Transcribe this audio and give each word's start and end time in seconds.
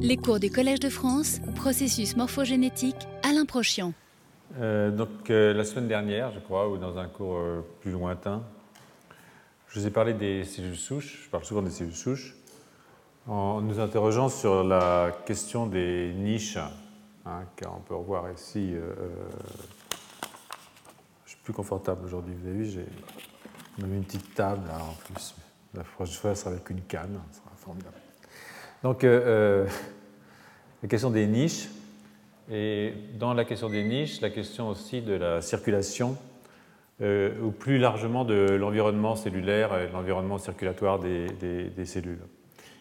Les 0.00 0.16
cours 0.16 0.40
du 0.40 0.50
Collège 0.50 0.80
de 0.80 0.88
France, 0.88 1.40
processus 1.54 2.16
morphogénétique, 2.16 3.06
Alain 3.22 3.44
Prochian. 3.44 3.92
Euh, 4.58 4.90
donc 4.90 5.30
euh, 5.30 5.54
la 5.54 5.62
semaine 5.62 5.86
dernière, 5.86 6.32
je 6.32 6.40
crois, 6.40 6.68
ou 6.68 6.78
dans 6.78 6.98
un 6.98 7.06
cours 7.06 7.36
euh, 7.36 7.64
plus 7.80 7.92
lointain, 7.92 8.42
je 9.68 9.78
vous 9.78 9.86
ai 9.86 9.90
parlé 9.90 10.12
des 10.12 10.44
cellules 10.44 10.76
souches, 10.76 11.22
je 11.24 11.30
parle 11.30 11.44
souvent 11.44 11.62
des 11.62 11.70
cellules 11.70 11.94
souches, 11.94 12.34
en 13.28 13.60
nous 13.60 13.78
interrogeant 13.78 14.28
sur 14.28 14.64
la 14.64 15.12
question 15.26 15.68
des 15.68 16.12
niches, 16.12 16.58
hein, 17.24 17.44
car 17.54 17.76
on 17.76 17.80
peut 17.80 17.94
revoir 17.94 18.30
ici, 18.32 18.74
je 21.24 21.30
suis 21.30 21.38
plus 21.44 21.52
confortable 21.52 22.04
aujourd'hui, 22.04 22.34
vous 22.34 22.48
avez 22.48 22.58
vu, 22.58 22.64
j'ai 22.66 22.86
mis 23.86 23.94
une 23.94 24.04
petite 24.04 24.34
table 24.34 24.66
là 24.66 24.78
en 24.82 24.94
plus, 25.04 25.36
la 25.72 25.84
prochaine 25.84 26.14
fois, 26.16 26.34
ce 26.34 26.42
sera 26.42 26.50
avec 26.50 26.68
une 26.68 26.82
canne, 26.82 27.20
ce 27.30 27.38
sera 27.38 27.52
formidable. 27.56 28.03
Donc, 28.84 29.02
la 29.02 29.66
question 30.88 31.10
des 31.10 31.26
niches, 31.26 31.68
et 32.50 32.92
dans 33.18 33.34
la 33.34 33.44
question 33.44 33.68
des 33.68 33.82
niches, 33.82 34.20
la 34.20 34.30
question 34.30 34.68
aussi 34.68 35.00
de 35.00 35.14
la 35.14 35.40
circulation, 35.40 36.16
euh, 37.00 37.32
ou 37.42 37.50
plus 37.50 37.78
largement 37.78 38.24
de 38.24 38.34
l'environnement 38.34 39.16
cellulaire 39.16 39.76
et 39.76 39.88
de 39.88 39.92
l'environnement 39.92 40.38
circulatoire 40.38 41.00
des, 41.00 41.72
cellules. 41.86 42.20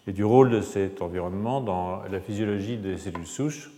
Et 0.06 0.12
du 0.12 0.24
rôle 0.24 0.52
de 0.52 0.62
cet 0.62 1.02
environnement 1.02 1.62
dans 1.62 2.04
la 2.04 2.20
physiologie 2.20 2.78
des 2.78 2.98
cellules 2.98 3.26
souches, 3.26 3.72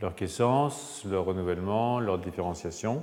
leur 0.00 0.14
quiescence, 0.14 1.04
leur 1.10 1.24
renouvellement, 1.24 1.98
leur 1.98 2.18
différenciation. 2.18 3.02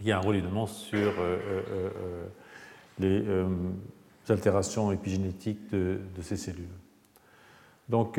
Il 0.00 0.08
y 0.08 0.12
a 0.12 0.18
un 0.18 0.20
rôle 0.20 0.36
évidemment 0.36 0.66
sur 0.66 1.12
euh, 1.20 1.38
euh, 3.00 3.46
les 4.26 4.32
altérations 4.32 4.90
épigénétiques 4.90 5.70
de, 5.70 6.00
ces 6.20 6.36
cellules. 6.36 6.64
Donc, 7.88 8.18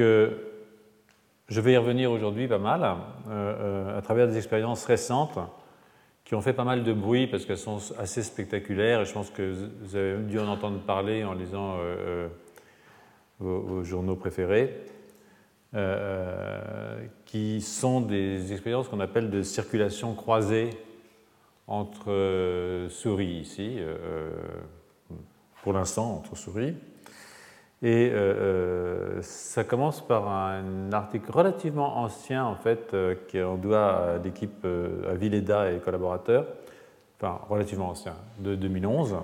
je 1.49 1.61
vais 1.61 1.73
y 1.73 1.77
revenir 1.77 2.11
aujourd'hui 2.11 2.47
pas 2.47 2.57
mal, 2.57 2.83
euh, 2.83 2.93
euh, 3.29 3.97
à 3.97 4.01
travers 4.01 4.27
des 4.27 4.35
expériences 4.35 4.83
récentes 4.83 5.39
qui 6.25 6.35
ont 6.35 6.41
fait 6.41 6.53
pas 6.53 6.65
mal 6.65 6.83
de 6.83 6.91
bruit 6.91 7.27
parce 7.27 7.45
qu'elles 7.45 7.57
sont 7.57 7.79
assez 7.97 8.21
spectaculaires 8.21 9.01
et 9.01 9.05
je 9.05 9.13
pense 9.13 9.29
que 9.29 9.53
vous 9.81 9.95
avez 9.95 10.17
dû 10.23 10.39
en 10.39 10.47
entendre 10.49 10.79
parler 10.81 11.23
en 11.23 11.33
lisant 11.33 11.77
euh, 11.79 12.27
vos, 13.39 13.81
journaux 13.83 14.17
préférés, 14.17 14.73
qui 17.25 17.61
sont 17.61 18.01
des 18.01 18.51
expériences 18.51 18.89
qu'on 18.89 18.99
appelle 18.99 19.29
de 19.29 19.43
circulation 19.43 20.15
croisée 20.15 20.71
entre 21.67 22.87
souris 22.89 23.41
ici, 23.41 23.77
pour 25.61 25.73
l'instant 25.73 26.15
entre 26.15 26.35
souris, 26.35 26.73
et 27.83 28.09
euh, 28.11 28.15
euh, 28.15 29.21
ça 29.21 29.63
commence 29.63 30.05
par 30.05 30.27
un 30.27 30.91
article 30.91 31.29
relativement 31.31 31.97
ancien, 31.97 32.43
en 32.43 32.55
fait, 32.55 32.93
euh, 32.93 33.13
qu'on 33.31 33.55
doit 33.55 34.15
à 34.15 34.17
l'équipe 34.17 34.65
à 34.65 35.13
Villeda 35.13 35.71
et 35.71 35.77
collaborateurs, 35.77 36.47
enfin 37.19 37.39
relativement 37.47 37.89
ancien, 37.89 38.15
de 38.39 38.55
2011, 38.55 39.17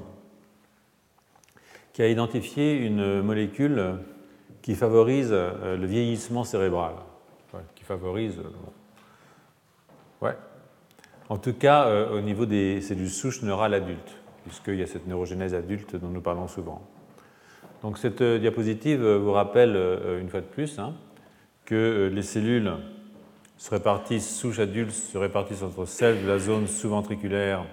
qui 1.93 2.03
a 2.03 2.07
identifié 2.07 2.75
une 2.75 3.23
molécule 3.23 3.95
qui 4.61 4.75
favorise 4.75 5.31
le 5.31 5.85
vieillissement 5.85 6.43
cérébral, 6.43 6.93
qui 7.75 7.83
favorise. 7.83 8.39
Ouais. 10.21 10.37
En 11.27 11.37
tout 11.37 11.53
cas, 11.53 12.09
au 12.11 12.21
niveau 12.21 12.45
des 12.45 12.81
cellules 12.81 13.09
souches 13.09 13.41
neurales 13.41 13.73
adultes, 13.73 14.15
puisqu'il 14.45 14.75
y 14.75 14.83
a 14.83 14.87
cette 14.87 15.05
neurogénèse 15.05 15.53
adulte 15.53 15.95
dont 15.95 16.07
nous 16.07 16.21
parlons 16.21 16.47
souvent. 16.47 16.81
Donc 17.83 17.97
cette 17.97 18.21
euh, 18.21 18.39
diapositive 18.39 19.03
euh, 19.03 19.17
vous 19.17 19.33
rappelle 19.33 19.75
euh, 19.75 20.21
une 20.21 20.29
fois 20.29 20.39
de 20.39 20.45
plus 20.45 20.79
hein, 20.79 20.93
que 21.65 22.09
les 22.11 22.21
cellules 22.21 22.71
se 23.57 23.69
répartissent, 23.69 24.37
souches 24.37 24.59
adultes 24.59 24.91
se 24.91 25.17
répartissent 25.17 25.63
entre 25.63 25.85
celles 25.85 26.23
de 26.23 26.27
la 26.27 26.39
zone 26.39 26.67
sous-ventriculaire 26.67 27.65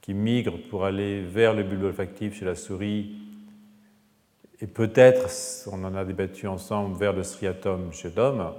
qui 0.00 0.12
migrent 0.12 0.58
pour 0.70 0.84
aller 0.84 1.22
vers 1.22 1.54
le 1.54 1.62
bulbe 1.62 1.84
olfactif 1.84 2.38
chez 2.38 2.44
la 2.44 2.56
souris 2.56 3.12
et 4.60 4.66
peut-être, 4.66 5.30
on 5.70 5.84
en 5.84 5.94
a 5.94 6.04
débattu 6.04 6.48
ensemble, 6.48 6.98
vers 6.98 7.12
le 7.12 7.22
striatum 7.22 7.92
chez 7.92 8.10
l'homme, 8.10 8.52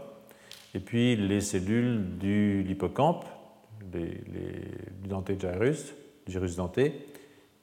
et 0.73 0.79
puis 0.79 1.17
les 1.17 1.41
cellules 1.41 2.17
du 2.17 2.65
hippocampe, 2.69 3.25
les, 3.93 4.21
du 5.01 5.09
denté 5.09 5.35
gyrus, 5.37 5.93
gyrus 6.25 6.55
denté, 6.55 6.93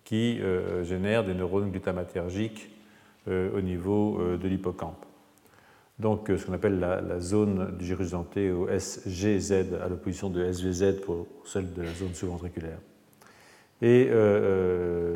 qui 0.04 0.38
génèrent 0.82 1.24
des 1.24 1.32
neurones 1.32 1.70
glutamatergiques 1.70 2.75
au 3.28 3.60
niveau 3.60 4.20
euh, 4.20 4.36
de 4.36 4.48
l'hippocampe. 4.48 5.04
Donc 5.98 6.30
euh, 6.30 6.36
ce 6.36 6.46
qu'on 6.46 6.52
appelle 6.52 6.78
la, 6.78 7.20
zone 7.20 7.76
du 7.76 7.84
gyrus 7.84 8.10
denté 8.10 8.50
au 8.50 8.68
SGZ 8.68 9.52
à 9.82 9.88
l'opposition 9.88 10.30
de 10.30 10.44
SVZ 10.44 11.00
pour 11.04 11.26
celle 11.44 11.72
de 11.72 11.82
la 11.82 11.92
zone 11.92 12.14
sous-ventriculaire. 12.14 12.78
Et 13.82 14.08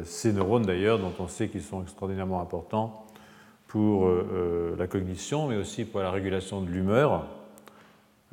ces 0.05 0.35
neurones 0.35 0.67
d'ailleurs, 0.67 0.99
dont 0.99 1.15
on 1.19 1.29
sait 1.29 1.49
qu'ils 1.49 1.63
sont 1.63 1.83
extraordinairement 1.83 2.43
importants 2.43 3.07
pour 3.69 4.07
la 4.79 4.87
cognition, 4.87 5.49
mais 5.49 5.57
aussi 5.57 5.87
pour 5.87 6.01
la 6.01 6.11
régulation 6.11 6.61
de 6.61 6.69
l'humeur, 6.69 7.27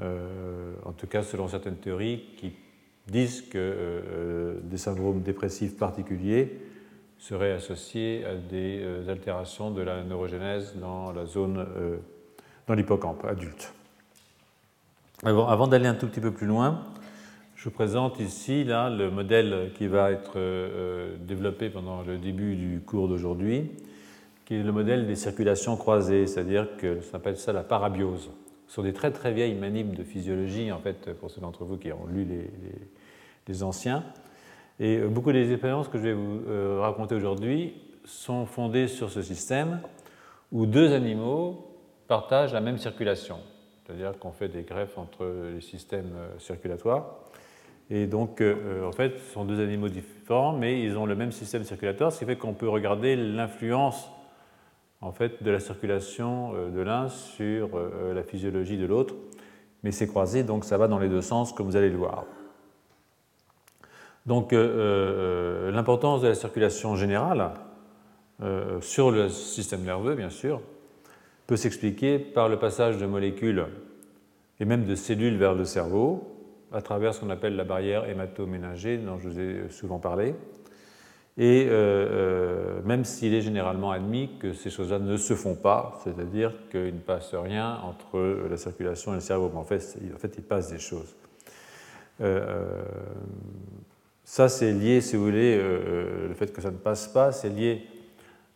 en 0.02 0.92
tout 0.98 1.08
cas 1.08 1.24
selon 1.24 1.48
certaines 1.48 1.78
théories 1.78 2.26
qui 2.36 2.52
disent 3.08 3.42
que 3.44 4.60
des 4.64 4.78
syndromes 4.78 5.22
dépressifs 5.22 5.78
particuliers 5.78 6.60
serait 7.20 7.52
associé 7.52 8.26
à 8.26 8.36
des 8.36 8.80
euh, 8.82 9.10
altérations 9.10 9.72
de 9.72 9.82
la 9.82 10.04
neurogénèse 10.04 10.76
dans 10.76 11.12
la 11.12 11.26
zone, 11.26 11.66
euh, 11.78 11.98
dans 12.68 12.74
l'hippocampe 12.74 13.26
adulte. 13.26 13.74
Avant, 15.24 15.68
d'aller 15.68 15.88
un 15.88 15.96
tout 15.96 16.08
petit 16.08 16.22
peu 16.22 16.32
plus 16.32 16.46
loin, 16.46 16.84
je 17.56 17.64
vous 17.64 17.72
présente 17.72 18.20
ici 18.20 18.64
là, 18.64 18.90
le 18.92 19.10
modèle 19.10 19.72
qui 19.76 19.88
va 19.88 20.12
être 20.12 20.34
euh, 20.36 21.16
développé 21.20 21.70
pendant 21.70 22.04
le 22.04 22.20
début 22.20 22.56
du 22.56 22.82
cours 22.82 23.08
d'aujourd'hui, 23.08 23.72
qui 24.46 24.56
est 24.56 24.64
le 24.64 24.72
modèle 24.72 25.08
des 25.08 25.16
circulations 25.16 25.76
croisées, 25.76 26.28
c'est-à-dire 26.28 26.78
que 26.78 27.02
ça 27.02 27.14
s'appelle 27.14 27.36
ça 27.36 27.52
la 27.52 27.64
parabiose. 27.64 28.30
Ce 28.68 28.76
sont 28.76 28.84
des 28.84 28.94
très 28.94 29.12
très 29.12 29.34
vieilles 29.34 29.56
manips 29.56 29.96
de 29.96 30.04
physiologie, 30.04 30.72
en 30.72 30.80
fait, 30.80 31.14
pour 31.14 31.32
ceux 31.32 31.42
d'entre 31.42 31.64
vous 31.64 31.78
qui 31.78 31.92
ont 31.92 32.06
lu 32.06 32.28
les 33.48 33.64
anciens. 33.64 34.04
Et 34.80 34.98
euh, 34.98 35.08
beaucoup 35.08 35.32
des 35.32 35.52
expériences 35.52 35.88
que 35.88 35.98
je 35.98 36.04
vais 36.04 36.14
vous 36.14 36.42
euh, 36.48 36.80
raconter 36.82 37.16
aujourd'hui 37.16 37.74
sont 38.06 38.46
fondées 38.46 38.88
sur 38.88 39.10
ce 39.10 39.22
système 39.22 39.82
où 40.52 40.66
deux 40.66 40.94
animaux 40.94 41.76
partagent 42.08 42.54
la 42.54 42.62
même 42.62 42.78
circulation. 42.78 43.38
C'est-à-dire 43.86 44.18
qu'on 44.20 44.32
fait 44.32 44.48
des 44.48 44.64
greffes 44.64 44.98
entre 44.98 45.26
les 45.54 45.62
systèmes 45.62 46.14
euh, 46.16 46.40
circulatoires. 46.40 47.16
Et 47.90 48.06
donc, 48.06 48.44
en 48.86 48.92
fait, 48.92 49.18
ce 49.18 49.32
sont 49.32 49.46
deux 49.46 49.64
animaux 49.64 49.88
différents, 49.88 50.52
mais 50.52 50.84
ils 50.84 50.98
ont 50.98 51.06
le 51.06 51.16
même 51.16 51.32
système 51.32 51.64
circulatoire, 51.64 52.12
ce 52.12 52.20
qui 52.20 52.26
fait 52.26 52.36
qu'on 52.36 52.54
peut 52.54 52.68
regarder 52.68 53.16
l'influence 53.16 54.12
en 55.00 55.14
fait, 55.14 55.42
de 55.42 55.50
la 55.52 55.62
circulation 55.62 56.52
de 56.52 56.82
l'un 56.82 57.08
sur 57.08 57.80
la 58.14 58.24
physiologie 58.24 58.78
de 58.78 58.86
l'autre. 58.86 59.16
Mais 59.84 59.92
c'est 59.92 60.08
croisé, 60.08 60.44
donc 60.44 60.66
ça 60.66 60.78
va 60.78 60.90
dans 60.90 61.00
les 61.00 61.08
deux 61.08 61.22
sens, 61.22 61.54
comme 61.54 61.68
vous 61.68 61.78
allez 61.78 61.90
le 61.90 61.96
voir. 61.96 62.26
Donc 64.28 64.52
euh, 64.52 64.58
euh, 64.60 65.72
l'importance 65.72 66.22
de 66.22 66.28
la 66.28 66.36
circulation 66.36 66.98
générale 66.98 67.52
euh, 68.44 68.82
sur 68.82 69.10
le 69.10 69.30
système 69.30 69.84
nerveux, 69.84 70.16
bien 70.16 70.30
sûr, 70.30 70.62
peut 71.48 71.56
s'expliquer 71.56 72.20
par 72.20 72.50
le 72.50 72.60
passage 72.60 72.98
de 72.98 73.06
molécules 73.06 73.66
et 74.60 74.66
même 74.66 74.84
de 74.84 74.96
cellules 74.96 75.38
vers 75.38 75.54
le 75.54 75.64
cerveau 75.64 76.34
à 76.74 76.82
travers 76.82 77.14
ce 77.14 77.22
qu'on 77.22 77.30
appelle 77.30 77.56
la 77.56 77.64
barrière 77.64 78.10
hématoménagée 78.10 78.98
dont 78.98 79.18
je 79.18 79.30
vous 79.30 79.40
ai 79.40 79.70
souvent 79.70 80.00
parlé. 80.00 80.36
Et 81.38 81.66
même 82.84 83.06
s'il 83.06 83.36
est 83.36 83.42
généralement 83.42 83.92
admis 83.92 84.32
que 84.40 84.54
ces 84.54 84.72
choses-là 84.72 84.98
ne 84.98 85.16
se 85.18 85.36
font 85.36 85.54
pas, 85.54 86.02
c'est-à-dire 86.04 86.52
qu'il 86.72 86.96
ne 86.96 87.00
passe 87.00 87.34
rien 87.36 87.78
entre 87.84 88.48
la 88.50 88.58
circulation 88.58 89.12
et 89.12 89.16
le 89.16 89.22
cerveau, 89.22 89.50
mais 89.54 89.60
en 89.60 89.64
fait, 89.64 89.98
en 90.14 90.18
fait 90.18 90.34
il 90.36 90.44
passe 90.44 90.72
des 90.72 90.80
choses. 90.80 91.16
Ça, 94.30 94.50
c'est 94.50 94.74
lié, 94.74 95.00
si 95.00 95.16
vous 95.16 95.24
voulez, 95.24 95.56
euh, 95.56 95.62
euh, 95.62 96.28
le 96.28 96.34
fait 96.34 96.52
que 96.52 96.62
ça 96.62 96.70
ne 96.70 96.76
passe 96.76 97.08
pas, 97.08 97.32
c'est 97.32 97.48
lié 97.48 97.84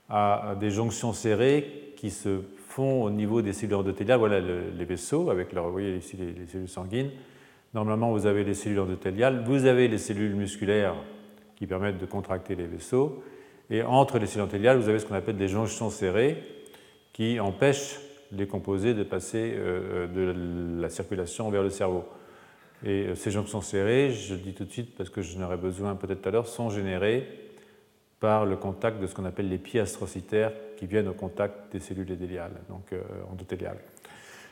à, 0.09 0.53
des 0.59 0.69
jonctions 0.69 1.13
serrées 1.13 1.93
qui 1.95 2.09
se 2.09 2.41
font 2.67 3.03
au 3.03 3.09
niveau 3.09 3.41
des 3.41 3.53
cellules 3.53 3.75
endothéliales. 3.75 4.19
Voilà 4.19 4.41
les 4.41 4.83
vaisseaux, 4.83 5.29
avec 5.29 5.53
vous 5.55 5.71
voyez 5.71 5.95
ici 5.95 6.17
les, 6.17 6.45
cellules 6.45 6.67
sanguines. 6.67 7.11
Normalement, 7.73 8.11
vous 8.11 8.25
avez 8.25 8.43
les 8.43 8.53
cellules 8.53 8.81
endothéliales, 8.81 9.45
vous 9.45 9.63
avez 9.63 9.87
les 9.87 9.97
cellules 9.97 10.35
musculaires 10.35 10.93
qui 11.55 11.67
permettent 11.67 11.99
de 11.99 12.05
contracter 12.05 12.53
les 12.55 12.67
vaisseaux, 12.67 13.23
et 13.69 13.81
entre 13.81 14.19
les 14.19 14.25
cellules 14.25 14.43
endothéliales, 14.43 14.77
vous 14.77 14.89
avez 14.89 14.99
ce 14.99 15.05
qu'on 15.05 15.15
appelle 15.15 15.37
des 15.37 15.47
jonctions 15.47 15.89
serrées 15.89 16.43
qui 17.13 17.39
empêchent 17.39 17.97
les 18.33 18.45
composés 18.45 18.93
de 18.93 19.03
passer 19.03 19.53
euh, 19.55 20.07
de 20.07 20.81
la 20.81 20.89
circulation 20.89 21.49
vers 21.49 21.63
le 21.63 21.69
cerveau. 21.69 22.03
Et 22.83 23.07
euh, 23.07 23.15
ces 23.15 23.31
jonctions 23.31 23.61
serrées, 23.61 24.11
je 24.11 24.33
le 24.33 24.39
dis 24.39 24.53
tout 24.53 24.65
de 24.65 24.71
suite 24.71 24.95
parce 24.95 25.09
que 25.09 25.21
je 25.21 25.37
n'aurai 25.37 25.57
besoin 25.57 25.95
peut-être 25.95 26.21
tout 26.21 26.29
à 26.29 26.31
l'heure, 26.31 26.47
sont 26.47 26.69
générées 26.69 27.27
par 28.19 28.45
le 28.45 28.55
contact 28.55 28.99
de 28.99 29.07
ce 29.07 29.15
qu'on 29.15 29.25
appelle 29.25 29.49
les 29.49 29.57
pieds 29.57 29.79
astrocytaires 29.79 30.51
qui 30.77 30.85
viennent 30.85 31.07
au 31.07 31.13
contact 31.13 31.71
des 31.71 31.79
cellules 31.79 32.05
endothéliales. 32.05 32.51
Donc, 32.69 32.93
endothéliales. 33.31 33.79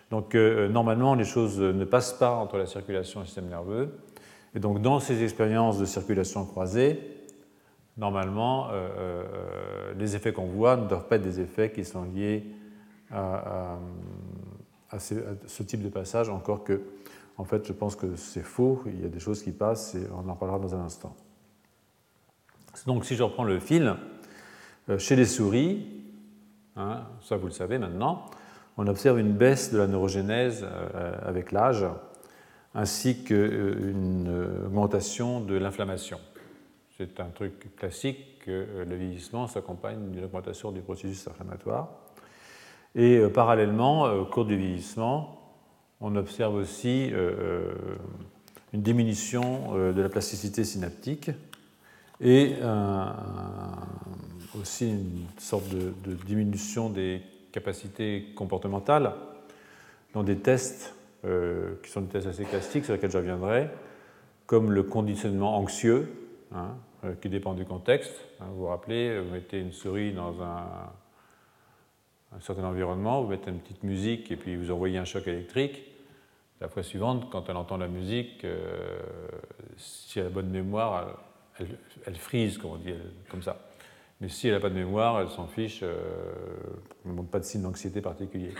donc 0.10 0.34
normalement, 0.34 1.14
les 1.14 1.24
choses 1.24 1.60
ne 1.60 1.86
passent 1.86 2.14
pas 2.14 2.31
entre 2.31 2.58
la 2.58 2.66
circulation 2.66 3.20
et 3.20 3.24
le 3.24 3.28
système 3.28 3.48
nerveux. 3.48 4.00
Et 4.56 4.60
donc 4.60 4.81
dans 4.81 5.00
ces 5.00 5.24
expériences 5.24 5.78
de 5.78 5.86
circulation 5.86 6.46
croisée, 6.46 7.00
normalement, 7.96 8.70
les 10.00 10.16
effets 10.16 10.34
qu'on 10.34 10.48
voit 10.48 10.76
ne 10.76 10.88
doivent 10.88 11.08
pas 11.08 11.18
être 11.18 11.22
des 11.22 11.40
effets 11.40 11.72
qui 11.72 11.86
sont 11.86 12.06
liés 12.06 12.44
à, 13.12 13.78
ce, 14.98 15.64
type 15.64 15.84
de 15.84 15.90
passage, 15.90 16.30
encore 16.30 16.64
que, 16.64 16.81
en 17.40 17.46
fait, 17.46 17.66
je 17.66 17.72
pense 17.72 17.96
que 17.96 18.18
c'est 18.18 18.44
faux. 18.44 18.84
Il 18.86 19.02
y 19.02 19.06
a 19.06 19.08
des 19.08 19.22
choses 19.22 19.42
qui 19.42 19.52
passent 19.52 19.96
et 19.96 20.06
on 20.12 20.30
en 20.30 20.36
parlera 20.36 20.60
dans 20.60 20.76
un 20.76 20.82
instant. 20.82 21.16
Donc, 22.86 23.06
si 23.06 23.16
je 23.16 23.24
reprends 23.24 23.46
le 23.46 23.62
fil, 23.62 23.96
euh, 24.90 25.00
chez 25.00 25.16
les 25.16 25.24
souris, 25.24 25.88
hein, 26.76 27.04
ça 27.22 27.38
vous 27.38 27.48
le 27.48 27.54
savez 27.54 27.78
maintenant, 27.78 28.26
on 28.76 28.88
observe 28.88 29.20
une 29.20 29.32
baisse 29.32 29.72
de 29.72 29.78
la 29.78 29.88
neurogénèse 29.88 30.66
euh, 30.66 31.14
avec 31.22 31.54
l'âge, 31.54 31.86
ainsi 32.76 33.24
qu'une 33.24 34.28
euh, 34.28 34.66
augmentation 34.66 35.40
de 35.40 35.56
l'inflammation. 35.56 36.20
C'est 36.98 37.22
un 37.22 37.30
truc 37.30 37.74
classique 37.78 38.40
que 38.44 38.84
le 38.86 38.96
vieillissement 38.98 39.48
s'accompagne 39.48 40.12
d'une 40.12 40.26
augmentation 40.26 40.74
du 40.74 40.82
processus 40.82 41.26
inflammatoire. 41.26 41.88
Et 42.96 43.22
parallèlement, 43.34 44.04
au 44.12 44.26
cours 44.26 44.44
du 44.44 44.58
vieillissement, 44.58 45.39
on 46.01 46.16
observe 46.16 46.56
aussi 46.56 47.10
euh, 47.12 47.74
une 48.74 48.81
diminution 48.81 49.74
de 49.92 50.01
la 50.01 50.10
plasticité 50.10 50.63
synaptique 50.63 51.31
et 52.22 52.56
aussi 54.60 54.90
une 54.90 55.25
sorte 55.38 55.68
de, 55.69 56.13
diminution 56.25 56.90
des 56.90 57.22
capacités 57.51 58.28
comportementales 58.36 59.13
dans 60.13 60.24
des 60.24 60.38
tests 60.38 60.94
qui 61.24 61.90
sont 61.90 62.02
des 62.02 62.10
tests 62.10 62.28
assez 62.28 62.44
classiques 62.44 62.86
sur 62.86 62.94
lesquels 62.94 63.12
je 63.12 63.18
reviendrai, 63.18 63.69
comme 64.45 64.72
le 64.72 64.84
conditionnement 64.84 65.57
anxieux, 65.57 66.12
hein, 66.54 66.75
qui 67.22 67.30
dépend 67.30 67.54
du 67.54 67.66
contexte. 67.66 68.13
Hein, 68.40 68.45
vous 68.52 68.62
vous 68.62 68.68
rappelez, 68.68 69.19
vous 69.19 69.31
mettez 69.31 69.60
une 69.60 69.72
souris 69.72 70.13
dans 70.13 70.42
un 70.42 70.66
un 72.36 72.40
certain 72.40 72.64
environnement, 72.64 73.22
vous 73.24 73.30
mettez 73.30 73.50
une 73.50 73.60
petite 73.60 73.84
musique 73.84 74.31
et 74.31 74.36
puis 74.36 74.56
vous 74.56 74.72
envoyez 74.72 74.98
un 74.98 75.06
choc 75.06 75.28
électrique. 75.28 75.84
La 76.62 76.68
fois 76.68 76.84
suivante, 76.84 77.30
quand 77.31 77.50
elle 77.50 77.56
entend 77.56 77.78
la 77.78 77.88
musique, 77.88 78.44
euh, 78.44 79.00
si 79.78 80.20
elle 80.20 80.28
a 80.28 80.30
bonne 80.30 80.50
mémoire, 80.50 81.24
elle, 82.06 82.16
frise, 82.16 82.58
comme 82.58 82.72
on 82.72 82.76
dit, 82.76 82.94
comme 83.30 83.42
ça. 83.42 83.70
Mais 84.20 84.28
si 84.28 84.48
elle 84.48 84.56
n'a 84.56 84.60
pas 84.60 84.70
de 84.70 84.76
mémoire, 84.76 85.22
elle 85.22 85.30
s'en 85.30 85.48
fiche, 85.48 85.80
euh, 85.84 85.96
ne 87.06 87.14
montre 87.14 87.30
pas 87.30 87.40
de 87.40 87.46
signe 87.46 87.62
d'anxiété 87.62 88.02
particulier. 88.02 88.54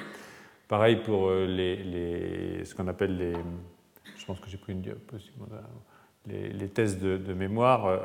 Pareil 0.70 0.98
pour 0.98 1.28
euh, 1.28 1.46
les, 1.46 2.64
ce 2.64 2.74
qu'on 2.74 2.88
appelle 2.88 3.18
les. 3.18 3.34
Je 4.18 4.26
pense 4.26 4.40
que 4.40 4.50
j'ai 4.50 4.58
pris 4.58 4.74
une 4.74 4.82
diapositive. 4.82 5.34
Les, 6.26 6.50
les 6.50 6.70
tests 6.70 7.02
de, 7.02 7.34
mémoire 7.34 8.00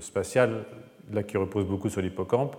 spatiale, 0.00 0.64
là 1.10 1.22
qui 1.22 1.36
reposent 1.36 1.66
beaucoup 1.66 1.88
sur 1.88 2.02
l'hippocampe. 2.02 2.56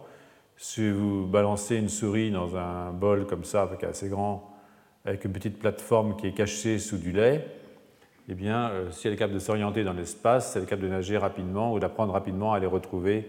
Si 0.62 0.92
vous 0.92 1.26
balancez 1.26 1.78
une 1.78 1.88
souris 1.88 2.32
dans 2.32 2.58
un 2.58 2.92
bol 2.92 3.26
comme 3.26 3.46
ça, 3.46 3.62
avec 3.62 3.82
assez 3.86 4.10
grand, 4.10 4.52
avec 5.06 5.24
une 5.24 5.32
petite 5.32 5.58
plateforme 5.58 6.18
qui 6.18 6.28
est 6.28 6.34
cachée 6.34 6.80
sous 6.80 6.98
du 6.98 7.14
lait, 7.14 7.48
eh 8.28 8.34
bien, 8.34 8.70
euh, 8.70 8.92
si 8.92 9.08
elle 9.08 9.14
est 9.14 9.16
capable 9.16 9.36
de 9.36 9.40
s'orienter 9.40 9.86
dans 9.86 9.94
l'espace, 9.94 10.58
elle 10.58 10.64
est 10.64 10.66
capable 10.66 10.90
de 10.90 10.94
nager 10.94 11.18
rapidement 11.18 11.72
ou 11.72 11.80
d'apprendre 11.80 12.12
rapidement 12.12 12.52
à 12.52 12.58
aller 12.58 12.66
retrouver 12.66 13.26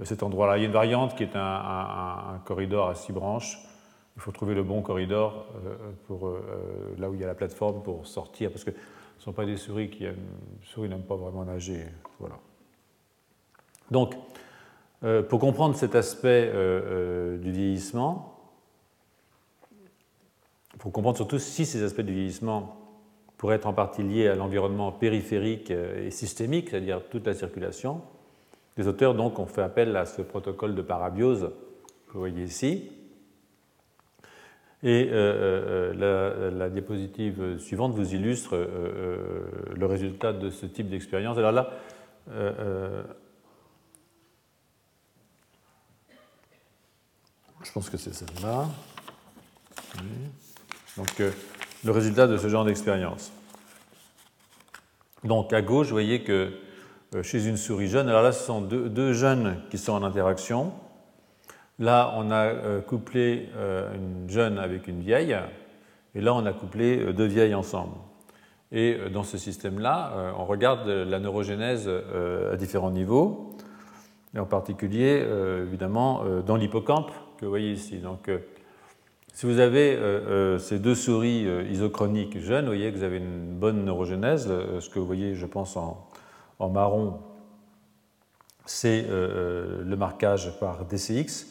euh, 0.00 0.06
cet 0.06 0.22
endroit-là. 0.22 0.56
Il 0.56 0.60
y 0.60 0.64
a 0.64 0.66
une 0.66 0.72
variante 0.72 1.14
qui 1.14 1.24
est 1.24 1.36
un, 1.36 2.40
corridor 2.46 2.88
à 2.88 2.94
six 2.94 3.12
branches. 3.12 3.58
Il 4.16 4.22
faut 4.22 4.32
trouver 4.32 4.54
le 4.54 4.62
bon 4.62 4.80
corridor 4.80 5.48
euh, 5.66 5.76
pour, 6.06 6.34
là 6.96 7.10
où 7.10 7.14
il 7.14 7.20
y 7.20 7.24
a 7.24 7.26
la 7.26 7.34
plateforme 7.34 7.82
pour 7.82 8.06
sortir, 8.06 8.50
parce 8.50 8.64
que 8.64 8.70
ce 8.70 8.76
ne 8.76 9.22
sont 9.24 9.32
pas 9.34 9.44
des 9.44 9.58
souris 9.58 9.90
qui 9.90 10.06
aiment, 10.06 10.16
souris 10.62 10.88
n'aiment 10.88 11.02
pas 11.02 11.16
vraiment 11.16 11.44
nager. 11.44 11.84
Voilà. 12.18 12.36
Donc, 13.90 14.14
euh, 15.04 15.20
pour 15.20 15.40
comprendre 15.40 15.74
cet 15.74 15.96
aspect 15.96 16.48
euh, 16.54 16.80
euh, 17.34 17.36
du 17.38 17.50
vieillissement, 17.50 18.38
pour 20.78 20.92
comprendre 20.92 21.16
surtout 21.16 21.40
si 21.40 21.66
ces 21.66 21.82
aspects 21.82 22.02
du 22.02 22.12
vieillissement 22.12 22.76
pourraient 23.36 23.56
être 23.56 23.66
en 23.66 23.72
partie 23.72 24.04
liés 24.04 24.28
à 24.28 24.36
l'environnement 24.36 24.92
périphérique 24.92 25.72
et 25.72 26.12
systémique, 26.12 26.70
c'est-à-dire 26.70 27.02
toute 27.10 27.26
la 27.26 27.34
circulation, 27.34 28.00
les 28.76 28.86
auteurs 28.86 29.16
donc 29.16 29.40
ont 29.40 29.46
fait 29.46 29.62
appel 29.62 29.96
à 29.96 30.06
ce 30.06 30.22
protocole 30.22 30.76
de 30.76 30.82
parabiose 30.82 31.50
que 32.06 32.12
vous 32.12 32.20
voyez 32.20 32.44
ici. 32.44 32.92
Et 34.84 35.06
la, 35.10 36.50
la, 36.50 36.70
diapositive 36.70 37.58
suivante 37.58 37.92
vous 37.94 38.14
illustre 38.14 38.56
le 38.56 39.86
résultat 39.86 40.32
de 40.32 40.50
ce 40.50 40.66
type 40.66 40.88
d'expérience. 40.88 41.38
Alors 41.38 41.52
là, 41.52 41.70
Je 47.64 47.70
pense 47.72 47.88
que 47.88 47.96
c'est 47.96 48.12
celle-là. 48.12 48.66
Donc, 50.96 51.20
euh, 51.20 51.30
le 51.84 51.92
résultat 51.92 52.26
de 52.26 52.36
ce 52.36 52.48
genre 52.48 52.64
d'expérience. 52.64 53.32
Donc, 55.24 55.52
à 55.52 55.62
gauche, 55.62 55.86
vous 55.86 55.92
voyez 55.92 56.22
que 56.22 56.52
euh, 57.14 57.22
chez 57.22 57.46
une 57.46 57.56
souris 57.56 57.88
jeune, 57.88 58.08
alors 58.08 58.22
là, 58.22 58.32
ce 58.32 58.44
sont 58.44 58.60
deux, 58.60 59.12
jeunes 59.12 59.56
qui 59.70 59.78
sont 59.78 59.92
en 59.92 60.02
interaction. 60.02 60.72
Là, 61.78 62.12
on 62.16 62.30
a 62.30 62.46
euh, 62.46 62.80
couplé 62.80 63.48
une 63.94 64.28
jeune 64.28 64.58
avec 64.58 64.88
une 64.88 65.00
vieille, 65.00 65.36
et 66.14 66.20
là, 66.20 66.34
on 66.34 66.44
a 66.44 66.52
couplé 66.52 67.12
deux 67.12 67.26
vieilles 67.26 67.54
ensemble. 67.54 67.96
Et 68.72 68.98
dans 69.12 69.22
ce 69.22 69.36
système-là, 69.36 70.34
on 70.38 70.46
regarde 70.46 70.88
la 70.88 71.18
neurogénèse 71.18 71.90
à 72.50 72.56
différents 72.56 72.90
niveaux, 72.90 73.54
et 74.34 74.38
en 74.38 74.46
particulier, 74.46 75.22
évidemment, 75.62 76.24
dans 76.46 76.56
l'hippocampe, 76.56 77.12
vous 77.44 77.50
voyez 77.50 77.72
ici. 77.72 77.98
Donc, 77.98 78.28
euh, 78.28 78.38
si 79.32 79.46
vous 79.46 79.58
avez 79.58 79.94
euh, 79.94 80.00
euh, 80.00 80.58
ces 80.58 80.78
deux 80.78 80.94
souris 80.94 81.46
isochroniques 81.70 82.38
jeunes, 82.40 82.64
vous 82.64 82.72
voyez 82.72 82.92
que 82.92 82.96
vous 82.96 83.02
avez 83.02 83.18
une 83.18 83.58
bonne 83.58 83.84
neurogénèse. 83.84 84.48
Ce 84.80 84.88
que 84.88 84.98
vous 84.98 85.06
voyez, 85.06 85.34
je 85.34 85.46
pense, 85.46 85.76
en, 85.76 86.08
marron, 86.68 87.18
c'est 88.64 89.04
le 89.08 89.96
marquage 89.96 90.58
par 90.60 90.84
DCX. 90.84 91.46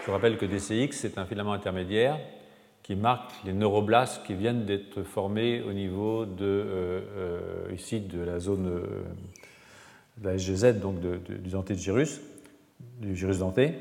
Je 0.00 0.06
vous 0.06 0.12
rappelle 0.12 0.38
que 0.38 0.46
DCX, 0.46 0.92
c'est 0.92 1.18
un 1.18 1.26
filament 1.26 1.52
intermédiaire 1.52 2.18
qui 2.82 2.96
marque 2.96 3.32
les 3.44 3.52
neuroblastes 3.52 4.24
qui 4.26 4.34
viennent 4.34 4.64
d'être 4.64 5.02
formés 5.02 5.62
au 5.62 5.72
niveau 5.72 6.24
de, 6.24 7.02
ici, 7.74 8.00
de 8.00 8.22
la 8.22 8.38
zone 8.38 8.82
de 10.18 10.28
la 10.28 10.38
SGZ, 10.38 10.80
donc 10.80 11.00
du 11.00 11.50
denté 11.50 11.74
de 11.74 11.78
gyrus, 11.78 12.20
du 13.00 13.14
gyrus 13.14 13.38
denté. 13.38 13.74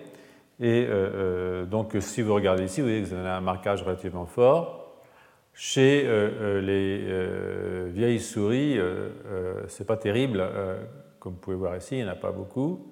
Et 0.59 0.85
euh, 0.87 0.91
euh, 0.91 1.65
donc, 1.65 1.95
si 1.99 2.21
vous 2.21 2.33
regardez 2.33 2.63
ici, 2.63 2.81
vous 2.81 2.87
voyez 2.87 3.01
que 3.01 3.07
vous 3.07 3.15
avez 3.15 3.29
un 3.29 3.41
marquage 3.41 3.81
relativement 3.83 4.25
fort. 4.25 4.79
Chez 5.53 6.03
euh, 6.05 6.61
les 6.61 7.91
vieilles 7.91 8.19
souris, 8.19 8.77
ce 9.67 9.79
n'est 9.79 9.85
pas 9.85 9.97
terrible, 9.97 10.43
comme 11.19 11.33
vous 11.33 11.39
pouvez 11.39 11.55
voir 11.55 11.75
ici, 11.77 11.97
il 11.97 12.03
n'y 12.03 12.09
en 12.09 12.13
a 12.13 12.15
pas 12.15 12.31
beaucoup. 12.31 12.87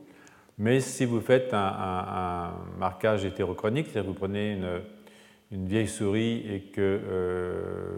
Mais 0.57 0.79
si 0.79 1.05
vous 1.05 1.21
faites 1.21 1.53
un, 1.53 2.51
marquage 2.77 3.25
hétérochronique, 3.25 3.87
c'est-à-dire 3.87 4.03
que 4.03 4.13
vous 4.13 4.19
prenez 4.19 4.53
une, 5.51 5.65
vieille 5.65 5.87
souris 5.87 6.45
et 6.47 6.71
que 6.71 6.99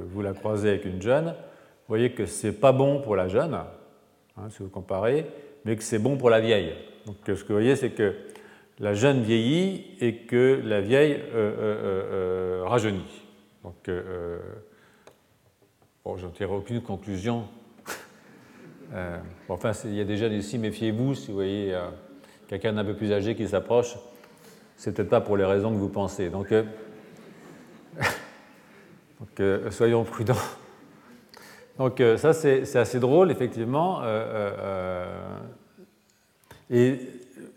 vous 0.08 0.22
la 0.22 0.34
croisez 0.34 0.70
avec 0.70 0.86
une 0.86 1.01
jeune, 1.01 1.25
vous 1.25 1.89
voyez 1.89 2.12
que 2.13 2.25
ce 2.25 2.48
n'est 2.48 2.53
pas 2.53 2.72
bon 2.72 3.01
pour 3.01 3.17
la 3.17 3.27
jeune, 3.27 3.53
hein, 4.38 4.50
si 4.50 4.63
vous 4.63 4.70
comparez, 4.70 5.25
mais 5.65 5.75
que 5.75 5.84
c'est 5.84 6.00
bon 6.00 6.15
pour 6.15 6.29
la 6.29 6.39
vieille. 6.39 6.74
Donc 7.05 7.17
ce 7.25 7.34
que 7.34 7.50
vous 7.50 7.60
voyez, 7.60 7.75
c'est 7.75 7.89
que 7.89 8.13
la 8.80 8.94
jeune 8.94 9.22
vieillit 9.22 9.86
et 10.00 10.18
que 10.18 10.62
la 10.63 10.82
vieille 10.82 11.13
euh, 11.13 11.36
euh, 11.36 12.62
euh, 12.62 12.63
rajeunit. 12.65 13.22
Donc, 13.63 13.89
bon, 16.03 16.18
j'en 16.18 16.30
tire 16.30 16.51
aucune 16.51 16.82
conclusion. 16.82 17.48
enfin, 19.48 19.72
il 19.86 19.94
y 19.94 20.01
a 20.01 20.06
déjà 20.06 20.27
ici, 20.27 20.58
méfiez-vous, 20.58 21.15
si 21.15 21.27
vous 21.27 21.36
voyez 21.36 21.77
quelqu'un 22.48 22.74
d'un 22.74 22.84
peu 22.84 22.94
plus 22.96 23.13
âgé 23.13 23.36
qui 23.36 23.48
s'approche, 23.48 23.96
c'est 24.75 24.94
peut-être 24.94 25.10
pas 25.10 25.22
pour 25.22 25.38
les 25.38 25.46
raisons 25.46 25.72
que 25.72 25.77
vous 25.77 25.88
pensez. 25.88 26.30
Donc, 26.30 26.50
donc 29.20 29.42
soyons 29.72 30.03
prudents. 30.03 30.36
Donc 31.77 32.03
ça, 32.18 32.34
c'est 32.34 32.75
assez 32.75 33.00
drôle, 33.00 33.32
effectivement. 33.32 34.01
et 36.70 37.00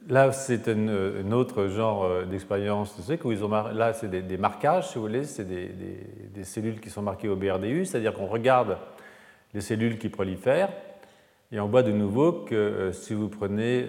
Là, 0.09 0.31
c'est 0.31 0.69
un, 0.69 1.33
autre 1.33 1.67
genre 1.67 2.05
euh, 2.05 2.25
d'expérience 2.25 2.97
où 3.25 3.33
ils 3.33 3.45
ont 3.45 3.49
là, 3.49 3.93
c'est 3.93 4.09
des, 4.09 4.37
marquages, 4.37 4.91
si 4.91 4.95
vous 4.95 5.01
voulez, 5.01 5.25
c'est 5.25 5.45
des, 5.45 6.45
cellules 6.45 6.81
qui 6.81 6.91
sont 6.91 7.03
marquées 7.03 7.29
au 7.29 7.35
BRDU, 7.35 7.85
c'est-à-dire 7.85 8.15
qu'on 8.15 8.27
regarde 8.27 8.79
les 9.53 9.61
cellules 9.61 9.99
qui 9.99 10.09
prolifèrent 10.09 10.71
Et 11.51 11.59
on 11.59 11.67
voit 11.67 11.83
de 11.83 11.91
nouveau 11.91 12.33
que 12.33 12.91
si 12.93 13.15
vous 13.15 13.29
prenez 13.29 13.85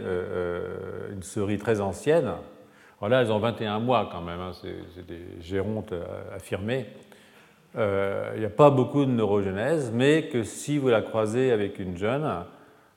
une 1.12 1.22
souris 1.22 1.60
très 1.60 1.82
ancienne, 1.82 2.32
alors 3.00 3.10
là 3.10 3.22
elles 3.22 3.32
ont 3.32 3.38
21 3.38 3.80
mois 3.80 4.10
quand 4.12 4.22
même, 4.22 4.40
hein, 4.40 4.52
c'est 4.96 5.06
des 5.06 5.40
gérontes 5.40 5.94
affirmées, 6.34 6.88
il 7.76 8.40
n'y 8.40 8.46
a 8.46 8.50
pas 8.50 8.72
beaucoup 8.72 9.06
de 9.06 9.12
neurogenèse, 9.12 9.92
mais 9.94 10.30
que 10.30 10.44
si 10.44 10.80
vous 10.80 10.88
la 10.88 11.02
croisez 11.02 11.52
avec 11.52 11.78
une 11.78 11.96
jeune, 11.96 12.28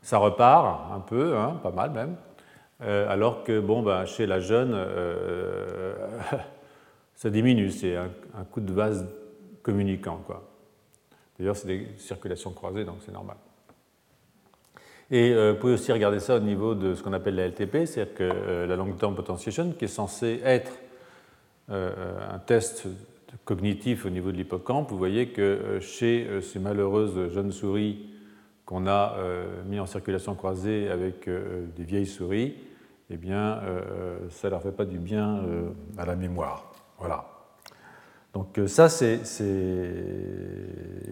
ça 0.01 0.17
repart 0.17 0.93
un 0.95 1.01
peu, 1.01 1.37
hein, 1.37 1.61
pas 1.63 1.71
mal 1.71 1.91
même, 1.91 2.17
alors 2.81 3.45
que 3.45 3.61
bon, 3.61 3.83
ben, 3.83 4.05
chez 4.07 4.27
la 4.27 4.41
jeune, 4.41 4.75
ça 7.15 7.31
diminue, 7.31 7.71
c'est 7.71 7.97
un, 7.97 8.11
coup 8.51 8.61
de 8.61 8.73
vase 8.73 9.07
communicant. 9.63 10.25
D'ailleurs, 11.39 11.57
c'est 11.57 11.69
des 11.69 11.89
circulations 11.99 12.53
croisées, 12.53 12.85
donc 12.85 12.97
c'est 13.05 13.13
normal. 13.13 13.37
Et 15.11 15.33
euh, 15.33 15.53
vous 15.53 15.59
pouvez 15.59 15.73
aussi 15.73 15.93
regarder 15.93 16.21
ça 16.21 16.37
au 16.37 16.41
niveau 16.41 16.75
de 16.75 16.95
ce 16.95 17.03
qu'on 17.03 17.13
appelle 17.13 17.35
la 17.35 17.49
LTP, 17.49 17.85
c'est-à-dire 17.85 18.15
que 18.15 18.23
euh, 18.23 18.67
la 18.67 18.77
long-term 18.77 19.17
potentiation, 19.17 19.73
qui 19.73 19.87
est 19.87 19.89
censée 19.89 20.41
être 20.45 20.79
euh, 21.71 22.33
un 22.33 22.39
test 22.39 22.87
cognitif 23.45 24.07
au 24.07 24.11
niveau 24.11 24.31
de 24.31 24.37
l'hippocampe, 24.37 24.91
vous 24.91 24.99
voyez 24.99 25.29
que 25.29 25.79
chez 25.81 26.29
ces 26.43 26.59
malheureuses 26.59 27.33
jeunes 27.33 27.53
souris 27.53 28.07
qu'on 28.67 28.87
a 28.87 29.17
mis 29.67 29.79
en 29.79 29.87
circulation 29.87 30.35
croisée 30.35 30.89
avec 30.89 31.29
des 31.29 31.85
vieilles 31.85 32.07
souris, 32.07 32.55
eh 33.11 33.17
bien, 33.17 33.61
ça 34.29 34.49
ne 34.49 34.51
leur 34.51 34.63
fait 34.63 34.73
pas 34.73 34.85
du 34.85 34.99
bien 34.99 35.43
à 35.99 36.07
la 36.07 36.17
mémoire. 36.17 36.73
Voilà. 36.99 37.27
Donc 38.35 38.59
euh, 38.59 38.67
ça, 38.67 38.89
c'est... 38.89 39.21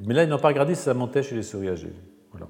Mais 0.07 0.15
là, 0.15 0.23
ils 0.23 0.29
n'ont 0.29 0.39
pas 0.39 0.49
regardé 0.49 0.75
si 0.75 0.83
ça 0.83 0.95
montait 0.95 1.23
chez 1.23 1.35
les 1.35 1.43
souris 1.43 1.69
âgées. 1.69 1.93
Voilà. 2.31 2.47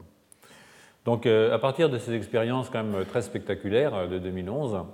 Donc 1.04 1.26
euh, 1.26 1.54
à 1.54 1.58
partir 1.58 1.88
de 1.88 1.98
ces 1.98 2.12
expériences 2.12 2.68
quand 2.68 2.84
même 2.84 3.04
très 3.06 3.22
spectaculaires 3.22 3.94
euh, 3.94 4.06
de 4.08 4.18
2011, 4.18 4.84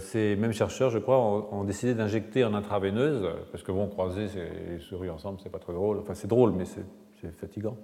ces 0.00 0.34
mêmes 0.34 0.52
chercheurs, 0.52 0.90
je 0.90 0.98
crois, 0.98 1.18
ont, 1.18 1.62
décidé 1.62 1.94
d'injecter 1.94 2.44
en 2.44 2.54
intraveineuse, 2.54 3.24
parce 3.52 3.62
que 3.62 3.70
bon, 3.70 3.86
croiser 3.86 4.26
les 4.68 4.80
souris 4.80 5.10
ensemble, 5.10 5.38
c'est 5.40 5.48
pas 5.48 5.60
très 5.60 5.72
drôle. 5.72 5.98
Enfin, 6.00 6.14
c'est 6.14 6.26
drôle, 6.26 6.50
mais 6.50 6.64
c'est 6.64 7.30
fatigant. 7.36 7.76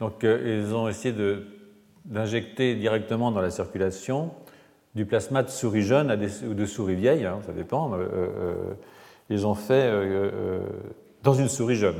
Donc 0.00 0.22
ils 0.22 0.74
ont 0.74 0.88
essayé 0.88 1.14
d'injecter 2.06 2.76
directement 2.76 3.30
dans 3.30 3.42
la 3.42 3.50
circulation 3.50 4.30
du 4.94 5.06
plasma 5.06 5.42
de 5.42 5.48
souris 5.48 5.82
jeunes 5.82 6.16
ou 6.48 6.54
de 6.54 6.66
souris 6.66 6.96
vieilles, 6.96 7.24
hein, 7.24 7.40
ça 7.46 7.52
dépend. 7.52 7.94
Euh, 7.94 8.06
euh, 8.14 8.54
ils 9.30 9.46
ont 9.46 9.54
fait 9.54 9.88
euh, 9.88 10.60
dans 11.22 11.34
une 11.34 11.48
souris 11.48 11.76
jeune. 11.76 11.96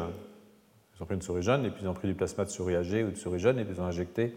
Ils 0.96 1.02
ont 1.02 1.06
pris 1.06 1.14
une 1.14 1.22
souris 1.22 1.42
jeune 1.42 1.64
et 1.64 1.70
puis 1.70 1.82
ils 1.82 1.88
ont 1.88 1.94
pris 1.94 2.08
du 2.08 2.14
plasma 2.14 2.44
de 2.44 2.50
souris 2.50 2.76
âgée 2.76 3.02
ou 3.04 3.10
de 3.10 3.16
souris 3.16 3.38
jeune 3.38 3.58
et 3.58 3.66
ils 3.68 3.80
ont 3.80 3.84
injecté 3.84 4.34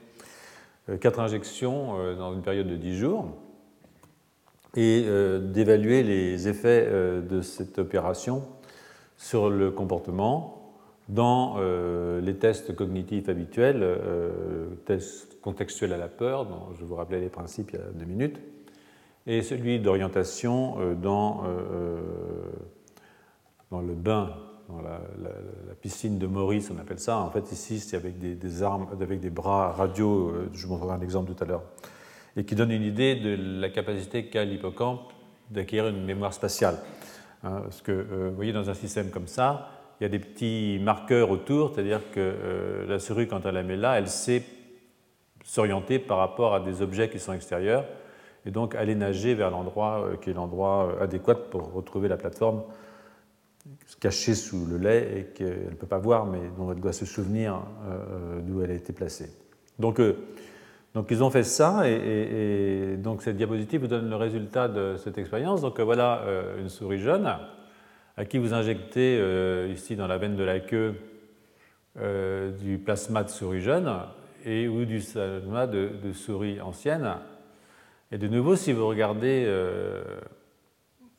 quatre 1.01 1.19
injections 1.19 2.15
dans 2.15 2.33
une 2.35 2.43
période 2.43 2.67
de 2.67 2.75
10 2.75 2.95
jours 2.95 3.25
et 4.75 5.03
d'évaluer 5.41 6.03
les 6.03 6.47
effets 6.47 6.87
de 6.87 7.41
cette 7.41 7.79
opération 7.79 8.43
sur 9.17 9.49
le 9.49 9.71
comportement 9.71 10.73
dans 11.09 11.57
les 12.21 12.35
tests 12.35 12.75
cognitifs 12.75 13.29
habituels, 13.29 13.97
tests 14.85 15.34
contextuel 15.45 15.93
à 15.93 15.97
la 15.97 16.07
peur, 16.07 16.47
dont 16.47 16.73
je 16.73 16.83
vous 16.83 16.95
rappelais 16.95 17.21
les 17.21 17.29
principes 17.29 17.69
il 17.71 17.79
y 17.79 17.81
a 17.81 17.85
deux 17.93 18.05
minutes, 18.05 18.39
et 19.27 19.43
celui 19.43 19.79
d'orientation 19.79 20.77
euh, 20.79 20.95
dans, 20.95 21.43
euh, 21.43 21.47
euh, 21.47 22.01
dans 23.69 23.81
le 23.81 23.93
bain, 23.93 24.35
dans 24.67 24.81
la, 24.81 24.99
piscine 25.81 26.17
de 26.17 26.25
Maurice, 26.25 26.71
on 26.75 26.79
appelle 26.79 26.97
ça. 26.97 27.19
En 27.19 27.29
fait, 27.29 27.51
ici, 27.51 27.79
c'est 27.79 27.95
avec 27.95 28.17
des, 28.17 28.63
armes, 28.63 28.87
avec 28.99 29.19
des 29.19 29.29
bras 29.29 29.71
radio, 29.71 30.33
je 30.51 30.65
vous 30.65 30.73
montrerai 30.73 30.95
un 30.95 31.01
exemple 31.01 31.31
tout 31.31 31.43
à 31.43 31.45
l'heure, 31.45 31.61
et 32.35 32.43
qui 32.43 32.55
donne 32.55 32.71
une 32.71 32.81
idée 32.81 33.15
de 33.15 33.61
la 33.61 33.69
capacité 33.69 34.25
qu'a 34.25 34.43
l'hippocampe 34.45 35.13
d'acquérir 35.51 35.89
une 35.89 36.03
mémoire 36.03 36.33
spatiale. 36.33 36.79
Hein, 37.43 37.59
parce 37.61 37.83
que, 37.83 37.91
vous 38.29 38.35
voyez, 38.35 38.51
dans 38.51 38.71
un 38.71 38.73
système 38.73 39.11
comme 39.11 39.27
ça, 39.27 39.69
il 39.99 40.05
y 40.05 40.07
a 40.07 40.09
des 40.09 40.17
petits 40.17 40.79
marqueurs 40.81 41.29
autour, 41.29 41.71
c'est-à-dire 41.75 42.01
que 42.11 42.85
la 42.87 42.97
souris, 42.97 43.27
quand 43.27 43.45
elle 43.45 43.53
la 43.53 43.61
met 43.61 43.77
là, 43.77 43.99
elle 43.99 44.07
sait 44.07 44.43
s'orienter 45.45 45.99
par 45.99 46.17
rapport 46.17 46.55
à 46.55 46.59
des 46.59 46.81
objets 46.81 47.07
qui 47.07 47.19
sont 47.19 47.31
extérieurs 47.31 47.85
et 48.45 48.51
donc 48.51 48.75
aller 48.75 48.95
nager 48.95 49.35
vers 49.35 49.51
l'endroit 49.51 50.03
euh, 50.03 50.17
qui 50.17 50.31
est 50.31 50.33
l'endroit 50.33 50.89
euh, 50.89 51.03
adéquat 51.03 51.35
pour 51.35 51.71
retrouver 51.71 52.09
la 52.09 52.17
plateforme 52.17 52.63
cachée 53.99 54.33
sous 54.33 54.65
le 54.65 54.77
lait 54.77 55.17
et 55.17 55.23
qu'elle 55.33 55.69
ne 55.69 55.75
peut 55.75 55.87
pas 55.87 55.97
voir, 55.97 56.25
mais 56.25 56.39
dont 56.57 56.71
elle 56.71 56.79
doit 56.79 56.93
se 56.93 57.05
souvenir 57.05 57.61
euh, 57.87 58.39
d'où 58.41 58.61
elle 58.61 58.71
a 58.71 58.75
été 58.75 58.93
placée. 58.93 59.29
Donc, 59.79 59.99
donc 60.93 61.07
ils 61.09 61.23
ont 61.23 61.31
fait 61.31 61.43
ça, 61.43 61.89
et, 61.89 62.95
donc 62.97 63.23
cette 63.23 63.37
diapositive 63.37 63.81
vous 63.81 63.87
donne 63.87 64.07
le 64.07 64.15
résultat 64.15 64.67
de 64.67 64.97
cette 64.97 65.17
expérience. 65.17 65.61
Donc 65.61 65.79
voilà 65.79 66.23
une 66.59 66.69
souris 66.69 66.99
jeune 66.99 67.29
à 68.15 68.25
qui 68.25 68.37
vous 68.37 68.53
injectez 68.53 69.19
ici 69.71 69.95
dans 69.95 70.07
la 70.07 70.17
veine 70.17 70.35
de 70.37 70.43
la 70.43 70.59
queue 70.59 70.95
du 72.59 72.77
plasma 72.77 73.23
de 73.23 73.29
souris 73.29 73.61
jeune 73.61 73.91
et 74.45 74.67
ou 74.67 74.85
du 74.85 74.99
plasma 74.99 75.67
de, 75.67 76.13
souris 76.13 76.61
ancienne. 76.61 77.15
Et 78.11 78.17
de 78.17 78.27
nouveau, 78.27 78.55
si 78.55 78.71
vous 78.71 78.87
regardez 78.87 79.43
euh, 79.47 80.03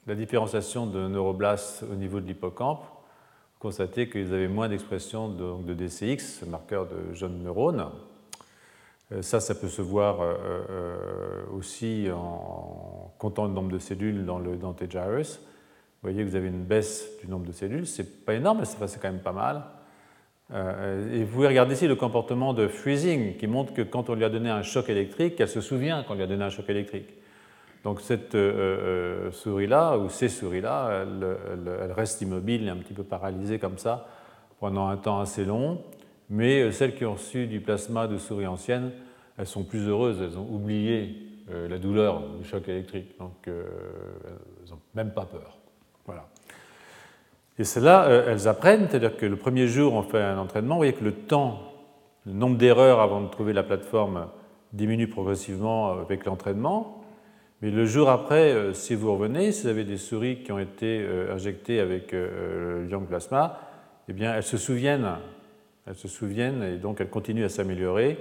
la 0.07 0.15
différenciation 0.15 0.87
de 0.87 1.09
neuroblastes 1.09 1.85
au 1.91 1.97
niveau 1.97 2.21
de 2.21 2.27
l'hippocampe, 2.27 2.85
vous 2.85 3.61
constatez 3.61 4.09
qu'ils 4.09 4.33
avaient 4.33 4.49
moins 4.49 4.69
d'expression 4.69 5.29
de, 5.29 5.75
DCX, 5.75 6.47
marqueur 6.47 6.87
de 6.87 7.13
jeunes 7.13 7.43
neurones. 7.43 7.91
Euh, 9.11 9.23
ça, 9.23 9.41
ça 9.41 9.57
peut 9.57 9.69
se 9.69 9.83
voir 9.83 10.19
euh, 10.21 11.45
aussi 11.53 12.09
en 12.15 13.13
comptant 13.19 13.47
le 13.47 13.53
nombre 13.53 13.73
de 13.73 13.79
cellules 13.79 14.25
dans 14.25 14.39
le 14.39 14.57
Dante 14.57 14.89
Gyrus. 14.89 15.39
Vous 15.39 16.13
voyez 16.13 16.25
que 16.25 16.31
vous 16.31 16.37
avez 16.37 16.49
une 16.49 16.65
baisse 16.65 17.09
du 17.21 17.29
nombre 17.29 17.47
de 17.47 17.53
cellules. 17.53 17.87
C'est 17.87 18.25
pas 18.25 18.35
énorme, 18.35 18.59
mais 18.61 18.87
c'est 18.87 19.01
quand 19.01 19.11
même 19.11 19.23
pas 19.23 19.33
mal. 19.33 19.65
Euh, 20.53 21.13
et 21.13 21.25
vous 21.25 21.33
pouvez 21.35 21.49
regarder 21.49 21.75
ici 21.75 21.89
le 21.89 21.97
comportement 21.97 22.55
de 22.55 22.69
freezing 22.69 23.37
qui 23.37 23.47
montre 23.47 23.73
que 23.75 23.83
quand 23.83 24.11
on 24.11 24.15
lui 24.15 24.25
a 24.25 24.29
donné 24.29 24.49
un 24.49 24.63
choc 24.63 24.89
électrique, 24.89 25.41
elle 25.41 25.49
se 25.49 25.61
souvient 25.61 26.05
qu'on 26.05 26.15
lui 26.15 26.23
a 26.23 26.27
donné 26.27 26.45
un 26.45 26.51
choc 26.51 26.69
électrique. 26.71 27.09
Donc 27.83 28.01
cette 28.01 28.35
euh, 28.35 29.29
euh, 29.29 29.33
souris-là, 29.33 29.99
ou 29.99 30.09
ces 30.09 30.29
souris-là, 30.29 31.03
elles, 31.03 31.93
restent 31.93 32.23
immobiles 32.23 32.67
et 32.67 32.71
un 32.71 32.77
petit 32.77 32.95
peu 32.95 33.05
paralysées 33.05 33.59
comme 33.59 33.79
ça 33.79 34.09
pendant 34.61 34.89
un 34.89 34.97
temps 34.97 35.21
assez 35.21 35.45
long. 35.45 35.83
Mais 36.31 36.73
celles 36.73 36.95
qui 36.95 37.05
ont 37.05 37.15
reçu 37.15 37.47
du 37.47 37.61
plasma 37.61 38.09
de 38.09 38.19
souris 38.19 38.47
ancienne, 38.47 38.91
elles 39.39 39.47
sont 39.47 39.63
plus 39.63 39.87
heureuses, 39.87 40.21
elles 40.21 40.39
ont 40.39 40.49
oublié 40.51 41.23
la 41.49 41.79
douleur 41.79 42.21
du 42.41 42.45
choc 42.45 42.69
électrique. 42.69 43.17
Donc 43.21 43.47
elles 43.47 44.71
n'ont 44.71 44.81
même 44.95 45.13
pas 45.13 45.25
peur. 45.25 45.59
Voilà. 46.05 46.27
Et 47.59 47.65
c'est 47.65 47.81
là, 47.81 48.07
euh, 48.07 48.27
elles 48.29 48.49
apprennent, 48.49 48.87
c'est-à-dire 48.89 49.17
que 49.17 49.25
le 49.25 49.37
premier 49.37 49.67
jour, 49.67 49.95
on 49.95 50.03
fait 50.03 50.21
un 50.21 50.39
entraînement, 50.39 50.75
vous 50.75 50.81
voyez 50.81 50.93
que 50.93 51.05
le 51.05 51.13
temps, 51.13 51.61
le 52.27 52.33
nombre 52.33 52.59
d'erreurs 52.59 53.01
avant 53.01 53.23
de 53.23 53.29
trouver 53.29 53.53
la 53.55 53.63
plateforme 53.63 54.27
diminue 54.73 55.09
progressivement 55.09 55.93
avec 55.93 56.27
l'entraînement. 56.27 57.03
Mais 57.63 57.71
le 57.71 57.87
jour 57.87 58.11
après, 58.11 58.53
euh, 58.53 58.75
si 58.75 58.95
vous 58.95 59.11
revenez, 59.11 59.53
si 59.53 59.63
vous 59.63 59.69
avez 59.69 59.85
des 59.85 59.97
souris 59.97 60.43
qui 60.43 60.53
ont 60.53 60.59
été 60.59 61.01
euh, 61.01 61.35
injectées 61.35 61.81
avec 61.81 62.13
le 62.13 62.87
Young 62.91 63.07
Plasma, 63.07 63.59
eh 64.09 64.13
bien, 64.13 64.35
elles 64.35 64.43
se 64.43 64.59
souviennent, 64.59 65.09
elles 65.87 65.95
se 65.95 66.09
souviennent 66.09 66.63
et 66.63 66.77
donc 66.77 67.01
elles 67.01 67.09
continuent 67.09 67.47
à 67.47 67.49
s'améliorer, 67.49 68.19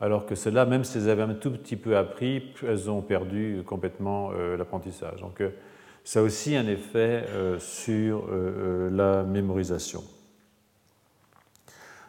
alors 0.00 0.24
que 0.24 0.34
celles-là, 0.34 0.64
même 0.64 0.84
si 0.84 0.96
elles 0.96 1.10
avaient 1.10 1.22
un 1.22 1.34
tout 1.34 1.50
petit 1.50 1.76
peu 1.76 1.98
appris, 1.98 2.54
elles 2.66 2.90
ont 2.90 3.02
perdu 3.02 3.62
complètement 3.66 4.30
l'apprentissage. 4.32 5.22
Ça 6.10 6.18
a 6.18 6.22
aussi 6.24 6.56
un 6.56 6.66
effet 6.66 7.24
euh, 7.28 7.60
sur 7.60 8.24
euh, 8.24 8.30
euh, 8.32 8.90
la 8.90 9.22
mémorisation. 9.22 10.02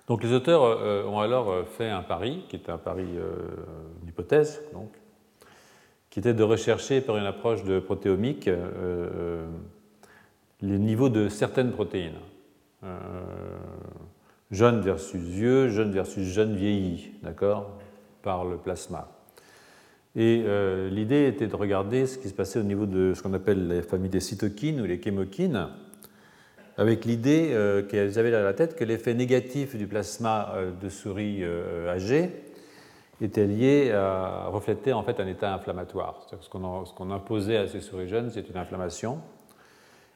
Donc 0.08 0.24
les 0.24 0.34
auteurs 0.34 0.64
ont 1.08 1.20
alors 1.20 1.68
fait 1.68 1.88
un 1.88 2.02
pari, 2.02 2.44
qui 2.50 2.56
était 2.56 2.72
un 2.72 2.80
pari 2.80 3.06
d'hypothèse, 4.02 4.62
donc, 4.74 4.90
qui 6.10 6.20
était 6.20 6.34
de 6.34 6.44
rechercher 6.44 7.00
par 7.00 7.16
une 7.16 7.26
approche 7.26 7.64
de 7.64 7.80
protéomique 7.80 8.50
les 10.62 10.80
niveaux 10.80 11.08
de 11.08 11.30
certaines 11.30 11.72
protéines. 11.72 12.20
jeune 14.50 14.82
versus 14.82 15.22
vieux, 15.22 15.70
jeune 15.70 15.92
versus 15.92 16.28
jeune 16.28 16.58
vieilli, 16.58 17.12
d'accord, 17.22 17.78
par 18.22 18.44
le 18.44 18.58
plasma. 18.58 19.08
Et 20.16 20.44
euh, 20.46 20.90
l'idée 20.90 21.28
était 21.28 21.48
de 21.48 21.56
regarder 21.56 22.06
ce 22.06 22.18
qui 22.18 22.28
se 22.28 22.34
passait 22.34 22.60
au 22.60 22.64
niveau 22.64 22.86
de 22.86 23.14
ce 23.14 23.24
qu'on 23.24 23.34
appelle 23.34 23.68
les 23.70 23.82
familles 23.82 24.10
des 24.10 24.20
cytokines 24.20 24.82
ou 24.82 24.86
les 24.86 25.02
chémokines, 25.02 25.70
avec 26.78 27.06
l'idée 27.06 27.52
euh, 27.52 27.82
qu'elles 27.84 28.20
avaient 28.20 28.34
à 28.36 28.44
la 28.44 28.54
tête 28.54 28.76
que 28.76 28.84
l'effet 28.84 29.14
négatif 29.14 29.76
du 29.76 29.88
plasma 29.88 30.54
euh, 30.56 30.72
de 30.72 30.90
souris 30.90 31.44
âgées 31.88 32.30
était 33.22 33.46
lié 33.46 33.92
à 33.92 34.48
refléter 34.48 34.92
en 34.94 35.04
fait 35.04 35.20
un 35.20 35.28
état 35.28 35.54
inflammatoire. 35.54 36.28
Ce 36.42 36.50
qu'on 36.50 37.12
imposait 37.12 37.58
à 37.58 37.68
ces 37.68 37.80
souris 37.80 38.08
jeunes, 38.08 38.32
c'est 38.32 38.50
une 38.50 38.58
inflammation. 38.58 39.20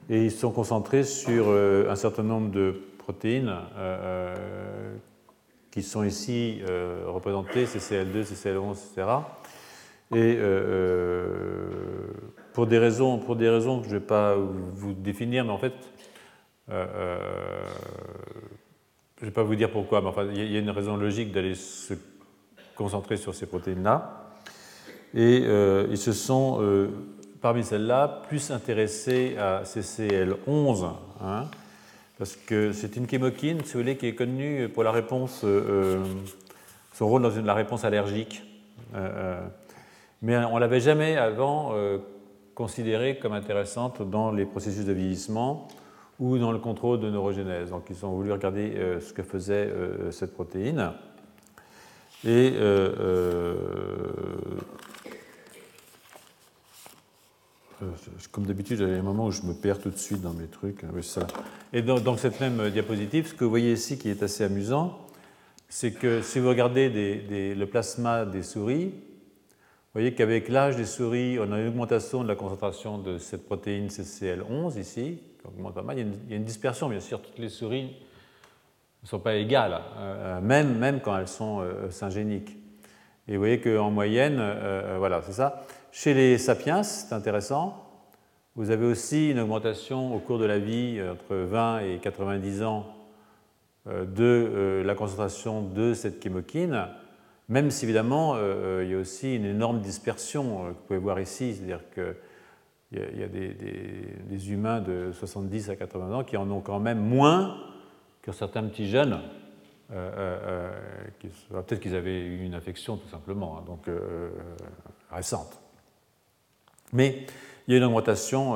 Et 0.09 0.25
ils 0.25 0.31
se 0.31 0.39
sont 0.39 0.51
concentrés 0.51 1.03
sur 1.03 1.49
un 1.51 1.95
certain 1.95 2.23
nombre 2.23 2.49
de 2.49 2.81
protéines 2.97 3.53
qui 5.69 5.83
sont 5.83 6.03
ici 6.03 6.63
représentés, 7.05 7.65
CCL2, 7.65 8.23
CCL11, 8.23 8.71
etc. 8.71 9.05
Et 10.13 10.37
pour, 12.53 12.67
des 12.67 12.77
raisons, 12.77 13.17
pour 13.17 13.35
des 13.35 13.49
raisons 13.49 13.79
que 13.79 13.87
je 13.87 13.95
ne 13.95 13.99
vais 13.99 14.05
pas 14.05 14.35
vous 14.35 14.93
définir, 14.93 15.45
mais 15.45 15.51
en 15.51 15.57
fait, 15.57 15.73
je 16.67 16.73
ne 19.21 19.25
vais 19.25 19.31
pas 19.31 19.43
vous 19.43 19.55
dire 19.55 19.71
pourquoi, 19.71 20.01
mais 20.01 20.07
enfin, 20.07 20.27
il 20.31 20.51
y 20.51 20.57
a 20.57 20.59
une 20.59 20.69
raison 20.69 20.97
logique 20.97 21.31
d'aller 21.31 21.55
se 21.55 21.95
concentrer 22.75 23.17
sur 23.17 23.33
ces 23.33 23.45
protéines-là. 23.45 24.25
Et 25.13 25.43
euh, 25.45 25.87
ils 25.89 25.97
se 25.97 26.11
sont, 26.11 26.57
euh, 26.61 26.89
parmi 27.41 27.63
celles-là, 27.63 28.23
plus 28.27 28.51
intéressés 28.51 29.37
à 29.39 29.63
CCL11, 29.63 30.91
hein, 31.23 31.45
parce 32.17 32.35
que 32.35 32.73
c'est 32.73 32.97
une 32.97 33.09
chémokine, 33.09 33.63
si 33.63 33.73
vous 33.73 33.79
voulez, 33.79 33.95
qui 33.95 34.07
est 34.07 34.15
connue 34.15 34.67
pour 34.67 34.83
la 34.83 34.91
réponse, 34.91 35.41
euh, 35.45 36.03
son 36.93 37.07
rôle 37.07 37.21
dans 37.21 37.45
la 37.45 37.53
réponse 37.53 37.85
allergique. 37.85 38.43
Mais 40.25 40.37
on 40.37 40.55
ne 40.55 40.59
l'avait 40.59 40.79
jamais 40.79 41.17
avant 41.17 41.73
considérée 42.55 43.19
comme 43.19 43.33
intéressante 43.33 44.01
dans 44.01 44.31
les 44.31 44.45
processus 44.45 44.85
de 44.85 44.93
vieillissement 44.93 45.67
ou 46.19 46.37
dans 46.39 46.51
le 46.51 46.57
contrôle 46.57 46.99
de 46.99 47.11
neurogénèse. 47.11 47.69
Donc 47.69 47.87
ils 47.89 48.05
ont 48.05 48.13
voulu 48.13 48.31
regarder 48.31 48.73
euh, 48.75 48.99
ce 49.01 49.13
que 49.13 49.21
faisait 49.21 49.67
euh, 49.67 50.09
cette 50.11 50.33
protéine. 50.33 50.93
Et 52.23 52.53
euh, 52.55 53.53
comme 58.31 58.45
d'habitude, 58.45 58.79
j'avais 58.79 58.97
un 58.97 59.03
moment 59.03 59.25
où 59.25 59.31
je 59.31 59.43
me 59.43 59.53
perds 59.53 59.79
tout 59.79 59.91
de 59.91 59.97
suite 59.97 60.21
dans 60.21 60.33
mes 60.33 60.47
trucs. 60.47 60.81
Ça. 61.01 61.27
Et 61.71 61.83
dans, 61.83 62.17
cette 62.17 62.39
même 62.39 62.69
diapositive, 62.71 63.27
ce 63.27 63.33
que 63.33 63.43
vous 63.43 63.49
voyez 63.49 63.73
ici 63.73 63.99
qui 63.99 64.09
est 64.09 64.23
assez 64.23 64.43
amusant, 64.43 65.05
c'est 65.69 65.91
que 65.91 66.21
si 66.21 66.39
vous 66.39 66.49
regardez 66.49 66.89
le 66.89 67.65
plasma 67.65 68.25
des 68.25 68.41
souris, 68.41 68.93
vous 69.95 70.01
voyez 70.01 70.13
qu'avec 70.13 70.49
l'âge 70.49 70.75
des 70.75 70.83
souris, 70.83 71.39
on 71.39 71.53
a 71.53 71.57
une 71.57 71.69
augmentation 71.69 72.21
de 72.21 72.27
la 72.27 72.35
concentration 72.35 72.97
de 72.97 73.17
cette 73.17 73.45
protéine 73.45 73.87
CCL11 73.87 74.77
ici, 74.77 75.21
il 75.57 75.63
y, 75.63 76.01
a 76.01 76.35
une, 76.35 76.43
dispersion, 76.43 76.89
bien 76.89 76.99
sûr, 76.99 77.21
toutes 77.21 77.39
les 77.39 77.47
souris 77.47 77.95
ne 79.03 79.07
sont 79.07 79.19
pas 79.19 79.35
égales, 79.35 79.79
euh, 79.97 80.41
même, 80.41 80.77
même 80.79 80.99
quand 80.99 81.17
elles 81.17 81.29
sont 81.29 81.61
euh, 81.61 81.89
syngéniques. 81.91 82.57
Et 83.29 83.35
vous 83.35 83.39
voyez 83.39 83.61
qu'en 83.61 83.89
moyenne, 83.89 84.35
euh, 84.41 84.97
voilà, 84.97 85.21
c'est 85.21 85.31
ça. 85.31 85.63
Chez 85.93 86.13
les 86.13 86.37
sapiens, 86.39 86.83
c'est 86.83 87.15
intéressant, 87.15 87.89
vous 88.57 88.71
avez 88.71 88.85
aussi 88.85 89.31
une 89.31 89.39
augmentation 89.39 90.13
au 90.13 90.19
cours 90.19 90.39
de 90.39 90.45
la 90.45 90.59
vie, 90.59 90.99
entre 91.09 91.37
20 91.37 91.79
et 91.79 91.99
90 91.99 92.63
ans, 92.63 92.85
de 93.85 94.83
la 94.85 94.93
concentration 94.93 95.61
de 95.61 95.93
cette 95.93 96.21
chémokine, 96.21 96.89
même 97.49 97.71
si 97.71 97.85
évidemment 97.85 98.35
il 98.81 98.89
y 98.89 98.93
a 98.93 98.97
aussi 98.97 99.35
une 99.35 99.45
énorme 99.45 99.79
dispersion 99.79 100.65
que 100.65 100.69
vous 100.69 100.83
pouvez 100.87 100.99
voir 100.99 101.19
ici, 101.19 101.53
c'est-à-dire 101.55 101.81
que 101.91 102.15
il 102.91 103.19
y 103.19 103.23
a, 103.23 103.27
des, 103.27 104.51
humains 104.51 104.79
de 104.79 105.11
70 105.11 105.69
à 105.69 105.75
80 105.75 106.15
ans 106.15 106.23
qui 106.23 106.37
en 106.37 106.49
ont 106.51 106.61
quand 106.61 106.79
même 106.79 106.99
moins 106.99 107.57
que 108.21 108.31
certains 108.31 108.63
petits 108.63 108.87
jeunes. 108.87 109.19
Euh, 109.91 110.11
euh, 110.17 110.71
euh, 111.25 111.61
peut-être 111.61 111.79
qu'ils 111.79 111.95
avaient 111.95 112.19
eu 112.19 112.43
une 112.43 112.55
infection 112.55 112.97
tout 112.97 113.09
simplement, 113.09 113.57
hein, 113.57 113.63
donc 113.65 113.87
récente. 115.11 115.59
Mais 116.93 117.25
il 117.67 117.71
y 117.71 117.75
a 117.75 117.77
une 117.77 117.83
augmentation 117.83 118.55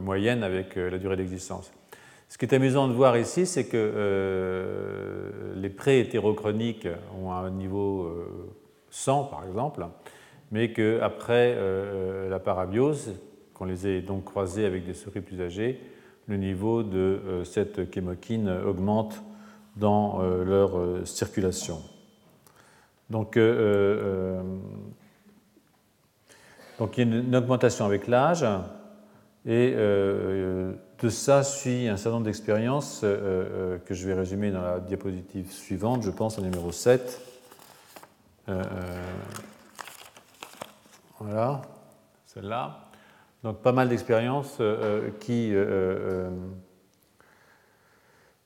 moyenne 0.00 0.42
avec 0.42 0.76
la 0.76 0.98
durée 0.98 1.16
d'existence. 1.16 1.70
Ce 2.28 2.36
qui 2.36 2.44
est 2.44 2.54
amusant 2.54 2.88
de 2.88 2.92
voir 2.92 3.16
ici, 3.16 3.46
c'est 3.46 3.66
que 3.66 5.32
les 5.54 5.70
pré-hétérochroniques 5.70 6.88
ont 7.22 7.32
un 7.32 7.50
niveau 7.50 8.12
100 8.90 9.24
par 9.24 9.44
exemple, 9.46 9.86
mais 10.52 10.72
qu'après 10.72 11.56
la 12.28 12.38
parabiose, 12.38 13.14
qu'on 13.58 13.64
les 13.64 13.88
ait 13.88 14.02
donc 14.02 14.24
croisés 14.24 14.64
avec 14.66 14.86
des 14.86 14.94
souris 14.94 15.20
plus 15.20 15.40
âgées, 15.40 15.80
le 16.28 16.36
niveau 16.36 16.82
de 16.82 16.98
euh, 16.98 17.44
cette 17.44 17.92
chémokine 17.92 18.48
augmente 18.66 19.20
dans 19.76 20.20
euh, 20.20 20.44
leur 20.44 20.78
euh, 20.78 21.04
circulation. 21.04 21.80
Donc, 23.10 23.38
donc 26.78 26.98
il 26.98 27.08
y 27.08 27.10
a 27.10 27.16
une 27.20 27.34
augmentation 27.34 27.86
avec 27.86 28.06
l'âge, 28.06 28.44
et 29.46 29.74
de 31.00 31.08
ça 31.08 31.42
suit 31.42 31.88
un 31.88 31.96
certain 31.96 32.16
nombre 32.16 32.26
d'expériences 32.26 33.00
que 33.00 33.80
je 33.90 34.06
vais 34.06 34.14
résumer 34.14 34.50
dans 34.50 34.62
la 34.62 34.80
diapositive 34.80 35.52
suivante, 35.52 36.02
je 36.02 36.10
pense, 36.10 36.38
au 36.38 36.42
numéro 36.42 36.72
7. 36.72 37.20
voilà, 41.20 41.62
celle-là. 42.26 42.88
Donc 43.44 43.58
pas 43.58 43.72
mal 43.72 43.88
d'expériences 43.88 44.58
euh, 44.60 44.76
euh, 44.82 45.10
qui 45.20 45.50
euh, 45.54 46.30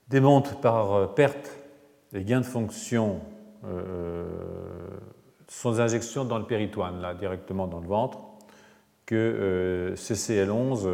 démontrent 0.08 0.60
par 0.60 1.14
perte 1.14 1.50
des 2.12 2.24
gains 2.24 2.40
de 2.40 2.46
fonction 2.46 3.20
sans 5.46 5.80
injection 5.80 6.24
dans 6.24 6.38
le 6.38 6.44
péritoine, 6.44 7.00
là 7.00 7.14
directement 7.14 7.68
dans 7.68 7.78
le 7.78 7.86
ventre, 7.86 8.18
que 9.12 9.92
CCL11 9.94 10.88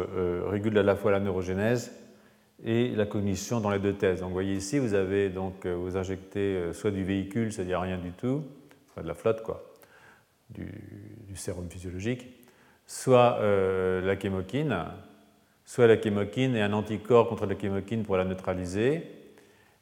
régule 0.47 0.77
à 0.77 0.83
la 0.83 0.95
fois 0.95 1.11
la 1.11 1.19
neurogénèse 1.19 1.91
et 2.65 2.89
la 2.89 3.05
cognition 3.05 3.61
dans 3.61 3.69
les 3.69 3.79
deux 3.79 3.93
thèses. 3.93 4.19
Donc 4.19 4.29
vous 4.29 4.33
voyez 4.33 4.55
ici, 4.55 4.77
vous 4.79 4.93
avez 4.93 5.29
donc 5.29 5.65
vous 5.65 5.95
injectez 5.95 6.73
soit 6.73 6.91
du 6.91 7.03
véhicule, 7.03 7.53
c'est-à-dire 7.53 7.79
rien 7.79 7.97
du 7.97 8.11
tout, 8.11 8.43
soit 8.91 9.03
de 9.03 9.07
la 9.07 9.13
flotte 9.13 9.43
quoi, 9.43 9.63
du, 10.49 11.35
sérum 11.35 11.69
physiologique, 11.69 12.27
soit 12.85 13.37
euh, 13.39 14.01
la 14.01 14.19
chémokine, 14.19 14.85
soit 15.65 15.87
la 15.87 16.01
chémokine 16.01 16.55
et 16.55 16.61
un 16.61 16.73
anticorps 16.73 17.29
contre 17.29 17.45
la 17.45 17.57
chémokine 17.57 18.03
pour 18.03 18.17
la 18.17 18.25
neutraliser. 18.25 19.03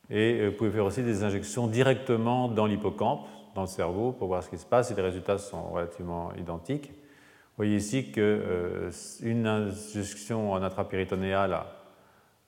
Et 0.09 0.39
euh, 0.39 0.49
vous 0.49 0.57
pouvez 0.57 0.71
faire 0.71 0.85
aussi 0.85 1.03
des 1.03 1.23
injections 1.23 1.67
directement 1.67 2.47
dans 2.47 2.65
l'hippocampe, 2.65 3.27
dans 3.55 3.61
le 3.61 3.67
cerveau, 3.67 4.11
pour 4.11 4.27
voir 4.27 4.43
ce 4.43 4.49
qui 4.49 4.57
se 4.57 4.65
passe, 4.65 4.91
et 4.91 4.95
les 4.95 5.01
résultats 5.01 5.37
sont 5.37 5.69
relativement 5.69 6.31
identiques. 6.35 6.91
Vous 7.57 7.63
voyez 7.63 7.77
ici 7.77 8.11
qu'une 8.11 8.23
euh, 8.23 8.91
injection 9.95 10.51
en 10.51 10.61
intrapéritonéal 10.61 11.63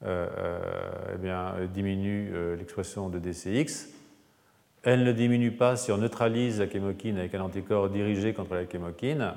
eh 0.05 1.67
diminue 1.73 2.31
l'expression 2.55 3.09
de 3.09 3.17
DCX. 3.17 3.89
Elle 4.83 5.03
ne 5.03 5.11
diminue 5.11 5.51
pas 5.51 5.75
si 5.75 5.91
on 5.91 5.97
neutralise 5.97 6.59
la 6.59 6.69
chémokine 6.69 7.17
avec 7.17 7.35
un 7.35 7.41
anticorps 7.41 7.89
dirigé 7.89 8.33
contre 8.33 8.53
la 8.53 8.69
chémokine. 8.69 9.33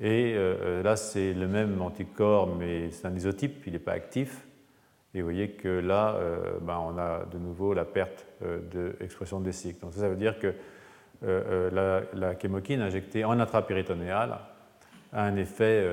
Et 0.00 0.34
euh, 0.34 0.56
euh, 0.60 0.82
là, 0.82 0.96
c'est 0.96 1.32
le 1.32 1.46
même 1.46 1.80
anticorps, 1.80 2.48
mais 2.54 2.90
c'est 2.90 3.06
un 3.06 3.14
isotype, 3.14 3.66
il 3.66 3.72
n'est 3.72 3.78
pas 3.78 3.92
actif. 3.92 4.46
Et 5.14 5.20
vous 5.20 5.26
voyez 5.26 5.50
que 5.50 5.68
là, 5.68 6.14
euh, 6.16 6.58
ben, 6.60 6.78
on 6.78 6.98
a 6.98 7.24
de 7.26 7.38
nouveau 7.38 7.74
la 7.74 7.84
perte 7.84 8.26
d'expression 9.00 9.40
de 9.40 9.50
cycles. 9.50 9.80
Donc 9.80 9.94
ça, 9.94 10.08
veut 10.08 10.16
dire 10.16 10.38
que 10.38 10.54
la, 11.22 12.02
la, 12.12 12.34
injectée 12.82 13.24
en 13.24 13.38
intrapéritonéal 13.38 14.38
a 15.14 15.22
un 15.22 15.36
effet, 15.36 15.86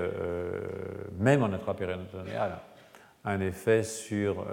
même 1.20 1.44
en 1.44 1.54
intrapéritonéal, 1.54 2.58
un 3.24 3.40
effet 3.40 3.84
sur 3.84 4.46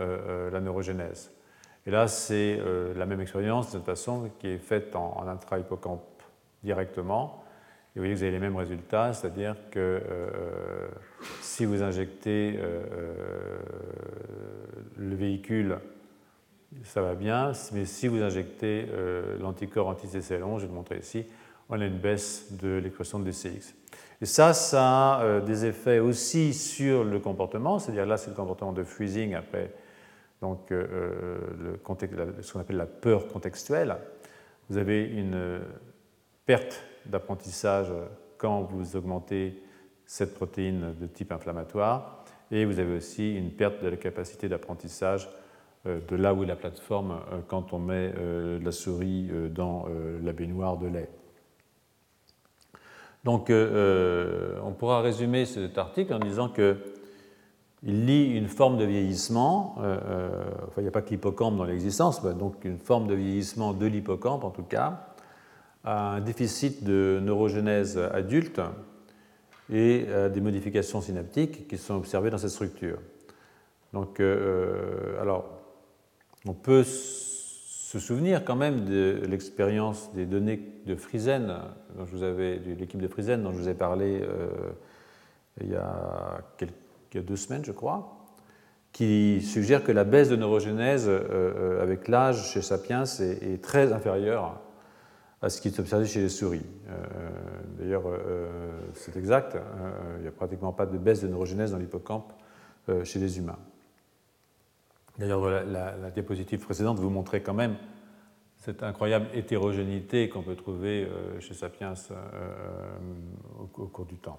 la 0.53 0.61
neurogénèse. 0.61 1.33
Et 1.87 1.91
là, 1.91 2.07
c'est 2.07 2.61
la 2.95 3.07
même 3.07 3.21
expérience, 3.21 3.73
de 3.73 3.79
toute 3.79 3.87
façon, 3.87 4.31
qui 4.39 4.49
est 4.49 4.59
faite 4.59 4.95
en, 4.95 5.27
intra-hippocampe 5.27 6.03
directement 6.63 7.45
vous 7.99 8.03
voyez 8.03 8.15
que 8.15 8.19
vous 8.19 8.25
avez 8.25 8.33
les 8.33 8.39
mêmes 8.39 8.57
résultats, 8.57 9.13
c'est-à-dire 9.13 9.57
que 9.73 9.81
euh, 10.09 10.87
si 11.41 11.65
vous 11.65 11.83
injectez 11.83 12.57
euh, 12.57 12.83
euh, 12.93 13.59
le 14.97 15.17
véhicule, 15.17 15.79
ça 16.85 17.03
va 17.03 17.17
bien, 17.17 17.51
mais 17.73 17.85
si 17.85 18.07
vous 18.07 18.23
injectez 18.23 18.87
l'anticorps 19.41 19.89
anti-CCL11, 19.89 20.59
je 20.59 20.63
vais 20.63 20.69
le 20.69 20.75
montrer 20.75 20.99
ici, 20.99 21.27
on 21.69 21.81
a 21.81 21.85
une 21.85 21.99
baisse 21.99 22.53
de 22.53 22.79
l'expression 22.79 23.19
de 23.19 23.25
DCX. 23.25 23.75
Et 24.21 24.27
ça, 24.27 24.53
ça 24.53 25.17
a 25.17 25.41
des 25.41 25.65
effets 25.65 26.01
aussi 26.01 26.53
sur 26.55 27.05
le 27.05 27.21
comportement, 27.21 27.79
c'est-à-dire 27.79 28.07
là, 28.07 28.17
c'est 28.17 28.31
le 28.31 28.37
comportement 28.37 28.73
de 28.73 28.83
freezing 28.83 29.35
après 29.35 29.73
donc, 30.41 30.71
le 30.71 31.81
ce 32.43 32.53
qu'on 32.53 32.61
appelle 32.61 32.77
la 32.77 32.87
peur 32.87 33.29
contextuelle. 33.29 33.97
Vous 34.69 34.77
avez 34.77 35.05
une 35.05 35.61
perte 36.47 36.83
d'apprentissage 37.07 37.93
quand 38.39 38.63
vous 38.63 38.97
augmentez 38.97 39.63
cette 40.07 40.35
protéine 40.35 40.95
de 40.99 41.07
type 41.07 41.33
inflammatoire. 41.33 42.25
Et 42.51 42.65
vous 42.65 42.79
avez 42.79 42.97
aussi 42.97 43.37
une 43.37 43.51
perte 43.51 43.83
de 43.83 43.89
la 43.89 43.97
capacité 43.97 44.49
d'apprentissage 44.49 45.29
euh, 45.87 46.01
de 46.09 46.17
là 46.17 46.33
où 46.33 46.43
est 46.43 46.47
la 46.47 46.57
plateforme 46.57 47.21
euh, 47.31 47.41
quand 47.47 47.75
on 47.75 47.79
met 47.79 48.13
euh, 48.17 48.59
la 48.63 48.73
souris 48.73 49.31
dans 49.51 49.87
la 50.23 50.33
baignoire 50.33 50.79
de 50.79 50.89
lait. 50.89 51.11
Donc 53.25 53.51
on 53.51 54.73
pourra 54.73 55.01
résumer 55.01 55.45
cet 55.45 55.79
article 55.79 56.15
en 56.15 56.19
disant 56.19 56.49
que 56.49 56.77
il 57.85 58.07
lie 58.07 58.37
une 58.37 58.49
forme 58.49 58.77
de 58.77 58.85
vieillissement, 58.85 59.77
il 60.77 60.83
n'y 60.83 60.89
a 60.89 60.91
pas 60.91 61.03
que 61.03 61.11
l'hippocampe 61.11 61.57
dans 61.57 61.65
l'existence, 61.65 62.25
donc 62.25 62.65
une 62.65 62.79
forme 62.79 63.07
de 63.07 63.15
vieillissement 63.15 63.73
de 63.73 63.87
l'hippocampe 63.87 64.43
en 64.43 64.51
tout 64.51 64.65
cas, 64.65 65.15
un 65.85 66.21
déficit 66.21 66.83
de 66.83 67.21
neurogénèse 67.23 67.97
adulte 67.97 68.61
et 69.71 70.07
des 70.33 70.41
modifications 70.41 71.01
synaptiques 71.01 71.69
qui 71.69 71.79
sont 71.79 71.95
observées 71.95 72.31
dans 72.31 72.39
cette 72.39 72.51
structure. 72.51 72.99
Donc, 73.93 74.19
alors, 75.21 75.45
on 76.47 76.55
peut 76.55 76.83
se 77.89 77.99
souvenir 77.99 78.45
quand 78.45 78.57
même 78.57 78.85
de 78.85 79.23
l'expérience 79.29 80.13
des 80.13 80.27
données 80.27 80.61
de 80.87 80.95
Friesen, 80.95 81.55
dont 81.97 82.05
vous 82.05 82.23
avais, 82.23 82.59
de 82.59 82.75
l'équipe 82.75 83.01
de 83.01 83.09
Friesen 83.09 83.43
dont 83.43 83.53
je 83.53 83.59
vous 83.59 83.69
ai 83.69 83.75
parlé 83.75 84.23
il 85.61 85.71
y 85.71 85.75
a 85.75 86.41
quelques 86.59 86.75
il 87.13 87.17
y 87.17 87.21
a 87.21 87.23
deux 87.23 87.37
semaines, 87.37 87.65
je 87.65 87.73
crois, 87.73 88.27
qui 88.93 89.41
suggère 89.43 89.85
que 89.85 89.93
la 89.93 90.05
baisse 90.05 90.29
de 90.29 90.37
neurogénèse 90.37 91.09
euh, 91.09 91.21
euh, 91.31 91.83
avec 91.83 92.09
l'âge 92.09 92.51
chez 92.51 92.63
Sapiens 92.63 93.05
est, 93.05 93.63
très 93.63 93.93
inférieure 93.93 94.61
à 95.41 95.51
ce 95.51 95.61
qui 95.61 95.69
est 95.69 95.79
observé 95.79 96.05
chez 96.05 96.21
les 96.21 96.29
souris. 96.29 96.67
Euh, 96.89 96.95
d'ailleurs, 97.79 98.05
c'est 98.95 99.17
exact, 99.17 99.57
il 100.17 100.23
n'y 100.23 100.29
a 100.29 100.33
pratiquement 100.33 100.73
pas 100.73 100.85
de 100.85 100.99
baisse 100.99 101.23
de 101.23 101.29
neurogénèse 101.29 101.71
dans 101.71 101.79
l'hippocampe 101.79 102.33
chez 103.05 103.21
les 103.21 103.39
humains. 103.39 103.59
D'ailleurs, 105.19 105.65
la, 105.65 106.11
diapositive 106.11 106.61
précédente 106.61 106.99
vous 106.99 107.11
montrait 107.11 107.41
quand 107.41 107.55
même 107.55 107.77
cette 108.57 108.83
incroyable 108.83 109.27
hétérogénéité 109.35 110.29
qu'on 110.29 110.43
peut 110.43 110.57
trouver 110.57 111.09
chez 111.41 111.55
Sapiens 111.55 111.95
au 113.59 113.87
cours 113.87 114.07
du 114.07 114.17
temps. 114.17 114.39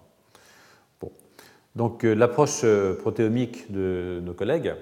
Donc 1.76 2.04
euh, 2.04 2.14
l'approche 2.14 2.62
euh, 2.64 2.96
protéomique 2.96 3.72
de 3.72 4.22
nos 4.24 4.34
collègues 4.34 4.74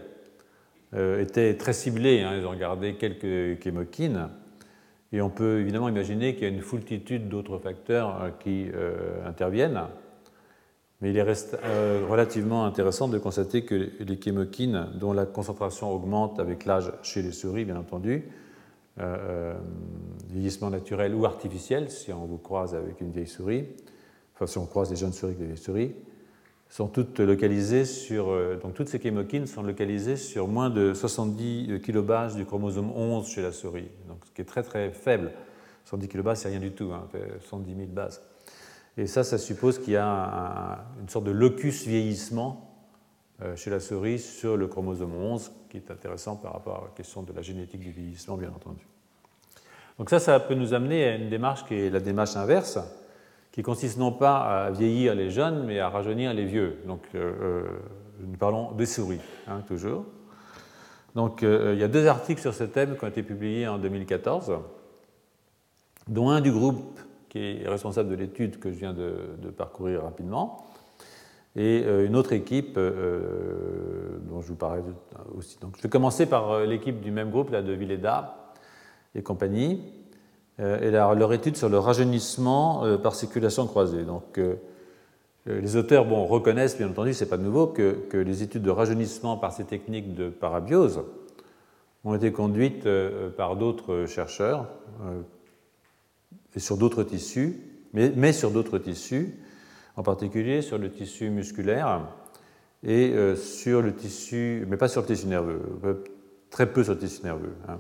euh, 0.93 1.21
était 1.21 1.55
très 1.55 1.73
ciblée. 1.73 2.21
Hein. 2.21 2.33
ils 2.37 2.45
ont 2.45 2.51
regardé 2.51 2.95
quelques 2.95 3.61
chémokines. 3.61 4.29
Et 5.13 5.21
on 5.21 5.29
peut 5.29 5.59
évidemment 5.59 5.89
imaginer 5.89 6.33
qu'il 6.33 6.43
y 6.43 6.45
a 6.47 6.53
une 6.53 6.61
foultitude 6.61 7.29
d'autres 7.29 7.59
facteurs 7.59 8.33
qui 8.41 8.67
interviennent. 9.25 9.83
Mais 11.01 11.11
il 11.11 11.21
reste 11.21 11.55
relativement 12.09 12.65
intéressant 12.65 13.07
de 13.07 13.19
constater 13.19 13.63
que 13.63 13.91
les 13.99 14.19
chémokines, 14.19 14.87
dont 14.95 15.13
la 15.13 15.27
concentration 15.27 15.91
augmente 15.91 16.39
avec 16.39 16.65
l'âge 16.65 16.91
chez 17.03 17.21
les 17.21 17.31
souris, 17.31 17.65
bien 17.65 17.77
entendu, 17.77 18.23
vieillissement 20.27 20.71
naturel 20.71 21.13
ou 21.13 21.25
artificiel, 21.25 21.91
si 21.91 22.11
on 22.11 22.25
vous 22.25 22.39
croise 22.39 22.73
avec 22.73 22.99
une 22.99 23.11
vieille 23.11 23.27
souris, 23.27 23.65
enfin 24.33 24.47
si 24.47 24.57
on 24.57 24.65
croise 24.65 24.89
des 24.89 24.95
jeunes 24.95 25.13
souris 25.13 25.33
avec 25.33 25.39
des 25.39 25.45
vieilles 25.45 25.57
souris, 25.63 25.93
sont 26.69 26.87
toutes 26.87 27.19
localisées 27.19 27.85
sur, 27.85 28.29
euh, 28.29 28.57
donc 28.61 28.73
toutes 28.73 28.89
ces 28.89 28.99
chémokines 28.99 29.47
sont 29.47 29.63
localisées 29.63 30.17
sur 30.17 30.47
moins 30.47 30.69
de 30.69 30.93
70 30.93 31.67
euh, 31.69 31.79
kilobases 31.79 32.35
du 32.35 32.45
chromosome 32.45 32.91
11 32.91 33.27
chez 33.27 33.41
la 33.41 33.51
souris, 33.51 33.89
donc 34.07 34.17
ce 34.25 34.31
qui 34.31 34.41
est 34.41 34.45
très 34.45 34.63
très 34.63 34.91
faible. 34.91 35.31
110 35.85 36.09
kilobases, 36.09 36.41
c'est 36.41 36.49
rien 36.49 36.59
du 36.59 36.71
tout, 36.71 36.91
hein, 36.93 37.07
110 37.49 37.73
000 37.73 37.87
bases. 37.87 38.21
Et 38.97 39.05
ça, 39.05 39.23
ça 39.23 39.37
suppose 39.37 39.77
qu'il 39.77 39.93
y 39.93 39.97
a 39.97 40.85
une 40.99 41.07
sorte 41.07 41.25
de 41.25 41.31
locus 41.31 41.85
vieillissement 41.85 42.67
euh, 43.43 43.55
chez 43.55 43.69
la 43.69 43.79
souris 43.79 44.17
sur 44.17 44.57
le 44.57 44.65
chromosome 44.65 45.13
11, 45.13 45.51
qui 45.69 45.77
est 45.77 45.91
intéressant 45.91 46.35
par 46.35 46.53
rapport 46.53 46.77
à 46.77 46.81
la 46.85 46.91
question 46.95 47.21
de 47.21 47.31
la 47.31 47.43
génétique 47.43 47.81
du 47.81 47.91
vieillissement, 47.91 48.35
bien 48.37 48.49
entendu. 48.49 48.87
Donc 49.99 50.09
ça, 50.09 50.19
ça 50.19 50.39
peut 50.39 50.55
nous 50.55 50.73
amener 50.73 51.03
à 51.03 51.15
une 51.15 51.29
démarche 51.29 51.63
qui 51.65 51.75
est 51.75 51.91
la 51.91 51.99
démarche 51.99 52.35
inverse, 52.35 52.79
qui 53.51 53.61
consiste 53.61 53.99
non 53.99 54.11
pas 54.11 54.65
à 54.65 54.71
vieillir 54.71 55.13
les 55.13 55.29
jeunes, 55.29 55.63
mais 55.63 55.79
à 55.79 55.89
rajeunir 55.89 56.33
les 56.33 56.45
vieux. 56.45 56.79
Donc, 56.87 57.03
euh, 57.13 57.33
euh, 57.41 57.63
nous 58.21 58.37
parlons 58.37 58.71
des 58.71 58.87
souris, 58.87 59.21
hein, 59.47 59.61
toujours. 59.67 60.05
Donc, 61.13 61.41
il 61.41 61.77
y 61.77 61.83
a 61.83 61.87
deux 61.87 62.05
articles 62.05 62.41
sur 62.41 62.53
ce 62.53 62.63
thème 62.63 62.95
qui 62.95 63.03
ont 63.03 63.07
été 63.07 63.23
publiés 63.23 63.67
en 63.67 63.79
2014, 63.79 64.53
dont 66.07 66.29
un 66.29 66.41
du 66.41 66.51
groupe 66.51 66.99
qui 67.37 67.67
responsable 67.67 68.09
de 68.09 68.15
l'étude 68.15 68.59
que 68.59 68.71
je 68.71 68.77
viens 68.77 68.93
de, 68.93 69.49
parcourir 69.55 70.03
rapidement, 70.03 70.65
et 71.55 71.83
une 72.05 72.15
autre 72.15 72.33
équipe 72.33 72.75
dont 72.75 74.41
je 74.41 74.47
vous 74.47 74.55
parlais 74.55 74.83
aussi. 75.35 75.57
Donc, 75.59 75.75
je 75.77 75.81
vais 75.81 75.89
commencer 75.89 76.27
par 76.27 76.59
l'équipe 76.59 77.01
du 77.01 77.09
même 77.09 77.31
groupe, 77.31 77.49
là, 77.49 77.63
de 77.63 77.73
Villeda 77.73 78.53
et 79.15 79.23
compagnie. 79.23 79.81
Euh, 80.59 80.79
et 80.81 80.91
leur, 80.91 81.33
étude 81.33 81.55
sur 81.55 81.69
le 81.69 81.77
rajeunissement 81.77 82.83
euh, 82.83 82.97
par 82.97 83.13
circulation 83.13 83.67
croisée. 83.67 84.03
Donc, 84.03 84.39
euh, 84.39 84.55
les 85.45 85.75
auteurs 85.75 86.09
reconnaissent, 86.09 86.77
bien 86.77 86.89
entendu, 86.89 87.13
ce 87.13 87.23
n'est 87.23 87.29
pas 87.29 87.37
nouveau, 87.37 87.67
que, 87.67 88.07
les 88.13 88.43
études 88.43 88.63
de 88.63 88.71
rajeunissement 88.71 89.37
par 89.37 89.53
ces 89.53 89.63
techniques 89.63 90.13
de 90.13 90.29
parabiose 90.29 91.03
ont 92.03 92.15
été 92.15 92.31
conduites 92.31 92.87
par 93.37 93.55
d'autres 93.55 94.05
chercheurs 94.07 94.67
et 96.55 96.59
sur 96.59 96.77
d'autres 96.77 97.03
tissus, 97.03 97.57
mais, 97.93 98.33
sur 98.33 98.51
d'autres 98.51 98.77
tissus, 98.77 99.35
en 99.95 100.03
particulier 100.03 100.61
sur 100.61 100.77
le 100.77 100.91
tissu 100.91 101.29
musculaire 101.29 102.07
et 102.83 103.13
sur 103.35 103.81
le 103.81 103.95
tissu, 103.95 104.65
mais 104.67 104.77
pas 104.77 104.87
sur 104.87 105.01
le 105.01 105.07
tissu 105.07 105.27
nerveux, 105.27 105.61
très 106.49 106.71
peu 106.71 106.83
sur 106.83 106.93
le 106.93 106.99
tissu 106.99 107.23
nerveux. 107.23 107.55
Hein. 107.67 107.79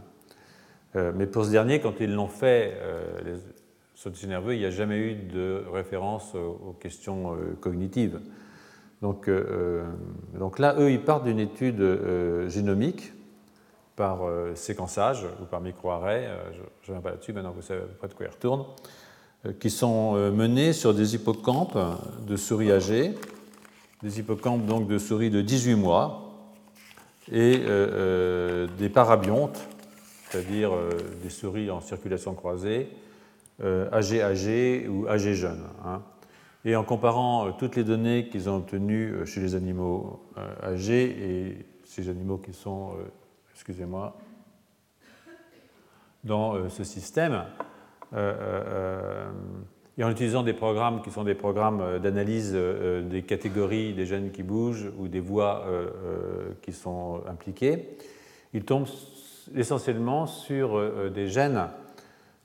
Euh, 0.95 1.11
mais 1.15 1.27
pour 1.27 1.45
ce 1.45 1.51
dernier, 1.51 1.79
quand 1.79 1.99
ils 1.99 2.13
l'ont 2.13 2.27
fait, 2.27 2.73
euh, 2.75 3.03
les 3.25 4.11
tissu 4.11 4.27
nerveux, 4.27 4.55
il 4.55 4.59
n'y 4.59 4.65
a 4.65 4.71
jamais 4.71 4.97
eu 4.97 5.15
de 5.15 5.63
référence 5.71 6.35
aux 6.35 6.75
questions 6.79 7.33
euh, 7.33 7.55
cognitives. 7.59 8.19
Donc, 9.03 9.29
donc, 10.39 10.57
là, 10.57 10.75
eux, 10.79 10.89
ils 10.89 10.99
partent 10.99 11.25
d'une 11.25 11.37
étude 11.37 11.83
génomique 12.47 13.13
par 13.97 14.19
séquençage 14.55 15.25
ou 15.41 15.45
par 15.45 15.59
microarray, 15.59 16.29
je 16.83 16.91
ne 16.91 16.95
viens 16.95 17.01
pas 17.01 17.09
là-dessus, 17.09 17.33
maintenant 17.33 17.51
vous 17.51 17.61
savez 17.61 17.81
à 17.81 17.85
peu 17.85 17.95
près 17.95 18.07
de 18.07 18.13
quoi 18.13 18.25
ils 18.27 18.31
retournent, 18.31 18.65
qui 19.59 19.69
sont 19.69 20.13
menés 20.31 20.71
sur 20.71 20.93
des 20.93 21.15
hippocampes 21.15 21.77
de 22.25 22.35
souris 22.37 22.71
âgées, 22.71 23.15
des 24.03 24.19
hippocampes 24.19 24.65
donc 24.65 24.87
de 24.87 24.97
souris 24.97 25.29
de 25.29 25.41
18 25.41 25.75
mois, 25.75 26.31
et 27.31 27.57
des 28.77 28.89
parabiontes 28.89 29.67
c'est-à-dire 30.29 30.73
euh, 30.73 30.89
des 31.23 31.29
souris 31.29 31.71
en 31.71 31.79
circulation 31.79 32.33
croisée, 32.33 32.89
âgées 33.61 34.21
euh, 34.21 34.29
âgées 34.29 34.87
ou 34.87 35.07
âgées 35.07 35.35
jeunes. 35.35 35.63
Hein. 35.85 36.01
Et 36.65 36.75
en 36.75 36.83
comparant 36.83 37.47
euh, 37.47 37.51
toutes 37.57 37.75
les 37.75 37.83
données 37.83 38.27
qu'ils 38.27 38.49
ont 38.49 38.57
obtenues 38.57 39.25
chez 39.25 39.39
les 39.39 39.55
animaux 39.55 40.21
âgés 40.63 41.05
et 41.05 41.65
ces 41.85 42.09
animaux 42.09 42.37
qui 42.37 42.53
sont, 42.53 42.91
excusez-moi, 43.57 44.15
dans 46.23 46.69
ce 46.69 46.83
système, 46.83 47.43
et 48.13 50.03
en 50.03 50.09
utilisant 50.09 50.43
des 50.43 50.53
programmes 50.53 51.01
qui 51.01 51.11
sont 51.11 51.23
des 51.23 51.35
programmes 51.35 51.99
d'analyse 51.99 52.53
des 52.53 53.23
catégories 53.23 53.93
des 53.93 54.05
gènes 54.05 54.31
qui 54.31 54.43
bougent 54.43 54.91
ou 54.97 55.07
des 55.07 55.19
voies 55.19 55.65
qui 56.61 56.71
sont 56.71 57.21
impliquées, 57.27 57.97
ils 58.53 58.63
tombent 58.63 58.87
essentiellement 59.55 60.25
sur 60.27 60.75
euh, 60.75 60.93
euh, 60.97 61.09
des 61.09 61.27
gènes 61.27 61.69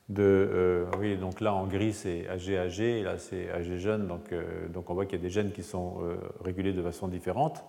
de. 0.09 0.23
Euh, 0.23 0.85
oui, 0.99 1.17
donc 1.17 1.41
là 1.41 1.55
en 1.55 1.67
gris 1.67 1.93
c'est 1.93 2.29
AG-AG, 2.29 2.81
et 2.81 3.03
là 3.03 3.19
c'est 3.19 3.51
AG 3.51 3.77
jeune, 3.77 4.07
donc, 4.07 4.35
donc 4.73 4.91
on 4.91 4.95
voit 4.95 5.07
qu'il 5.07 5.19
y 5.19 5.21
a 5.21 5.25
des 5.25 5.31
gènes 5.31 5.53
qui 5.53 5.63
sont 5.63 5.99
régulés 6.45 6.73
de 6.73 6.83
façon 6.83 7.09
différente. 7.09 7.65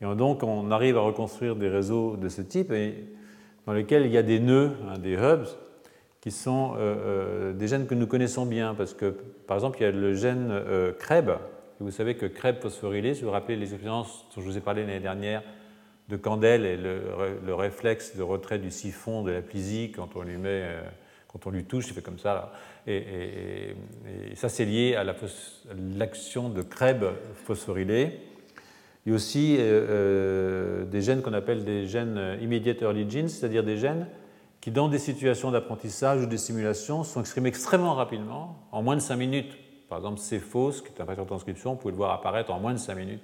Et 0.00 0.14
donc 0.14 0.42
on 0.42 0.70
arrive 0.70 0.96
à 0.96 1.00
reconstruire 1.00 1.56
des 1.56 1.68
réseaux 1.68 2.16
de 2.16 2.28
ce 2.28 2.42
type 2.42 2.72
dans 3.66 3.72
lesquels 3.72 4.06
il 4.06 4.12
y 4.12 4.18
a 4.18 4.22
des 4.22 4.40
nœuds, 4.40 4.72
hein, 4.88 4.98
des 4.98 5.14
hubs, 5.14 5.46
qui 6.20 6.30
sont 6.30 6.74
des 7.54 7.66
gènes 7.66 7.86
que 7.86 7.94
nous 7.94 8.06
connaissons 8.06 8.44
bien, 8.44 8.74
parce 8.74 8.92
que 8.92 9.14
par 9.46 9.56
exemple 9.56 9.78
il 9.80 9.84
y 9.84 9.86
a 9.86 9.90
le 9.90 10.12
gène 10.14 10.52
CREB, 10.98 11.30
vous 11.80 11.90
savez 11.90 12.14
que 12.14 12.26
CREB 12.26 12.60
phosphorylé, 12.60 13.14
si 13.14 13.22
vous 13.22 13.28
vous 13.28 13.32
rappelez 13.32 13.56
les 13.56 13.72
expériences 13.72 14.26
dont 14.36 14.42
je 14.42 14.46
vous 14.46 14.58
ai 14.58 14.60
parlé 14.60 14.82
l'année 14.82 15.00
dernière, 15.00 15.42
de 16.10 16.16
Candel 16.16 16.66
et 16.66 16.76
le, 16.76 17.54
réflexe 17.54 18.16
de 18.16 18.22
retrait 18.22 18.58
du 18.58 18.70
siphon 18.70 19.22
de 19.22 19.30
la 19.30 19.40
plisie 19.40 19.92
quand 19.94 20.16
on 20.16 20.22
lui 20.22 20.36
met, 20.36 20.48
euh, 20.48 20.82
quand 21.28 21.46
on 21.46 21.50
lui 21.50 21.64
touche, 21.64 21.86
il 21.88 21.94
fait 21.94 22.02
comme 22.02 22.18
ça. 22.18 22.52
Et, 22.86 23.74
ça, 24.34 24.48
c'est 24.48 24.64
lié 24.64 24.96
à 24.96 25.04
l'action 25.04 26.48
de 26.48 26.62
Krebs 26.62 27.12
phosphorylé. 27.44 28.18
Il 29.04 29.10
y 29.10 29.12
a 29.12 29.16
aussi 29.16 29.56
euh, 29.58 29.62
euh, 29.62 30.84
des 30.84 31.00
gènes 31.00 31.22
qu'on 31.22 31.32
appelle 31.32 31.64
des 31.64 31.86
gènes 31.86 32.38
immediate 32.40 32.82
early 32.82 33.08
genes, 33.08 33.28
c'est-à-dire 33.28 33.64
des 33.64 33.76
gènes 33.76 34.06
qui, 34.60 34.70
dans 34.70 34.88
des 34.88 34.98
situations 34.98 35.50
d'apprentissage 35.50 36.22
ou 36.22 36.26
de 36.26 36.36
simulation, 36.36 37.02
sont 37.02 37.20
exprimés 37.20 37.48
extrêmement 37.48 37.94
rapidement, 37.94 38.58
en 38.72 38.82
moins 38.82 38.96
de 38.96 39.00
5 39.00 39.16
minutes. 39.16 39.56
Par 39.88 39.98
exemple, 39.98 40.20
C-FOS, 40.20 40.82
qui 40.82 40.88
est 40.88 41.00
un 41.00 41.06
facteur 41.06 41.24
de 41.24 41.30
transcription, 41.30 41.72
vous 41.72 41.78
pouvez 41.78 41.92
le 41.92 41.96
voir 41.96 42.12
apparaître 42.12 42.52
en 42.52 42.60
moins 42.60 42.74
de 42.74 42.78
5 42.78 42.94
minutes. 42.94 43.22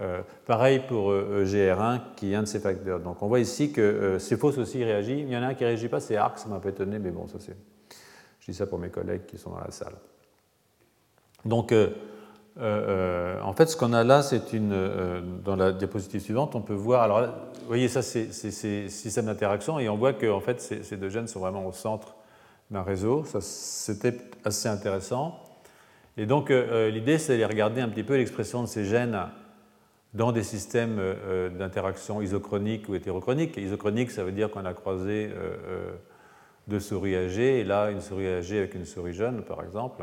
Euh, 0.00 0.22
pareil 0.46 0.80
pour 0.88 1.10
euh, 1.10 1.44
GR1 1.44 2.00
qui 2.16 2.32
est 2.32 2.34
un 2.34 2.42
de 2.42 2.48
ces 2.48 2.60
facteurs. 2.60 3.00
Donc 3.00 3.22
on 3.22 3.28
voit 3.28 3.40
ici 3.40 3.72
que 3.72 3.80
euh, 3.80 4.36
faux 4.36 4.58
aussi 4.58 4.82
réagit. 4.82 5.20
Il 5.20 5.28
y 5.28 5.36
en 5.36 5.42
a 5.42 5.48
un 5.48 5.54
qui 5.54 5.64
ne 5.64 5.68
réagit 5.68 5.88
pas, 5.88 6.00
c'est 6.00 6.16
ARC, 6.16 6.38
ça 6.38 6.48
m'a 6.48 6.60
pas 6.60 6.70
étonné, 6.70 6.98
mais 6.98 7.10
bon, 7.10 7.28
ça 7.28 7.38
c'est. 7.38 7.56
Je 8.40 8.50
dis 8.50 8.56
ça 8.56 8.66
pour 8.66 8.78
mes 8.78 8.88
collègues 8.88 9.26
qui 9.26 9.38
sont 9.38 9.50
dans 9.50 9.60
la 9.60 9.70
salle. 9.70 9.94
Donc 11.44 11.72
en 12.60 13.52
fait, 13.54 13.66
ce 13.66 13.76
qu'on 13.76 13.92
a 13.92 14.04
là, 14.04 14.22
c'est 14.22 14.52
une. 14.52 15.40
dans 15.44 15.56
la 15.56 15.72
diapositive 15.72 16.20
suivante, 16.20 16.54
on 16.54 16.60
peut 16.60 16.74
voir. 16.74 17.02
Alors, 17.02 17.22
vous 17.22 17.66
voyez, 17.66 17.88
ça, 17.88 18.02
c'est 18.02 18.32
ces 18.32 18.88
systèmes 18.88 19.26
d'interaction, 19.26 19.78
et 19.78 19.88
on 19.88 19.96
voit 19.96 20.12
que 20.12 20.30
en 20.30 20.40
fait, 20.40 20.60
ces, 20.60 20.96
deux 20.96 21.08
gènes 21.08 21.28
sont 21.28 21.40
vraiment 21.40 21.66
au 21.66 21.72
centre 21.72 22.14
d'un 22.70 22.82
réseau. 22.82 23.24
Ça, 23.24 23.40
c'était 23.40 24.16
assez 24.44 24.68
intéressant. 24.68 25.38
Et 26.16 26.26
donc, 26.26 26.50
l'idée, 26.50 27.18
c'est 27.18 27.38
de 27.38 27.44
regarder 27.44 27.80
un 27.80 27.88
petit 27.88 28.04
peu 28.04 28.16
l'expression 28.16 28.62
de 28.62 28.68
ces 28.68 28.84
gènes 28.84 29.18
dans 30.12 30.30
des 30.30 30.42
systèmes 30.42 31.00
d'interaction 31.58 32.20
isochroniques 32.20 32.88
ou 32.88 32.94
hétérochroniques. 32.94 33.56
Isochronique, 33.56 34.10
ça 34.10 34.24
veut 34.24 34.32
dire 34.32 34.50
qu'on 34.50 34.66
a 34.66 34.74
croisé 34.74 35.30
deux 36.68 36.80
souris 36.80 37.16
âgées, 37.16 37.60
et 37.60 37.64
là, 37.64 37.90
une 37.90 38.00
souris 38.00 38.28
âgée 38.28 38.58
avec 38.58 38.74
une 38.74 38.84
souris 38.84 39.14
jeune, 39.14 39.42
par 39.42 39.62
exemple. 39.62 40.02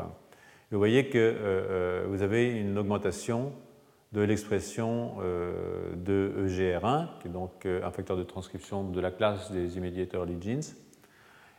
Vous 0.70 0.78
voyez 0.78 1.08
que 1.08 1.18
euh, 1.18 1.34
euh, 1.42 2.06
vous 2.08 2.22
avez 2.22 2.48
une 2.48 2.78
augmentation 2.78 3.52
de 4.12 4.20
l'expression 4.20 5.16
euh, 5.20 5.94
de 5.96 6.32
EGR1, 6.46 7.08
qui 7.20 7.28
est 7.28 7.30
donc 7.30 7.66
un 7.66 7.90
facteur 7.90 8.16
de 8.16 8.22
transcription 8.22 8.84
de 8.84 9.00
la 9.00 9.10
classe 9.10 9.50
des 9.50 9.76
immediate 9.76 10.14
early 10.14 10.36
genes, 10.40 10.62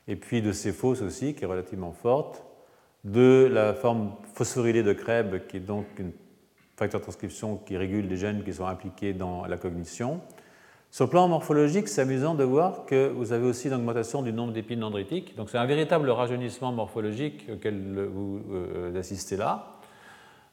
et 0.08 0.16
puis 0.16 0.42
de 0.42 0.52
C-FOS 0.52 1.02
aussi, 1.02 1.34
qui 1.34 1.44
est 1.44 1.48
relativement 1.48 1.92
forte, 1.92 2.44
de 3.04 3.50
la 3.52 3.74
forme 3.74 4.14
phosphorylée 4.34 4.84
de 4.84 4.94
Krebs, 4.94 5.46
qui 5.48 5.58
est 5.58 5.62
donc 5.62 5.86
un 6.00 6.12
facteur 6.78 7.00
de 7.00 7.04
transcription 7.04 7.58
qui 7.58 7.78
régule 7.78 8.08
les 8.08 8.18
gènes 8.18 8.44
qui 8.44 8.54
sont 8.54 8.66
impliqués 8.66 9.14
dans 9.14 9.46
la 9.46 9.58
cognition, 9.58 10.22
sur 10.92 11.06
le 11.06 11.10
plan 11.10 11.30
morphologique, 11.30 11.88
c'est 11.88 12.02
amusant 12.02 12.36
de 12.36 12.44
voir 12.44 12.86
que 12.86 13.08
vous 13.08 13.32
avez 13.32 13.48
aussi 13.48 13.70
une 13.70 13.76
augmentation 13.76 14.22
du 14.22 14.34
nombre 14.34 14.52
d'épines 14.52 14.82
dendritiques. 14.82 15.38
Donc 15.38 15.50
c'est 15.50 15.58
un 15.58 15.66
véritable 15.66 16.10
rajeunissement 16.10 16.74
morphologique 16.74 17.48
auquel 17.50 18.10
vous 18.14 18.42
euh, 18.52 19.00
assistez 19.00 19.38
là. 19.38 19.78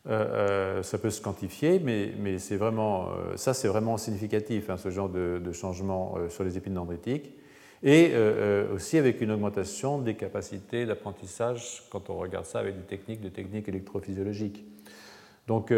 Euh, 0.07 0.79
euh, 0.79 0.83
ça 0.85 0.99
peut 0.99 1.11
se 1.11 1.21
quantifier, 1.21 1.81
mais, 1.81 2.39
c'est 2.39 2.55
vraiment, 2.55 3.09
ça 3.35 3.53
c'est 3.53 3.67
vraiment 3.67 3.97
significatif, 3.97 4.71
hein, 4.71 4.77
ce 4.77 4.91
genre 4.91 5.09
de, 5.09 5.43
changement 5.53 6.17
sur 6.29 6.45
les 6.45 6.57
épines 6.57 6.75
dendritiques. 6.75 7.33
Et 7.83 8.13
aussi 8.73 8.97
avec 8.97 9.21
une 9.21 9.33
augmentation 9.33 9.99
des 9.99 10.15
capacités 10.15 10.87
d'apprentissage 10.87 11.83
quand 11.91 12.11
on 12.11 12.17
regarde 12.17 12.45
ça 12.45 12.61
avec 12.61 12.77
des 12.77 12.87
techniques 12.87 13.33
techniques 13.33 13.69
électrophysiologiques. 13.69 14.65
Donc 15.49 15.73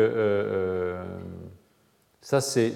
ça, 2.23 2.43
c'est 2.43 2.75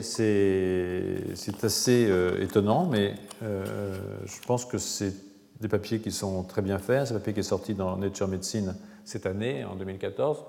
assez 1.63 2.07
euh, 2.09 2.41
étonnant, 2.41 2.87
mais 2.87 3.15
euh, 3.43 3.95
je 4.25 4.41
pense 4.47 4.65
que 4.65 4.79
c'est 4.79 5.13
des 5.61 5.69
papiers 5.69 6.01
qui 6.01 6.11
sont 6.13 6.45
très 6.45 6.63
bien 6.63 6.79
faits. 6.79 7.09
C'est 7.09 7.15
un 7.15 7.19
papier 7.19 7.35
qui 7.35 7.41
est 7.41 7.43
sorti 7.43 7.75
dans 7.75 7.97
Nature 7.99 8.27
Medicine 8.27 8.75
cette 9.05 9.27
année, 9.27 9.63
en 9.65 9.77
2014. 9.77 10.45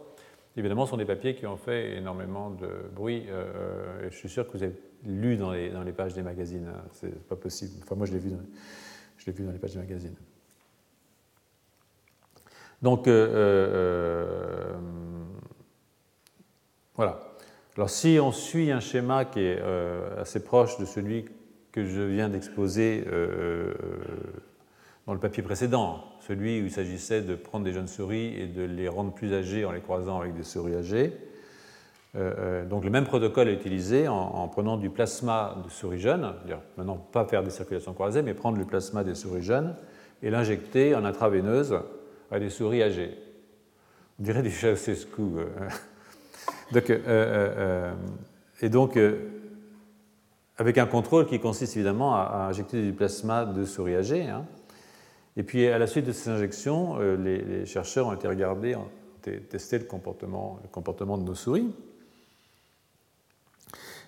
Évidemment, 0.56 0.86
ce 0.86 0.92
sont 0.92 0.98
des 0.98 1.06
papiers 1.06 1.36
qui 1.36 1.46
ont 1.46 1.58
fait 1.58 1.98
énormément 1.98 2.50
de 2.50 2.70
bruit. 2.96 3.26
Euh, 3.28 4.10
je 4.10 4.16
suis 4.16 4.30
sûr 4.30 4.48
que 4.48 4.58
vous 4.58 4.64
avez 4.64 4.76
lu 5.04 5.36
dans 5.36 5.52
les, 5.52 5.72
dans 5.72 5.84
les 5.84 5.92
pages 5.92 6.14
des 6.14 6.24
magazines. 6.24 6.70
Hein. 6.70 6.82
C'est 6.94 7.28
pas 7.28 7.36
possible. 7.36 7.74
Enfin, 7.84 7.96
moi, 7.96 8.06
je 8.06 8.14
l'ai 8.14 8.20
vu, 8.20 8.30
vu, 9.28 9.44
dans 9.44 9.52
les 9.52 9.60
pages 9.60 9.74
des 9.74 9.80
magazines. 9.80 10.16
Donc, 12.82 13.10
voilà. 16.96 17.35
Alors 17.78 17.90
si 17.90 18.20
on 18.22 18.32
suit 18.32 18.72
un 18.72 18.80
schéma 18.80 19.26
qui 19.26 19.42
est 19.42 19.60
euh, 19.60 20.22
assez 20.22 20.42
proche 20.42 20.78
de 20.78 20.86
celui 20.86 21.26
que 21.74 21.84
je 21.84 22.02
viens 22.02 22.30
d'exposer 22.30 23.04
euh, 23.08 23.74
dans 25.06 25.14
le 25.14 25.20
papier 25.20 25.44
précédent, 25.44 26.06
celui 26.22 26.62
où 26.62 26.66
il 26.66 26.72
s'agissait 26.72 27.22
de 27.22 27.36
prendre 27.36 27.66
des 27.66 27.74
jeunes 27.74 27.90
souris 27.90 28.34
et 28.40 28.48
de 28.48 28.64
les 28.64 28.88
rendre 28.88 29.14
plus 29.14 29.34
âgées 29.34 29.66
en 29.66 29.74
les 29.74 29.82
croisant 29.82 30.22
avec 30.22 30.34
des 30.36 30.44
souris 30.44 30.74
âgées, 30.74 31.18
euh, 32.16 32.66
donc 32.66 32.86
le 32.86 32.90
même 32.90 33.04
protocole 33.04 33.50
est 33.50 33.56
utilisé 33.56 34.08
en, 34.08 34.48
prenant 34.48 34.78
du 34.78 34.90
plasma 34.90 35.62
de 35.62 35.70
souris 35.70 36.00
jeunes, 36.00 36.34
maintenant 36.78 36.96
pas 36.96 37.26
faire 37.26 37.44
des 37.44 37.50
circulations 37.50 37.94
croisées, 37.94 38.22
mais 38.22 38.34
prendre 38.34 38.58
le 38.58 38.64
plasma 38.64 39.04
des 39.04 39.16
souris 39.16 39.44
jeunes 39.44 39.76
et 40.24 40.30
l'injecter 40.30 40.96
en 40.96 41.04
intraveineuse 41.04 41.78
à 42.32 42.40
des 42.40 42.50
souris 42.50 42.84
âgées. 42.84 43.12
On 44.18 44.24
dirait 44.24 44.44
du 44.44 44.52
Ceausescu. 44.52 45.24
Donc, 46.72 46.90
euh, 46.90 47.00
euh, 47.08 47.54
euh, 47.58 47.94
et 48.62 48.70
donc, 48.70 48.98
avec 50.58 50.78
un 50.78 50.86
contrôle 50.86 51.28
qui 51.28 51.40
consiste 51.40 51.76
évidemment 51.76 52.16
à, 52.16 52.48
injecter 52.50 52.82
du 52.82 52.94
plasma 52.94 53.46
de 53.46 53.66
souris 53.66 53.96
âgées. 53.96 54.28
Hein. 54.28 54.46
Et 55.38 55.44
puis, 55.44 55.68
à 55.68 55.78
la 55.78 55.88
suite 55.88 56.06
de 56.06 56.14
ces 56.14 56.30
injections, 56.30 56.98
les, 57.18 57.66
chercheurs 57.66 58.08
ont 58.08 58.14
été 58.14 58.28
regardés, 58.28 58.76
ont 58.76 58.88
testé 59.22 59.78
le 59.78 59.84
comportement, 59.86 60.60
le 60.64 60.70
comportement 60.70 61.18
de 61.18 61.24
nos 61.24 61.36
souris. 61.36 61.70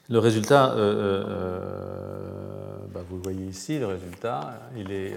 Le 0.10 0.20
résultat, 0.20 0.74
bah, 2.93 3.02
vous 3.10 3.17
le 3.17 3.22
voyez 3.22 3.46
ici, 3.46 3.78
le 3.78 3.88
résultat, 3.88 4.62
il 4.78 4.93
est. 4.93 5.15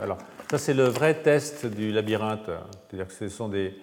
alors, 0.00 0.18
ça, 0.48 0.58
c'est 0.58 0.74
le 0.74 0.84
vrai 0.84 1.20
test 1.22 1.66
du 1.66 1.90
labyrinthe. 1.90 2.48
C'est-à-dire 2.88 3.08
que 3.08 3.14
ce 3.14 3.28
sont 3.28 3.48
des, 3.48 3.74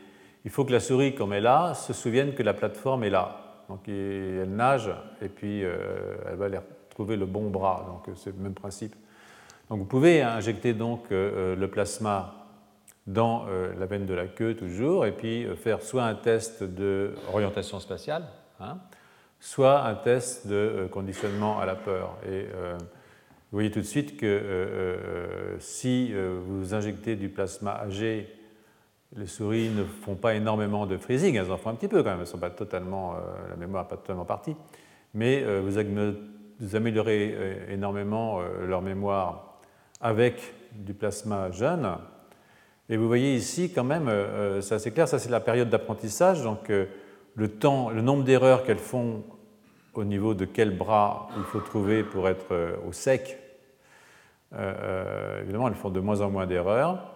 il 0.46 0.52
faut 0.52 0.64
que 0.64 0.72
la 0.72 0.80
souris, 0.80 1.16
comme 1.16 1.34
elle 1.34 1.40
est 1.40 1.42
là, 1.42 1.74
se 1.74 1.92
souvienne 1.92 2.36
que 2.36 2.44
la 2.44 2.54
plateforme 2.54 3.04
est 3.04 3.10
là. 3.10 3.42
Donc 3.68 3.90
elle 3.90 4.52
nage 4.52 4.92
et 5.20 5.28
puis 5.28 5.64
euh, 5.64 5.76
elle 6.30 6.36
va 6.36 6.46
aller 6.46 6.60
trouver 6.92 7.18
le 7.18 7.26
bon 7.26 7.50
bras. 7.50 7.84
Donc 7.88 8.16
c'est 8.16 8.30
le 8.30 8.42
même 8.42 8.54
principe. 8.54 8.96
Donc 9.70 9.80
vous 9.80 9.86
pouvez 9.86 10.22
injecter 10.22 10.74
donc 10.74 11.12
euh, 11.12 11.56
le 11.56 11.68
plasma 11.68 12.36
dans 13.08 13.48
euh, 13.48 13.74
la 13.80 13.88
veine 13.88 14.06
de 14.06 14.14
la 14.14 14.28
queue 14.28 14.56
toujours 14.56 15.08
et 15.08 15.12
puis 15.12 15.48
faire 15.58 15.82
soit 15.82 16.04
un 16.04 16.14
test 16.14 16.64
d'orientation 16.64 17.80
spatiale, 17.80 18.26
hein, 18.60 18.78
soit 19.40 19.84
un 19.84 19.96
test 19.96 20.46
de 20.46 20.88
conditionnement 20.92 21.60
à 21.60 21.66
la 21.66 21.76
peur. 21.76 22.18
Et 22.30 22.44
vous 22.44 23.58
voyez 23.58 23.72
tout 23.72 23.80
de 23.80 23.86
suite 23.86 24.18
que 24.18 25.56
si 25.60 26.14
vous 26.14 26.74
injectez 26.74 27.16
du 27.16 27.30
plasma 27.30 27.80
âgé 27.82 28.28
les 29.16 29.28
souris 29.28 29.70
ne 29.70 29.84
font 29.84 30.16
pas 30.16 30.36
énormément 30.36 30.86
de 30.86 30.98
freezing, 30.98 31.36
elles 31.36 31.52
en 31.52 31.58
font 31.58 31.70
un 31.70 31.76
petit 31.76 31.88
peu 31.88 32.04
quand 32.04 32.12
même, 32.12 32.20
elles 32.20 32.28
sont 32.28 32.38
pas 32.38 32.50
totalement, 32.50 33.14
euh, 33.14 33.18
la 33.50 33.56
mémoire 33.56 33.84
n'est 33.84 33.90
pas 33.90 33.98
totalement 33.98 34.26
partie, 34.26 34.56
mais 35.14 35.42
euh, 35.44 35.62
vous, 35.64 36.76
améliorez 36.76 37.34
euh, 37.36 37.74
énormément 37.74 38.42
leur 38.66 38.82
mémoire 38.82 39.60
avec 40.02 40.54
du 40.74 40.94
plasma 40.94 41.52
jeune. 41.52 41.90
Et 42.90 42.98
vous 42.98 43.08
voyez 43.08 43.36
ici 43.36 43.72
quand 43.74 43.84
même, 43.84 44.12
c'est 44.62 44.92
clair, 44.92 45.08
ça 45.08 45.18
c'est 45.18 45.32
la 45.32 45.40
période 45.40 45.70
d'apprentissage, 45.70 46.44
donc 46.44 46.70
le 46.70 47.48
temps, 47.48 47.90
le 47.90 48.02
nombre 48.02 48.24
d'erreurs 48.24 48.64
qu'elles 48.64 48.78
font 48.78 49.24
au 49.96 50.04
niveau 50.04 50.36
de 50.36 50.46
quel 50.46 50.78
bras 50.78 51.30
il 51.36 51.44
faut 51.44 51.62
trouver 51.62 52.04
pour 52.04 52.28
être 52.30 52.78
au 52.88 52.92
sec, 52.92 53.40
évidemment 54.52 55.68
elles 55.68 55.74
font 55.74 55.90
de 55.90 56.00
moins 56.00 56.22
en 56.22 56.30
moins 56.30 56.46
d'erreurs. 56.46 57.16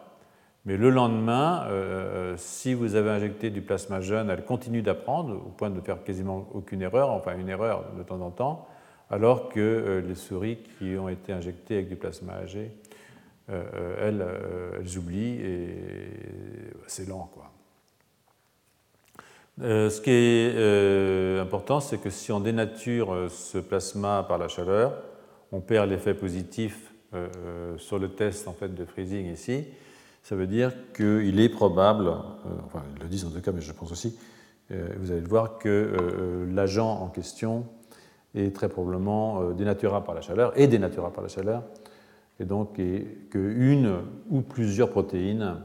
Mais 0.69 0.77
le 0.77 0.91
lendemain, 0.91 1.65
euh, 1.69 2.35
si 2.37 2.75
vous 2.75 2.93
avez 2.93 3.09
injecté 3.09 3.49
du 3.49 3.59
plasma 3.59 4.01
jeune, 4.01 4.29
elle 4.29 4.45
continue 4.45 4.83
d'apprendre 4.83 5.33
au 5.33 5.49
point 5.49 5.71
de 5.71 5.75
ne 5.77 5.81
faire 5.81 6.03
quasiment 6.03 6.47
aucune 6.53 6.83
erreur, 6.83 7.09
enfin 7.09 7.35
une 7.35 7.49
erreur 7.49 7.85
de 7.97 8.03
temps 8.03 8.21
en 8.21 8.29
temps, 8.29 8.67
alors 9.09 9.49
que 9.49 9.59
euh, 9.59 10.01
les 10.01 10.13
souris 10.13 10.59
qui 10.77 10.95
ont 10.95 11.09
été 11.09 11.33
injectées 11.33 11.77
avec 11.77 11.89
du 11.89 11.95
plasma 11.95 12.33
âgé, 12.33 12.69
euh, 13.49 13.95
elles, 13.99 14.23
elles, 14.79 14.97
oublient 14.99 15.41
et 15.41 15.69
c'est 16.85 17.09
lent. 17.09 17.31
Quoi. 17.33 17.49
ce 19.89 19.99
qui 20.01 20.11
est 20.11 21.39
important, 21.39 21.79
c'est 21.79 21.97
que 21.97 22.11
si 22.11 22.31
on 22.31 22.41
dénature 22.41 23.25
ce 23.31 23.57
plasma 23.57 24.23
par 24.27 24.37
la 24.37 24.47
chaleur, 24.47 24.93
on 25.51 25.61
perd 25.61 25.89
l'effet 25.89 26.13
positif 26.13 26.93
sur 27.77 27.97
le 27.97 28.09
test 28.09 28.47
en 28.47 28.53
fait, 28.53 28.75
de 28.75 28.85
freezing 28.85 29.33
ici 29.33 29.65
ça 30.29 30.35
veut 30.35 30.45
dire 30.45 30.71
qu'il 30.95 31.39
est 31.39 31.49
probable, 31.49 32.05
euh, 32.05 32.49
enfin 32.67 32.83
ils 32.95 33.01
le 33.01 33.09
disent 33.09 33.25
en 33.25 33.31
tout 33.31 33.41
cas, 33.41 33.51
mais 33.51 33.61
je 33.61 33.73
pense 33.73 33.91
aussi, 33.91 34.15
euh, 34.69 34.87
vous 34.99 35.09
allez 35.09 35.21
le 35.21 35.27
voir, 35.27 35.57
que 35.57 35.67
euh, 35.67 36.45
l'agent 36.53 36.87
en 36.87 37.07
question 37.07 37.65
est 38.35 38.55
très 38.55 38.69
probablement 38.69 39.53
dénaturable 39.53 40.05
par 40.05 40.13
la 40.13 40.21
chaleur 40.21 40.55
et 40.55 40.67
dénaturable 40.67 41.15
par 41.15 41.23
la 41.23 41.29
chaleur, 41.29 41.63
et 42.39 42.45
donc 42.45 42.79
qu'une 43.31 43.91
ou 44.29 44.41
plusieurs 44.41 44.91
protéines 44.91 45.55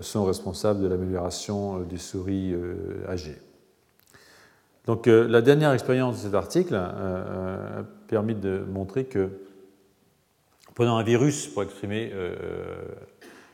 sont 0.00 0.24
responsables 0.24 0.82
de 0.82 0.88
l'amélioration 0.88 1.78
des 1.82 1.98
souris 1.98 2.56
âgées. 3.08 3.38
Donc 4.84 5.06
la 5.06 5.40
dernière 5.42 5.72
expérience 5.72 6.16
de 6.16 6.22
cet 6.22 6.34
article 6.34 6.74
a 6.74 7.84
permis 8.08 8.34
de 8.34 8.64
montrer 8.68 9.04
que 9.04 9.28
prenant 10.74 10.96
un 10.96 11.04
virus 11.04 11.46
pour 11.46 11.62
exprimer 11.62 12.12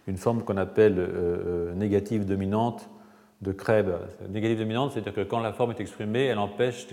une 0.07 0.17
forme 0.17 0.43
qu'on 0.43 0.57
appelle 0.57 0.99
euh, 0.99 1.09
euh, 1.11 1.75
négative 1.75 2.25
dominante 2.25 2.89
de 3.41 3.53
Krebs. 3.53 3.99
Négative 4.29 4.59
dominante, 4.59 4.93
c'est-à-dire 4.93 5.15
que 5.15 5.21
quand 5.23 5.41
la 5.41 5.53
forme 5.53 5.73
est 5.73 5.81
exprimée, 5.81 6.27
elle 6.27 6.39
empêche, 6.39 6.87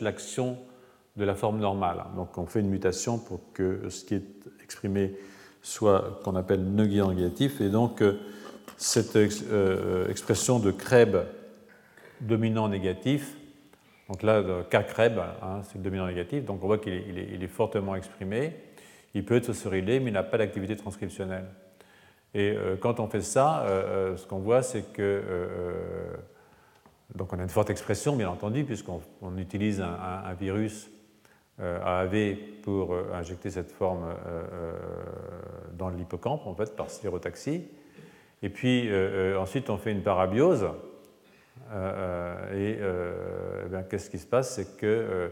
l'action 0.00 0.58
de 1.16 1.24
la 1.24 1.34
forme 1.34 1.58
normale. 1.58 2.04
Donc 2.14 2.36
on 2.38 2.46
fait 2.46 2.60
une 2.60 2.68
mutation 2.68 3.18
pour 3.18 3.40
que 3.52 3.88
ce 3.88 4.04
qui 4.04 4.14
est 4.14 4.24
exprimé 4.62 5.14
soit 5.62 6.20
qu'on 6.22 6.36
appelle 6.36 6.62
négatif. 6.62 7.60
Et 7.60 7.68
donc 7.68 8.02
euh, 8.02 8.18
cette 8.76 9.16
expression 10.08 10.58
de 10.58 10.70
Krebs 10.70 11.24
dominant 12.20 12.68
négatif. 12.68 13.36
Donc 14.08 14.22
là, 14.22 14.40
le 14.40 14.62
cas 14.62 14.84
hein, 15.42 15.62
c'est 15.64 15.78
le 15.78 15.82
dominant 15.82 16.06
négatif, 16.06 16.44
donc 16.44 16.62
on 16.62 16.66
voit 16.66 16.78
qu'il 16.78 16.92
est, 16.92 17.46
fortement 17.48 17.96
exprimé. 17.96 18.52
Il 19.14 19.24
peut 19.24 19.36
être 19.36 19.46
saucérilé, 19.46 19.98
mais 19.98 20.10
il 20.10 20.12
n'a 20.12 20.22
pas 20.22 20.38
d'activité 20.38 20.76
transcriptionnelle. 20.76 21.46
Et 22.36 22.50
euh, 22.54 22.76
quand 22.78 23.00
on 23.00 23.08
fait 23.08 23.22
ça, 23.22 23.62
euh, 23.62 23.68
euh, 24.12 24.16
ce 24.18 24.26
qu'on 24.26 24.40
voit, 24.40 24.62
c'est 24.62 24.92
que. 24.92 25.22
donc 27.14 27.32
on 27.32 27.38
a 27.38 27.42
une 27.42 27.48
forte 27.48 27.70
expression, 27.70 28.14
bien 28.14 28.28
entendu, 28.28 28.62
puisqu'on 28.64 29.00
utilise 29.38 29.80
un, 29.80 30.34
virus 30.34 30.90
AAV 31.58 32.36
pour 32.62 32.94
injecter 33.14 33.48
cette 33.48 33.72
forme 33.72 34.04
dans 35.78 35.88
l'hippocampe, 35.88 36.46
en 36.46 36.54
fait, 36.54 36.76
par 36.76 36.90
stérotaxie. 36.90 37.66
Et 38.42 38.50
puis 38.50 38.90
ensuite, 39.38 39.70
on 39.70 39.78
fait 39.78 39.92
une 39.92 40.02
parabiose. 40.02 40.66
et 42.52 42.78
eh 42.78 43.88
qu'est-ce 43.88 44.10
qui 44.10 44.18
se 44.18 44.26
passe? 44.26 44.56
C'est 44.56 44.76
que 44.76 45.30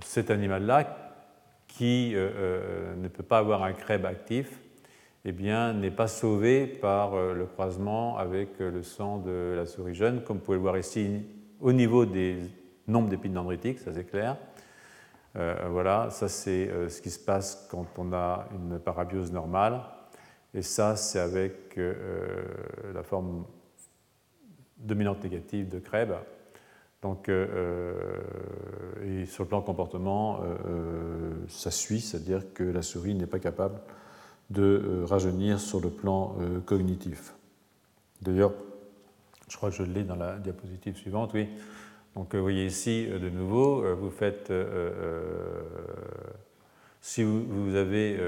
cet 0.00 0.32
animal-là, 0.32 1.05
qui 1.76 2.14
euh, 2.14 2.30
euh, 2.34 2.96
ne 2.96 3.08
peut 3.08 3.22
pas 3.22 3.38
avoir 3.38 3.62
un 3.62 3.74
crèbe 3.74 4.06
actif, 4.06 4.60
eh 5.26 5.32
n'est 5.32 5.90
pas 5.90 6.06
sauvé 6.06 6.66
par 6.66 7.14
euh, 7.14 7.34
le 7.34 7.46
croisement 7.46 8.16
avec 8.16 8.60
le 8.60 8.82
sang 8.82 9.18
de 9.18 9.54
la 9.56 9.66
souris 9.66 9.94
jeune, 9.94 10.22
comme 10.22 10.38
vous 10.38 10.44
pouvez 10.44 10.56
le 10.56 10.62
voir 10.62 10.78
ici 10.78 11.22
au 11.60 11.72
niveau 11.72 12.06
des 12.06 12.38
nombres 12.86 13.08
d'épides 13.08 13.32
dendritiques, 13.32 13.80
ça 13.80 13.92
c'est 13.92 14.04
clair. 14.04 14.36
voilà, 15.34 16.08
ça 16.10 16.28
c'est 16.28 16.70
ce 16.88 17.02
qui 17.02 17.10
se 17.10 17.18
passe 17.18 17.66
quand 17.70 17.86
on 17.98 18.12
a 18.12 18.46
une 18.52 18.78
parabiose 18.78 19.32
normale. 19.32 19.80
Et 20.54 20.62
ça, 20.62 20.96
c'est 20.96 21.18
avec 21.18 21.76
la 21.76 23.02
forme 23.02 23.44
dominante 24.78 25.24
négative 25.24 25.68
de 25.68 25.78
Krebs. 25.78 26.14
Donc, 27.06 27.28
euh, 27.28 27.46
euh, 29.04 29.22
et 29.22 29.26
sur 29.26 29.44
le 29.44 29.48
plan 29.48 29.62
comportement, 29.62 30.40
euh, 30.42 31.30
ça 31.46 31.70
suit, 31.70 32.00
c'est-à-dire 32.00 32.52
que 32.52 32.64
la 32.64 32.82
souris 32.82 33.14
n'est 33.14 33.28
pas 33.28 33.38
capable 33.38 33.78
de 34.50 35.04
rajeunir 35.04 35.60
sur 35.60 35.80
le 35.80 35.88
plan 35.88 36.34
cognitif. 36.64 37.34
D'ailleurs, 38.22 38.52
je 39.48 39.56
crois 39.56 39.70
que 39.70 39.76
je 39.76 39.84
l'ai 39.84 40.02
dans 40.02 40.16
la 40.16 40.36
diapositive 40.38 40.96
suivante, 40.96 41.30
oui. 41.34 41.48
Donc 42.16 42.34
vous 42.34 42.42
voyez 42.42 42.66
ici 42.66 43.06
de 43.06 43.28
nouveau, 43.28 43.84
vous 43.94 44.10
faites, 44.10 44.52
si 47.00 47.22
vous, 47.22 47.74
avez 47.74 48.20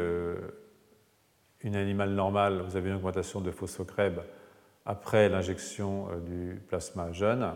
une 1.63 1.75
animal 1.75 2.11
normal, 2.11 2.63
vous 2.63 2.77
avez 2.77 2.91
une 2.91 2.97
augmentation 2.97 3.41
de 3.41 3.51
phosphocrèbe 3.51 4.21
après 4.87 5.29
l'injection 5.29 6.09
du 6.27 6.61
plasma 6.69 7.13
jeune. 7.13 7.53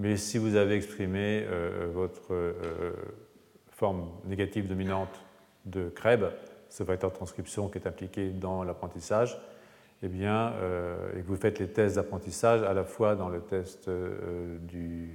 Mais 0.00 0.16
si 0.16 0.38
vous 0.38 0.56
avez 0.56 0.76
exprimé 0.76 1.44
euh, 1.46 1.90
votre 1.92 2.32
euh, 2.32 2.94
forme 3.68 4.08
négative 4.24 4.66
dominante 4.66 5.20
de 5.66 5.90
Krebs, 5.90 6.32
ce 6.70 6.84
facteur 6.84 7.10
de 7.10 7.16
transcription 7.16 7.68
qui 7.68 7.76
est 7.76 7.86
impliqué 7.86 8.30
dans 8.30 8.64
l'apprentissage, 8.64 9.38
eh 10.02 10.08
bien, 10.08 10.54
euh, 10.54 11.18
et 11.18 11.20
que 11.20 11.26
vous 11.26 11.36
faites 11.36 11.58
les 11.58 11.68
tests 11.68 11.96
d'apprentissage 11.96 12.62
à 12.62 12.72
la 12.72 12.84
fois 12.84 13.14
dans 13.14 13.28
le 13.28 13.42
test 13.42 13.90
de 13.90 15.10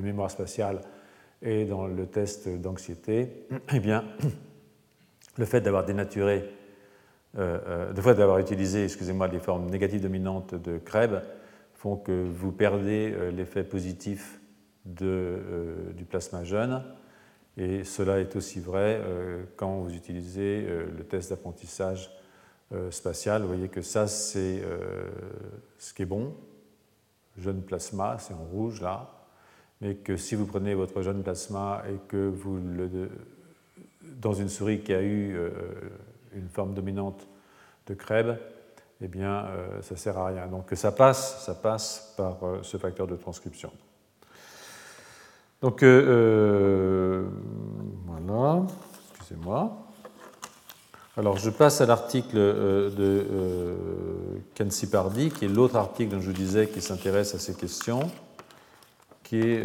mémoire 0.00 0.32
spatiale 0.32 0.80
et 1.42 1.64
dans 1.64 1.86
le 1.86 2.06
test 2.06 2.48
d'anxiété, 2.48 3.46
eh 3.72 3.78
bien, 3.78 4.04
le 5.38 5.44
fait 5.44 5.60
d'avoir 5.60 5.84
dénaturé, 5.84 6.50
fait 7.36 8.14
d'avoir 8.16 8.40
utilisé, 8.40 8.82
excusez-moi, 8.82 9.28
les 9.28 9.38
formes 9.38 9.70
négatives 9.70 10.02
dominantes 10.02 10.56
de 10.56 10.78
Krebs, 10.78 11.22
font 11.82 11.96
que 11.96 12.12
vous 12.12 12.52
perdez 12.52 13.12
euh, 13.12 13.32
l'effet 13.32 13.64
positif 13.64 14.40
euh, 15.02 15.92
du 15.92 16.04
plasma 16.04 16.44
jeune. 16.44 16.84
Et 17.56 17.82
cela 17.82 18.20
est 18.20 18.36
aussi 18.36 18.60
vrai 18.60 19.00
euh, 19.02 19.42
quand 19.56 19.80
vous 19.80 19.92
utilisez 19.92 20.62
le 20.62 21.04
test 21.04 21.30
d'apprentissage 21.30 22.10
spatial. 22.90 23.42
Vous 23.42 23.48
voyez 23.48 23.68
que 23.68 23.82
ça, 23.82 24.06
c'est 24.06 24.62
ce 25.76 25.92
qui 25.92 26.02
est 26.02 26.06
bon. 26.06 26.34
Jeune 27.36 27.60
plasma, 27.60 28.16
c'est 28.18 28.32
en 28.32 28.44
rouge 28.44 28.80
là. 28.80 29.10
Mais 29.82 29.96
que 29.96 30.16
si 30.16 30.36
vous 30.36 30.46
prenez 30.46 30.74
votre 30.74 31.02
jeune 31.02 31.22
plasma 31.22 31.82
et 31.90 31.98
que 32.08 32.28
vous 32.28 32.56
le. 32.56 33.10
dans 34.02 34.32
une 34.32 34.48
souris 34.48 34.80
qui 34.80 34.94
a 34.94 35.02
eu 35.02 35.36
une 36.32 36.48
forme 36.48 36.72
dominante 36.72 37.28
de 37.88 37.92
Krebs, 37.92 38.38
eh 39.04 39.08
bien, 39.08 39.46
euh, 39.46 39.82
ça 39.82 39.94
ne 39.94 39.98
sert 39.98 40.16
à 40.16 40.26
rien. 40.26 40.46
Donc 40.46 40.70
ça 40.74 40.92
passe, 40.92 41.44
ça 41.44 41.54
passe 41.54 42.14
par 42.16 42.36
euh, 42.44 42.58
ce 42.62 42.76
facteur 42.76 43.08
de 43.08 43.16
transcription. 43.16 43.72
Donc 45.60 45.82
euh, 45.82 47.24
voilà, 48.06 48.62
excusez-moi. 49.16 49.76
Alors 51.16 51.36
je 51.36 51.50
passe 51.50 51.80
à 51.80 51.86
l'article 51.86 52.36
de 52.36 53.26
Kensi 54.54 54.88
Pardi, 54.88 55.30
qui 55.30 55.44
est 55.44 55.48
l'autre 55.48 55.76
article 55.76 56.12
dont 56.12 56.20
je 56.20 56.26
vous 56.26 56.32
disais 56.32 56.68
qui 56.68 56.80
s'intéresse 56.80 57.34
à 57.34 57.38
ces 57.38 57.54
questions, 57.54 58.10
qui, 59.22 59.40
est, 59.40 59.62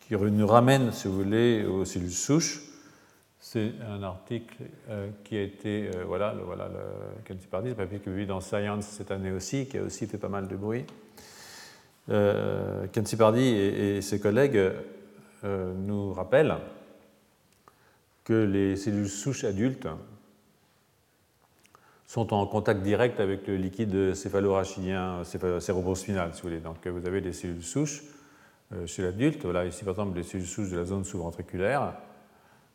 qui 0.00 0.16
nous 0.16 0.46
ramène, 0.48 0.90
si 0.90 1.06
vous 1.06 1.14
voulez, 1.14 1.64
aux 1.64 1.84
cellules 1.84 2.10
souches. 2.10 2.60
C'est 3.50 3.72
un 3.88 4.02
article 4.02 4.56
euh, 4.90 5.08
qui 5.24 5.34
a 5.34 5.40
été, 5.40 5.88
euh, 5.94 6.04
voilà, 6.06 6.34
le, 6.34 6.42
voilà, 6.42 6.68
le 6.68 7.34
Pardy, 7.50 7.72
papier 7.72 7.98
vu 8.04 8.26
dans 8.26 8.42
Science 8.42 8.84
cette 8.84 9.10
année 9.10 9.32
aussi, 9.32 9.64
qui 9.64 9.78
a 9.78 9.82
aussi 9.82 10.06
fait 10.06 10.18
pas 10.18 10.28
mal 10.28 10.48
de 10.48 10.54
bruit. 10.54 10.84
Euh, 12.10 12.86
Pardy 13.16 13.46
et, 13.46 14.02
ses 14.02 14.20
collègues 14.20 14.60
euh, 15.44 15.72
nous 15.78 16.12
rappellent 16.12 16.58
que 18.24 18.34
les 18.34 18.76
cellules 18.76 19.08
souches 19.08 19.44
adultes 19.44 19.88
sont 22.06 22.34
en 22.34 22.46
contact 22.46 22.82
direct 22.82 23.18
avec 23.18 23.46
le 23.46 23.56
liquide 23.56 24.14
céphalorachidien 24.14 25.22
cérébrospinal, 25.24 26.34
si 26.34 26.42
vous 26.42 26.48
voulez. 26.48 26.60
Donc 26.60 26.86
vous 26.86 27.06
avez 27.06 27.22
des 27.22 27.32
cellules 27.32 27.64
souches 27.64 28.02
chez 28.84 29.00
l'adulte, 29.00 29.42
voilà 29.42 29.64
ici 29.64 29.84
par 29.84 29.92
exemple 29.92 30.18
les 30.18 30.22
cellules 30.22 30.46
souches 30.46 30.68
de 30.68 30.76
la 30.76 30.84
zone 30.84 31.04
sous-ventriculaire, 31.04 31.94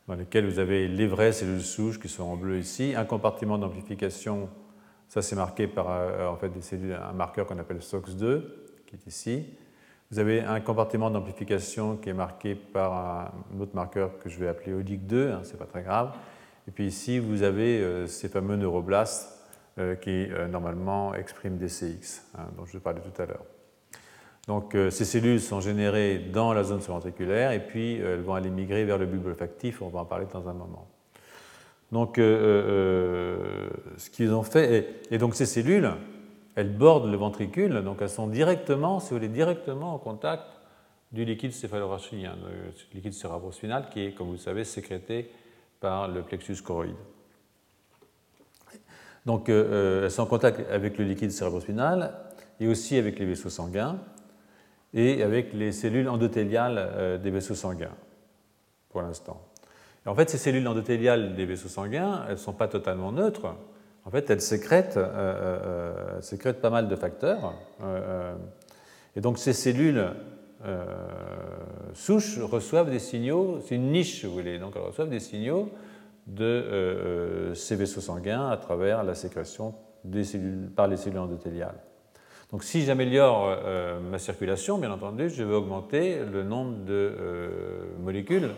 dans 0.08 0.16
lesquels 0.16 0.46
vous 0.46 0.60
avez 0.60 0.88
les 0.88 1.08
vraies 1.08 1.32
cellules 1.32 1.62
souches 1.62 2.00
qui 2.00 2.10
sont 2.10 2.24
en 2.24 2.36
bleu 2.36 2.58
ici, 2.58 2.94
un 2.96 3.06
compartiment 3.06 3.58
d'amplification, 3.58 4.50
ça 5.08 5.22
c'est 5.22 5.36
marqué 5.36 5.68
par 5.68 5.90
euh, 5.90 6.28
en 6.28 6.36
fait, 6.36 6.50
des 6.50 6.62
cellules, 6.62 6.94
un 6.94 7.14
marqueur 7.14 7.46
qu'on 7.46 7.58
appelle 7.58 7.80
SOX2, 7.80 8.42
qui 8.86 8.96
est 8.96 9.08
ici. 9.08 9.46
Vous 10.12 10.20
avez 10.20 10.42
un 10.42 10.60
compartiment 10.60 11.10
d'amplification 11.10 11.98
qui 11.98 12.10
est 12.10 12.14
marqué 12.14 12.56
par 12.56 12.94
un 12.94 13.60
autre 13.60 13.76
marqueur 13.76 14.20
que 14.20 14.30
je 14.30 14.38
vais 14.40 14.48
appeler 14.48 14.74
ODIC2, 14.74 15.32
hein, 15.32 15.42
c'est 15.44 15.58
pas 15.58 15.66
très 15.66 15.84
grave. 15.84 16.14
Et 16.68 16.72
puis 16.72 16.86
ici, 16.86 17.20
vous 17.20 17.44
avez 17.44 17.80
euh, 17.80 18.08
ces 18.08 18.30
fameux 18.30 18.56
neuroblastes 18.56 19.30
euh, 19.80 19.96
qui 19.96 20.28
normalement 20.52 21.16
expriment 21.16 21.58
des 21.58 21.68
CX, 21.68 22.22
hein, 22.38 22.46
dont 22.58 22.66
je 22.66 22.78
parlais 22.78 23.02
tout 23.02 23.22
à 23.22 23.26
l'heure. 23.26 23.46
Donc 24.48 24.76
euh, 24.76 24.90
ces 24.90 25.06
cellules 25.06 25.40
sont 25.40 25.62
générées 25.62 26.20
dans 26.20 26.54
la 26.54 26.64
zone 26.64 26.82
sous-ventriculaire 26.82 27.52
et 27.52 27.66
puis 27.66 28.02
euh, 28.02 28.16
elles 28.16 28.22
vont 28.22 28.34
aller 28.34 28.50
migrer 28.50 28.84
vers 28.84 28.98
le 28.98 29.06
bulbe 29.06 29.28
olfactif, 29.28 29.82
on 29.82 29.88
va 29.88 30.02
en 30.02 30.06
parler 30.06 30.26
dans 30.32 30.50
un 30.50 30.54
moment. 30.54 30.88
Donc 31.94 32.18
euh, 32.18 33.70
ce 33.98 34.10
qu'ils 34.10 34.34
ont 34.34 34.44
fait, 34.44 35.06
et, 35.12 35.18
donc 35.18 35.36
ces 35.36 35.46
cellules, 35.46 35.92
elles 36.56 36.76
bordent 36.76 37.10
le 37.10 37.16
ventricule, 37.16 37.82
donc 37.84 38.02
elles 38.02 38.10
sont 38.10 38.28
directement, 38.28 39.00
si 39.00 39.12
vous 39.12 39.18
voulez, 39.18 39.30
directement 39.30 39.94
en 39.94 39.98
contact 39.98 40.44
du 41.14 41.24
liquide 41.24 41.54
céphalorachidien, 41.54 42.36
le 42.36 42.98
liquide 42.98 43.14
cérébrospinal 43.14 43.90
qui 43.92 44.02
est, 44.02 44.12
comme 44.12 44.28
vous 44.28 44.34
le 44.34 44.40
savez, 44.40 44.66
sécrété 44.66 45.32
par 45.80 46.08
le 46.08 46.22
plexus 46.24 46.62
choroïde. 46.62 46.96
Donc 49.26 49.48
elles 49.48 50.12
sont 50.12 50.24
en 50.24 50.26
contact 50.26 50.70
avec 50.70 50.98
le 50.98 51.06
liquide 51.06 51.32
cérébrospinal 51.32 52.14
et 52.60 52.68
aussi 52.68 52.98
avec 52.98 53.20
les 53.20 53.26
vaisseaux 53.26 53.50
sanguins 53.50 54.00
et 54.94 55.24
avec 55.24 55.54
les 55.54 55.72
cellules 55.72 56.08
endothéliales 56.08 56.78
euh, 56.78 57.18
des 57.18 57.32
vaisseaux 57.32 57.56
sanguins, 57.56 57.96
pour 58.90 59.02
l'instant. 59.02 59.42
En 60.06 60.16
fait, 60.16 60.30
ces 60.30 60.38
cellules 60.38 60.68
endothéliales 60.68 61.36
des 61.36 61.46
vaisseaux 61.46 61.70
sanguins, 61.70 62.24
elles 62.28 62.34
ne 62.34 62.38
sont 62.38 62.54
pas 62.54 62.68
totalement 62.68 63.12
neutres. 63.12 63.56
En 64.06 64.12
fait, 64.12 64.30
elles 64.30 64.42
sécrètent, 64.42 64.98
euh, 64.98 65.08
euh, 65.16 66.22
sécrètent 66.22 66.62
pas 66.62 66.70
mal 66.70 66.88
de 66.88 66.96
facteurs. 66.96 67.54
et 69.16 69.22
donc, 69.22 69.38
ces 69.38 69.54
cellules 69.54 70.12
souches 71.94 72.40
reçoivent 72.40 72.90
des 72.90 73.00
signaux, 73.00 73.60
c'est 73.66 73.76
une 73.76 73.92
niche, 73.92 74.24
vous 74.26 74.34
voulez, 74.34 74.60
donc 74.60 74.74
elles 74.76 74.82
reçoivent 74.82 75.10
des 75.10 75.20
signaux 75.20 75.70
de 76.28 77.52
ces 77.54 77.76
vaisseaux 77.76 78.02
sanguins 78.02 78.50
à 78.50 78.56
travers 78.56 79.04
la 79.04 79.14
sécrétion 79.14 79.76
par 80.76 80.88
les 80.88 80.98
cellules 80.98 81.20
endothéliales. 81.20 81.80
Donc 82.54 82.64
si 82.64 82.84
j'améliore 82.84 83.48
euh, 83.48 84.00
ma 84.00 84.20
circulation, 84.20 84.78
bien 84.78 84.92
entendu, 84.92 85.28
je 85.28 85.44
vais 85.44 85.56
augmenter 85.56 86.20
le 86.20 86.44
nombre 86.44 86.86
de 86.86 86.94
euh, 86.94 87.86
molécules 88.00 88.52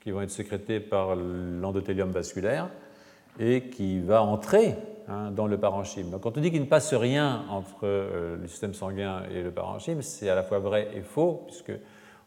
qui 0.00 0.10
vont 0.10 0.22
être 0.22 0.32
sécrétées 0.32 0.80
par 0.80 1.14
l'endothélium 1.14 2.10
vasculaire 2.10 2.68
et 3.38 3.68
qui 3.68 4.00
va 4.00 4.24
entrer 4.24 4.74
hein, 5.06 5.30
dans 5.30 5.46
le 5.46 5.56
parenchyme. 5.56 6.10
Donc 6.10 6.22
quand 6.22 6.36
on 6.36 6.40
dit 6.40 6.50
qu'il 6.50 6.62
ne 6.62 6.66
passe 6.66 6.92
rien 6.94 7.44
entre 7.48 7.86
le 7.86 8.48
système 8.48 8.74
sanguin 8.74 9.22
et 9.32 9.44
le 9.44 9.52
parenchyme, 9.52 10.02
c'est 10.02 10.28
à 10.28 10.34
la 10.34 10.42
fois 10.42 10.58
vrai 10.58 10.88
et 10.96 11.02
faux, 11.02 11.44
puisque 11.46 11.70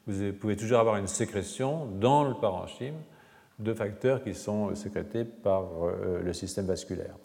vous 0.08 0.32
pouvez 0.32 0.56
toujours 0.56 0.80
avoir 0.80 0.96
une 0.96 1.08
sécrétion 1.08 1.88
dans 2.00 2.24
le 2.24 2.36
parenchyme 2.36 2.96
de 3.60 3.74
facteurs 3.74 4.24
qui 4.24 4.34
sont 4.34 4.74
sécrétés 4.76 5.26
par 5.26 5.66
le 6.24 6.32
système 6.32 6.68
vasculaire. 6.68 7.16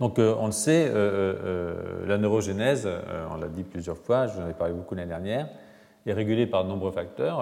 Donc 0.00 0.18
on 0.18 0.46
le 0.46 0.52
sait, 0.52 0.92
la 2.06 2.18
neurogénèse, 2.18 2.88
on 3.30 3.36
l'a 3.36 3.48
dit 3.48 3.62
plusieurs 3.62 3.96
fois, 3.96 4.26
je 4.26 4.34
vous 4.34 4.42
en 4.42 4.48
ai 4.48 4.54
parlé 4.54 4.74
beaucoup 4.74 4.94
l'année 4.94 5.08
dernière, 5.08 5.48
est 6.04 6.12
régulée 6.12 6.46
par 6.46 6.64
de 6.64 6.68
nombreux 6.68 6.90
facteurs 6.90 7.40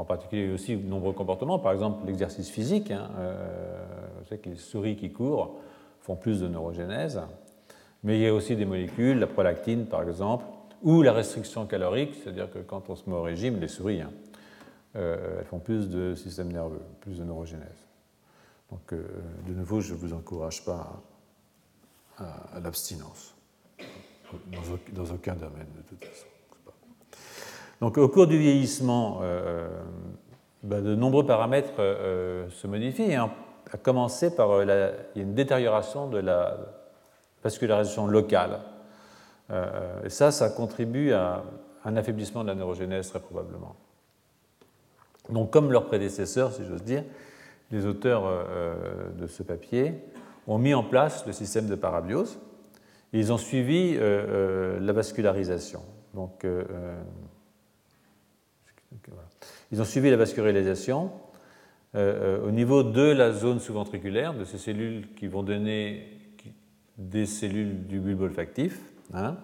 en 0.00 0.04
particulier 0.04 0.50
aussi 0.50 0.76
de 0.76 0.88
nombreux 0.88 1.12
comportements, 1.12 1.58
par 1.58 1.72
exemple 1.72 2.06
l'exercice 2.06 2.48
physique. 2.48 2.90
Hein, 2.90 3.10
euh, 3.18 3.84
vous 4.18 4.24
savez 4.24 4.40
que 4.40 4.48
les 4.48 4.56
souris 4.56 4.96
qui 4.96 5.12
courent 5.12 5.56
font 6.00 6.16
plus 6.16 6.40
de 6.40 6.48
neurogénèse, 6.48 7.20
mais 8.02 8.16
il 8.18 8.22
y 8.22 8.26
a 8.26 8.32
aussi 8.32 8.56
des 8.56 8.64
molécules, 8.64 9.18
la 9.18 9.26
prolactine 9.26 9.84
par 9.84 10.02
exemple, 10.02 10.46
ou 10.82 11.02
la 11.02 11.12
restriction 11.12 11.66
calorique, 11.66 12.14
c'est-à-dire 12.14 12.50
que 12.50 12.60
quand 12.60 12.88
on 12.88 12.96
se 12.96 13.08
met 13.10 13.14
au 13.14 13.20
régime, 13.20 13.60
les 13.60 13.68
souris, 13.68 14.00
hein, 14.00 14.10
euh, 14.96 15.38
elles 15.38 15.44
font 15.44 15.58
plus 15.58 15.90
de 15.90 16.14
système 16.14 16.50
nerveux, 16.50 16.80
plus 17.02 17.18
de 17.18 17.24
neurogénèse. 17.24 17.89
Donc, 18.70 18.92
euh, 18.92 19.04
de 19.46 19.52
nouveau, 19.54 19.80
je 19.80 19.94
ne 19.94 19.98
vous 19.98 20.12
encourage 20.12 20.64
pas 20.64 21.02
à, 22.18 22.60
l'abstinence, 22.62 23.34
dans, 24.92 25.04
aucun 25.06 25.34
domaine 25.34 25.66
de 25.76 25.82
toute 25.88 26.04
façon. 26.04 26.26
Donc 27.80 27.96
au 27.96 28.08
cours 28.10 28.26
du 28.26 28.38
vieillissement, 28.38 29.20
euh, 29.22 29.66
ben, 30.62 30.84
de 30.84 30.94
nombreux 30.94 31.24
paramètres 31.24 31.72
euh, 31.78 32.48
se 32.50 32.66
modifient, 32.66 33.14
à 33.14 33.30
commencer 33.82 34.36
par 34.36 34.60
une 34.60 35.34
détérioration 35.34 36.08
de 36.08 36.18
la 36.18 36.58
vascularisation 37.42 38.06
locale. 38.06 38.60
et 40.04 40.10
ça, 40.10 40.30
ça 40.30 40.50
contribue 40.50 41.12
à 41.12 41.42
un 41.86 41.96
affaiblissement 41.96 42.42
de 42.42 42.48
la 42.48 42.54
neurogénèse 42.54 43.08
très 43.08 43.20
probablement. 43.20 43.76
Donc 45.30 45.50
comme 45.50 45.72
leurs 45.72 45.86
prédécesseurs, 45.86 46.52
si 46.52 46.66
j'ose 46.66 46.82
dire, 46.82 47.04
les 47.70 47.86
auteurs 47.86 48.46
de 49.16 49.26
ce 49.26 49.42
papier 49.42 49.94
ont 50.46 50.58
mis 50.58 50.74
en 50.74 50.82
place 50.82 51.26
le 51.26 51.32
système 51.32 51.68
de 51.68 51.74
parabiose 51.74 52.38
ils 53.12 53.32
ont 53.32 53.38
suivi 53.38 53.96
la 53.96 54.92
vascularisation. 54.92 55.82
Donc 56.14 56.44
ils 59.72 59.80
ont 59.80 59.84
suivi 59.84 60.10
la 60.10 60.16
vascularisation 60.16 61.12
euh, 61.94 62.38
euh, 62.38 62.46
au 62.46 62.50
niveau 62.50 62.82
de 62.82 63.02
la 63.02 63.32
zone 63.32 63.60
sous-ventriculaire, 63.60 64.34
de 64.34 64.44
ces 64.44 64.58
cellules 64.58 65.12
qui 65.14 65.26
vont 65.26 65.42
donner 65.42 66.06
des 66.98 67.26
cellules 67.26 67.86
du 67.86 67.98
bulbe 67.98 68.20
olfactif. 68.20 68.78
Hein, 69.12 69.36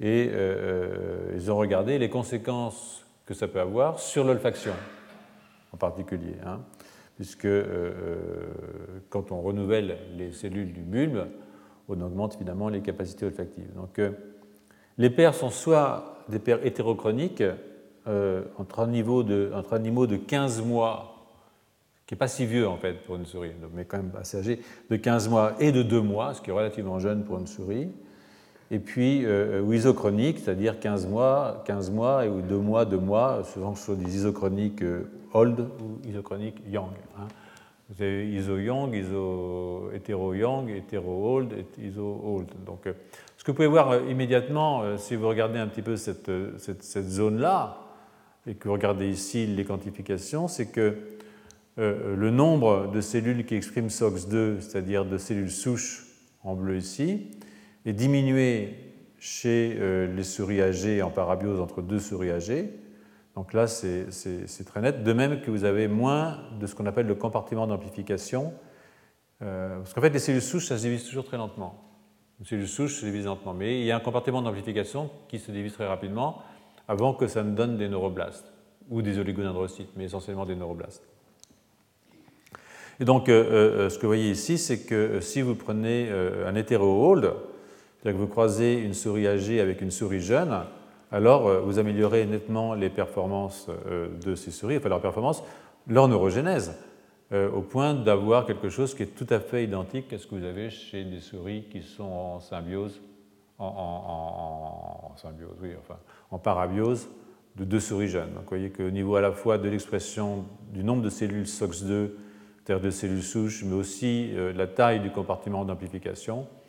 et 0.00 0.30
euh, 0.32 1.32
ils 1.34 1.50
ont 1.52 1.56
regardé 1.56 1.98
les 1.98 2.08
conséquences 2.08 3.04
que 3.26 3.34
ça 3.34 3.46
peut 3.46 3.60
avoir 3.60 4.00
sur 4.00 4.24
l'olfaction 4.24 4.72
en 5.72 5.76
particulier. 5.76 6.34
Hein, 6.44 6.60
puisque 7.22 7.46
quand 9.08 9.30
on 9.30 9.40
renouvelle 9.42 9.96
les 10.16 10.32
cellules 10.32 10.72
du 10.72 10.80
bulbe, 10.80 11.28
on 11.88 12.00
augmente 12.00 12.34
évidemment 12.34 12.68
les 12.68 12.80
capacités 12.80 13.26
olfactives. 13.26 13.72
Donc 13.76 14.00
les 14.98 15.08
paires 15.08 15.32
sont 15.32 15.50
soit 15.50 16.24
des 16.28 16.40
paires 16.40 16.66
hétérochroniques, 16.66 17.44
euh, 18.08 18.42
entre, 18.58 18.80
un 18.80 18.88
niveau 18.88 19.22
de, 19.22 19.52
entre 19.54 19.74
animaux 19.74 20.08
de 20.08 20.16
15 20.16 20.62
mois, 20.62 21.28
qui 22.06 22.14
n'est 22.14 22.18
pas 22.18 22.26
si 22.26 22.44
vieux 22.44 22.66
en 22.66 22.76
fait 22.76 22.94
pour 23.04 23.14
une 23.14 23.24
souris, 23.24 23.52
mais 23.72 23.84
quand 23.84 23.98
même 23.98 24.10
assez 24.18 24.38
âgé, 24.38 24.60
de 24.90 24.96
15 24.96 25.28
mois 25.28 25.52
et 25.60 25.70
de 25.70 25.84
2 25.84 26.00
mois, 26.00 26.34
ce 26.34 26.40
qui 26.40 26.50
est 26.50 26.52
relativement 26.52 26.98
jeune 26.98 27.22
pour 27.24 27.38
une 27.38 27.46
souris, 27.46 27.92
et 28.72 28.80
puis 28.80 29.24
euh, 29.24 29.60
ou 29.62 29.72
isochronique, 29.72 30.40
c'est-à-dire 30.40 30.80
15 30.80 31.06
mois, 31.06 31.62
15 31.66 31.90
mois, 31.92 32.24
et 32.24 32.28
ou 32.28 32.40
2 32.40 32.56
mois, 32.56 32.84
2 32.84 32.96
mois, 32.96 33.44
souvent 33.44 33.76
ce 33.76 33.86
sont 33.86 33.94
des 33.94 34.16
isochroniques 34.16 34.82
euh, 34.82 35.08
old 35.32 35.60
ou 35.60 36.08
isochroniques 36.08 36.60
young. 36.68 36.90
Hein. 37.16 37.28
Vous 37.90 38.02
avez 38.02 38.26
iso-young, 38.32 38.94
iso-hétéro-young, 38.94 40.70
hétéro-old, 40.70 41.52
iso-old. 41.78 42.48
Donc, 42.64 42.86
ce 43.36 43.44
que 43.44 43.50
vous 43.50 43.54
pouvez 43.54 43.68
voir 43.68 44.08
immédiatement, 44.08 44.96
si 44.96 45.14
vous 45.14 45.28
regardez 45.28 45.58
un 45.58 45.66
petit 45.66 45.82
peu 45.82 45.96
cette, 45.96 46.30
zone-là, 46.82 47.82
et 48.46 48.54
que 48.54 48.68
vous 48.68 48.72
regardez 48.72 49.10
ici 49.10 49.46
les 49.46 49.66
quantifications, 49.66 50.48
c'est 50.48 50.72
que 50.72 50.96
euh, 51.78 52.16
le 52.16 52.30
nombre 52.30 52.90
de 52.92 53.00
cellules 53.00 53.46
qui 53.46 53.54
expriment 53.54 53.88
SOX2, 53.88 54.60
c'est-à-dire 54.60 55.04
de 55.06 55.16
cellules 55.16 55.50
souches 55.50 56.06
en 56.44 56.54
bleu 56.54 56.76
ici, 56.76 57.30
est 57.84 57.92
diminué 57.92 58.92
chez 59.18 59.76
euh, 59.78 60.12
les 60.12 60.24
souris 60.24 60.60
âgées 60.60 61.00
en 61.00 61.10
parabiose 61.10 61.60
entre 61.60 61.80
deux 61.80 62.00
souris 62.00 62.32
âgées. 62.32 62.70
Donc 63.36 63.52
là, 63.52 63.66
c'est 63.68 64.08
très 64.66 64.80
net. 64.80 65.04
De 65.04 65.12
même 65.12 65.40
que 65.40 65.50
vous 65.50 65.62
avez 65.62 65.86
moins 65.86 66.40
de 66.60 66.66
ce 66.66 66.74
qu'on 66.74 66.86
appelle 66.86 67.06
le 67.06 67.14
compartiment 67.14 67.68
d'amplification. 67.68 68.52
Euh, 69.40 69.78
parce 69.78 69.94
qu'en 69.94 70.00
fait, 70.00 70.10
les 70.10 70.18
cellules 70.18 70.42
souches, 70.42 70.66
ça 70.66 70.76
se 70.76 70.82
divise 70.82 71.04
toujours 71.04 71.24
très 71.24 71.36
lentement. 71.36 71.82
Les 72.40 72.46
cellules 72.46 72.68
souches 72.68 72.96
se 72.96 73.06
divisent 73.06 73.26
lentement. 73.26 73.54
Mais 73.54 73.80
il 73.80 73.86
y 73.86 73.92
a 73.92 73.96
un 73.96 74.00
compartiment 74.00 74.42
d'amplification 74.42 75.08
qui 75.28 75.38
se 75.38 75.52
divise 75.52 75.72
très 75.72 75.86
rapidement 75.86 76.42
avant 76.88 77.14
que 77.14 77.28
ça 77.28 77.44
ne 77.44 77.52
donne 77.52 77.78
des 77.78 77.88
neuroblastes 77.88 78.52
ou 78.90 79.02
des 79.02 79.18
oligodendrocytes, 79.18 79.92
mais 79.96 80.04
essentiellement 80.04 80.44
des 80.44 80.56
neuroblastes. 80.56 81.08
Et 82.98 83.04
donc, 83.04 83.28
euh, 83.28 83.88
ce 83.88 83.96
que 83.96 84.02
vous 84.02 84.08
voyez 84.08 84.30
ici, 84.30 84.58
c'est 84.58 84.84
que 84.84 85.20
si 85.20 85.40
vous 85.40 85.54
prenez 85.54 86.10
un 86.10 86.54
hétéro-hold, 86.54 87.32
c'est-à-dire 88.02 88.18
que 88.18 88.24
vous 88.24 88.30
croisez 88.30 88.74
une 88.74 88.94
souris 88.94 89.26
âgée 89.26 89.60
avec 89.60 89.80
une 89.80 89.90
souris 89.90 90.20
jeune, 90.20 90.64
alors 91.10 91.62
vous 91.62 91.78
améliorez 91.78 92.26
nettement 92.26 92.74
les 92.74 92.90
performances 92.90 93.68
de 94.24 94.34
ces 94.34 94.50
souris, 94.50 94.78
enfin 94.78 94.88
leur 94.88 95.00
performance, 95.00 95.44
leur 95.86 96.08
neurogénèse, 96.08 96.76
au 97.30 97.60
point 97.60 97.94
d'avoir 97.94 98.46
quelque 98.46 98.70
chose 98.70 98.94
qui 98.94 99.04
est 99.04 99.14
tout 99.14 99.26
à 99.28 99.40
fait 99.40 99.62
identique 99.64 100.12
à 100.12 100.18
ce 100.18 100.26
que 100.26 100.34
vous 100.34 100.44
avez 100.44 100.70
chez 100.70 101.04
des 101.04 101.20
souris 101.20 101.64
qui 101.70 101.82
sont 101.82 102.02
en 102.02 102.40
symbiose, 102.40 103.00
en, 103.58 105.12
symbiose, 105.16 105.56
oui, 105.62 105.70
enfin, 105.78 105.98
en 106.30 106.38
parabiose 106.38 107.08
de 107.56 107.64
deux 107.64 107.80
souris 107.80 108.08
jeunes. 108.08 108.32
Donc 108.34 108.44
vous 108.44 108.48
voyez 108.48 108.70
qu'au 108.70 108.90
niveau 108.90 109.16
à 109.16 109.20
la 109.20 109.32
fois 109.32 109.58
de 109.58 109.68
l'expression 109.68 110.44
du 110.72 110.82
nombre 110.82 111.02
de 111.02 111.10
cellules 111.10 111.44
SOX2, 111.44 112.10
c'est-à-dire 112.64 112.84
de 112.84 112.90
cellules 112.90 113.22
souches, 113.22 113.64
mais 113.64 113.74
aussi 113.74 114.30
euh, 114.34 114.52
la 114.52 114.66
taille 114.66 115.00
du 115.00 115.10
compartiment 115.10 115.64
d'amplification, 115.64 116.40
euh, 116.40 116.61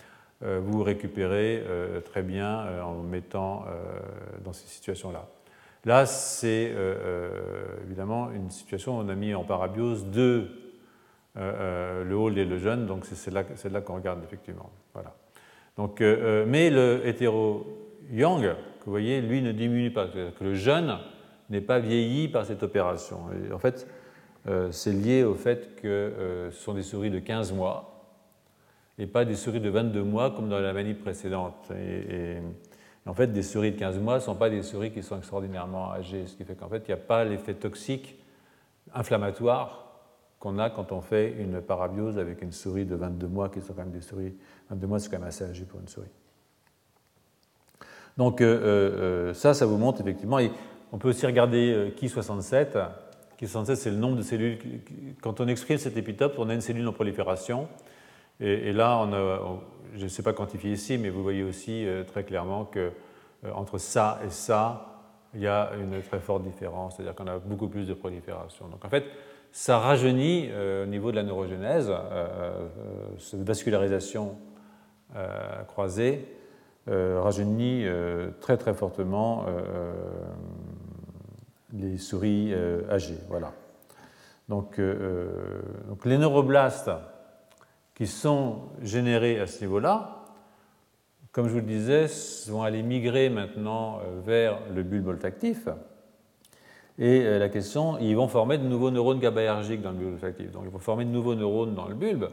vous 0.44 0.84
récupérez 0.84 1.64
euh, 1.68 2.02
très 2.02 2.22
bien 2.22 2.84
en 2.84 3.02
mettant 3.02 3.66
dans 4.44 4.54
ces 4.54 4.68
situations-là. 4.68 5.28
Là, 5.86 6.06
c'est 6.06 6.74
évidemment 7.86 8.32
une 8.32 8.50
situation 8.50 8.98
où 8.98 9.02
on 9.02 9.10
a 9.10 9.16
mis 9.16 9.34
en 9.34 9.44
parabiose 9.44 10.06
deux, 10.06 10.50
le 11.36 12.14
hold 12.14 12.38
et 12.38 12.46
le 12.46 12.58
jeune, 12.58 12.86
donc 12.86 13.06
c'est 13.06 13.32
là, 13.32 13.82
qu'on 13.82 13.96
regarde 13.96 14.24
effectivement. 14.24 14.70
Voilà. 14.94 15.14
Donc, 15.76 16.00
mais 16.00 16.70
le 16.70 17.02
hétéro-yang, 17.06 18.56
vous 18.86 18.92
voyez, 18.92 19.22
lui 19.22 19.42
ne 19.42 19.52
diminue 19.52 19.92
pas. 19.92 20.08
C'est-à-dire 20.08 20.36
que 20.38 20.44
le 20.44 20.54
jeune 20.54 20.98
n'est 21.50 21.62
pas 21.62 21.80
vieilli 21.80 22.30
par 22.30 22.46
cette 22.46 22.64
opération. 22.64 23.20
en 23.54 23.60
fait, 23.60 23.88
euh, 24.48 24.72
c'est 24.72 24.92
lié 24.92 25.24
au 25.24 25.36
fait 25.36 25.76
que 25.82 25.88
euh, 25.88 26.52
ce 26.52 26.62
sont 26.62 26.74
des 26.74 26.84
souris 26.84 27.10
de 27.10 27.20
15 27.20 27.54
mois 27.54 27.93
et 28.98 29.08
pas 29.08 29.26
des 29.26 29.36
souris 29.36 29.60
de 29.60 29.70
22 29.70 30.04
mois 30.04 30.32
comme 30.32 30.50
dans 30.50 30.60
la 30.60 30.74
manip 30.74 31.02
précédente. 31.02 31.72
Et, 31.72 32.38
en 33.06 33.14
fait, 33.14 33.28
des 33.28 33.44
souris 33.44 33.72
de 33.72 33.78
15 33.78 34.00
mois 34.00 34.16
ne 34.16 34.20
sont 34.20 34.36
pas 34.36 34.50
des 34.50 34.62
souris 34.62 34.92
qui 34.92 35.04
sont 35.04 35.18
extraordinairement 35.18 35.92
âgées, 35.92 36.26
ce 36.26 36.36
qui 36.36 36.46
fait 36.46 36.56
qu'en 36.56 36.70
fait, 36.70 36.84
il 36.88 36.88
n'y 36.88 36.94
a 36.94 37.04
pas 37.04 37.26
l'effet 37.26 37.54
toxique 37.54 38.18
inflammatoire 38.94 39.84
qu'on 40.40 40.58
a 40.60 40.70
quand 40.70 40.92
on 40.92 41.02
fait 41.02 41.36
une 41.40 41.62
parabiose 41.62 42.18
avec 42.18 42.42
une 42.42 42.52
souris 42.52 42.86
de 42.86 42.96
22 42.96 43.28
mois, 43.28 43.50
qui 43.50 43.62
sont 43.62 43.74
quand 43.74 43.84
même 43.84 43.92
des 43.92 44.02
souris. 44.02 44.34
22 44.70 44.88
mois, 44.88 45.00
c'est 45.00 45.10
quand 45.10 45.20
même 45.20 45.28
assez 45.28 45.44
âgé 45.44 45.64
pour 45.64 45.80
une 45.80 45.88
souris. 45.88 46.10
Donc 48.18 48.42
euh, 48.42 48.46
euh, 48.46 49.34
ça, 49.34 49.54
ça 49.54 49.66
vous 49.66 49.78
montre 49.78 50.02
effectivement. 50.02 50.40
Et 50.40 50.52
on 50.92 50.98
peut 50.98 51.10
aussi 51.10 51.26
regarder 51.26 51.94
Ki67. 51.98 52.76
Euh, 52.76 52.86
Ki67, 53.42 53.76
c'est 53.76 53.90
le 53.90 53.98
nombre 53.98 54.18
de 54.18 54.22
cellules. 54.22 54.58
Quand 55.22 55.40
on 55.40 55.48
exprime 55.48 55.78
cet 55.78 55.98
épitope, 55.98 56.36
on 56.38 56.50
a 56.50 56.54
une 56.54 56.62
cellule 56.62 56.88
en 56.88 56.94
prolifération. 56.94 57.68
Et, 58.44 58.74
là, 58.74 59.08
je 59.96 60.04
ne 60.04 60.10
sais 60.10 60.22
pas 60.22 60.34
quantifier 60.34 60.74
ici, 60.74 60.98
mais 60.98 61.10
vous 61.10 61.24
voyez 61.24 61.44
aussi 61.44 61.88
très 62.08 62.24
clairement 62.24 62.66
que 62.66 62.92
entre 63.56 63.78
ça 63.78 64.20
et 64.26 64.30
ça, 64.30 65.02
il 65.34 65.42
y 65.42 65.48
a 65.48 65.72
une 65.82 66.02
très 66.02 66.20
forte 66.20 66.44
différence, 66.44 66.96
c'est-à-dire 66.96 67.16
qu'on 67.16 67.28
a 67.28 67.40
beaucoup 67.40 67.70
plus 67.70 67.88
de 67.88 67.94
prolifération. 67.94 68.68
Donc 68.68 68.84
en 68.84 68.90
fait, 68.90 69.06
ça 69.54 69.80
rajeunit 69.80 70.50
au 70.84 70.86
niveau 70.86 71.12
de 71.12 71.16
la 71.16 71.24
neurogénèse, 71.24 71.90
cette 73.18 73.44
vascularisation 73.44 74.36
croisée, 75.68 76.28
euh, 76.90 77.22
rajeunit 77.22 77.86
euh, 77.86 78.32
très 78.42 78.58
très 78.58 78.74
fortement 78.74 79.46
euh, 79.48 79.94
les 81.72 81.98
souris 81.98 82.54
âgées. 82.90 83.18
Voilà. 83.30 83.54
Donc, 84.50 84.78
les 84.78 86.18
neuroblastes 86.18 86.92
qui 87.96 88.08
sont 88.08 88.60
générés 88.82 89.40
à 89.40 89.48
ce 89.48 89.62
niveau-là, 89.62 90.26
comme 91.32 91.48
je 91.48 91.54
vous 91.54 91.60
le 91.60 91.66
disais, 91.66 92.08
vont 92.48 92.62
aller 92.62 92.84
migrer 92.84 93.30
maintenant 93.30 94.00
vers 94.24 94.60
le 94.74 94.84
bulbe 94.84 95.08
olfactif. 95.08 95.68
Et 97.00 97.24
la 97.40 97.50
question, 97.50 97.98
ils 97.98 98.16
vont 98.16 98.28
former 98.28 98.60
de 98.60 98.64
nouveaux 98.64 98.92
neurones 98.92 99.20
GABAergiques 99.20 99.82
dans 99.82 99.92
le 99.92 99.98
bulbe 99.98 100.14
olfactif. 100.14 100.52
Donc 100.52 100.64
ils 100.66 100.72
vont 100.72 100.80
former 100.80 101.06
de 101.06 101.10
nouveaux 101.10 101.34
neurones 101.34 101.74
dans 101.74 101.88
le 101.88 101.96
bulbe. 101.96 102.28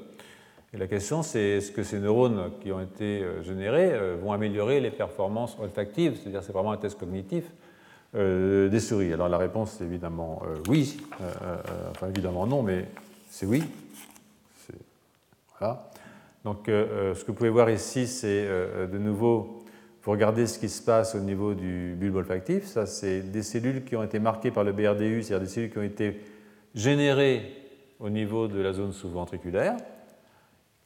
Et 0.72 0.76
la 0.76 0.86
question, 0.86 1.22
c'est 1.22 1.40
est-ce 1.40 1.72
que 1.72 1.82
ces 1.82 1.98
neurones 1.98 2.52
qui 2.60 2.70
ont 2.70 2.80
été 2.80 3.22
euh, 3.22 3.42
générés 3.42 3.90
euh, 3.92 4.16
vont 4.22 4.32
améliorer 4.32 4.80
les 4.80 4.90
performances 4.90 5.56
olfactives? 5.60 6.16
C'est-à-dire, 6.16 6.44
c'est 6.44 6.52
vraiment 6.52 6.70
un 6.70 6.76
test 6.76 6.98
cognitif 6.98 7.44
euh, 8.14 8.68
des 8.68 8.78
souris. 8.78 9.12
Alors 9.12 9.28
la 9.28 9.38
réponse, 9.38 9.74
c'est 9.78 9.84
évidemment 9.84 10.42
oui. 10.68 10.98
enfin, 11.90 12.08
évidemment 12.08 12.46
non, 12.46 12.62
mais 12.62 12.86
c'est 13.28 13.46
oui. 13.46 13.64
Donc, 16.44 16.62
ce 16.66 17.22
que 17.22 17.26
vous 17.26 17.34
pouvez 17.34 17.50
voir 17.50 17.70
ici, 17.70 18.06
c'est 18.06 18.46
de 18.90 18.98
nouveau, 18.98 19.62
vous 20.02 20.10
regardez 20.10 20.46
ce 20.46 20.58
qui 20.58 20.68
se 20.68 20.82
passe 20.82 21.14
au 21.14 21.20
niveau 21.20 21.54
du 21.54 21.94
bulbe 21.98 22.16
olfactif. 22.16 22.64
Ça, 22.64 22.86
c'est 22.86 23.20
des 23.20 23.42
cellules 23.42 23.84
qui 23.84 23.94
ont 23.96 24.02
été 24.02 24.18
marquées 24.18 24.50
par 24.50 24.64
le 24.64 24.72
BRDU, 24.72 25.22
c'est-à-dire 25.22 25.46
des 25.46 25.52
cellules 25.52 25.70
qui 25.70 25.78
ont 25.78 25.82
été 25.82 26.20
générées 26.74 27.52
au 27.98 28.08
niveau 28.08 28.48
de 28.48 28.60
la 28.60 28.72
zone 28.72 28.92
sous-ventriculaire 28.92 29.76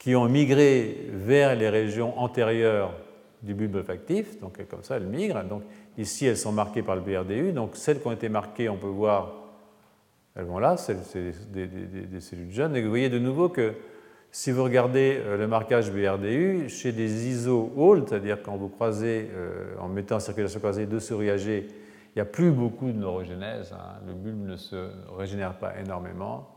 qui 0.05 0.15
ont 0.15 0.29
migré 0.29 1.07
vers 1.13 1.55
les 1.55 1.67
régions 1.67 2.17
antérieures 2.19 2.93
du 3.41 3.55
bulbe 3.55 3.75
olfactif, 3.75 4.39
donc 4.39 4.63
comme 4.67 4.83
ça 4.83 4.97
elles 4.97 5.07
migrent. 5.07 5.43
Donc 5.43 5.63
ici 5.97 6.27
elles 6.27 6.37
sont 6.37 6.51
marquées 6.51 6.83
par 6.83 6.95
le 6.95 7.01
BRDU, 7.01 7.53
donc 7.53 7.75
celles 7.75 7.99
qui 7.99 8.07
ont 8.07 8.11
été 8.11 8.29
marquées, 8.29 8.69
on 8.69 8.77
peut 8.77 8.85
voir, 8.85 9.33
elles 10.35 10.45
vont 10.45 10.59
là, 10.59 10.77
c'est 10.77 10.95
des, 11.51 11.65
des, 11.65 12.19
cellules 12.19 12.51
jeunes. 12.51 12.75
Et 12.75 12.83
vous 12.83 12.89
voyez 12.89 13.09
de 13.09 13.17
nouveau 13.17 13.49
que 13.49 13.73
si 14.35 14.51
vous 14.51 14.65
regardez 14.65 15.21
euh, 15.23 15.37
le 15.37 15.47
marquage 15.47 15.93
BRDU, 15.93 16.67
chez 16.67 16.91
des 16.91 17.29
iso-hold, 17.29 18.09
c'est-à-dire 18.09 18.43
quand 18.43 18.57
vous 18.57 18.67
croisez, 18.67 19.31
euh, 19.33 19.73
en 19.79 19.87
mettant 19.87 20.17
en 20.17 20.19
circulation 20.19 20.59
croisée 20.59 20.85
deux 20.85 20.99
souris 20.99 21.29
âgées, 21.29 21.67
il 21.69 22.17
n'y 22.17 22.21
a 22.21 22.25
plus 22.25 22.51
beaucoup 22.51 22.87
de 22.87 22.97
neurogénèse, 22.97 23.71
hein. 23.71 24.01
le 24.05 24.13
bulbe 24.13 24.45
ne 24.45 24.57
se 24.57 24.89
régénère 25.17 25.57
pas 25.57 25.79
énormément 25.79 26.49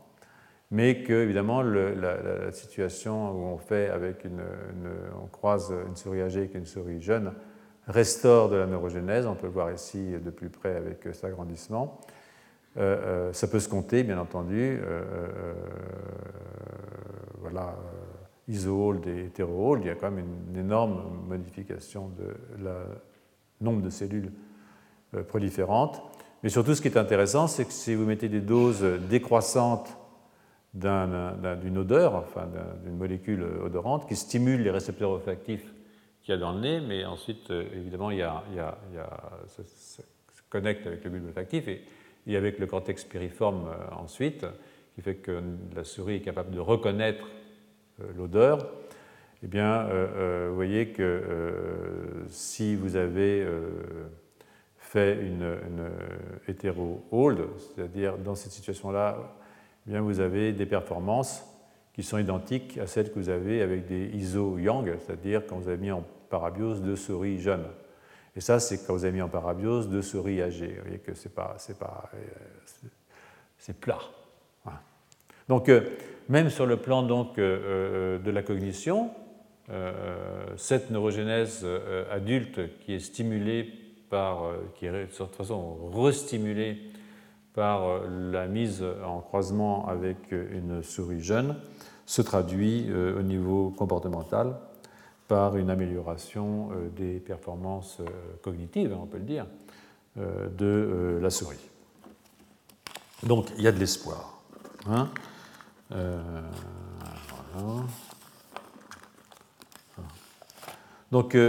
mais 0.71 1.03
que 1.03 1.13
évidemment 1.13 1.61
la, 1.61 2.51
situation 2.51 3.31
où 3.31 3.45
on 3.45 3.57
fait 3.57 3.89
avec 3.89 4.25
une, 4.25 4.41
on 5.23 5.27
croise 5.27 5.73
une 5.87 5.95
souris 5.95 6.21
âgée 6.21 6.41
avec 6.41 6.55
une 6.55 6.65
souris 6.65 7.01
jeune 7.01 7.31
restaure 7.87 8.49
de 8.49 8.57
la 8.57 8.67
neurogénèse, 8.67 9.25
on 9.25 9.35
peut 9.35 9.47
le 9.47 9.53
voir 9.53 9.71
ici 9.71 10.11
de 10.23 10.29
plus 10.29 10.49
près 10.49 10.75
avec 10.75 11.07
cet 11.13 11.23
agrandissement. 11.23 12.01
Euh, 12.77 13.29
euh, 13.29 13.33
ça 13.33 13.47
peut 13.47 13.59
se 13.59 13.69
compter, 13.69 14.03
bien 14.03 14.19
entendu. 14.19 14.79
Euh, 14.81 15.53
voilà, 17.39 17.75
iso-hold 18.47 19.07
et 19.07 19.25
hétéro-hold, 19.25 19.83
il 19.83 19.87
y 19.87 19.91
a 19.91 19.95
quand 19.95 20.11
même 20.11 20.25
une, 20.49 20.57
énorme 20.57 21.25
modification 21.27 22.09
de 22.09 22.63
la 22.63 22.75
nombre 23.61 23.81
de 23.81 23.89
cellules 23.89 24.31
proliférantes. 25.27 26.01
Mais 26.43 26.49
surtout, 26.49 26.75
ce 26.75 26.81
qui 26.81 26.87
est 26.87 26.97
intéressant, 26.97 27.47
c'est 27.47 27.65
que 27.65 27.73
si 27.73 27.95
vous 27.95 28.05
mettez 28.05 28.29
des 28.29 28.41
doses 28.41 28.83
décroissantes 29.09 29.97
d'une 30.73 31.77
odeur, 31.77 32.15
enfin 32.15 32.47
d'une 32.83 32.95
molécule 32.95 33.43
odorante 33.63 34.07
qui 34.07 34.15
stimule 34.15 34.61
les 34.61 34.71
récepteurs 34.71 35.11
olfactifs 35.11 35.73
qu'il 36.21 36.33
y 36.33 36.37
a 36.37 36.39
dans 36.39 36.53
le 36.53 36.59
nez, 36.59 36.79
mais 36.81 37.05
ensuite, 37.05 37.49
évidemment, 37.49 38.11
il 38.11 38.17
y 38.19 38.21
a, 38.21 38.43
ça, 39.47 39.63
se 39.63 40.01
connecte 40.49 40.85
avec 40.85 41.03
le 41.03 41.09
bulbe 41.09 41.27
olfactif 41.27 41.67
et, 42.27 42.35
avec 42.35 42.59
le 42.59 42.67
cortex 42.67 43.03
piriforme 43.03 43.67
euh, 43.67 43.95
ensuite, 43.95 44.45
qui 44.95 45.01
fait 45.01 45.15
que 45.15 45.41
la 45.75 45.83
souris 45.83 46.15
est 46.15 46.21
capable 46.21 46.51
de 46.51 46.59
reconnaître 46.59 47.27
euh, 48.01 48.05
l'odeur. 48.17 48.71
Eh 49.41 49.47
bien, 49.47 49.87
vous 50.49 50.55
voyez 50.55 50.89
que 50.89 51.23
si 52.27 52.75
vous 52.75 52.97
avez 52.97 53.47
fait 54.75 55.13
une, 55.13 55.43
une 55.43 55.89
hétéro-hold, 56.49 57.47
c'est-à-dire 57.57 58.17
dans 58.17 58.35
cette 58.35 58.51
situation-là, 58.51 59.39
eh 59.89 59.97
vous 59.99 60.19
avez 60.19 60.51
des 60.51 60.65
performances 60.65 61.43
qui 61.93 62.03
sont 62.03 62.17
identiques 62.17 62.77
à 62.77 62.87
celles 62.87 63.11
que 63.11 63.19
vous 63.19 63.29
avez 63.29 63.61
avec 63.61 63.85
des 63.85 64.07
iso-yang, 64.13 64.97
c'est-à-dire 64.99 65.45
quand 65.47 65.57
vous 65.57 65.67
avez 65.67 65.77
mis 65.77 65.91
en 65.91 66.03
parabiose 66.29 66.81
deux 66.81 66.95
souris 66.95 67.39
jeunes. 67.39 67.65
Et 68.39 68.41
ça, 68.41 68.61
c'est 68.61 68.87
quand 68.87 68.93
vous 68.93 69.03
avez 69.03 69.11
mis 69.11 69.21
en 69.21 69.27
parabiose 69.27 69.89
deux 69.89 70.01
souris 70.01 70.41
âgées. 70.41 70.75
Vous 70.77 70.83
voyez 70.83 70.99
que 70.99 71.13
c'est 71.13 71.35
pas, 71.35 71.55
c'est 71.57 71.77
pas, 71.77 72.09
euh, 72.13 72.87
c'est 73.57 73.77
plat. 73.77 73.99
Donc, 75.49 75.67
euh, 75.67 75.81
même 76.29 76.49
sur 76.49 76.65
le 76.65 76.77
plan 76.77 77.03
donc 77.03 77.37
euh, 77.37 78.17
de 78.17 78.31
la 78.31 78.41
cognition, 78.41 79.11
cette 80.55 80.89
neurogénèse 80.89 81.67
adulte 82.09 82.79
qui 82.79 82.93
est 82.93 82.99
stimulée 82.99 83.69
par, 84.09 84.53
qui 84.75 84.85
est 84.85 84.91
de 84.91 85.05
toute 85.05 85.35
façon 85.35 85.91
restimulée 85.91 86.77
par 87.53 88.07
la 88.07 88.47
mise 88.47 88.83
en 89.05 89.19
croisement 89.19 89.87
avec 89.87 90.31
une 90.31 90.81
souris 90.81 91.21
jeune 91.21 91.55
se 92.07 92.23
traduit 92.23 92.89
au 92.91 93.21
niveau 93.21 93.69
comportemental 93.69 94.55
par 95.29 95.55
une 95.55 95.69
amélioration 95.69 96.71
euh, 96.71 96.89
des 96.89 97.19
performances 97.19 98.01
cognitives, 98.41 98.93
on 98.99 99.05
peut 99.05 99.19
le 99.19 99.23
dire, 99.23 99.45
de 100.17 101.17
la 101.21 101.29
souris. 101.29 101.69
Donc 103.23 103.47
il 103.57 103.63
y 103.63 103.67
a 103.67 103.71
de 103.71 103.79
l'espoir. 103.79 104.41
Hein. 104.85 105.07
Donc 111.11 111.35
là, 111.35 111.39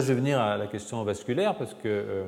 je 0.00 0.06
vais 0.06 0.14
venir 0.14 0.38
à 0.38 0.58
la 0.58 0.66
question 0.66 1.02
vasculaire 1.02 1.56
parce 1.56 1.72
que 1.72 2.26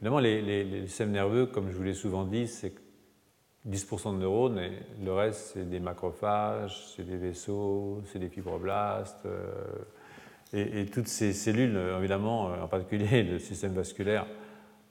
Évidemment, 0.00 0.20
les, 0.20 0.86
systèmes 0.86 1.10
nerveux, 1.10 1.44
comme 1.44 1.70
je 1.70 1.76
vous 1.76 1.82
l'ai 1.82 1.92
souvent 1.92 2.24
dit, 2.24 2.48
c'est 2.48 2.72
10% 3.68 4.14
de 4.14 4.20
neurones 4.20 4.58
et 4.58 4.72
le 5.04 5.12
reste, 5.12 5.52
c'est 5.52 5.68
des 5.68 5.80
macrophages, 5.80 6.94
c'est 6.96 7.04
des 7.04 7.16
vaisseaux, 7.16 8.02
c'est 8.06 8.18
des 8.18 8.28
fibroblastes. 8.28 9.26
Euh, 9.26 9.50
et, 10.52 10.86
toutes 10.86 11.08
ces 11.08 11.32
cellules, 11.32 11.78
évidemment, 11.98 12.46
en 12.46 12.68
particulier 12.68 13.22
le 13.30 13.38
système 13.38 13.72
vasculaire, 13.72 14.26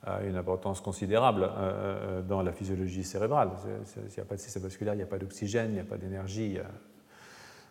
a 0.03 0.21
une 0.23 0.37
importance 0.37 0.79
considérable 0.79 1.43
euh, 1.43 1.49
euh, 1.57 2.21
dans 2.21 2.41
la 2.41 2.53
physiologie 2.53 3.03
cérébrale. 3.03 3.49
S'il 3.85 4.03
n'y 4.03 4.19
a 4.19 4.25
pas 4.25 4.35
de 4.35 4.39
système 4.39 4.63
vasculaire, 4.63 4.93
il 4.93 4.97
n'y 4.97 5.03
a 5.03 5.07
pas 5.07 5.17
d'oxygène, 5.17 5.71
il 5.71 5.73
n'y 5.73 5.79
a 5.79 5.83
pas 5.83 5.97
d'énergie. 5.97 6.57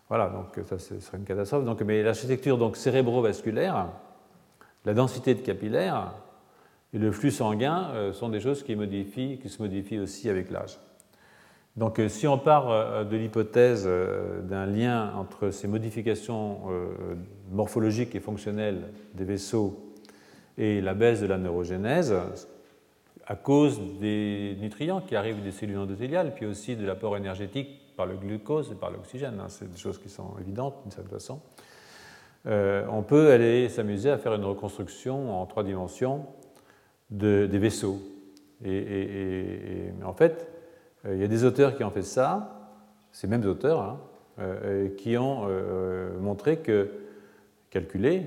Voilà, 0.09 0.29
donc 0.29 0.61
ça, 0.67 0.79
ce 0.79 1.01
serait 1.01 1.19
une 1.19 1.25
catastrophe. 1.25 1.65
Donc, 1.65 1.81
mais 1.83 2.03
l'architecture 2.03 2.59
donc, 2.59 2.77
cérébrovasculaire, 2.77 3.89
la 4.85 4.95
densité 4.95 5.35
de 5.35 5.41
capillaires, 5.41 6.13
et 6.93 6.99
le 6.99 7.13
flux 7.13 7.31
sanguin 7.31 7.91
euh, 7.93 8.13
sont 8.13 8.29
des 8.29 8.41
choses 8.41 8.63
qui 8.63 8.73
se 8.75 9.63
modifient 9.63 9.99
aussi 9.99 10.29
avec 10.31 10.51
l'âge. 10.51 10.79
Donc 11.79 12.01
euh, 12.01 12.09
si 12.09 12.27
on 12.27 12.39
part 12.39 12.71
euh, 12.71 13.05
de 13.05 13.17
l'hypothèse 13.17 13.89
d'un 14.43 14.67
lien 14.67 15.15
entre 15.15 15.51
ces 15.51 15.69
modifications 15.69 16.59
morphologiques 17.53 18.15
et 18.15 18.21
fonctionnelles 18.21 18.89
des 19.15 19.25
vaisseaux 19.25 19.95
et 20.59 20.81
la 20.81 20.95
baisse 20.95 21.21
de 21.21 21.27
la 21.27 21.39
neurogénèse, 21.39 22.15
à 23.27 23.37
cause 23.37 23.81
des 24.01 24.57
nutriments 24.61 25.01
qui 25.01 25.15
arrivent 25.15 25.43
des 25.43 25.53
cellules 25.53 25.79
endothéliales, 25.79 26.35
puis 26.35 26.47
aussi 26.47 26.75
de 26.75 26.85
l'apport 26.85 27.17
énergétique 27.17 27.95
par 27.97 28.07
le 28.07 28.17
glucose 28.17 28.73
et 28.73 28.75
par 28.75 28.91
l'oxygène, 28.91 29.39
hein, 29.41 29.49
c'est 29.49 29.71
des 29.71 29.79
choses 29.79 29.99
qui 29.99 30.09
sont 30.09 30.35
évidentes 30.41 30.75
d'une 30.83 30.91
certaine 30.91 31.13
façon, 31.13 31.41
on 32.45 33.03
peut 33.03 33.31
aller 33.31 33.69
s'amuser 33.69 34.11
à 34.11 34.19
faire 34.19 34.35
une 34.35 34.45
reconstruction 34.45 35.39
en 35.41 35.45
trois 35.47 35.63
dimensions 35.63 36.25
des 37.11 37.47
vaisseaux. 37.47 38.01
Et, 38.65 39.91
en 40.03 40.15
fait, 40.15 40.58
euh, 40.58 40.58
il 41.05 41.19
y 41.19 41.25
a 41.25 41.29
des 41.29 41.45
auteurs 41.45 41.77
qui 41.77 41.85
ont 41.85 41.91
fait 41.91 42.03
ça, 42.03 42.59
ces 43.13 43.27
mêmes 43.27 43.45
auteurs, 43.47 43.81
hein, 43.81 44.01
euh, 44.41 44.89
qui 44.97 45.17
ont 45.17 45.47
euh, 45.49 46.19
montré 46.21 46.59
que, 46.59 46.91
calculé, 47.71 48.27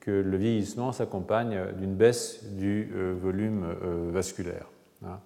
que 0.00 0.10
le 0.10 0.36
vieillissement 0.36 0.92
s'accompagne 0.92 1.72
d'une 1.78 1.94
baisse 1.94 2.44
du 2.44 2.92
volume 3.20 3.66
vasculaire. 4.10 4.66
Hein. 5.04 5.18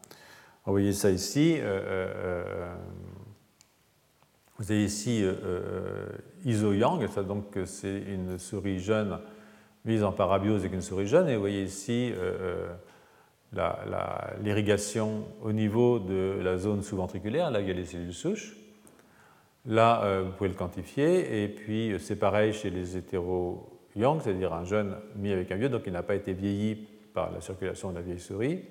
Vous 0.64 0.72
voyez 0.72 0.92
ça 0.92 1.10
ici. 1.10 1.58
vous 4.58 4.72
avez 4.72 4.84
ici 4.84 5.24
Iso-Yang, 6.44 7.08
donc 7.26 7.58
c'est 7.64 7.98
une 7.98 8.38
souris 8.38 8.78
jeune 8.80 9.18
mise 9.84 10.04
en 10.04 10.12
parabiose 10.12 10.60
avec 10.60 10.72
une 10.72 10.80
souris 10.80 11.06
jeune, 11.06 11.28
et 11.28 11.34
vous 11.34 11.40
voyez 11.40 11.64
ici 11.64 12.12
l'irrigation 14.42 15.24
au 15.42 15.52
niveau 15.52 15.98
de 15.98 16.40
la 16.42 16.56
zone 16.56 16.82
sous-ventriculaire, 16.82 17.50
là 17.50 17.60
il 17.60 17.68
y 17.68 17.70
a 17.70 17.74
les 17.74 17.84
cellules 17.84 18.14
souches. 18.14 18.56
Là, 19.64 20.02
euh, 20.02 20.24
vous 20.24 20.32
pouvez 20.32 20.48
le 20.48 20.56
quantifier, 20.56 21.44
et 21.44 21.48
puis 21.48 21.92
euh, 21.92 21.98
c'est 21.98 22.16
pareil 22.16 22.52
chez 22.52 22.68
les 22.68 22.96
hétéro-young, 22.96 24.20
c'est-à-dire 24.20 24.52
un 24.52 24.64
jeune 24.64 24.96
mis 25.14 25.30
avec 25.30 25.52
un 25.52 25.56
vieux, 25.56 25.68
donc 25.68 25.82
il 25.86 25.92
n'a 25.92 26.02
pas 26.02 26.16
été 26.16 26.32
vieilli 26.32 26.88
par 27.14 27.30
la 27.30 27.40
circulation 27.40 27.90
de 27.90 27.94
la 27.94 28.00
vieille 28.00 28.18
souris. 28.18 28.64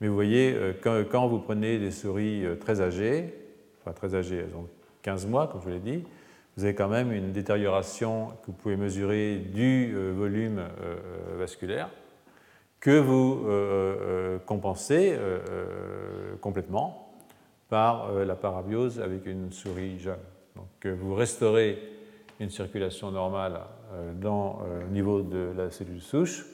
Mais 0.00 0.06
vous 0.06 0.14
voyez, 0.14 0.54
euh, 0.54 0.72
quand 1.10 1.26
vous 1.26 1.40
prenez 1.40 1.78
des 1.78 1.90
souris 1.90 2.44
très 2.60 2.80
âgées, 2.80 3.34
enfin 3.80 3.92
très 3.92 4.14
âgées, 4.14 4.44
elles 4.46 4.54
ont 4.54 4.68
15 5.02 5.26
mois, 5.26 5.48
comme 5.48 5.60
je 5.62 5.66
vous 5.66 5.72
l'ai 5.72 5.80
dit, 5.80 6.04
vous 6.56 6.64
avez 6.64 6.74
quand 6.74 6.88
même 6.88 7.10
une 7.10 7.32
détérioration 7.32 8.28
que 8.42 8.46
vous 8.46 8.52
pouvez 8.52 8.76
mesurer 8.76 9.38
du 9.38 9.92
volume 10.14 10.62
vasculaire 11.36 11.90
que 12.84 12.98
vous 12.98 13.46
compensez 14.44 15.18
complètement 16.42 17.08
par 17.70 18.12
la 18.12 18.36
parabiose 18.36 19.00
avec 19.00 19.24
une 19.24 19.50
souris 19.52 19.98
jeune. 19.98 20.18
Donc 20.54 20.86
vous 20.86 21.14
restaurez 21.14 21.78
une 22.40 22.50
circulation 22.50 23.10
normale 23.10 23.60
dans, 24.20 24.58
au 24.86 24.92
niveau 24.92 25.22
de 25.22 25.54
la 25.56 25.70
cellule 25.70 26.02
souche 26.02 26.44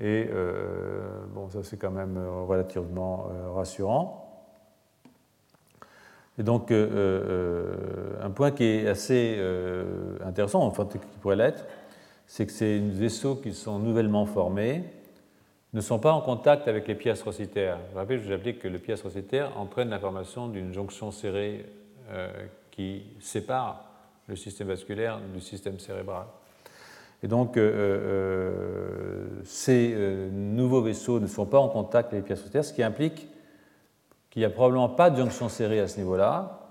et 0.00 0.28
euh, 0.32 1.24
bon, 1.34 1.48
ça 1.48 1.64
c'est 1.64 1.76
quand 1.76 1.90
même 1.90 2.16
euh, 2.16 2.42
relativement 2.44 3.30
euh, 3.30 3.50
rassurant. 3.50 4.24
Et 6.38 6.44
donc, 6.44 6.70
un 6.70 8.30
point 8.30 8.52
qui 8.52 8.62
est 8.62 8.86
assez 8.86 9.42
intéressant, 10.24 10.62
enfin 10.62 10.86
qui 10.86 10.98
pourrait 11.20 11.34
l'être, 11.34 11.66
c'est 12.28 12.46
que 12.46 12.52
ces 12.52 12.78
vaisseaux 12.78 13.34
qui 13.34 13.52
sont 13.52 13.80
nouvellement 13.80 14.24
formés 14.24 14.84
ne 15.72 15.80
sont 15.80 15.98
pas 15.98 16.12
en 16.12 16.20
contact 16.20 16.66
avec 16.68 16.88
les 16.88 16.94
pièces 16.94 17.22
rossitaires. 17.22 17.78
Je 17.92 17.96
rappelle, 17.96 18.20
je 18.20 18.32
vous 18.32 18.48
ai 18.48 18.54
que 18.54 18.68
le 18.68 18.78
pièce 18.78 19.02
rossitaire 19.02 19.56
entraîne 19.58 19.90
la 19.90 19.98
formation 19.98 20.48
d'une 20.48 20.72
jonction 20.72 21.10
serrée 21.10 21.66
qui 22.70 23.02
sépare 23.20 23.84
le 24.28 24.36
système 24.36 24.68
vasculaire 24.68 25.20
du 25.34 25.40
système 25.40 25.78
cérébral. 25.78 26.26
Et 27.22 27.28
donc, 27.28 27.56
euh, 27.56 27.70
euh, 27.72 29.26
ces 29.44 29.92
euh, 29.94 30.30
nouveaux 30.30 30.82
vaisseaux 30.82 31.18
ne 31.18 31.26
sont 31.26 31.46
pas 31.46 31.58
en 31.58 31.68
contact 31.68 32.12
avec 32.12 32.28
les 32.28 32.34
pièces 32.34 32.50
terre, 32.50 32.64
ce 32.64 32.72
qui 32.72 32.82
implique 32.82 33.26
qu'il 34.30 34.40
n'y 34.40 34.46
a 34.46 34.50
probablement 34.50 34.88
pas 34.88 35.10
de 35.10 35.16
jonction 35.16 35.48
serrée 35.48 35.80
à 35.80 35.88
ce 35.88 35.98
niveau-là, 35.98 36.67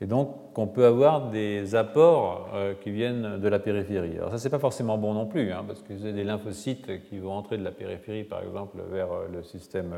et 0.00 0.06
donc 0.06 0.52
qu'on 0.52 0.66
peut 0.66 0.84
avoir 0.84 1.30
des 1.30 1.74
apports 1.74 2.48
qui 2.82 2.90
viennent 2.90 3.38
de 3.38 3.48
la 3.48 3.58
périphérie. 3.58 4.16
Alors 4.18 4.30
ça, 4.30 4.38
c'est 4.38 4.50
pas 4.50 4.58
forcément 4.58 4.98
bon 4.98 5.14
non 5.14 5.26
plus, 5.26 5.52
hein, 5.52 5.64
parce 5.66 5.82
que 5.82 5.94
avez 5.94 6.12
des 6.12 6.24
lymphocytes 6.24 7.02
qui 7.08 7.18
vont 7.18 7.32
entrer 7.32 7.56
de 7.56 7.64
la 7.64 7.70
périphérie, 7.70 8.24
par 8.24 8.42
exemple, 8.42 8.76
vers 8.90 9.08
le 9.32 9.42
système, 9.42 9.94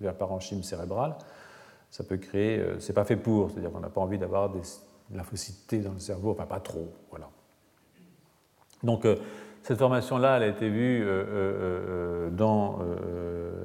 vers 0.00 0.14
parenchyme 0.14 0.62
cérébral. 0.62 1.16
Ça 1.90 2.04
peut 2.04 2.16
créer, 2.16 2.64
c'est 2.78 2.92
pas 2.92 3.04
fait 3.04 3.16
pour, 3.16 3.50
c'est-à-dire 3.50 3.72
qu'on 3.72 3.80
n'a 3.80 3.90
pas 3.90 4.00
envie 4.00 4.18
d'avoir 4.18 4.50
des 4.50 4.62
lymphocytes 5.12 5.82
dans 5.82 5.92
le 5.92 5.98
cerveau, 5.98 6.30
enfin 6.30 6.46
pas 6.46 6.60
trop, 6.60 6.92
voilà. 7.10 7.28
Donc 8.82 9.04
euh, 9.04 9.16
cette 9.62 9.78
formation-là, 9.78 10.36
elle 10.36 10.42
a 10.42 10.46
été 10.48 10.68
vue 10.68 11.02
euh, 11.04 11.24
euh, 11.28 12.30
dans 12.30 12.78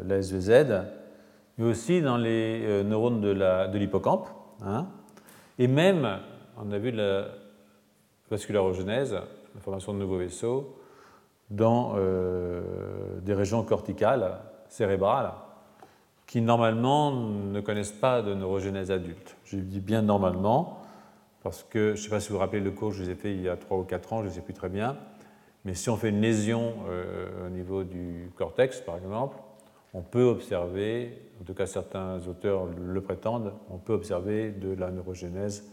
la 0.06 0.22
SVZ, 0.22 0.84
mais 1.58 1.66
aussi 1.66 2.02
dans 2.02 2.18
les 2.18 2.84
neurones 2.84 3.22
de 3.22 3.78
l'hippocampe. 3.78 4.28
Hein. 4.64 4.88
Et 5.58 5.68
même, 5.68 6.20
on 6.58 6.72
a 6.72 6.78
vu 6.78 6.92
la 6.92 7.28
vascularogenèse, 8.30 9.14
la 9.14 9.62
formation 9.62 9.94
de 9.94 10.00
nouveaux 10.00 10.18
vaisseaux, 10.18 10.78
dans 11.50 11.96
des 13.22 13.34
régions 13.34 13.64
corticales, 13.64 14.40
cérébrales, 14.68 15.32
qui 16.28 16.42
normalement 16.42 17.12
ne 17.12 17.62
connaissent 17.62 17.94
pas 17.94 18.22
de 18.22 18.34
neurogenèse 18.34 18.92
adulte. 18.92 19.38
Je 19.46 19.58
dis 19.58 19.80
bien 19.80 20.02
normalement, 20.02 20.82
parce 21.42 21.64
que, 21.64 21.96
je 21.96 22.02
ne 22.02 22.04
sais 22.04 22.10
pas 22.10 22.20
si 22.20 22.30
vous 22.30 22.36
vous 22.36 22.42
rappelez 22.42 22.60
le 22.60 22.72
cours 22.72 22.90
que 22.90 22.96
je 22.96 23.04
vous 23.04 23.10
ai 23.10 23.16
fait 23.16 23.32
il 23.32 23.42
y 23.42 23.50
a 23.50 23.56
3 23.56 23.78
ou 23.78 23.84
4 23.84 24.14
ans, 24.14 24.22
je 24.22 24.28
ne 24.28 24.34
sais 24.34 24.42
plus 24.42 24.54
très 24.54 24.68
bien, 24.68 24.98
mais 25.64 25.74
si 25.74 25.90
on 25.90 25.96
fait 25.96 26.10
une 26.10 26.22
lésion 26.22 26.74
euh, 26.90 27.48
au 27.48 27.50
niveau 27.50 27.84
du 27.86 28.30
cortex, 28.36 28.82
par 28.82 28.98
exemple, 28.98 29.38
on 29.98 30.04
peut 30.04 30.24
observer, 30.24 31.18
en 31.42 31.44
tout 31.44 31.56
cas 31.56 31.66
certains 31.66 32.20
auteurs 32.28 32.68
le 32.68 33.02
prétendent, 33.02 33.54
on 33.72 33.80
peut 33.80 33.94
observer 33.94 34.52
de 34.52 34.74
la 34.76 34.92
neurogénèse 34.92 35.72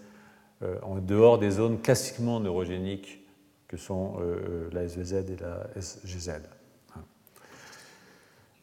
euh, 0.62 0.76
en 0.82 0.96
dehors 0.96 1.38
des 1.38 1.50
zones 1.50 1.78
classiquement 1.80 2.40
neurogéniques 2.40 3.20
que 3.68 3.76
sont 3.76 4.14
euh, 4.20 4.70
la 4.72 4.88
SVZ 4.88 5.30
et 5.30 5.36
la 5.36 5.66
SGZ. 5.78 6.40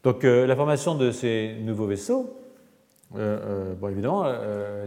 Donc 0.04 0.24
la 0.24 0.56
formation 0.56 0.96
de 0.96 1.12
ces 1.12 1.58
nouveaux 1.62 1.86
vaisseaux, 1.86 2.36
euh, 3.16 3.76
bon, 3.76 3.90
évidemment, 3.90 4.26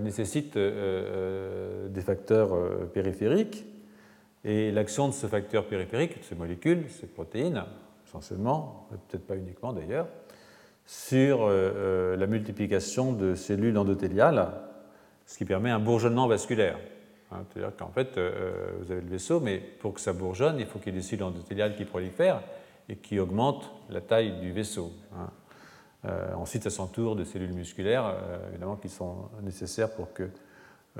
nécessite 0.01 0.59
des 0.59 2.01
facteurs 2.01 2.51
périphériques 2.93 3.64
et 4.43 4.72
l'action 4.72 5.07
de 5.07 5.12
ce 5.12 5.29
facteur 5.29 5.66
périphérique, 5.66 6.18
de 6.18 6.25
ces 6.25 6.35
molécules, 6.35 6.87
ces 6.91 7.07
protéines, 7.07 7.62
essentiellement, 8.05 8.89
peut-être 9.09 9.25
pas 9.25 9.37
uniquement 9.37 9.72
d'ailleurs, 9.72 10.09
sur 10.87 11.49
la 11.49 12.26
multiplication 12.26 13.12
de 13.12 13.35
cellules 13.35 13.78
endothéliales, 13.78 14.53
ce 15.26 15.39
qui 15.39 15.45
permet 15.45 15.70
un 15.70 15.78
bourgeonnement 15.78 16.28
vasculaire. 16.28 16.78
C'est-à-dire 17.30 17.74
qu'en 17.76 17.89
fait, 17.89 18.18
vous 18.18 18.93
avez 18.93 19.01
le 19.01 19.09
vaisseau, 19.09 19.41
mais 19.41 19.59
pour 19.59 19.95
que 19.95 20.01
ça 20.01 20.12
bourgeonne, 20.12 20.61
il 20.61 20.66
faut 20.66 20.78
qu'il 20.78 20.93
y 20.93 20.97
ait 20.97 21.01
des 21.01 21.07
cellules 21.07 21.24
endothéliales 21.24 21.74
qui 21.74 21.85
prolifèrent 21.85 22.43
et 22.89 22.97
qui 22.97 23.18
augmentent 23.18 23.70
la 23.91 24.01
taille 24.01 24.39
du 24.41 24.53
vaisseau. 24.53 24.93
Euh, 26.07 26.35
ensuite, 26.35 26.64
ça 26.64 26.70
s'entoure 26.70 27.16
de 27.16 27.24
cellules 27.24 27.53
musculaires, 27.53 28.07
euh, 28.07 28.49
évidemment, 28.51 28.76
qui 28.76 28.89
sont 28.89 29.28
nécessaires 29.43 29.91
pour 29.91 30.12
que 30.12 30.28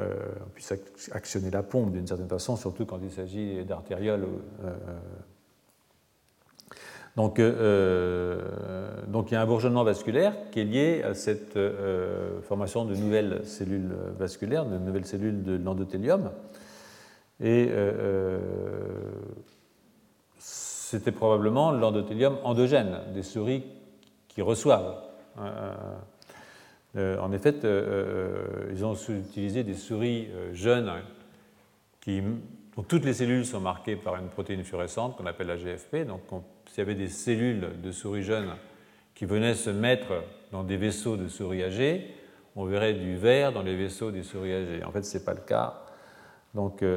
euh, 0.01 0.14
on 0.47 0.49
puisse 0.51 0.72
actionner 1.12 1.51
la 1.51 1.62
pompe 1.62 1.93
d'une 1.93 2.07
certaine 2.07 2.28
façon, 2.28 2.57
surtout 2.57 2.87
quand 2.87 2.99
il 3.03 3.11
s'agit 3.11 3.64
d'artérioles. 3.64 4.26
Donc, 7.17 7.41
donc, 7.41 9.31
il 9.31 9.35
y 9.35 9.37
a 9.37 9.41
un 9.41 9.47
bourgeonnement 9.47 9.85
vasculaire 9.85 10.35
qui 10.51 10.61
est 10.61 10.65
lié 10.65 11.03
à 11.05 11.15
cette 11.15 11.57
formation 12.43 12.85
de 12.85 12.97
nouvelles 12.97 13.43
cellules 13.45 13.95
vasculaires, 14.19 14.67
de 14.67 14.79
nouvelles 14.79 15.07
cellules 15.07 15.45
de 15.45 15.57
l'endothélium. 15.57 16.33
Et 17.41 17.71
c'était 20.39 21.12
probablement 21.12 21.71
l'endothélium 21.71 22.37
endogène 22.43 22.99
des 23.15 23.23
souris 23.23 23.62
qui 24.29 24.43
reçoivent. 24.43 24.97
Euh, 26.97 27.19
en 27.19 27.33
effet, 27.33 27.55
euh, 27.65 28.47
euh, 28.67 28.73
ils 28.73 28.85
ont 28.85 28.95
utilisé 28.95 29.65
des 29.65 29.75
souris 29.75 30.29
jeunes 30.53 30.93
qui, 32.01 32.23
toutes 32.83 33.05
les 33.05 33.14
cellules 33.14 33.47
sont 33.47 33.61
marquées 33.61 33.97
par 33.97 34.16
une 34.16 34.29
protéine 34.29 34.64
fluorescente 34.64 35.16
qu'on 35.16 35.27
appelle 35.27 35.47
la 35.47 35.57
GFP. 35.57 36.07
Donc, 36.07 36.20
s'il 36.66 36.79
y 36.79 36.81
avait 36.81 36.95
des 36.95 37.09
cellules 37.09 37.81
de 37.81 37.91
souris 37.93 38.22
jeunes 38.22 38.51
qui 39.14 39.27
venaient 39.27 39.55
se 39.55 39.70
mettre 39.70 40.25
dans 40.51 40.64
des 40.64 40.77
vaisseaux 40.77 41.16
de 41.16 41.29
souris 41.29 41.62
âgées, 41.62 42.14
on 42.57 42.64
verrait 42.64 42.95
du 42.95 43.16
vert 43.16 43.53
dans 43.53 43.62
les 43.62 43.77
vaisseaux 43.77 44.11
des 44.11 44.22
souris 44.22 44.53
âgées. 44.53 44.85
En 44.85 44.91
fait, 44.91 45.03
ce 45.03 45.18
n'est 45.18 45.25
pas 45.25 45.35
le 45.35 45.41
cas. 45.41 45.83
Donc, 46.55 46.83
il 46.83 46.89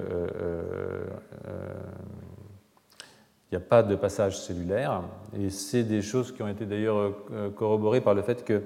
n'y 3.52 3.58
a 3.58 3.62
pas 3.62 3.84
de 3.84 3.96
passage 3.96 4.40
cellulaire. 4.40 5.04
Et 5.40 5.50
c'est 5.50 5.84
des 5.84 6.02
choses 6.02 6.32
qui 6.32 6.42
ont 6.42 6.48
été 6.48 6.66
d'ailleurs 6.66 7.14
corroborées 7.56 8.02
par 8.02 8.14
le 8.14 8.22
fait 8.24 8.44
que 8.44 8.64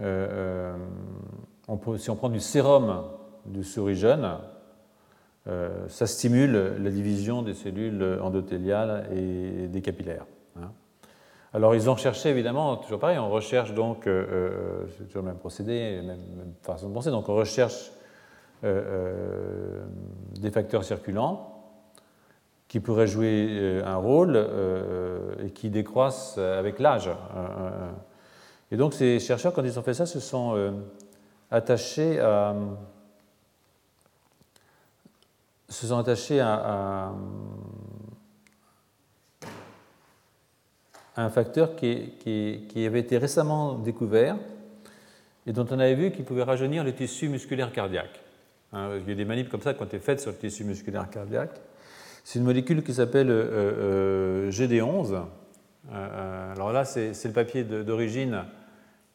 euh, 0.00 0.74
euh, 1.68 1.96
si 1.98 2.10
on 2.10 2.16
prend 2.16 2.28
du 2.28 2.40
sérum 2.40 3.04
de 3.46 3.62
souris 3.62 3.94
jeune, 3.94 4.24
euh, 4.24 4.36
ça 5.88 6.06
stimule 6.06 6.74
la 6.82 6.90
division 6.90 7.42
des 7.42 7.54
cellules 7.54 8.18
endothéliales 8.20 9.08
et 9.14 9.68
des 9.68 9.80
capillaires. 9.80 10.26
Hein. 10.56 10.72
Alors 11.52 11.74
ils 11.74 11.88
ont 11.88 11.94
recherché 11.94 12.30
évidemment, 12.30 12.76
toujours 12.76 12.98
pareil, 12.98 13.18
on 13.18 13.30
recherche 13.30 13.72
donc, 13.72 14.02
c'est 14.04 15.04
toujours 15.06 15.22
le 15.22 15.28
même 15.28 15.38
procédé, 15.38 16.00
même, 16.02 16.18
même, 16.36 16.52
façon 16.62 16.88
de 16.88 16.94
penser, 16.94 17.10
donc 17.10 17.28
on 17.28 17.34
recherche 17.34 17.92
des 18.62 20.50
facteurs 20.50 20.82
circulants 20.82 21.52
qui 22.66 22.80
pourraient 22.80 23.06
jouer 23.06 23.80
un 23.84 23.96
rôle 23.96 24.44
et 25.44 25.50
qui 25.50 25.70
décroissent 25.70 26.38
avec 26.38 26.80
l'âge. 26.80 27.10
Et 28.70 28.76
donc 28.76 28.94
ces 28.94 29.18
chercheurs, 29.18 29.52
quand 29.52 29.62
ils 29.62 29.78
ont 29.78 29.82
fait 29.82 29.94
ça, 29.94 30.06
se 30.06 30.20
sont 30.20 30.54
euh, 30.56 30.72
attachés 31.50 32.18
à 32.18 32.54
se 35.68 35.86
sont 35.86 35.98
attachés 35.98 36.40
à, 36.40 37.12
un 41.16 41.30
facteur 41.30 41.76
qui, 41.76 42.62
avait 42.76 43.00
été 43.00 43.18
récemment 43.18 43.74
découvert 43.74 44.36
et 45.46 45.52
dont 45.52 45.66
on 45.70 45.78
avait 45.78 45.94
vu 45.94 46.10
qu'il 46.10 46.24
pouvait 46.24 46.42
rajeunir 46.42 46.84
le 46.84 46.94
tissu 46.94 47.28
musculaire 47.28 47.72
cardiaque. 47.72 48.20
Hein, 48.72 48.98
il 49.00 49.08
y 49.08 49.12
a 49.12 49.14
des 49.14 49.24
manips 49.24 49.48
comme 49.48 49.62
ça 49.62 49.74
qui 49.74 49.82
ont 49.82 49.86
été 49.86 49.98
faites 49.98 50.20
sur 50.20 50.30
le 50.30 50.36
tissu 50.36 50.64
musculaire 50.64 51.08
cardiaque. 51.08 51.58
C'est 52.24 52.38
une 52.38 52.44
molécule 52.44 52.82
qui 52.82 52.92
s'appelle 52.92 53.30
euh, 53.30 54.48
euh, 54.48 54.50
GD11, 54.50 55.24
euh, 55.92 56.52
alors 56.52 56.72
là, 56.72 56.84
c'est 56.84 57.24
le 57.24 57.32
papier 57.32 57.64
d'origine 57.64 58.44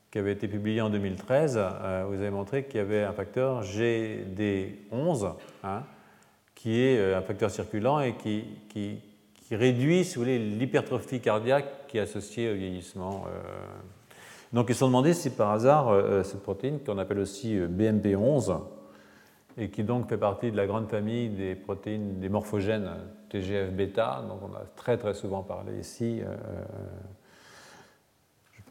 qui 0.10 0.20
avait 0.20 0.34
été 0.34 0.48
publié 0.48 0.82
en 0.82 0.90
2013. 0.90 1.60
Euh, 1.60 2.06
vous 2.08 2.16
avez 2.16 2.30
montré 2.30 2.66
qu'il 2.66 2.78
y 2.78 2.80
avait 2.80 3.04
un 3.04 3.14
facteur 3.14 3.64
GD11, 3.64 5.34
hein, 5.64 5.84
qui 6.62 6.80
est 6.80 7.00
euh, 7.00 7.18
un 7.18 7.22
facteur 7.22 7.50
circulant 7.50 8.00
et 8.00 8.14
qui, 8.14 8.44
qui, 8.70 9.00
réduit, 9.52 10.06
si 10.06 10.16
vous 10.16 10.22
voulez, 10.22 10.38
l'hypertrophie 10.38 11.20
cardiaque 11.20 11.88
qui 11.88 11.98
est 11.98 12.02
associée 12.02 12.50
au 12.52 12.56
vieillissement. 12.56 13.26
Donc 14.54 14.68
ils 14.70 14.74
se 14.74 14.80
sont 14.80 14.88
demandé 14.88 15.14
si 15.14 15.30
par 15.30 15.52
hasard 15.52 15.94
cette 16.24 16.42
protéine, 16.42 16.80
qu'on 16.80 16.98
appelle 16.98 17.20
aussi 17.20 17.58
BMP11, 17.58 18.62
et 19.58 19.70
qui 19.70 19.84
donc 19.84 20.08
fait 20.08 20.18
partie 20.18 20.52
de 20.52 20.56
la 20.56 20.68
grande 20.68 20.88
famille 20.88 21.28
des 21.28 21.56
protéines, 21.56 22.22
des 22.22 22.30
morphogènes 22.30 22.92
TGF-bêta, 23.30 24.24
dont 24.26 24.40
on 24.42 24.56
a 24.56 24.62
très 24.78 24.98
très 24.98 25.14
souvent 25.14 25.44
parlé 25.44 25.78
ici. 25.82 26.22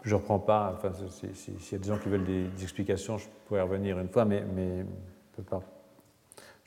je 0.03 0.11
ne 0.11 0.15
reprends 0.19 0.39
pas, 0.39 0.75
enfin, 0.75 0.93
s'il 1.11 1.55
y 1.55 1.75
a 1.75 1.79
des 1.79 1.89
gens 1.89 1.99
qui 1.99 2.09
veulent 2.09 2.25
des, 2.25 2.63
explications, 2.63 3.19
je 3.19 3.27
pourrais 3.45 3.61
revenir 3.61 3.99
une 3.99 4.09
fois, 4.09 4.25
mais, 4.25 4.43
mais 4.55 4.79
je 4.79 4.81
ne 4.81 4.87
peux 5.37 5.43
pas. 5.43 5.63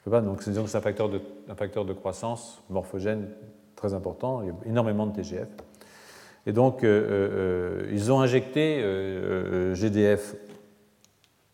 Donc, 0.06 0.44
c'est 0.44 0.58
un 0.58 0.82
facteur, 0.82 1.10
de, 1.10 1.94
croissance 1.94 2.62
morphogène 2.70 3.30
très 3.76 3.94
important, 3.94 4.42
il 4.42 4.48
y 4.48 4.52
a 4.52 4.56
énormément 4.66 5.08
de 5.08 5.16
TGF. 5.16 5.48
Et 6.46 6.52
donc, 6.52 6.84
euh, 6.84 7.86
euh, 7.86 7.90
ils 7.92 8.12
ont 8.12 8.20
injecté 8.20 8.82
euh, 8.84 9.74
GDF, 9.76 10.36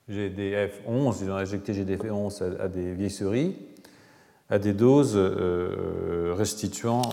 GDF 0.07 0.81
11, 0.87 1.21
ils 1.21 1.31
ont 1.31 1.35
injecté 1.35 1.73
GDF 1.73 2.01
11 2.09 2.43
à, 2.59 2.67
des 2.67 2.93
vieilles 2.93 3.11
souris 3.11 3.55
à 4.49 4.57
des 4.57 4.73
doses 4.73 5.15
restituant 5.15 7.03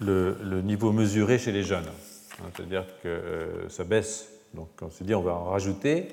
le, 0.00 0.60
niveau 0.62 0.90
mesuré 0.90 1.38
chez 1.38 1.52
les 1.52 1.62
jeunes. 1.62 1.86
C'est-à-dire 2.56 2.86
que 3.04 3.66
ça 3.68 3.84
baisse. 3.84 4.32
Donc, 4.52 4.68
on 4.80 4.90
se 4.90 5.04
dit 5.04 5.14
on 5.14 5.22
va 5.22 5.34
en 5.34 5.44
rajouter 5.44 6.08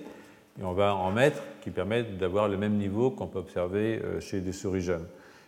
et 0.60 0.64
on 0.64 0.74
va 0.74 0.95
en 0.95 1.12
mettre 1.12 1.41
qui 1.62 1.72
permettent 1.72 2.18
d'avoir 2.18 2.47
le 2.47 2.57
même 2.57 2.76
niveau 2.76 3.12
qu'on 3.12 3.28
peut 3.28 3.39
observer 3.39 4.01
chez 4.20 4.41
des 4.41 4.51
souris 4.51 4.82
jeunes. 4.82 5.07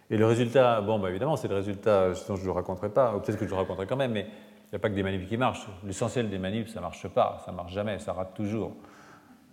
Et 0.10 0.18
le 0.18 0.26
résultat, 0.26 0.82
bon, 0.82 1.00
bah 1.00 1.10
évidemment, 1.10 1.38
c'est 1.38 1.48
le 1.48 1.56
résultat, 1.56 2.14
sinon 2.16 2.36
je 2.36 2.42
ne 2.42 2.48
le 2.48 2.52
raconterai 2.52 2.90
pas, 2.90 3.16
ou 3.16 3.20
peut-être 3.20 3.38
que 3.38 3.46
je 3.46 3.50
le 3.50 3.56
raconterai 3.56 3.88
quand 3.88 3.96
même, 3.96 4.12
mais 4.12 4.28
il 4.72 4.76
n'y 4.76 4.78
a 4.78 4.80
pas 4.80 4.90
que 4.90 4.96
des 4.96 5.04
manipes 5.04 5.28
qui 5.28 5.36
marchent. 5.36 5.68
L'essentiel 5.86 6.30
des 6.30 6.38
manipes, 6.38 6.70
ça 6.70 6.80
ne 6.80 6.86
marche 6.86 7.06
pas, 7.10 7.42
ça 7.46 7.52
ne 7.52 7.58
marche 7.58 7.74
jamais, 7.74 8.00
ça 8.00 8.14
rate 8.14 8.34
toujours. 8.34 8.74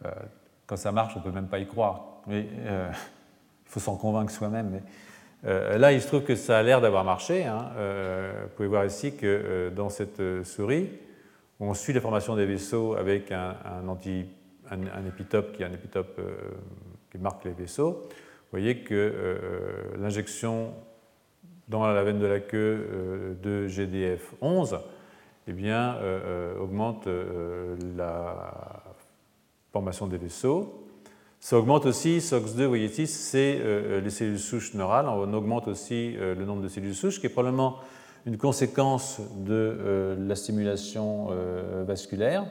Euh, 0.05 0.11
quand 0.65 0.77
ça 0.77 0.93
marche, 0.93 1.15
on 1.17 1.19
ne 1.19 1.25
peut 1.25 1.33
même 1.33 1.49
pas 1.49 1.59
y 1.59 1.67
croire. 1.67 2.05
Mais 2.29 2.47
euh, 2.67 2.89
il 3.67 3.71
faut 3.71 3.81
s'en 3.81 3.97
convaincre 3.97 4.31
soi-même. 4.31 4.71
Mais, 4.71 4.83
euh, 5.45 5.77
là, 5.77 5.93
il 5.93 6.01
se 6.01 6.07
trouve 6.07 6.23
que 6.23 6.37
ça 6.37 6.59
a 6.59 6.63
l'air 6.63 6.81
d'avoir 6.81 7.03
marché. 7.03 7.45
Hein. 7.45 7.71
vous 8.43 8.49
pouvez 8.55 8.69
voir 8.69 8.85
ici 8.85 9.17
que 9.17 9.73
dans 9.75 9.89
cette 9.89 10.23
souris, 10.45 10.89
on 11.59 11.75
suit 11.75 11.93
la 11.93 12.01
formation 12.01 12.37
des 12.37 12.47
vaisseaux 12.47 12.95
avec 12.95 13.33
un, 13.33 13.57
anti, 13.89 14.25
un, 14.71 14.87
un 14.87 15.07
épitope 15.07 15.61
épitope 15.61 16.21
qui 17.11 17.19
marque 17.19 17.45
les 17.45 17.53
vaisseaux 17.53 18.09
vous 18.51 18.59
voyez 18.59 18.79
que 18.79 18.95
euh, 18.95 19.39
l'injection 20.01 20.73
dans 21.69 21.87
la 21.87 22.03
veine 22.03 22.19
de 22.19 22.25
la 22.25 22.41
queue 22.41 22.89
euh, 22.91 23.35
de 23.43 23.69
GDF11 23.69 24.81
eh 25.49 25.53
bien, 25.53 25.97
euh, 25.97 26.59
augmente 26.59 27.07
la 27.95 28.83
formation 29.71 30.07
des 30.07 30.17
vaisseaux. 30.17 30.87
Ça 31.41 31.59
augmente 31.59 31.85
aussi, 31.85 32.19
SOX2, 32.19 32.63
vous 32.63 32.69
voyez 32.69 32.87
ici, 32.87 33.07
c'est 33.07 33.61
les 34.03 34.11
cellules 34.11 34.39
souches 34.39 34.75
neurales. 34.75 35.07
On 35.09 35.33
augmente 35.33 35.69
aussi 35.69 36.15
le 36.19 36.45
nombre 36.45 36.63
de 36.63 36.69
cellules 36.69 36.95
souches, 36.95 37.21
qui 37.21 37.27
est 37.27 37.31
probablement 37.31 37.77
une 38.27 38.37
conséquence 38.37 39.21
de 39.37 40.17
la 40.19 40.35
stimulation 40.35 41.29
vasculaire. 41.87 42.45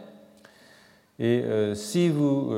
Et 1.19 1.43
si 1.73 2.09
vous, 2.09 2.53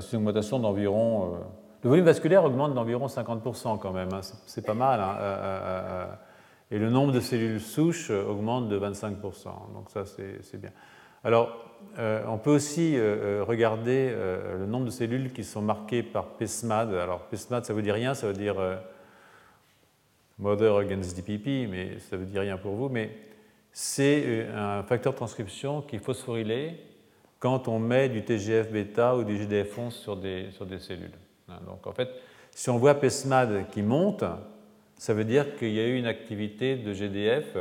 c'est 0.00 0.12
une 0.12 0.18
augmentation 0.18 0.58
d'environ 0.58 1.38
le 1.82 1.88
volume 1.88 2.04
vasculaire 2.04 2.44
augmente 2.44 2.74
d'environ 2.74 3.06
50% 3.06 3.78
quand 3.78 3.92
même, 3.92 4.12
hein. 4.12 4.20
c'est 4.46 4.64
pas 4.64 4.74
mal. 4.74 5.00
Hein. 5.00 5.16
Euh, 5.18 5.22
euh, 5.22 5.60
euh, 5.62 6.06
et 6.72 6.78
le 6.78 6.90
nombre 6.90 7.12
de 7.12 7.20
cellules 7.20 7.60
souches 7.60 8.10
augmente 8.10 8.68
de 8.68 8.78
25%, 8.78 9.14
donc 9.74 9.90
ça 9.90 10.04
c'est 10.06 10.60
bien. 10.60 10.70
Alors, 11.24 11.52
on 11.98 12.38
peut 12.38 12.52
aussi 12.52 12.96
regarder 12.96 14.14
le 14.56 14.66
nombre 14.66 14.84
de 14.84 14.90
cellules 14.90 15.32
qui 15.32 15.42
sont 15.42 15.62
marquées 15.62 16.04
par 16.04 16.26
PESMAD. 16.36 16.94
Alors, 16.94 17.22
PESMAD, 17.22 17.64
ça 17.64 17.74
veut 17.74 17.82
dire 17.82 17.94
rien, 17.94 18.14
ça 18.14 18.28
veut 18.28 18.34
dire 18.34 18.54
Mother 20.38 20.76
Against 20.76 21.16
DPP, 21.16 21.68
mais 21.68 21.98
ça 21.98 22.16
veut 22.16 22.24
dire 22.24 22.42
rien 22.42 22.56
pour 22.56 22.76
vous. 22.76 22.88
Mais 22.88 23.18
c'est 23.72 24.46
un 24.54 24.84
facteur 24.84 25.12
de 25.12 25.16
transcription 25.16 25.82
qui 25.82 25.96
est 25.96 25.98
phosphorylé 25.98 26.78
quand 27.40 27.66
on 27.66 27.78
met 27.78 28.08
du 28.08 28.22
TGF-bêta 28.22 29.16
ou 29.16 29.24
du 29.24 29.36
GDF11 29.36 29.90
sur 29.90 30.16
des, 30.16 30.50
sur 30.52 30.66
des 30.66 30.78
cellules. 30.78 31.10
Hein, 31.48 31.58
donc 31.66 31.86
en 31.86 31.92
fait, 31.92 32.10
si 32.52 32.70
on 32.70 32.78
voit 32.78 32.94
PESMAD 32.94 33.68
qui 33.70 33.82
monte, 33.82 34.22
ça 34.96 35.14
veut 35.14 35.24
dire 35.24 35.56
qu'il 35.56 35.72
y 35.72 35.80
a 35.80 35.86
eu 35.86 35.96
une 35.96 36.06
activité 36.06 36.76
de 36.76 36.92
GDF 36.92 37.56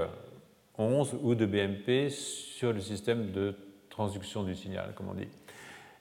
11 0.78 1.18
ou 1.22 1.36
de 1.36 1.46
BMP 1.46 2.10
sur 2.10 2.74
le 2.74 2.82
système 2.82 3.32
de 3.32 3.56
transduction 3.90 4.44
du 4.44 4.56
signal, 4.56 4.94
comme 4.96 5.10
on 5.10 5.14
dit. 5.14 5.28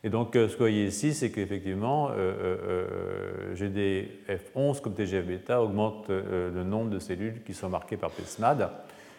Et 0.05 0.11
donc, 0.11 0.37
euh, 0.37 0.47
ce 0.47 0.53
que 0.53 0.59
vous 0.59 0.65
voyez 0.65 0.87
ici, 0.87 1.13
c'est 1.13 1.31
qu'effectivement, 1.31 2.11
euh, 2.11 2.15
euh, 2.17 3.55
GDF11 3.55 4.81
comme 4.81 4.95
TGF-bêta 4.95 5.61
augmente 5.61 6.09
le 6.09 6.63
nombre 6.63 6.91
de 6.91 6.99
cellules 6.99 7.43
qui 7.43 7.55
sont 7.55 7.69
marquées 7.69 7.97
par 7.97 8.11
PESMAD. 8.11 8.71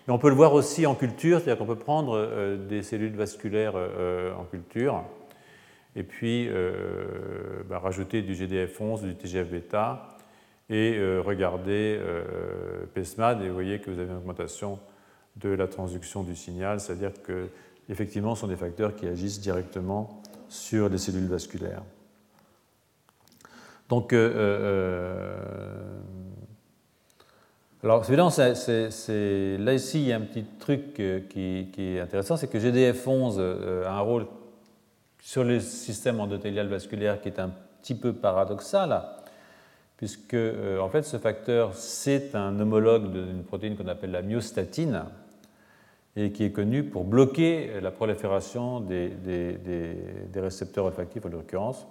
On 0.10 0.18
peut 0.18 0.30
le 0.30 0.36
voir 0.36 0.54
aussi 0.54 0.86
en 0.86 0.96
culture, 0.96 1.40
c'est-à-dire 1.40 1.60
qu'on 1.60 1.72
peut 1.72 1.80
prendre 1.80 2.58
des 2.68 2.82
cellules 2.82 3.16
vasculaires 3.16 3.76
en 3.76 4.44
culture 4.46 5.04
et 5.96 6.04
puis 6.04 6.48
euh, 6.50 7.64
bah, 7.68 7.80
rajouter 7.80 8.22
du 8.22 8.34
GDF11, 8.34 9.02
du 9.04 9.16
TGF-bêta, 9.16 10.18
et 10.70 10.96
euh, 10.98 11.22
regarder 11.22 11.98
euh, 12.00 12.86
PESMAD, 12.94 13.42
et 13.42 13.48
vous 13.48 13.54
voyez 13.54 13.80
que 13.80 13.90
vous 13.90 14.00
avez 14.00 14.12
une 14.12 14.18
augmentation 14.18 14.80
de 15.38 15.50
la 15.50 15.68
transduction 15.68 16.24
du 16.24 16.36
signal, 16.36 16.80
c'est-à-dire 16.80 17.22
que 17.24 17.50
effectivement, 17.90 18.36
ce 18.36 18.42
sont 18.42 18.48
des 18.48 18.56
facteurs 18.56 18.96
qui 18.96 19.08
agissent 19.08 19.42
directement 19.42 20.22
sur 20.48 20.90
les 20.90 20.98
cellules 20.98 21.28
vasculaires. 21.28 21.84
Donc, 23.88 24.14
alors, 27.84 28.04
évidemment, 28.06 28.30
là 28.38 29.74
ici, 29.74 30.02
il 30.02 30.08
y 30.08 30.12
a 30.12 30.18
un 30.18 30.22
petit 30.22 30.44
truc 30.60 30.96
qui, 31.30 31.68
qui 31.72 31.96
est 31.96 32.00
intéressant, 32.00 32.36
c'est 32.36 32.48
que 32.48 32.58
GDF11 32.58 33.86
a 33.86 33.92
un 33.92 34.02
rôle 34.02 34.26
sur 35.22 35.44
le 35.44 35.60
système 35.60 36.20
endothélial 36.20 36.68
vasculaire 36.68 37.22
qui 37.22 37.28
est 37.28 37.40
un 37.40 37.52
petit 37.82 37.96
peu 37.96 38.14
paradoxal, 38.14 39.04
puisque 39.98 40.34
euh, 40.34 40.80
en 40.80 40.90
fait 40.90 41.04
ce 41.04 41.18
facteur 41.18 41.74
c'est 41.76 42.36
un 42.36 42.60
homologue 42.60 43.12
d'une 43.12 43.44
protéine 43.44 43.76
qu'on 43.76 43.88
appelle 43.88 44.12
la 44.12 44.22
myostatine 44.22 45.04
et 46.16 46.32
qui 46.32 46.46
est 46.46 46.52
connu 46.52 46.84
pour 46.84 47.04
bloquer 47.04 47.80
la 47.82 47.92
prolifération 47.92 48.80
des, 48.80 49.12
récepteurs 50.36 50.86
olfactifs 50.86 51.26
en 51.26 51.30
l'occurrence, 51.30 51.86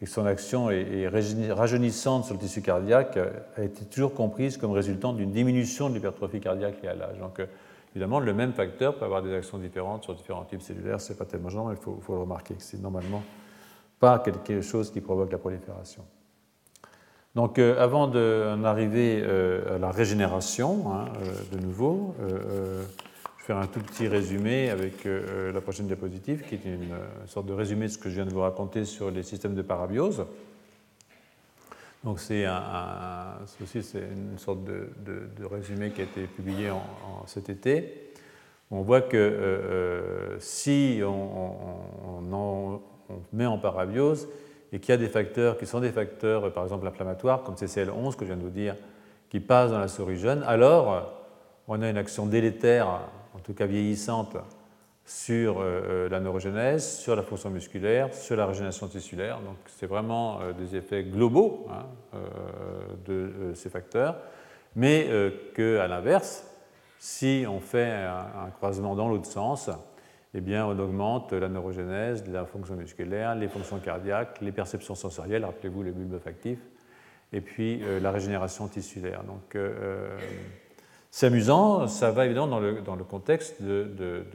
et 0.00 0.04
que 0.04 0.10
son 0.10 0.26
action 0.26 0.70
est, 0.70 1.08
rajeunissante 1.08 2.24
sur 2.24 2.34
le 2.34 2.40
tissu 2.40 2.62
cardiaque 2.62 3.18
a 3.56 3.62
été 3.62 3.84
toujours 3.86 4.14
comprise 4.14 4.56
comme 4.56 4.72
résultant 4.72 5.12
d'une 5.12 5.32
diminution 5.32 5.88
de 5.88 5.94
l'hypertrophie 5.94 6.40
cardiaque 6.40 6.82
liée 6.82 6.88
à 6.88 6.94
l'âge. 6.94 7.18
Donc, 7.18 7.40
euh, 7.40 7.46
Évidemment, 7.96 8.20
le 8.20 8.34
même 8.34 8.52
facteur 8.52 8.98
peut 8.98 9.06
avoir 9.06 9.22
des 9.22 9.34
actions 9.34 9.56
différentes 9.56 10.04
sur 10.04 10.14
différents 10.14 10.44
types 10.44 10.60
cellulaires, 10.60 11.00
ce 11.00 11.14
n'est 11.14 11.18
pas 11.18 11.24
tellement 11.24 11.48
gênant, 11.48 11.64
mais 11.68 11.76
il 11.76 11.82
faut, 11.82 12.12
le 12.12 12.18
remarquer 12.18 12.52
que 12.52 12.62
c'est 12.62 12.78
normalement 12.78 13.22
pas 13.98 14.18
quelque 14.18 14.60
chose 14.60 14.90
qui 14.90 15.00
provoque 15.00 15.32
la 15.32 15.38
prolifération. 15.38 16.04
Donc, 17.34 17.58
euh, 17.58 17.82
avant 17.82 18.06
d'en 18.06 18.64
arriver 18.64 19.22
euh, 19.24 19.76
à 19.76 19.78
la 19.78 19.90
régénération, 19.90 20.92
hein, 20.92 21.06
euh, 21.22 21.56
de 21.56 21.64
nouveau, 21.64 22.14
faire 23.46 23.58
un 23.58 23.68
tout 23.68 23.78
petit 23.78 24.08
résumé 24.08 24.70
avec 24.70 25.04
la 25.04 25.60
prochaine 25.60 25.86
diapositive, 25.86 26.42
qui 26.48 26.56
est 26.56 26.64
une, 26.64 26.96
sorte 27.26 27.46
de 27.46 27.52
résumé 27.52 27.86
de 27.86 27.92
ce 27.92 27.98
que 27.98 28.10
je 28.10 28.16
viens 28.16 28.26
de 28.26 28.32
vous 28.32 28.40
raconter 28.40 28.84
sur 28.84 29.12
les 29.12 29.22
systèmes 29.22 29.54
de 29.54 29.62
parabiose. 29.62 30.26
Donc 32.02 32.18
c'est 32.18 32.44
un, 32.44 33.34
aussi 33.62 33.84
c'est 33.84 34.00
une 34.00 34.38
sorte 34.38 34.64
de, 34.64 35.44
résumé 35.44 35.90
qui 35.90 36.00
a 36.00 36.04
été 36.04 36.22
publié 36.22 36.70
en, 36.70 36.82
cet 37.26 37.48
été. 37.48 38.12
On 38.72 38.82
voit 38.82 39.00
que 39.00 39.16
euh, 39.16 39.30
euh, 39.30 40.36
si 40.40 41.00
on, 41.04 42.80
met 43.32 43.46
en 43.46 43.58
parabiose 43.58 44.28
et 44.72 44.80
qu'il 44.80 44.90
y 44.90 44.92
a 44.92 44.96
des 44.96 45.08
facteurs 45.08 45.56
qui 45.56 45.66
sont 45.66 45.78
des 45.78 45.92
facteurs, 45.92 46.52
par 46.52 46.64
exemple 46.64 46.86
inflammatoires, 46.88 47.44
comme 47.44 47.54
CCL11 47.54 48.16
que 48.16 48.24
je 48.24 48.32
viens 48.32 48.36
de 48.36 48.42
vous 48.42 48.50
dire, 48.50 48.74
qui 49.30 49.38
passent 49.38 49.70
dans 49.70 49.78
la 49.78 49.86
souris 49.86 50.18
jeune, 50.18 50.42
alors 50.42 51.12
on 51.68 51.80
a 51.82 51.88
une 51.88 51.96
action 51.98 52.26
délétère, 52.26 53.00
en 53.36 53.40
tout 53.40 53.54
cas 53.54 53.66
vieillissante, 53.66 54.36
sur 55.06 55.60
euh, 55.60 55.62
euh, 55.62 56.08
la 56.08 56.18
neurogenèse, 56.18 56.98
sur 56.98 57.14
la 57.14 57.22
fonction 57.22 57.48
musculaire, 57.48 58.12
sur 58.12 58.36
la 58.36 58.44
régénération 58.44 58.88
tissulaire. 58.88 59.40
Donc 59.40 59.56
c'est 59.66 59.86
vraiment 59.86 60.40
euh, 60.40 60.52
des 60.52 60.74
effets 60.74 61.04
globaux 61.04 61.66
hein, 61.70 61.86
de 63.06 63.52
ces 63.54 63.70
facteurs, 63.70 64.16
mais 64.74 65.08
qu'à 65.54 65.86
l'inverse, 65.86 66.44
si 66.98 67.44
on 67.48 67.60
fait 67.60 67.92
un, 67.92 68.50
croisement 68.56 68.94
dans 68.94 69.08
l'autre 69.08 69.26
sens, 69.26 69.70
eh 70.34 70.40
bien, 70.40 70.66
on 70.66 70.78
augmente 70.78 71.32
la 71.32 71.48
neurogénèse, 71.48 72.28
la 72.28 72.44
fonction 72.44 72.74
musculaire, 72.74 73.34
les 73.34 73.48
fonctions 73.48 73.78
cardiaques, 73.78 74.40
les 74.40 74.52
perceptions 74.52 74.94
sensorielles, 74.94 75.44
rappelez-vous 75.44 75.82
les 75.82 75.92
bulbes 75.92 76.18
factifs, 76.18 76.58
et 77.32 77.40
puis 77.40 77.82
la 78.00 78.10
régénération 78.10 78.68
tissulaire. 78.68 79.22
Donc, 79.24 79.56
c'est 81.16 81.28
amusant, 81.28 81.88
ça 81.88 82.10
va 82.10 82.26
évidemment 82.26 82.46
dans 82.46 82.60
le, 82.60 82.82
dans 82.82 82.94
le 82.94 83.02
contexte 83.02 83.62
de, 83.62 83.84
de, 83.84 84.26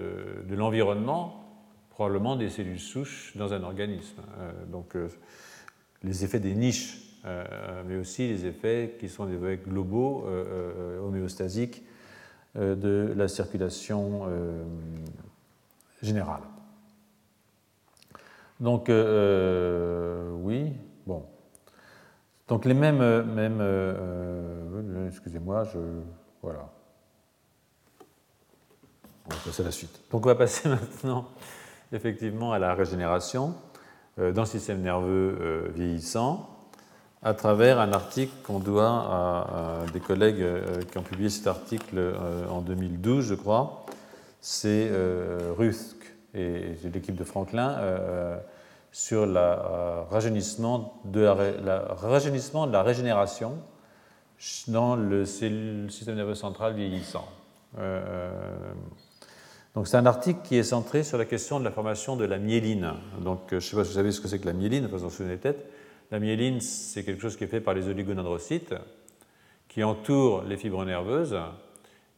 de, 0.49 0.55
l'environnement 0.55 1.45
probablement 1.91 2.35
des 2.35 2.49
cellules 2.49 2.79
souches 2.79 3.37
dans 3.37 3.53
un 3.53 3.61
organisme. 3.61 4.19
donc 4.71 4.97
les 6.01 6.23
effets 6.23 6.39
des 6.39 6.55
niches, 6.55 6.97
mais 7.85 7.97
aussi 7.97 8.27
les 8.29 8.47
effets 8.47 8.95
qui 8.99 9.09
sont 9.09 9.25
des 9.25 9.35
effets 9.35 9.61
globaux, 9.63 10.25
homéostasiques 11.05 11.83
de 12.55 13.13
la 13.15 13.27
circulation 13.27 14.25
générale. 16.01 16.41
Donc, 18.59 18.89
oui, 18.89 20.73
bon. 21.05 21.23
Donc 22.47 22.65
les 22.65 22.73
mêmes, 22.73 23.21
mêmes 23.21 23.61
excusez-moi, 25.07 25.63
je, 25.65 25.77
voilà. 26.41 26.69
On 29.27 29.29
va 29.29 29.35
passer 29.45 29.61
à 29.61 29.65
la 29.65 29.71
suite. 29.71 29.99
Donc 30.11 30.25
on 30.25 30.29
va 30.29 30.35
passer 30.35 30.69
maintenant 30.69 31.27
effectivement 31.93 32.53
à 32.53 32.59
la 32.59 32.73
régénération 32.73 33.53
euh, 34.19 34.31
dans 34.31 34.45
système 34.45 34.81
nerveux 34.81 35.37
euh, 35.39 35.67
vieillissant 35.73 36.47
à 37.23 37.33
travers 37.33 37.79
un 37.79 37.93
article 37.93 38.33
qu'on 38.43 38.59
doit 38.59 38.89
à, 38.89 39.77
des 39.93 39.99
collègues 39.99 40.41
euh, 40.41 40.81
qui 40.91 40.97
ont 40.97 41.03
publié 41.03 41.29
cet 41.29 41.45
article 41.45 42.15
en 42.49 42.61
2012, 42.61 43.25
je 43.25 43.35
crois. 43.35 43.85
C'est 44.41 44.89
Ruth 45.55 45.95
et 46.33 46.75
l'équipe 46.91 47.13
de 47.13 47.23
Franklin 47.23 47.77
sur 48.91 49.27
le 49.27 50.05
rajeunissement 50.09 50.95
de 51.05 51.21
la 52.71 52.81
régénération 52.81 53.53
dans 54.67 54.95
le 54.95 55.25
système 55.25 56.15
nerveux 56.15 56.35
central 56.35 56.73
vieillissant. 56.73 57.27
Donc 59.73 59.87
c'est 59.87 59.97
un 59.97 60.05
article 60.05 60.39
qui 60.43 60.57
est 60.57 60.63
centré 60.63 61.03
sur 61.03 61.17
la 61.17 61.25
question 61.25 61.59
de 61.59 61.63
la 61.63 61.71
formation 61.71 62.15
de 62.15 62.25
la 62.25 62.37
myéline. 62.37 62.93
Donc 63.21 63.41
je 63.49 63.55
ne 63.55 63.59
sais 63.59 63.75
pas 63.75 63.83
si 63.83 63.91
vous 63.91 63.95
savez 63.95 64.11
ce 64.11 64.19
que 64.19 64.27
c'est 64.27 64.39
que 64.39 64.47
la 64.47 64.53
myéline, 64.53 64.87
vous 64.87 65.05
en 65.05 65.09
souvenez 65.09 65.37
peut-être. 65.37 65.65
La 66.11 66.19
myéline, 66.19 66.59
c'est 66.59 67.03
quelque 67.03 67.21
chose 67.21 67.37
qui 67.37 67.45
est 67.45 67.47
fait 67.47 67.61
par 67.61 67.73
les 67.73 67.87
oligodendrocytes 67.87 68.75
qui 69.71 69.83
entourent 69.85 70.43
les 70.43 70.57
fibres 70.57 70.83
nerveuses 70.83 71.39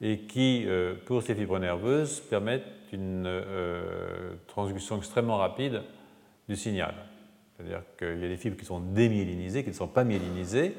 et 0.02 0.22
qui, 0.22 0.64
euh, 0.66 0.96
pour 1.06 1.22
ces 1.22 1.36
fibres 1.36 1.60
nerveuses, 1.60 2.20
permettent 2.22 2.64
une 2.92 3.26
euh, 3.28 4.34
transduction 4.48 4.98
extrêmement 4.98 5.38
rapide 5.38 5.84
du 6.50 6.56
signal. 6.56 6.96
C'est-à-dire 7.56 7.84
qu'il 8.00 8.20
y 8.20 8.26
a 8.26 8.28
des 8.28 8.38
fibres 8.38 8.58
qui 8.58 8.66
sont 8.66 8.80
démyélinisées, 8.80 9.64
qui 9.64 9.70
ne 9.70 9.76
sont 9.76 9.88
pas 9.88 10.04
myélinisées. 10.04 10.76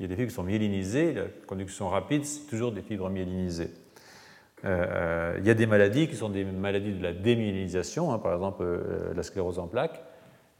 Il 0.00 0.04
y 0.04 0.06
a 0.06 0.08
des 0.08 0.16
fibres 0.16 0.30
qui 0.30 0.34
sont 0.34 0.44
myélinisées. 0.44 1.12
La 1.12 1.24
conduction 1.46 1.90
rapide, 1.90 2.24
c'est 2.24 2.46
toujours 2.46 2.72
des 2.72 2.80
fibres 2.80 3.10
myélinisées. 3.10 3.68
Euh, 4.64 5.36
il 5.38 5.46
y 5.46 5.50
a 5.50 5.54
des 5.54 5.66
maladies 5.66 6.08
qui 6.08 6.16
sont 6.16 6.30
des 6.30 6.42
maladies 6.42 6.94
de 6.94 7.02
la 7.02 7.12
démyélinisation, 7.12 8.10
hein, 8.10 8.18
par 8.18 8.32
exemple 8.32 8.62
euh, 8.62 9.12
la 9.14 9.22
sclérose 9.22 9.58
en 9.58 9.66
plaques, 9.66 10.02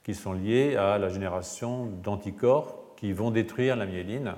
qui 0.04 0.14
sont 0.14 0.34
liées 0.34 0.76
à 0.76 0.98
la 0.98 1.08
génération 1.08 1.86
d'anticorps 1.86 2.94
qui 2.96 3.14
vont 3.14 3.30
détruire 3.30 3.76
la 3.76 3.86
myéline 3.86 4.34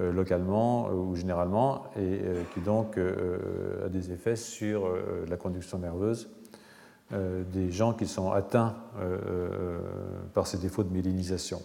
euh, 0.00 0.12
localement 0.12 0.88
ou 0.88 1.14
généralement, 1.14 1.84
et 1.96 2.20
qui 2.52 2.60
donc 2.60 2.98
a 2.98 3.88
des 3.88 4.10
effets 4.10 4.34
sur 4.34 4.88
la 5.28 5.36
conduction 5.36 5.78
nerveuse 5.78 6.28
des 7.12 7.70
gens 7.70 7.92
qui 7.92 8.06
sont 8.06 8.32
atteints 8.32 8.76
par 10.32 10.46
ces 10.46 10.58
défauts 10.58 10.84
de 10.84 10.92
myélinisation. 10.92 11.60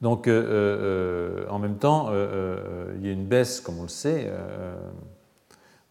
Donc, 0.00 0.28
euh, 0.28 0.42
euh, 0.42 1.48
en 1.48 1.58
même 1.58 1.78
temps, 1.78 2.08
euh, 2.10 2.92
il 2.96 3.06
y 3.06 3.08
a 3.08 3.12
une 3.12 3.24
baisse, 3.24 3.60
comme 3.60 3.78
on 3.78 3.84
le 3.84 3.88
sait, 3.88 4.30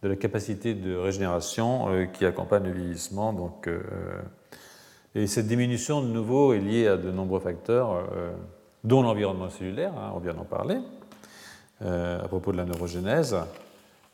de 0.02 0.08
la 0.08 0.16
capacité 0.16 0.74
de 0.74 0.96
régénération 0.96 2.06
qui 2.12 2.26
accompagne 2.26 2.64
le 2.64 2.72
vieillissement. 2.72 3.32
Donc, 3.32 3.68
et 5.14 5.26
cette 5.26 5.46
diminution, 5.46 6.02
de 6.02 6.08
nouveau, 6.08 6.52
est 6.52 6.60
liée 6.60 6.86
à 6.86 6.96
de 6.96 7.10
nombreux 7.10 7.40
facteurs, 7.40 8.06
dont 8.82 9.02
l'environnement 9.02 9.48
cellulaire, 9.48 9.92
hein, 9.96 10.12
on 10.14 10.18
vient 10.18 10.34
d'en 10.34 10.44
parler, 10.44 10.78
à 11.80 12.28
propos 12.28 12.52
de 12.52 12.58
la 12.58 12.66
neurogénèse, 12.66 13.36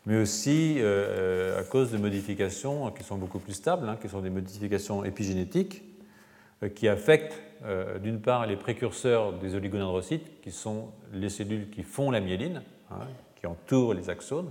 mais 0.06 0.20
aussi 0.20 0.80
à 0.80 1.62
cause 1.64 1.90
de 1.90 1.98
modifications 1.98 2.90
qui 2.92 3.02
sont 3.02 3.16
beaucoup 3.16 3.40
plus 3.40 3.54
stables, 3.54 3.88
hein, 3.88 3.98
qui 4.00 4.08
sont 4.08 4.20
des 4.20 4.30
modifications 4.30 5.04
épigénétiques, 5.04 5.82
qui 6.76 6.88
affectent 6.88 7.49
euh, 7.62 7.98
d'une 7.98 8.22
part 8.22 8.46
les 8.46 8.56
précurseurs 8.56 9.34
des 9.34 9.54
oligodendrocytes, 9.54 10.40
qui 10.40 10.50
sont 10.50 10.88
les 11.12 11.28
cellules 11.28 11.68
qui 11.68 11.82
font 11.82 12.10
la 12.10 12.20
myéline, 12.20 12.62
hein, 12.90 13.06
qui 13.36 13.46
entourent 13.46 13.92
les 13.92 14.08
axones. 14.08 14.50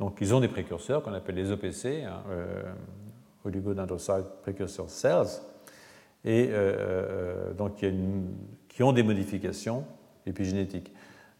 Donc 0.00 0.18
ils 0.20 0.34
ont 0.34 0.40
des 0.40 0.48
précurseurs 0.48 1.04
qu'on 1.04 1.12
appelle 1.12 1.36
les 1.36 1.52
OPC, 1.52 2.02
hein, 2.02 2.24
euh, 2.30 2.64
oligodendrocyte 3.44 4.26
precursor 4.42 4.90
cells, 4.90 5.42
et 6.24 6.48
euh, 6.50 7.54
donc 7.54 7.84
qui 8.68 8.82
ont 8.82 8.92
des 8.92 9.04
modifications 9.04 9.84
épigénétiques. 10.26 10.92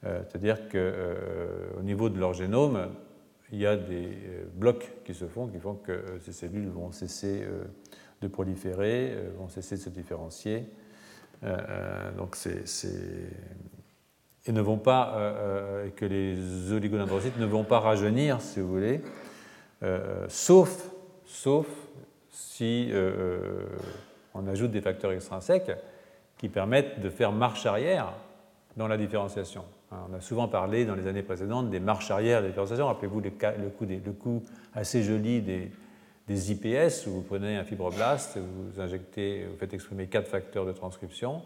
C'est-à-dire 0.03 0.69
qu'au 0.69 1.81
niveau 1.81 2.11
de 2.11 2.21
leur 2.21 2.35
génome, 2.35 2.91
il 3.51 3.59
y 3.59 3.67
a 3.67 3.75
des 3.75 4.11
blocs 4.55 4.93
qui 5.03 5.15
se 5.15 5.25
font 5.25 5.47
qui 5.47 5.59
font 5.59 5.77
que 5.77 6.19
ces 6.21 6.33
cellules 6.33 6.69
vont 6.69 6.93
cesser 6.93 7.43
de 8.21 8.29
proliférer, 8.29 9.17
vont 9.39 9.49
cesser 9.49 9.77
de 9.77 9.81
se 9.81 9.89
différencier 9.89 10.69
donc 12.17 12.37
c'est, 12.37 12.65
et 14.47 14.53
ne 14.53 14.61
vont 14.61 14.79
pas, 14.79 15.15
euh, 15.17 15.89
que 15.97 16.05
les 16.05 16.73
oligodendrocytes 16.73 17.39
ne 17.39 17.47
vont 17.47 17.65
pas 17.65 17.81
rajeunir, 17.81 18.41
si 18.41 18.61
vous 18.61 18.69
voulez, 18.69 19.01
sauf, 20.29 20.91
sauf 21.27 21.67
si 22.31 22.91
on 24.35 24.47
ajoute 24.47 24.71
des 24.71 24.81
facteurs 24.81 25.13
extrinsèques 25.13 25.73
qui 26.39 26.49
permettent 26.49 27.01
de 27.01 27.11
faire 27.11 27.33
marche 27.33 27.67
arrière 27.67 28.13
dans 28.77 28.89
la 28.89 28.97
différenciation. 28.97 29.65
On 30.11 30.15
a 30.15 30.21
souvent 30.21 30.49
parlé 30.49 30.85
dans 30.85 30.95
les 30.95 31.07
années 31.07 31.23
précédentes 31.23 31.71
des 31.71 31.79
marches 31.79 32.11
arrière 32.11 32.41
de 32.41 32.45
la 32.45 32.49
différenciation. 32.49 32.87
Rappelez-vous 32.87 33.21
le, 33.21 33.31
le 34.05 34.13
coup 34.13 34.43
assez 34.75 35.03
joli 35.03 35.41
des, 35.43 35.71
des 36.29 36.53
IPS, 36.53 37.07
où 37.07 37.11
vous 37.11 37.23
prenez 37.23 37.57
un 37.57 37.65
fibroblaste, 37.65 38.39
vous 38.39 38.81
injectez, 38.81 39.45
vous 39.45 39.57
faites 39.57 39.75
exprimer 39.75 40.07
quatre 40.07 40.29
facteurs 40.29 40.65
de 40.65 40.73
transcription, 40.73 41.43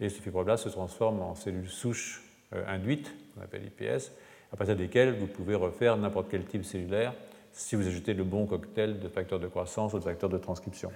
et 0.00 0.08
ce 0.08 0.20
fibroblaste 0.20 0.64
se 0.64 0.68
transforme 0.68 1.20
en 1.20 1.34
cellules 1.34 1.68
souches 1.68 2.22
euh, 2.52 2.64
induites, 2.66 3.10
qu'on 3.34 3.42
appelle 3.42 3.64
IPS, 3.64 4.12
à 4.52 4.56
partir 4.56 4.76
desquelles 4.76 5.14
vous 5.14 5.26
pouvez 5.26 5.54
refaire 5.54 5.96
n'importe 5.96 6.28
quel 6.30 6.44
type 6.44 6.64
cellulaire 6.64 7.14
si 7.52 7.76
vous 7.76 7.86
ajoutez 7.86 8.14
le 8.14 8.24
bon 8.24 8.46
cocktail 8.46 8.98
de 8.98 9.08
facteurs 9.08 9.40
de 9.40 9.46
croissance 9.46 9.92
ou 9.94 9.98
de 9.98 10.04
facteurs 10.04 10.30
de 10.30 10.38
transcription. 10.38 10.90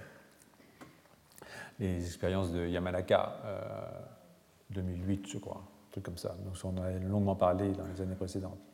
Les 1.79 2.03
expériences 2.05 2.51
de 2.51 2.67
Yamanaka, 2.67 3.35
2008, 4.71 5.19
euh, 5.19 5.29
je 5.33 5.37
crois, 5.37 5.61
un 5.61 5.91
truc 5.91 6.03
comme 6.03 6.17
ça. 6.17 6.35
Donc, 6.43 6.55
on 6.63 6.81
a 6.81 6.91
longuement 6.91 7.35
parlé 7.35 7.71
dans 7.71 7.85
les 7.85 8.01
années 8.01 8.15
précédentes. 8.15 8.66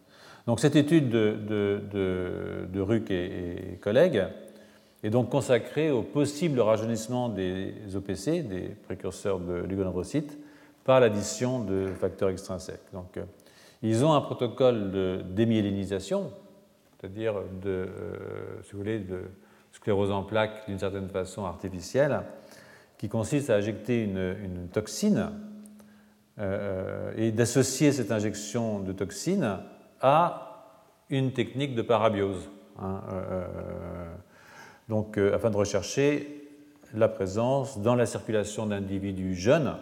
Donc 0.48 0.60
cette 0.60 0.76
étude 0.76 1.10
de, 1.10 2.80
Ruck 2.80 3.10
et, 3.12 3.80
collègues 3.82 4.26
est 5.04 5.10
donc 5.10 5.30
consacrée 5.30 5.92
au 5.92 6.02
possible 6.02 6.60
rajeunissement 6.60 7.30
des 7.30 7.74
OPC, 7.96 8.48
des 8.48 8.76
précurseurs 8.86 9.40
de 9.40 9.54
l'hugonodrocyte, 9.54 10.38
par 10.84 11.00
l'addition 11.00 11.60
de 11.64 11.88
facteurs 12.00 12.30
extrinsèques. 12.30 12.92
Donc, 12.92 13.18
euh, 13.18 13.24
ils 13.82 14.04
ont 14.06 14.14
un 14.14 14.22
protocole 14.22 14.92
de 14.92 15.22
démyélinisation, 15.30 16.32
c'est-à-dire 17.00 17.36
de, 17.62 17.70
euh, 17.70 17.88
si 18.64 18.72
vous 18.74 18.80
voulez, 18.80 19.00
de 19.00 19.22
sclérose 19.72 20.12
en 20.12 20.24
plaques 20.24 20.68
d'une 20.68 20.80
certaine 20.80 21.10
façon 21.10 21.46
artificielle, 21.46 22.22
qui 22.98 23.10
consiste 23.10 23.50
à 23.50 23.56
injecter 23.56 24.04
une, 24.04 24.70
toxine 24.72 25.32
euh, 26.40 27.12
et 27.18 27.32
d'associer 27.32 27.92
cette 27.92 28.12
injection 28.12 28.80
de 28.80 28.94
toxine 28.94 29.60
à 30.04 30.54
une 31.10 31.32
technique 31.32 31.74
de 31.74 31.82
parabiose. 31.82 32.50
Hein, 32.80 33.02
euh, 33.12 33.22
euh, 33.32 34.16
donc, 34.90 35.18
euh, 35.18 35.34
afin 35.34 35.50
de 35.50 35.56
rechercher 35.56 36.50
la 36.94 37.08
présence 37.08 37.80
dans 37.80 37.96
la 37.96 38.06
circulation 38.06 38.68
d'individus 38.68 39.34
jeunes 39.34 39.76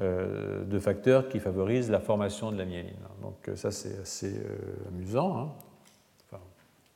de 0.00 0.78
facteurs 0.80 1.28
qui 1.28 1.38
favorisent 1.38 1.88
la 1.88 2.00
formation 2.00 2.50
de 2.50 2.58
la 2.58 2.64
myéline. 2.64 2.96
Donc, 3.22 3.48
ça, 3.54 3.70
c'est 3.70 4.00
assez 4.00 4.42
amusant. 4.88 5.54
Hein. 6.32 6.38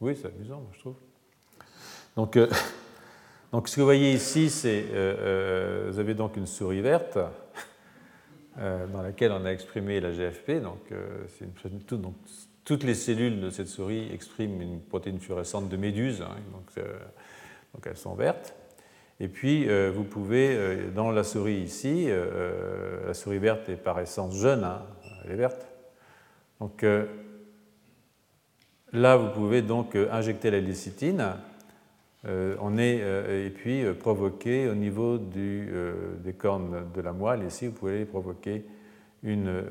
Oui, 0.01 0.19
c'est 0.21 0.27
amusant, 0.29 0.65
je 0.73 0.81
trouve. 0.81 0.95
Donc, 2.17 2.37
donc, 3.53 3.69
ce 3.69 3.77
que 3.77 3.81
vous 3.81 3.87
voyez 3.87 4.13
ici, 4.13 4.51
c'est 4.51 4.83
vous 5.91 5.99
avez 6.01 6.15
donc 6.15 6.37
une 6.37 6.47
souris 6.47 6.81
verte 6.81 7.19
dans 8.93 9.03
laquelle 9.03 9.33
on 9.33 9.45
a 9.45 9.51
exprimé 9.51 10.01
la 10.01 10.11
GFP. 10.11 10.51
Euh, 10.51 10.61
donc, 11.93 12.15
toutes 12.65 12.85
les 12.85 12.95
cellules 12.95 13.41
de 13.41 13.51
cette 13.51 13.69
souris 13.69 14.11
expriment 14.13 14.61
une 14.61 14.81
protéine 14.81 15.21
fluorescente 15.21 15.69
de 15.69 15.77
méduse, 15.77 16.23
hein, 16.23 16.37
euh, 16.79 16.99
donc, 17.75 17.87
elles 17.87 17.97
sont 17.97 18.15
vertes. 18.15 18.55
Et 19.21 19.29
puis, 19.29 19.67
vous 19.89 20.05
pouvez, 20.05 20.77
dans 20.95 21.11
la 21.11 21.25
souris 21.25 21.57
ici, 21.57 22.09
la 23.05 23.15
souris 23.15 23.41
verte 23.41 23.69
est 23.69 23.75
par 23.75 23.99
essence 23.99 24.37
jeune, 24.37 24.63
hein, 24.63 24.83
elle 25.25 25.33
est 25.33 25.37
verte. 25.37 25.67
Donc 26.61 26.85
là, 28.93 29.17
vous 29.17 29.31
pouvez 29.31 29.63
donc 29.63 29.97
injecter 29.97 30.53
la 30.53 30.61
lécithine 30.61 31.33
on 32.25 32.79
est, 32.79 32.99
et 33.47 33.51
puis 33.51 33.85
provoquer 33.95 34.69
au 34.69 34.75
niveau 34.75 35.19
des 35.19 36.33
cornes 36.37 36.91
de 36.95 37.01
la 37.01 37.13
moelle, 37.13 37.45
ici 37.45 37.67
vous 37.69 37.73
pouvez 37.73 38.05
provoquer 38.05 38.65
une 39.23 39.63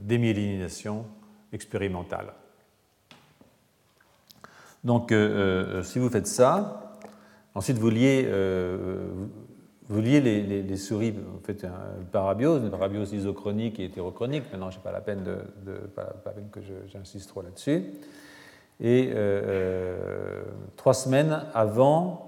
démyélinisation 0.00 1.04
expérimentale. 1.52 2.32
Donc, 4.84 5.12
si 5.82 5.98
vous 5.98 6.08
faites 6.08 6.28
ça, 6.28 6.98
ensuite 7.54 7.78
vous 7.78 7.90
liez, 7.90 8.28
vous 9.88 10.00
liez 10.00 10.20
les, 10.20 10.76
souris, 10.76 11.12
vous 11.12 11.40
faites 11.44 11.64
une 11.64 12.06
parabiose, 12.06 12.62
une 12.62 12.70
parabiose 12.70 13.12
isochronique 13.12 13.78
et 13.78 13.84
hétérochronique. 13.84 14.44
Maintenant, 14.50 14.70
je 14.70 14.78
n'ai 14.78 14.82
pas 14.82 14.92
la 14.92 15.00
peine, 15.00 15.22
de, 15.22 15.72
pas, 15.94 16.14
la 16.24 16.32
peine 16.32 16.48
que 16.50 16.60
j'insiste 16.88 17.28
trop 17.28 17.42
là-dessus. 17.42 17.84
Et 18.80 19.10
euh, 19.10 19.14
euh, 19.16 20.42
trois 20.76 20.94
semaines 20.94 21.42
avant 21.54 22.22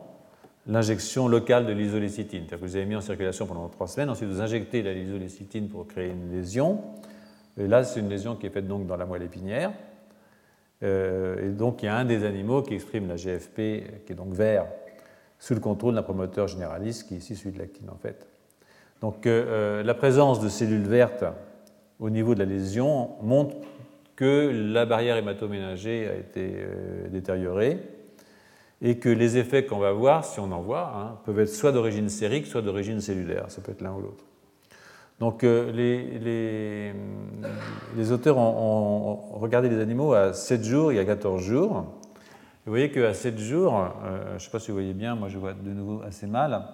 l'injection 0.66 1.28
locale 1.28 1.66
de 1.66 1.72
l'isolécitine. 1.72 2.40
C'est-à-dire 2.40 2.60
que 2.60 2.64
vous 2.64 2.76
avez 2.76 2.86
mis 2.86 2.96
en 2.96 3.00
circulation 3.00 3.46
pendant 3.46 3.68
trois 3.68 3.88
semaines, 3.88 4.10
ensuite 4.10 4.28
vous 4.28 4.40
injectez 4.40 4.82
la 4.82 4.92
l'isolécitine 4.92 5.68
pour 5.68 5.86
créer 5.86 6.10
une 6.10 6.30
lésion. 6.30 6.80
Et 7.58 7.66
là, 7.66 7.84
c'est 7.84 8.00
une 8.00 8.08
lésion 8.08 8.36
qui 8.36 8.46
est 8.46 8.50
faite 8.50 8.68
donc 8.68 8.86
dans 8.86 8.96
la 8.96 9.06
moelle 9.06 9.22
épinière. 9.22 9.72
Euh, 10.82 11.48
et 11.48 11.52
donc, 11.52 11.82
il 11.82 11.86
y 11.86 11.88
a 11.88 11.96
un 11.96 12.04
des 12.04 12.24
animaux 12.24 12.62
qui 12.62 12.74
exprime 12.74 13.08
la 13.08 13.16
GFP, 13.16 14.04
qui 14.06 14.12
est 14.12 14.16
donc 14.16 14.32
vert, 14.32 14.66
sous 15.38 15.54
le 15.54 15.60
contrôle 15.60 15.94
d'un 15.94 16.02
promoteur 16.02 16.48
généraliste 16.48 17.08
qui 17.08 17.14
est 17.14 17.18
ici 17.18 17.36
celui 17.36 17.52
de 17.52 17.58
l'actine 17.58 17.88
en 17.90 17.96
fait. 17.96 18.26
Donc 19.00 19.26
la 19.26 19.94
présence 19.94 20.40
de 20.40 20.48
cellules 20.48 20.88
vertes 20.88 21.24
au 22.00 22.10
niveau 22.10 22.34
de 22.34 22.40
la 22.40 22.44
lésion 22.44 23.10
montre 23.22 23.56
que 24.18 24.50
la 24.72 24.84
barrière 24.84 25.16
hématoménagée 25.16 26.08
a 26.08 26.14
été 26.16 26.54
euh, 26.56 27.08
détériorée 27.08 27.78
et 28.82 28.98
que 28.98 29.08
les 29.08 29.38
effets 29.38 29.64
qu'on 29.64 29.78
va 29.78 29.92
voir, 29.92 30.24
si 30.24 30.40
on 30.40 30.50
en 30.50 30.60
voit, 30.60 30.92
hein, 30.96 31.18
peuvent 31.24 31.38
être 31.38 31.48
soit 31.48 31.70
d'origine 31.70 32.08
sérique, 32.08 32.46
soit 32.46 32.62
d'origine 32.62 33.00
cellulaire. 33.00 33.44
Ça 33.48 33.60
peut 33.60 33.72
être 33.72 33.80
l'un 33.82 33.92
ou 33.92 34.00
l'autre. 34.00 34.24
Donc 35.20 35.42
les, 35.42 36.18
les, 36.20 36.92
les, 37.96 38.12
auteurs 38.12 38.38
ont, 38.38 39.16
regardé 39.40 39.68
les 39.68 39.80
animaux 39.80 40.12
à 40.12 40.32
7 40.32 40.62
jours 40.62 40.92
et 40.92 41.00
à 41.00 41.04
14 41.04 41.42
jours 41.42 41.98
vous 42.68 42.72
voyez 42.72 42.90
qu'à 42.90 43.14
7 43.14 43.38
jours, 43.38 43.78
euh, 44.04 44.28
je 44.28 44.34
ne 44.34 44.38
sais 44.40 44.50
pas 44.50 44.58
si 44.58 44.70
vous 44.70 44.74
voyez 44.74 44.92
bien, 44.92 45.14
moi 45.14 45.30
je 45.30 45.38
vois 45.38 45.54
de 45.54 45.70
nouveau 45.70 46.02
assez 46.02 46.26
mal. 46.26 46.66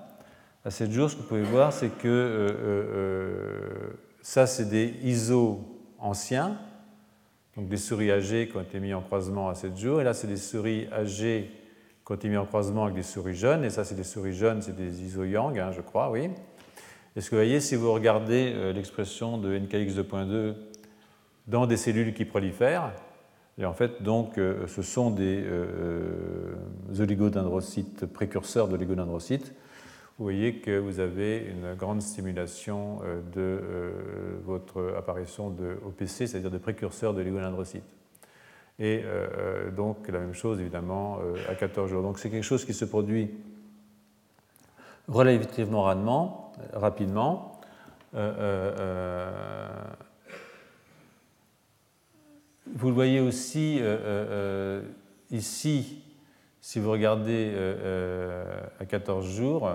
À 0.64 0.70
7 0.72 0.90
jours, 0.90 1.08
ce 1.08 1.14
que 1.14 1.20
vous 1.20 1.28
pouvez 1.28 1.42
voir, 1.42 1.72
c'est 1.72 1.90
que 1.90 2.08
euh, 2.08 2.50
euh, 2.60 3.92
ça, 4.20 4.48
c'est 4.48 4.68
des 4.68 4.92
ISO 5.04 5.60
anciens, 6.00 6.58
donc 7.56 7.68
des 7.68 7.76
souris 7.76 8.10
âgées 8.10 8.48
qui 8.48 8.56
ont 8.56 8.62
été 8.62 8.80
mis 8.80 8.94
en 8.94 9.00
croisement 9.00 9.48
à 9.48 9.54
7 9.54 9.76
jours. 9.76 10.00
Et 10.00 10.04
là, 10.04 10.14
c'est 10.14 10.26
des 10.26 10.36
souris 10.36 10.88
âgées 10.92 11.50
qui 12.04 12.12
ont 12.12 12.16
été 12.16 12.28
mis 12.28 12.36
en 12.36 12.46
croisement 12.46 12.84
avec 12.84 12.96
des 12.96 13.02
souris 13.02 13.34
jeunes. 13.34 13.64
Et 13.64 13.70
ça, 13.70 13.84
c'est 13.84 13.94
des 13.94 14.04
souris 14.04 14.34
jeunes, 14.34 14.62
c'est 14.62 14.76
des 14.76 15.02
ISO 15.02 15.24
yang, 15.24 15.58
hein, 15.58 15.70
je 15.72 15.80
crois, 15.80 16.10
oui. 16.10 16.30
Et 17.16 17.20
ce 17.20 17.30
que 17.30 17.36
vous 17.36 17.42
voyez, 17.42 17.60
si 17.60 17.76
vous 17.76 17.92
regardez 17.92 18.72
l'expression 18.72 19.38
de 19.38 19.56
NKX 19.56 19.94
2.2 19.94 20.54
dans 21.46 21.66
des 21.66 21.76
cellules 21.76 22.12
qui 22.12 22.24
prolifèrent, 22.24 22.90
et 23.58 23.64
en 23.64 23.72
fait, 23.72 24.02
donc, 24.02 24.36
euh, 24.38 24.66
ce 24.66 24.82
sont 24.82 25.10
des 25.10 25.42
euh, 25.44 26.54
oligodendrocytes 26.98 28.06
précurseurs 28.06 28.68
d'oligodendrocytes. 28.68 29.52
Vous 30.18 30.24
voyez 30.24 30.56
que 30.60 30.78
vous 30.78 31.00
avez 31.00 31.38
une 31.38 31.74
grande 31.74 32.00
stimulation 32.00 33.00
euh, 33.04 33.20
de 33.34 34.40
votre 34.44 34.94
apparition 34.96 35.50
de 35.50 35.76
OPC, 35.84 36.26
c'est-à-dire 36.26 36.50
de 36.50 36.58
précurseurs 36.58 37.14
d'oligodendrocytes. 37.14 37.84
Et 38.80 39.04
donc, 39.76 40.08
la 40.08 40.18
même 40.18 40.34
chose, 40.34 40.58
évidemment, 40.58 41.20
à 41.48 41.54
14 41.54 41.88
jours. 41.88 42.02
Donc, 42.02 42.18
c'est 42.18 42.28
quelque 42.28 42.42
chose 42.42 42.64
qui 42.64 42.74
se 42.74 42.84
produit 42.84 43.30
relativement 45.06 45.84
rapidement. 46.72 47.60
Vous 52.66 52.88
le 52.88 52.94
voyez 52.94 53.20
aussi 53.20 53.78
euh, 53.78 53.84
euh, 53.84 54.26
euh, 54.30 54.82
ici, 55.30 56.02
si 56.60 56.80
vous 56.80 56.90
regardez 56.90 57.54
à 58.80 58.84
14 58.84 59.26
jours, 59.26 59.70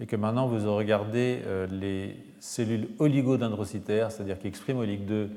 et 0.00 0.06
que 0.06 0.16
maintenant 0.16 0.46
vous 0.46 0.74
regardez 0.74 1.40
les 1.70 2.16
cellules 2.40 2.88
oligodendrocytaires, 2.98 4.10
c'est-à-dire 4.10 4.38
qui 4.38 4.48
expriment 4.48 4.78
OLIG 4.78 5.04
2. 5.04 5.30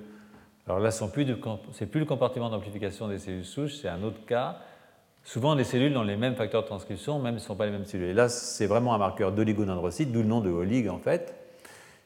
Alors 0.68 0.80
là, 0.80 0.90
ce 0.92 1.04
n'est 1.04 1.10
plus, 1.12 1.26
le 1.26 2.06
comportement 2.06 2.50
d'amplification 2.50 3.08
des 3.08 3.20
cellules 3.20 3.46
souches, 3.46 3.76
c'est 3.76 3.90
un 3.90 4.02
autre 4.02 4.26
cas. 4.26 4.58
Souvent, 5.24 5.54
les 5.54 5.64
cellules 5.64 5.96
ont 5.98 6.04
les 6.04 6.18
mêmes 6.18 6.36
facteurs 6.36 6.64
de 6.64 6.68
transcription, 6.68 7.20
même 7.20 7.38
si 7.38 7.42
ce 7.42 7.46
ne 7.46 7.48
sont 7.50 7.56
pas 7.56 7.66
les 7.66 7.72
mêmes 7.72 7.86
cellules. 7.86 8.10
Et 8.10 8.14
là, 8.14 8.30
c'est 8.30 8.66
vraiment 8.66 8.96
un 8.96 8.98
marqueur 8.98 9.32
d'oligodendrocyte, 9.32 10.12
d'où 10.12 10.22
le 10.22 10.28
nom 10.28 10.42
de 10.42 10.50
OLIG 10.50 10.90
en 10.90 11.00
fait 11.00 11.36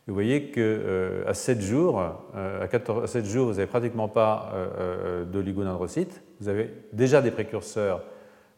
vous 0.09 0.15
voyez 0.15 0.45
qu'à 0.49 0.59
euh, 0.59 1.33
7 1.33 1.61
jours, 1.61 2.01
euh, 2.35 2.65
à, 2.65 3.07
7 3.07 3.25
jours, 3.25 3.45
vous 3.45 3.53
n'avez 3.53 3.67
pratiquement 3.67 4.07
pas 4.07 4.51
euh, 4.55 5.23
d'oligodendrocytes. 5.23 6.23
Vous 6.39 6.47
avez 6.47 6.73
déjà 6.93 7.21
des 7.21 7.29
précurseurs, 7.29 8.01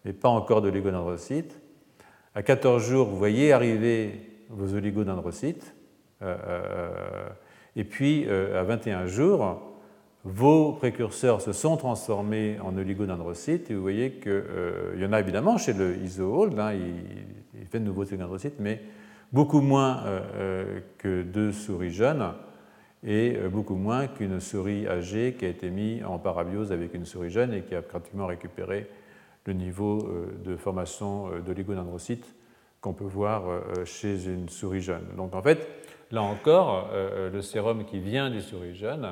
mais 0.05 0.13
pas 0.13 0.29
encore 0.29 0.61
d'oligodendrocytes. 0.61 1.59
À 2.33 2.43
14 2.43 2.87
jours, 2.87 3.07
vous 3.07 3.17
voyez 3.17 3.51
arriver 3.51 4.13
vos 4.49 4.73
oligodendrocytes. 4.75 5.75
et 7.75 7.83
puis, 7.83 8.27
à 8.29 8.63
21 8.63 9.05
jours, 9.05 9.61
vos 10.23 10.71
précurseurs 10.71 11.41
se 11.41 11.51
sont 11.51 11.77
transformés 11.77 12.57
en 12.63 12.77
oligodendrocytes. 12.77 13.69
Et 13.69 13.75
vous 13.75 13.81
voyez 13.81 14.11
qu'il 14.11 14.99
y 14.99 15.05
en 15.05 15.11
a 15.11 15.19
évidemment 15.19 15.57
chez 15.57 15.73
le 15.73 15.97
isohold, 15.97 16.57
hein, 16.57 16.73
il, 16.73 17.65
fait 17.67 17.79
de 17.79 17.85
nouveaux 17.85 18.03
oligodendrocytes, 18.03 18.59
mais 18.59 18.81
beaucoup 19.31 19.61
moins 19.61 20.03
euh, 20.05 20.21
euh, 20.35 20.79
que 20.97 21.23
deux 21.23 21.51
souris 21.51 21.91
jeunes 21.91 22.33
et 23.03 23.35
euh, 23.35 23.49
beaucoup 23.49 23.75
moins 23.75 24.07
qu'une 24.07 24.39
souris 24.39 24.87
âgée 24.87 25.35
qui 25.37 25.45
a 25.45 25.49
été 25.49 25.69
mise 25.69 26.03
en 26.03 26.19
parabiose 26.19 26.71
avec 26.71 26.93
une 26.93 27.05
souris 27.05 27.29
jeune 27.29 27.53
et 27.53 27.61
qui 27.61 27.75
a 27.75 27.81
pratiquement 27.81 28.27
récupéré 28.27 28.87
le 29.45 29.53
niveau 29.53 30.07
de 30.45 30.55
formation 30.55 31.29
d'oligodendrocytes 31.45 32.35
qu'on 32.79 32.93
peut 32.93 33.03
voir 33.03 33.43
chez 33.85 34.27
une 34.27 34.49
souris 34.49 34.81
jeune. 34.81 35.05
Donc 35.17 35.35
en 35.35 35.41
fait, 35.41 35.67
là 36.11 36.21
encore, 36.21 36.89
le 36.93 37.41
sérum 37.41 37.85
qui 37.85 37.99
vient 37.99 38.29
des 38.29 38.41
souris 38.41 38.75
jeunes 38.75 39.07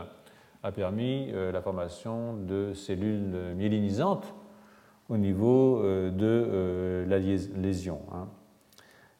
a 0.62 0.72
permis 0.72 1.32
la 1.32 1.62
formation 1.62 2.34
de 2.36 2.74
cellules 2.74 3.56
myélinisantes 3.56 4.36
au 5.10 5.18
niveau 5.18 5.82
de 5.84 7.06
la 7.08 7.18
lésion. 7.18 8.02
Hein. 8.12 8.28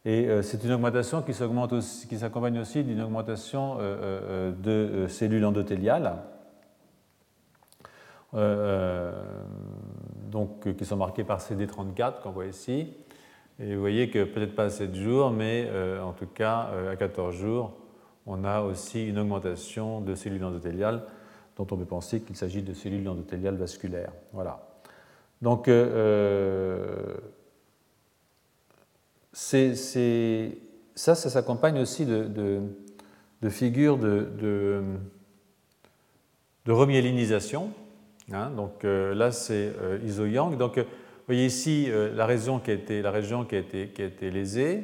Et 0.06 0.28
euh, 0.28 0.42
c'est 0.42 0.64
une 0.64 0.72
augmentation 0.72 1.22
qui 1.22 1.34
s'accompagne 1.34 2.60
aussi, 2.60 2.84
d'une 2.84 3.02
augmentation 3.02 3.78
euh, 3.80 4.52
euh, 4.62 5.04
de 5.04 5.08
cellules 5.08 5.44
endothéliales, 5.46 6.16
donc, 10.30 10.76
qui 10.76 10.86
sont 10.86 10.98
marquées 10.98 11.24
par 11.24 11.40
CD34 11.40 12.22
qu'on 12.22 12.32
voit 12.32 12.46
ici. 12.46 12.94
Et 13.60 13.76
vous 13.76 13.82
voyez 13.82 14.10
que 14.10 14.24
peut-être 14.24 14.56
pas 14.56 14.66
à 14.66 14.70
7 14.70 14.96
jours, 14.96 15.32
mais 15.32 15.70
en 16.02 16.14
tout 16.14 16.28
cas 16.28 16.70
à 16.92 16.96
14 16.96 17.36
jours, 17.36 17.74
on 18.26 18.44
a 18.46 18.62
aussi 18.62 19.08
une 19.08 19.18
augmentation 19.18 20.02
de 20.02 20.16
cellules 20.16 20.44
endothéliales 20.44 21.04
dont 21.58 21.68
on 21.72 21.78
peut 21.78 21.86
penser 21.86 22.22
qu'il 22.22 22.38
s'agit 22.38 22.62
de 22.62 22.74
cellules 22.74 23.08
endothéliales 23.10 23.56
vasculaires. 23.56 24.14
Voilà. 24.32 24.66
Donc, 25.42 25.70
ça, 29.34 31.16
ça 31.16 31.30
s'accompagne 31.30 31.80
aussi 31.80 32.06
de, 32.06 32.62
figures 33.50 33.98
de, 33.98 34.28
de, 36.66 36.72
remyélinisation. 36.72 37.72
Hein. 38.32 38.52
donc 38.52 38.84
euh, 38.86 39.14
là, 39.14 39.32
c'est 39.32 39.74
euh, 39.82 40.00
iso-yang. 40.06 40.58
Donc, 40.58 40.78
euh, 40.78 40.84
vous 40.84 41.36
voyez 41.36 41.46
ici 41.46 41.90
la, 42.16 42.26
région 42.26 42.60
qui 42.60 42.72
a 42.72 42.74
été, 42.74 43.04
la 43.04 43.12
région 43.12 43.46
qui 43.46 43.56
a 43.56 43.60
été, 43.60 43.90
qui 43.90 44.02
a 44.02 44.06
été 44.06 44.32
lésée. 44.32 44.84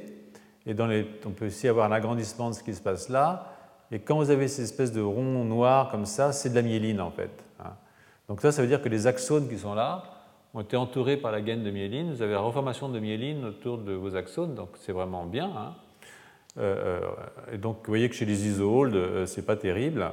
Et 0.67 0.75
dans 0.75 0.87
on 1.25 1.31
peut 1.31 1.47
aussi 1.47 1.67
avoir 1.67 1.91
un 1.91 1.95
agrandissement 1.95 2.51
de 2.51 2.55
ce 2.55 2.61
qui 2.61 2.75
se 2.75 2.81
passe 2.81 3.09
là. 3.09 3.51
Et 3.91 3.97
quand 3.97 4.17
vous 4.17 4.29
avez 4.29 4.47
ces 4.47 4.61
espèces 4.61 4.91
de 4.91 5.01
ronds 5.01 5.43
noirs 5.43 5.89
comme 5.89 6.05
ça, 6.05 6.31
c'est 6.31 6.49
de 6.49 6.55
la 6.55 6.61
myéline 6.61 7.01
en 7.01 7.09
fait. 7.09 7.31
Hein. 7.59 7.71
Donc 8.29 8.41
ça, 8.41 8.51
ça 8.51 8.61
veut 8.61 8.67
dire 8.67 8.81
que 8.81 8.89
les 8.89 9.07
axones 9.07 9.49
qui 9.49 9.57
sont 9.57 9.73
là, 9.73 10.03
ont 10.55 10.61
été 10.61 10.77
entourés 10.77 11.17
par 11.17 11.31
la 11.31 11.41
gaine 11.41 11.63
de 11.63 11.69
myéline. 11.69 12.13
Vous 12.13 12.21
avez 12.21 12.33
la 12.33 12.39
reformation 12.39 12.87
de 12.89 12.99
myéline 12.99 13.43
autour 13.43 13.77
de 13.77 13.93
vos 13.93 14.15
axones, 14.15 14.55
donc 14.55 14.69
c'est 14.79 14.93
vraiment 14.93 15.25
bien. 15.25 15.51
Hein. 15.55 15.73
Euh, 16.57 17.01
euh, 17.03 17.53
et 17.53 17.57
donc 17.57 17.77
vous 17.79 17.91
voyez 17.91 18.07
que 18.07 18.15
chez 18.15 18.25
les 18.25 18.47
iso-hold, 18.47 18.95
euh, 18.95 19.25
c'est 19.25 19.45
pas 19.45 19.57
terrible. 19.57 20.09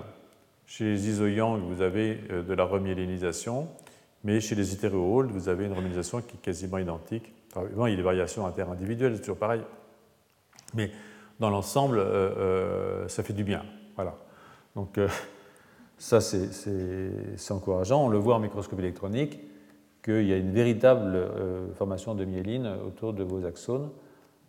Chez 0.67 0.85
les 0.85 1.09
iso-yang, 1.09 1.61
vous 1.61 1.83
avez 1.83 2.15
de 2.15 2.55
la 2.55 2.65
remyélinisation, 2.65 3.69
mais 4.25 4.41
chez 4.41 4.55
les 4.55 4.73
hétéro-hold, 4.73 5.31
vous 5.31 5.49
avez 5.49 5.67
une 5.67 5.73
remyélinisation 5.73 6.23
qui 6.23 6.37
est 6.37 6.41
quasiment 6.41 6.79
identique. 6.79 7.33
Enfin, 7.55 7.67
il 7.89 7.91
y 7.91 7.95
a 7.95 7.97
des 7.97 8.03
variations 8.03 8.47
interindividuelles, 8.47 9.15
c'est 9.17 9.21
toujours 9.21 9.37
pareil. 9.37 9.63
Mais 10.75 10.91
dans 11.41 11.51
l'ensemble, 11.51 12.03
ça 13.09 13.23
fait 13.23 13.35
du 13.35 13.45
bien. 13.45 13.65
Voilà. 13.97 14.15
Donc 14.75 14.99
ça, 15.99 16.21
c'est 16.21 17.51
encourageant. 17.51 18.07
On 18.07 18.09
le 18.09 18.19
voit 18.19 18.37
en 18.37 18.41
microscopie 18.41 18.81
électronique 18.81 19.41
qu'il 20.03 20.27
y 20.27 20.33
a 20.33 20.37
une 20.37 20.53
véritable 20.53 21.29
formation 21.75 22.15
de 22.15 22.25
myéline 22.25 22.67
autour 22.87 23.13
de 23.13 23.23
vos 23.23 23.45
axones 23.45 23.91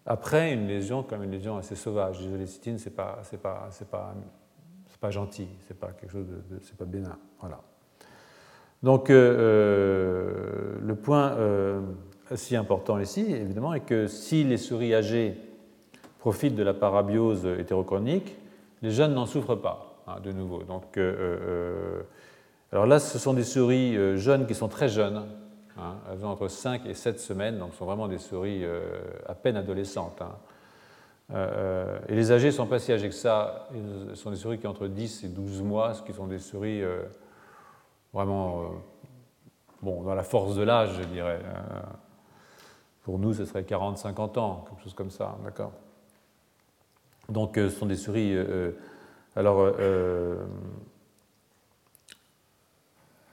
après 0.05 0.53
une 0.53 0.67
lésion 0.67 1.03
comme 1.03 1.23
une 1.23 1.31
lésion 1.31 1.57
assez 1.57 1.75
sauvage. 1.75 2.19
L'isolécitine, 2.19 2.77
ce 2.77 2.89
n'est 2.89 2.95
pas, 2.95 3.21
pas, 3.41 3.69
pas, 3.91 4.15
pas, 5.03 5.11
gentil, 5.11 5.47
ce 5.67 5.73
n'est 5.73 5.79
pas 5.79 5.91
quelque 5.91 6.11
chose 6.11 6.25
de, 6.27 6.59
c'est 6.61 6.77
pas 6.77 6.85
bénin. 6.85 7.17
Voilà. 7.39 7.59
Donc 8.81 9.09
le 9.09 10.93
point 10.95 11.35
si 12.35 12.55
important 12.55 12.99
ici, 12.99 13.21
évidemment, 13.29 13.73
est 13.73 13.81
que 13.81 14.07
si 14.07 14.43
les 14.43 14.57
souris 14.57 14.93
âgées 14.93 15.37
profitent 16.19 16.55
de 16.55 16.63
la 16.63 16.73
parabiose 16.73 17.45
hétérochronique, 17.45 18.37
les 18.81 18.91
jeunes 18.91 19.13
n'en 19.13 19.25
souffrent 19.25 19.55
pas, 19.55 20.01
hein, 20.07 20.19
de 20.23 20.31
nouveau. 20.31 20.63
Donc, 20.63 20.97
euh, 20.97 21.37
euh, 21.41 22.01
alors 22.71 22.85
là, 22.85 22.99
ce 22.99 23.19
sont 23.19 23.33
des 23.33 23.43
souris 23.43 23.95
euh, 23.95 24.17
jeunes 24.17 24.45
qui 24.45 24.55
sont 24.55 24.67
très 24.67 24.89
jeunes. 24.89 25.23
Hein. 25.77 25.95
elles 26.11 26.25
ont 26.25 26.29
entre 26.29 26.47
5 26.47 26.85
et 26.85 26.93
7 26.93 27.19
semaines, 27.19 27.57
donc 27.57 27.73
ce 27.73 27.79
sont 27.79 27.85
vraiment 27.85 28.07
des 28.07 28.19
souris 28.19 28.63
à 29.27 29.33
peine 29.33 29.57
adolescentes. 29.57 30.21
Hein. 30.21 30.35
Et 31.31 32.15
les 32.15 32.31
âgées 32.31 32.47
ne 32.47 32.51
sont 32.51 32.67
pas 32.67 32.79
si 32.79 32.91
âgées 32.91 33.09
que 33.09 33.15
ça. 33.15 33.67
Ce 34.09 34.15
sont 34.15 34.29
des 34.29 34.35
souris 34.35 34.59
qui 34.59 34.67
ont 34.67 34.71
entre 34.71 34.87
10 34.87 35.23
et 35.23 35.27
12 35.29 35.61
mois, 35.63 35.93
ce 35.93 36.01
qui 36.03 36.13
sont 36.13 36.27
des 36.27 36.37
souris 36.37 36.83
vraiment 38.13 38.71
bon, 39.81 40.03
dans 40.03 40.13
la 40.13 40.23
force 40.23 40.55
de 40.55 40.63
l'âge, 40.63 40.91
je 40.97 41.03
dirais. 41.03 41.39
Pour 43.03 43.19
nous, 43.19 43.33
ce 43.33 43.45
serait 43.45 43.63
40-50 43.63 44.39
ans, 44.39 44.65
quelque 44.67 44.83
chose 44.83 44.93
comme 44.93 45.11
ça, 45.11 45.37
d'accord 45.43 45.73
Donc, 47.27 47.57
euh, 47.57 47.69
ce 47.69 47.77
sont 47.77 47.85
des 47.85 47.97
souris. 47.97 48.33
Euh, 48.33 48.45
euh, 48.45 48.71
alors, 49.35 49.73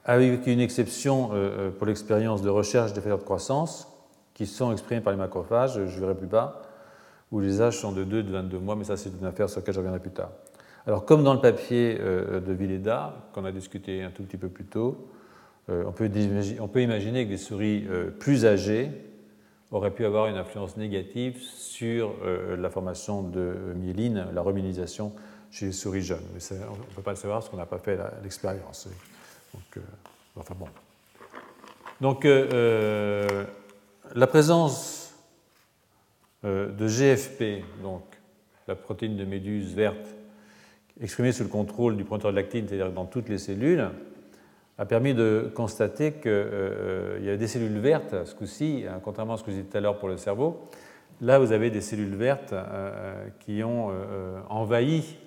avec 0.04 0.46
une 0.46 0.60
exception 0.60 1.30
pour 1.78 1.86
l'expérience 1.86 2.42
de 2.42 2.48
recherche 2.48 2.92
des 2.94 3.00
facteurs 3.00 3.18
de 3.18 3.24
croissance, 3.24 3.86
qui 4.34 4.46
sont 4.46 4.72
exprimés 4.72 5.02
par 5.02 5.12
les 5.12 5.18
macrophages, 5.18 5.84
je 5.86 6.00
verrai 6.00 6.14
plus 6.14 6.26
bas, 6.26 6.62
où 7.30 7.40
les 7.40 7.60
âges 7.62 7.78
sont 7.78 7.92
de 7.92 8.04
2 8.04 8.22
de 8.22 8.32
22 8.32 8.58
mois, 8.58 8.76
mais 8.76 8.84
ça, 8.84 8.96
c'est 8.96 9.10
une 9.10 9.26
affaire 9.26 9.48
sur 9.48 9.60
laquelle 9.60 9.74
je 9.74 9.78
reviendrai 9.78 10.00
plus 10.00 10.10
tard. 10.10 10.30
Alors, 10.86 11.04
comme 11.04 11.22
dans 11.22 11.34
le 11.34 11.40
papier 11.40 11.98
de 11.98 12.52
Villeda, 12.52 13.14
qu'on 13.32 13.44
a 13.44 13.52
discuté 13.52 14.02
un 14.02 14.10
tout 14.10 14.22
petit 14.22 14.38
peu 14.38 14.48
plus 14.48 14.64
tôt, 14.64 15.08
on 15.68 15.92
peut, 15.92 16.10
on 16.58 16.68
peut 16.68 16.82
imaginer 16.82 17.24
que 17.26 17.30
des 17.30 17.36
souris 17.36 17.86
plus 18.18 18.46
âgées 18.46 18.90
aurait 19.72 19.92
pu 19.92 20.04
avoir 20.04 20.26
une 20.26 20.36
influence 20.36 20.76
négative 20.76 21.40
sur 21.40 22.14
euh, 22.24 22.56
la 22.56 22.70
formation 22.70 23.22
de 23.22 23.54
myéline, 23.76 24.26
la 24.32 24.42
remyélisation 24.42 25.12
chez 25.50 25.66
les 25.66 25.72
souris 25.72 26.02
jeunes. 26.02 26.24
Mais 26.34 26.40
on 26.68 26.76
ne 26.76 26.94
peut 26.94 27.02
pas 27.02 27.12
le 27.12 27.16
savoir 27.16 27.40
parce 27.40 27.50
qu'on 27.50 27.56
n'a 27.56 27.66
pas 27.66 27.78
fait 27.78 27.98
l'expérience. 28.22 28.88
Donc, 32.00 32.24
euh, 32.24 32.48
euh, 32.52 33.44
la 34.14 34.26
présence 34.26 34.99
de 36.42 36.86
GFP, 36.86 37.64
donc 37.82 38.02
la 38.66 38.74
protéine 38.74 39.16
de 39.16 39.24
méduse 39.24 39.74
verte, 39.74 40.14
exprimée 41.00 41.32
sous 41.32 41.42
le 41.42 41.48
contrôle 41.48 41.96
du 41.96 42.04
promoteur 42.04 42.30
de 42.30 42.36
lactine, 42.36 42.66
c'est-à-dire 42.68 42.92
dans 42.92 43.06
toutes 43.06 43.28
les 43.28 43.38
cellules, 43.38 43.90
a 44.78 44.86
permis 44.86 45.12
de 45.12 45.52
constater 45.54 46.12
qu'il 46.12 46.30
euh, 46.30 47.18
y 47.22 47.28
a 47.28 47.36
des 47.36 47.48
cellules 47.48 47.78
vertes, 47.78 48.24
ce 48.24 48.34
coup-ci, 48.34 48.84
hein, 48.88 48.98
contrairement 49.02 49.34
à 49.34 49.36
ce 49.36 49.44
que 49.44 49.50
je 49.50 49.56
disais 49.56 49.68
tout 49.68 49.76
à 49.76 49.80
l'heure 49.80 49.98
pour 49.98 50.08
le 50.08 50.16
cerveau. 50.16 50.68
Là, 51.20 51.38
vous 51.38 51.52
avez 51.52 51.68
des 51.68 51.82
cellules 51.82 52.14
vertes 52.14 52.54
euh, 52.54 52.64
euh, 52.66 53.28
qui 53.40 53.62
ont 53.62 53.92
envahi 54.48 55.18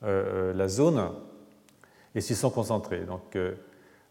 la 0.00 0.68
zone 0.68 1.10
et 2.14 2.20
s'y 2.20 2.36
sont 2.36 2.50
concentrées. 2.50 3.00
Donc, 3.00 3.36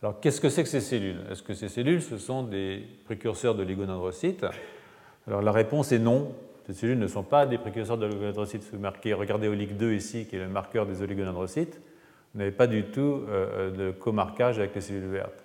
alors, 0.02 0.20
qu'est-ce 0.20 0.42
que 0.42 0.50
c'est 0.50 0.64
que 0.64 0.70
ces 0.70 0.82
cellules? 0.82 1.22
Est-ce 1.32 1.42
que 1.42 1.54
ces 1.54 1.70
cellules, 1.70 2.02
ce 2.02 2.18
sont 2.18 2.44
des 2.44 2.84
précurseurs 3.06 3.56
de 3.56 3.62
oligodendrocytes 3.62 4.46
Alors, 5.28 5.42
la 5.42 5.52
réponse 5.52 5.92
est 5.92 6.00
non. 6.00 6.34
Ces 6.66 6.74
cellules 6.74 7.00
ne 7.00 7.08
sont 7.08 7.24
pas 7.24 7.46
des 7.46 7.58
précurseurs 7.58 7.98
de 7.98 8.06
oligodendrocytes. 8.06 8.70
Regardez 8.74 9.48
OLIC 9.48 9.78
2 9.78 9.94
ici, 9.94 10.26
qui 10.26 10.36
est 10.36 10.40
le 10.40 10.48
marqueur 10.48 10.86
des 10.86 11.02
oligodendrocytes 11.02 11.80
vous 12.34 12.40
n'avez 12.40 12.52
pas 12.52 12.68
du 12.68 12.84
tout 12.86 13.24
euh, 13.30 13.72
de 13.72 13.92
comarquage 13.92 14.60
avec 14.60 14.76
les 14.76 14.82
cellules 14.82 15.10
vertes. 15.10 15.44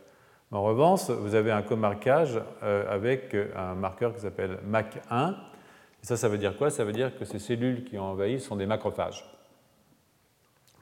En 0.51 0.63
revanche, 0.63 1.09
vous 1.09 1.35
avez 1.35 1.51
un 1.51 1.63
comarquage 1.63 2.39
euh, 2.63 2.85
avec 2.93 3.35
un 3.57 3.75
marqueur 3.75 4.15
qui 4.15 4.21
s'appelle 4.21 4.59
MAC1. 4.71 5.31
Et 6.03 6.07
ça, 6.07 6.19
ça 6.19 6.29
veut 6.29 6.37
dire 6.37 6.57
quoi? 6.59 6.69
Ça 6.69 6.85
veut 6.85 6.93
dire 6.93 7.17
que 7.17 7.25
ces 7.25 7.39
cellules 7.39 7.85
qui 7.85 7.97
ont 7.99 8.05
envahi 8.05 8.41
sont 8.41 8.57
des 8.57 8.67
macrophages. 8.67 9.25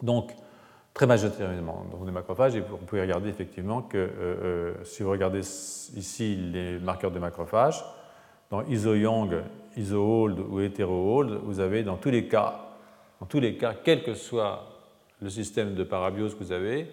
Donc, 0.02 0.32
très 0.94 1.06
majoritairement, 1.06 1.86
donc 1.92 2.06
des 2.06 2.10
macrophages, 2.10 2.56
et 2.56 2.60
vous 2.60 2.78
pouvez 2.78 3.02
regarder 3.02 3.28
effectivement 3.28 3.82
que 3.82 3.98
euh, 3.98 4.82
si 4.82 5.04
vous 5.04 5.10
regardez 5.10 5.40
ici 5.40 6.34
les 6.34 6.80
marqueurs 6.80 7.12
de 7.12 7.20
macrophages, 7.20 7.84
dans 8.50 8.62
iso-young, 8.64 9.42
iso-old 9.76 10.40
ou 10.40 10.60
hétéro-old, 10.60 11.40
vous 11.44 11.60
avez 11.60 11.82
dans 11.82 11.96
tous 11.96 12.10
les 12.10 12.26
cas, 12.26 12.60
dans 13.20 13.26
tous 13.26 13.40
les 13.40 13.56
cas, 13.56 13.74
quel 13.82 14.02
que 14.02 14.14
soit 14.14 14.66
le 15.22 15.30
système 15.30 15.74
de 15.74 15.84
parabiose 15.84 16.34
que 16.34 16.44
vous 16.44 16.52
avez, 16.52 16.88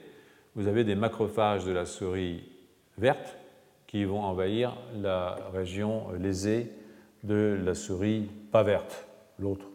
vous 0.55 0.67
avez 0.67 0.83
des 0.83 0.95
macrophages 0.95 1.65
de 1.65 1.71
la 1.71 1.85
souris 1.85 2.43
verte 2.97 3.37
qui 3.87 4.03
vont 4.05 4.21
envahir 4.21 4.75
la 5.01 5.37
région 5.53 6.11
lésée 6.19 6.71
de 7.23 7.57
la 7.63 7.73
souris 7.73 8.29
pas 8.51 8.63
verte, 8.63 9.07
l'autre. 9.39 9.67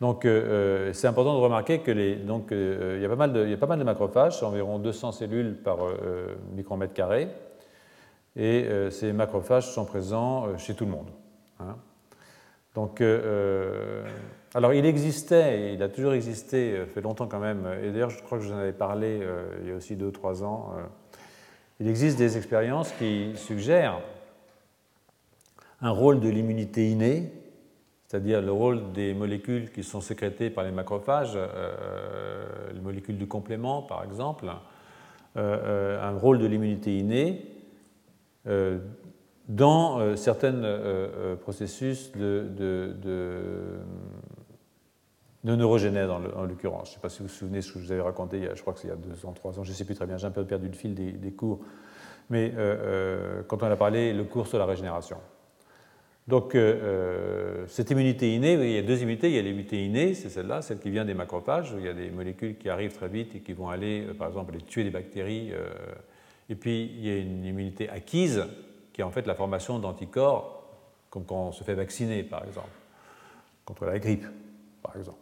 Donc 0.00 0.24
euh, 0.24 0.88
euh, 0.88 0.92
c'est 0.92 1.06
important 1.06 1.34
de 1.34 1.40
remarquer 1.40 1.78
que 1.78 1.90
euh, 1.90 2.96
il, 2.98 3.02
y 3.02 3.06
a 3.06 3.08
pas 3.08 3.16
mal 3.16 3.32
de, 3.32 3.44
il 3.44 3.50
y 3.50 3.54
a 3.54 3.56
pas 3.56 3.66
mal 3.66 3.78
de 3.78 3.84
macrophages, 3.84 4.42
environ 4.42 4.78
200 4.78 5.12
cellules 5.12 5.54
par 5.54 5.78
micromètre 6.54 6.92
carré, 6.92 7.28
et 8.36 8.66
ces 8.90 9.12
macrophages 9.12 9.70
sont 9.70 9.84
présents 9.84 10.56
chez 10.58 10.74
tout 10.74 10.84
le 10.84 10.90
monde. 10.90 11.10
Hein. 11.60 11.76
Donc 12.74 13.00
alors 14.56 14.72
il 14.72 14.86
existait, 14.86 15.74
il 15.74 15.82
a 15.82 15.88
toujours 15.88 16.12
existé, 16.12 16.74
euh, 16.74 16.86
fait 16.86 17.00
longtemps 17.00 17.26
quand 17.26 17.40
même, 17.40 17.66
et 17.82 17.90
d'ailleurs 17.90 18.10
je 18.10 18.22
crois 18.22 18.38
que 18.38 18.44
je 18.44 18.50
vous 18.50 18.54
en 18.54 18.60
avais 18.60 18.72
parlé 18.72 19.18
euh, 19.20 19.46
il 19.62 19.68
y 19.68 19.72
a 19.72 19.74
aussi 19.74 19.96
deux 19.96 20.06
ou 20.06 20.10
trois 20.12 20.44
ans, 20.44 20.74
euh, 20.78 20.82
il 21.80 21.88
existe 21.88 22.16
des 22.18 22.36
expériences 22.36 22.92
qui 22.92 23.32
suggèrent 23.34 24.00
un 25.80 25.90
rôle 25.90 26.20
de 26.20 26.28
l'immunité 26.28 26.88
innée, 26.88 27.32
c'est-à-dire 28.06 28.40
le 28.40 28.52
rôle 28.52 28.92
des 28.92 29.12
molécules 29.12 29.72
qui 29.72 29.82
sont 29.82 30.00
sécrétées 30.00 30.50
par 30.50 30.62
les 30.62 30.70
macrophages, 30.70 31.36
les 32.72 32.80
molécules 32.80 33.18
du 33.18 33.26
complément 33.26 33.82
par 33.82 34.04
exemple, 34.04 34.46
un 35.34 36.16
rôle 36.16 36.38
de 36.38 36.46
l'immunité 36.46 36.96
innée 36.96 37.53
dans 39.48 40.16
certains 40.16 41.36
processus 41.42 42.12
de, 42.12 42.48
de 45.44 45.56
neurogénèse 45.56 46.08
en 46.10 46.44
l'occurrence. 46.44 46.88
Je 46.88 46.92
ne 46.92 46.94
sais 46.94 47.00
pas 47.00 47.08
si 47.08 47.18
vous 47.18 47.28
vous 47.28 47.34
souvenez 47.34 47.60
ce 47.60 47.72
que 47.72 47.78
je 47.78 47.84
vous 47.84 47.92
avais 47.92 48.00
raconté, 48.00 48.48
je 48.54 48.60
crois 48.60 48.72
que 48.72 48.80
c'est 48.80 48.88
il 48.88 48.90
y 48.90 48.94
a 48.94 48.96
deux 48.96 49.26
ans, 49.26 49.32
trois 49.32 49.58
ans, 49.58 49.64
je 49.64 49.70
ne 49.70 49.74
sais 49.74 49.84
plus 49.84 49.94
très 49.94 50.06
bien, 50.06 50.16
j'ai 50.16 50.26
un 50.26 50.30
peu 50.30 50.44
perdu 50.44 50.68
le 50.68 50.74
fil 50.74 50.94
des, 50.94 51.32
cours. 51.32 51.60
Mais 52.30 52.52
euh, 52.56 52.56
euh, 52.58 53.42
quand 53.46 53.62
on 53.62 53.66
a 53.66 53.76
parlé, 53.76 54.14
le 54.14 54.24
cours 54.24 54.46
sur 54.46 54.58
la 54.58 54.64
régénération. 54.64 55.18
Donc, 56.26 56.54
euh, 56.54 57.66
cette 57.68 57.90
immunité 57.90 58.34
innée, 58.34 58.54
il 58.54 58.70
y 58.70 58.78
a 58.78 58.82
deux 58.82 59.02
immunités. 59.02 59.28
Il 59.28 59.36
y 59.36 59.38
a 59.38 59.42
l'immunité 59.42 59.84
innée, 59.84 60.14
c'est 60.14 60.30
celle-là, 60.30 60.62
celle 60.62 60.78
qui 60.78 60.88
vient 60.88 61.04
des 61.04 61.12
macrophages, 61.12 61.74
où 61.74 61.78
il 61.78 61.84
y 61.84 61.88
a 61.88 61.92
des 61.92 62.10
molécules 62.10 62.56
qui 62.56 62.70
arrivent 62.70 62.94
très 62.94 63.08
vite 63.08 63.34
et 63.34 63.40
qui 63.40 63.52
vont 63.52 63.68
aller, 63.68 64.06
par 64.18 64.28
exemple, 64.28 64.54
aller 64.54 64.64
tuer 64.64 64.84
des 64.84 64.90
bactéries. 64.90 65.52
Et 66.48 66.54
puis, 66.54 66.92
il 66.96 67.06
y 67.06 67.10
a 67.10 67.16
une 67.16 67.44
immunité 67.44 67.88
acquise, 67.88 68.44
qui 68.92 69.00
est 69.00 69.04
en 69.04 69.10
fait 69.10 69.26
la 69.26 69.34
formation 69.34 69.78
d'anticorps, 69.78 70.62
comme 71.10 71.24
quand 71.24 71.48
on 71.48 71.52
se 71.52 71.64
fait 71.64 71.74
vacciner, 71.74 72.22
par 72.22 72.44
exemple, 72.44 72.68
contre 73.64 73.86
la 73.86 73.98
grippe, 73.98 74.26
par 74.82 74.96
exemple. 74.96 75.18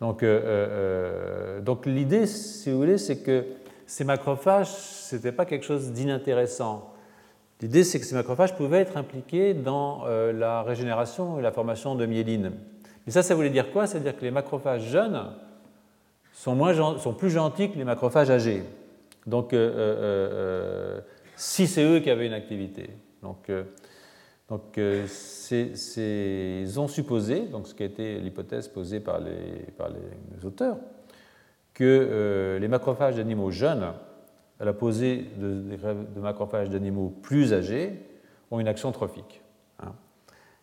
Donc, 0.00 0.22
euh, 0.22 0.40
euh, 0.44 1.60
donc 1.60 1.86
l'idée, 1.86 2.26
si 2.26 2.70
vous 2.70 2.78
voulez, 2.78 2.98
c'est 2.98 3.22
que 3.22 3.44
ces 3.86 4.04
macrophages, 4.04 4.68
ce 4.68 5.16
n'était 5.16 5.32
pas 5.32 5.44
quelque 5.44 5.64
chose 5.64 5.92
d'inintéressant. 5.92 6.92
L'idée, 7.60 7.84
c'est 7.84 8.00
que 8.00 8.06
ces 8.06 8.14
macrophages 8.14 8.56
pouvaient 8.56 8.80
être 8.80 8.96
impliqués 8.96 9.54
dans 9.54 10.02
euh, 10.06 10.32
la 10.32 10.62
régénération 10.62 11.38
et 11.38 11.42
la 11.42 11.52
formation 11.52 11.94
de 11.94 12.04
myéline. 12.06 12.52
Mais 13.06 13.12
ça, 13.12 13.22
ça 13.22 13.34
voulait 13.34 13.50
dire 13.50 13.70
quoi? 13.70 13.86
C'est-à-dire 13.86 14.16
que 14.16 14.24
les 14.24 14.30
macrophages 14.30 14.82
jeunes 14.82 15.30
sont 16.32 17.14
plus 17.16 17.30
gentils 17.30 17.70
que 17.70 17.78
les 17.78 17.84
macrophages 17.84 18.30
âgés. 18.30 18.64
Donc, 19.26 19.54
si 21.36 21.66
c'est 21.66 21.84
eux 21.84 22.00
qui 22.00 22.10
avaient 22.10 22.26
une 22.26 22.32
activité. 22.32 22.90
Donc, 23.22 23.50
donc, 24.48 24.76
euh, 24.76 25.06
c'est 25.06 26.64
ont 26.78 26.88
supposé, 26.88 27.40
donc 27.40 27.66
ce 27.66 27.74
qui 27.74 27.82
a 27.82 27.86
été 27.86 28.18
l'hypothèse 28.20 28.68
posée 28.68 29.00
par 29.00 29.20
les, 29.20 29.72
par 29.76 29.88
les 29.88 30.44
auteurs, 30.44 30.76
que 31.72 31.84
euh, 31.84 32.58
les 32.58 32.68
macrophages 32.68 33.16
d'animaux 33.16 33.50
jeunes, 33.50 33.92
à 34.60 34.64
l'opposé 34.64 35.26
de, 35.38 35.76
de, 36.14 36.20
macrophages 36.20 36.70
d'animaux 36.70 37.08
plus 37.22 37.52
âgés, 37.52 37.94
ont 38.50 38.60
une 38.60 38.68
action 38.68 38.92
trophique. 38.92 39.42
Hein. 39.80 39.94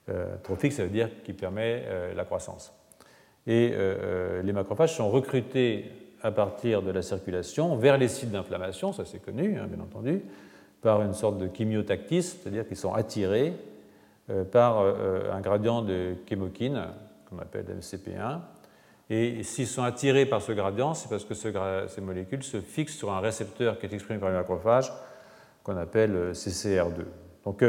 Euh, 0.09 0.37
trophique, 0.43 0.73
ça 0.73 0.83
veut 0.83 0.89
dire 0.89 1.09
qui 1.23 1.33
permet 1.33 1.83
la 2.15 2.23
croissance. 2.23 2.73
Et 3.47 3.73
les 4.43 4.53
macrophages 4.53 4.95
sont 4.95 5.09
recrutés 5.09 5.91
à 6.23 6.31
partir 6.31 6.81
de 6.81 6.91
la 6.91 7.01
circulation 7.01 7.75
vers 7.75 7.97
les 7.97 8.07
sites 8.07 8.31
d'inflammation, 8.31 8.93
ça 8.93 9.05
c'est 9.05 9.23
connu, 9.23 9.57
hein, 9.57 9.67
bien 9.67 9.83
entendu, 9.83 10.21
par 10.81 11.01
une 11.01 11.13
sorte 11.13 11.37
de 11.37 11.49
chimiotactisme, 11.53 12.39
c'est-à-dire 12.41 12.67
qu'ils 12.67 12.77
sont 12.77 12.93
attirés 12.93 13.53
par 14.51 14.79
un 14.79 15.41
gradient 15.41 15.81
de 15.81 16.15
chémokine, 16.27 16.85
qu'on 17.29 17.39
appelle 17.39 17.65
MCP1. 17.79 18.39
Et 19.09 19.43
s'ils 19.43 19.67
sont 19.67 19.83
attirés 19.83 20.25
par 20.25 20.41
ce 20.41 20.53
gradient, 20.53 20.93
c'est 20.93 21.09
parce 21.09 21.25
que 21.25 21.33
ces 21.33 22.01
molécules 22.01 22.43
se 22.43 22.61
fixent 22.61 22.95
sur 22.95 23.11
un 23.11 23.19
récepteur 23.19 23.77
qui 23.77 23.85
est 23.85 23.93
exprimé 23.93 24.19
par 24.19 24.29
les 24.29 24.35
macrophages, 24.35 24.91
qu'on 25.63 25.77
appelle 25.77 26.31
CCR2. 26.31 27.03
Donc, 27.43 27.63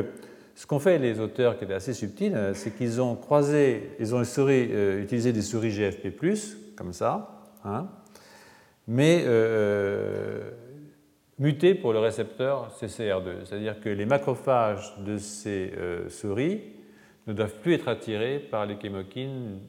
ce 0.54 0.66
qu'ont 0.66 0.78
fait 0.78 0.98
les 0.98 1.18
auteurs, 1.18 1.58
qui 1.58 1.64
étaient 1.64 1.74
assez 1.74 1.94
subtils, 1.94 2.52
c'est 2.54 2.76
qu'ils 2.76 3.00
ont 3.00 3.16
croisé, 3.16 3.90
ils 3.98 4.14
ont 4.14 4.22
utilisé 4.22 5.32
des 5.32 5.42
souris 5.42 5.70
GFP, 5.70 6.08
comme 6.76 6.92
ça, 6.92 7.42
hein, 7.64 7.88
mais 8.88 9.22
euh, 9.26 10.50
muté 11.38 11.74
pour 11.74 11.92
le 11.92 11.98
récepteur 11.98 12.70
CCR2. 12.80 13.44
C'est-à-dire 13.44 13.80
que 13.80 13.88
les 13.88 14.06
macrophages 14.06 14.94
de 14.98 15.18
ces 15.18 15.72
euh, 15.76 16.08
souris 16.08 16.62
ne 17.26 17.32
doivent 17.32 17.56
plus 17.56 17.74
être 17.74 17.88
attirés 17.88 18.38
par 18.38 18.66
les 18.66 18.76
chémokines 18.80 19.60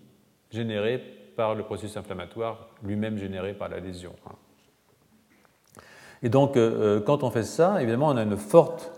générées 0.51 1.01
par 1.35 1.55
le 1.55 1.63
processus 1.63 1.97
inflammatoire 1.97 2.69
lui-même 2.83 3.17
généré 3.17 3.53
par 3.53 3.69
la 3.69 3.79
lésion. 3.79 4.13
Hein. 4.27 4.33
Et 6.21 6.29
donc, 6.29 6.55
euh, 6.55 7.01
quand 7.01 7.23
on 7.23 7.31
fait 7.31 7.43
ça, 7.43 7.81
évidemment, 7.81 8.07
on 8.07 8.17
a 8.17 8.23
une 8.23 8.37
forte 8.37 8.91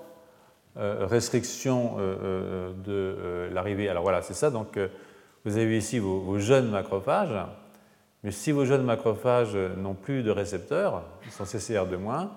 restriction 0.78 1.96
de 1.98 3.50
l'arrivée. 3.54 3.88
Alors 3.88 4.04
voilà, 4.04 4.22
c'est 4.22 4.34
ça. 4.34 4.52
Donc, 4.52 4.78
vous 5.46 5.58
avez 5.58 5.78
ici 5.78 6.00
vos 6.00 6.38
jeunes 6.38 6.70
macrophages 6.70 7.34
mais 8.26 8.32
si 8.32 8.52
vos 8.52 8.66
jeunes 8.66 8.84
macrophages 8.84 9.56
n'ont 9.56 9.94
plus 9.94 10.24
de 10.24 10.32
récepteurs, 10.32 11.04
ils 11.26 11.32
sont 11.32 11.44
CCR2-, 11.44 12.28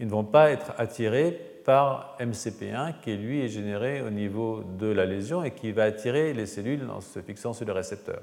ils 0.00 0.06
ne 0.06 0.10
vont 0.10 0.24
pas 0.24 0.50
être 0.50 0.72
attirés 0.78 1.30
par 1.64 2.16
MCP1 2.18 2.98
qui 3.00 3.16
lui 3.16 3.44
est 3.44 3.48
généré 3.48 4.02
au 4.02 4.10
niveau 4.10 4.64
de 4.80 4.88
la 4.88 5.06
lésion 5.06 5.44
et 5.44 5.52
qui 5.52 5.70
va 5.70 5.84
attirer 5.84 6.32
les 6.32 6.46
cellules 6.46 6.90
en 6.90 7.00
se 7.00 7.20
fixant 7.20 7.52
sur 7.52 7.66
le 7.66 7.72
récepteur. 7.72 8.20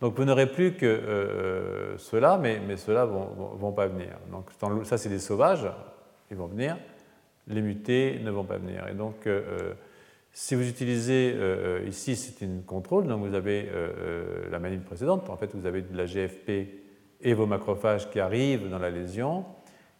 Donc 0.00 0.16
vous 0.16 0.24
n'aurez 0.24 0.46
plus 0.46 0.74
que 0.74 0.86
euh, 0.86 1.98
ceux-là, 1.98 2.38
mais, 2.40 2.60
mais 2.64 2.76
ceux-là 2.76 3.06
ne 3.06 3.58
vont, 3.58 3.72
pas 3.72 3.88
venir. 3.88 4.16
Donc 4.30 4.46
ça 4.84 4.96
c'est 4.96 5.08
des 5.08 5.18
sauvages, 5.18 5.66
ils 6.30 6.36
vont 6.36 6.46
venir, 6.46 6.76
les 7.48 7.62
mutés 7.62 8.20
ne 8.22 8.30
vont 8.30 8.44
pas 8.44 8.58
venir. 8.58 8.86
Et 8.86 8.94
donc 8.94 9.26
euh, 9.26 9.72
si 10.36 10.56
vous 10.56 10.68
utilisez, 10.68 11.32
euh, 11.32 11.78
euh, 11.78 11.88
ici 11.88 12.16
c'est 12.16 12.44
une 12.44 12.64
contrôle, 12.64 13.06
donc 13.06 13.24
vous 13.24 13.34
avez 13.34 13.68
euh, 13.72 14.50
la 14.50 14.58
manip 14.58 14.84
précédente, 14.84 15.30
en 15.30 15.36
fait 15.36 15.54
vous 15.54 15.64
avez 15.64 15.80
de 15.80 15.96
la 15.96 16.06
GFP 16.06 16.50
et 17.20 17.34
vos 17.34 17.46
macrophages 17.46 18.10
qui 18.10 18.18
arrivent 18.18 18.68
dans 18.68 18.80
la 18.80 18.90
lésion, 18.90 19.44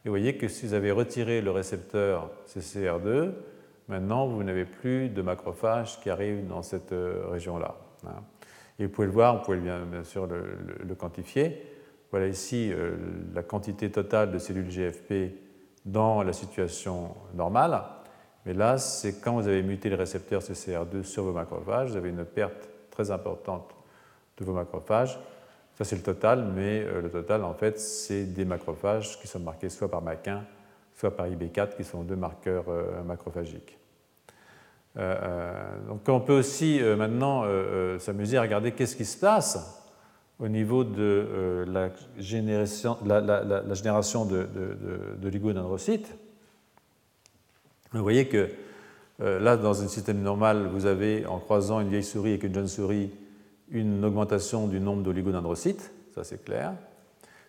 et 0.05 0.09
vous 0.09 0.11
voyez 0.11 0.37
que 0.37 0.49
si 0.49 0.67
vous 0.67 0.75
avez 0.75 0.91
retiré 0.91 1.41
le 1.41 1.53
récepteur 1.53 2.33
CCR2, 2.49 3.31
maintenant 3.87 4.27
vous 4.27 4.43
n'avez 4.43 4.65
plus 4.65 5.09
de 5.09 5.23
macrophages 5.23 6.01
qui 6.01 6.11
arrivent 6.11 6.49
dans 6.49 6.63
cette 6.63 6.93
région-là. 6.93 7.77
Hein. 8.05 8.25
Et 8.81 8.87
vous 8.87 8.91
pouvez 8.91 9.07
le 9.07 9.13
voir, 9.13 9.37
vous 9.37 9.45
pouvez 9.45 9.59
bien, 9.59 9.79
sûr 10.03 10.27
le, 10.27 10.95
quantifier. 10.97 11.63
Voilà 12.11 12.27
ici 12.27 12.73
la 13.33 13.45
quantité 13.45 13.89
totale 13.91 14.33
de 14.33 14.39
cellules 14.39 14.69
GFP 14.69 15.37
dans 15.85 16.25
la 16.25 16.33
situation 16.33 17.15
normale. 17.35 17.81
Mais 18.47 18.53
là, 18.53 18.77
c'est 18.79 19.21
quand 19.21 19.35
vous 19.35 19.49
avez 19.49 19.63
muté 19.63 19.89
le 19.89 19.97
récepteur 19.97 20.43
CCR2 20.43 21.03
sur 21.03 21.25
vos 21.25 21.33
macrophages, 21.33 21.91
vous 21.91 21.97
avez 21.97 22.11
une 22.11 22.25
perte 22.25 22.69
très 22.91 23.11
importante 23.11 23.75
de 24.39 24.45
vos 24.45 24.53
macrophages. 24.53 25.19
Ça, 25.77 25.85
c'est 25.85 25.97
le 25.97 26.03
total, 26.03 26.45
mais 26.55 26.83
euh, 26.83 27.03
le 27.03 27.11
total, 27.11 27.43
en 27.43 27.55
fait, 27.55 27.79
c'est 27.81 28.25
des 28.25 28.45
macrophages 28.45 29.19
qui 29.21 29.27
sont 29.27 29.41
marqués 29.41 29.69
soit 29.69 29.91
par 29.91 30.05
MAC1, 30.05 30.41
soit 30.95 31.17
par 31.17 31.27
IB4, 31.27 31.75
qui 31.77 31.85
sont 31.85 32.03
deux 32.03 32.17
marqueurs 32.17 32.67
euh, 32.69 33.03
macrophagiques. 33.03 33.77
Euh, 34.97 35.53
donc, 35.89 36.09
on 36.09 36.21
peut 36.21 36.39
aussi 36.39 36.81
maintenant 36.97 37.45
s'amuser 37.99 38.37
à 38.37 38.43
regarder 38.43 38.71
qu'est-ce 38.71 38.95
qui 38.95 39.05
se 39.05 39.19
passe 39.19 39.83
au 40.39 40.47
niveau 40.47 40.85
de 40.85 41.65
la 41.67 41.91
génération, 42.17 42.97
de, 44.25 44.47
de, 44.55 45.19
de, 45.21 45.29
vous 47.99 48.05
voyez 48.05 48.27
que 48.27 48.49
euh, 49.21 49.39
là, 49.39 49.57
dans 49.57 49.83
un 49.83 49.89
système 49.89 50.21
normal, 50.21 50.69
vous 50.73 50.87
avez, 50.87 51.27
en 51.27 51.39
croisant 51.39 51.81
une 51.81 51.89
vieille 51.89 52.03
souris 52.03 52.31
avec 52.31 52.43
une 52.43 52.55
jeune 52.55 52.69
souris, 52.69 53.11
une 53.71 54.05
augmentation 54.05 54.67
du 54.67 54.81
nombre 54.81 55.03
d'oligodendrocytes, 55.03 55.93
ça 56.15 56.25
c'est 56.25 56.45
clair. 56.45 56.75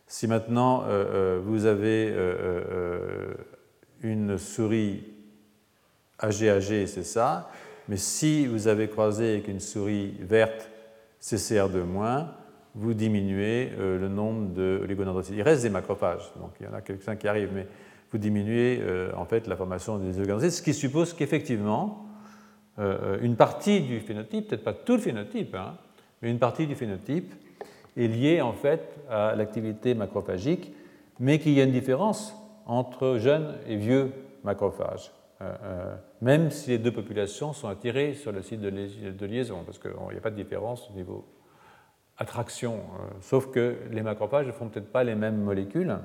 Si 0.07 0.27
maintenant 0.27 0.83
euh, 0.83 1.37
euh, 1.37 1.41
vous 1.43 1.65
avez 1.65 2.13
une 4.01 4.37
souris 4.37 5.03
AG-AG, 6.19 6.85
c'est 6.85 7.03
ça, 7.03 7.49
mais 7.87 7.97
si 7.97 8.45
vous 8.45 8.67
avez 8.67 8.87
croisé 8.87 9.33
avec 9.33 9.47
une 9.47 9.59
souris 9.59 10.13
verte 10.19 10.69
CCR2-, 11.21 12.25
vous 12.75 12.93
diminuez 12.93 13.71
le 13.77 14.07
nombre 14.09 14.49
d'oligodendrocytes. 14.53 15.35
Il 15.35 15.41
reste 15.41 15.63
des 15.63 15.69
macrophages, 15.69 16.31
donc 16.39 16.51
il 16.59 16.67
y 16.67 16.69
en 16.69 16.73
a 16.73 16.81
quelques-uns 16.81 17.15
qui 17.15 17.27
arrivent, 17.27 17.53
mais 17.53 17.67
vous 18.15 18.19
diminuez 18.19 18.79
euh, 18.81 19.11
en 19.17 19.25
fait 19.25 19.45
la 19.45 19.57
formation 19.57 19.97
des 19.97 20.17
organes, 20.21 20.49
ce 20.49 20.61
qui 20.61 20.73
suppose 20.73 21.11
qu'effectivement, 21.11 22.05
euh, 22.79 23.19
une 23.21 23.35
partie 23.35 23.81
du 23.81 23.99
phénotype, 23.99 24.47
peut-être 24.47 24.63
pas 24.63 24.73
tout 24.73 24.93
le 24.93 24.99
phénotype, 24.99 25.53
hein, 25.53 25.75
mais 26.21 26.31
une 26.31 26.39
partie 26.39 26.65
du 26.65 26.75
phénotype 26.75 27.33
est 27.97 28.07
liée 28.07 28.39
en 28.39 28.53
fait 28.53 29.01
à 29.09 29.35
l'activité 29.35 29.95
macrophagique, 29.95 30.73
mais 31.19 31.39
qu'il 31.39 31.51
y 31.51 31.59
a 31.59 31.65
une 31.65 31.73
différence 31.73 32.33
entre 32.65 33.17
jeunes 33.17 33.57
et 33.67 33.75
vieux 33.75 34.13
macrophages, 34.45 35.11
euh, 35.41 35.93
même 36.21 36.51
si 36.51 36.69
les 36.69 36.77
deux 36.77 36.93
populations 36.93 37.51
sont 37.51 37.67
attirées 37.67 38.13
sur 38.13 38.31
le 38.31 38.41
site 38.41 38.61
de, 38.61 39.25
liaison, 39.25 39.63
parce 39.65 39.77
qu'il 39.77 39.91
n'y 39.91 40.17
a 40.17 40.21
pas 40.21 40.31
de 40.31 40.37
différence 40.37 40.89
au 40.89 40.93
niveau 40.93 41.25
attraction, 42.17 42.79
sauf 43.19 43.51
que 43.51 43.75
les 43.91 44.03
macrophages 44.03 44.47
ne 44.47 44.53
font 44.53 44.69
peut-être 44.69 44.89
pas 44.89 45.03
les 45.03 45.15
mêmes 45.15 45.41
molécules. 45.41 45.97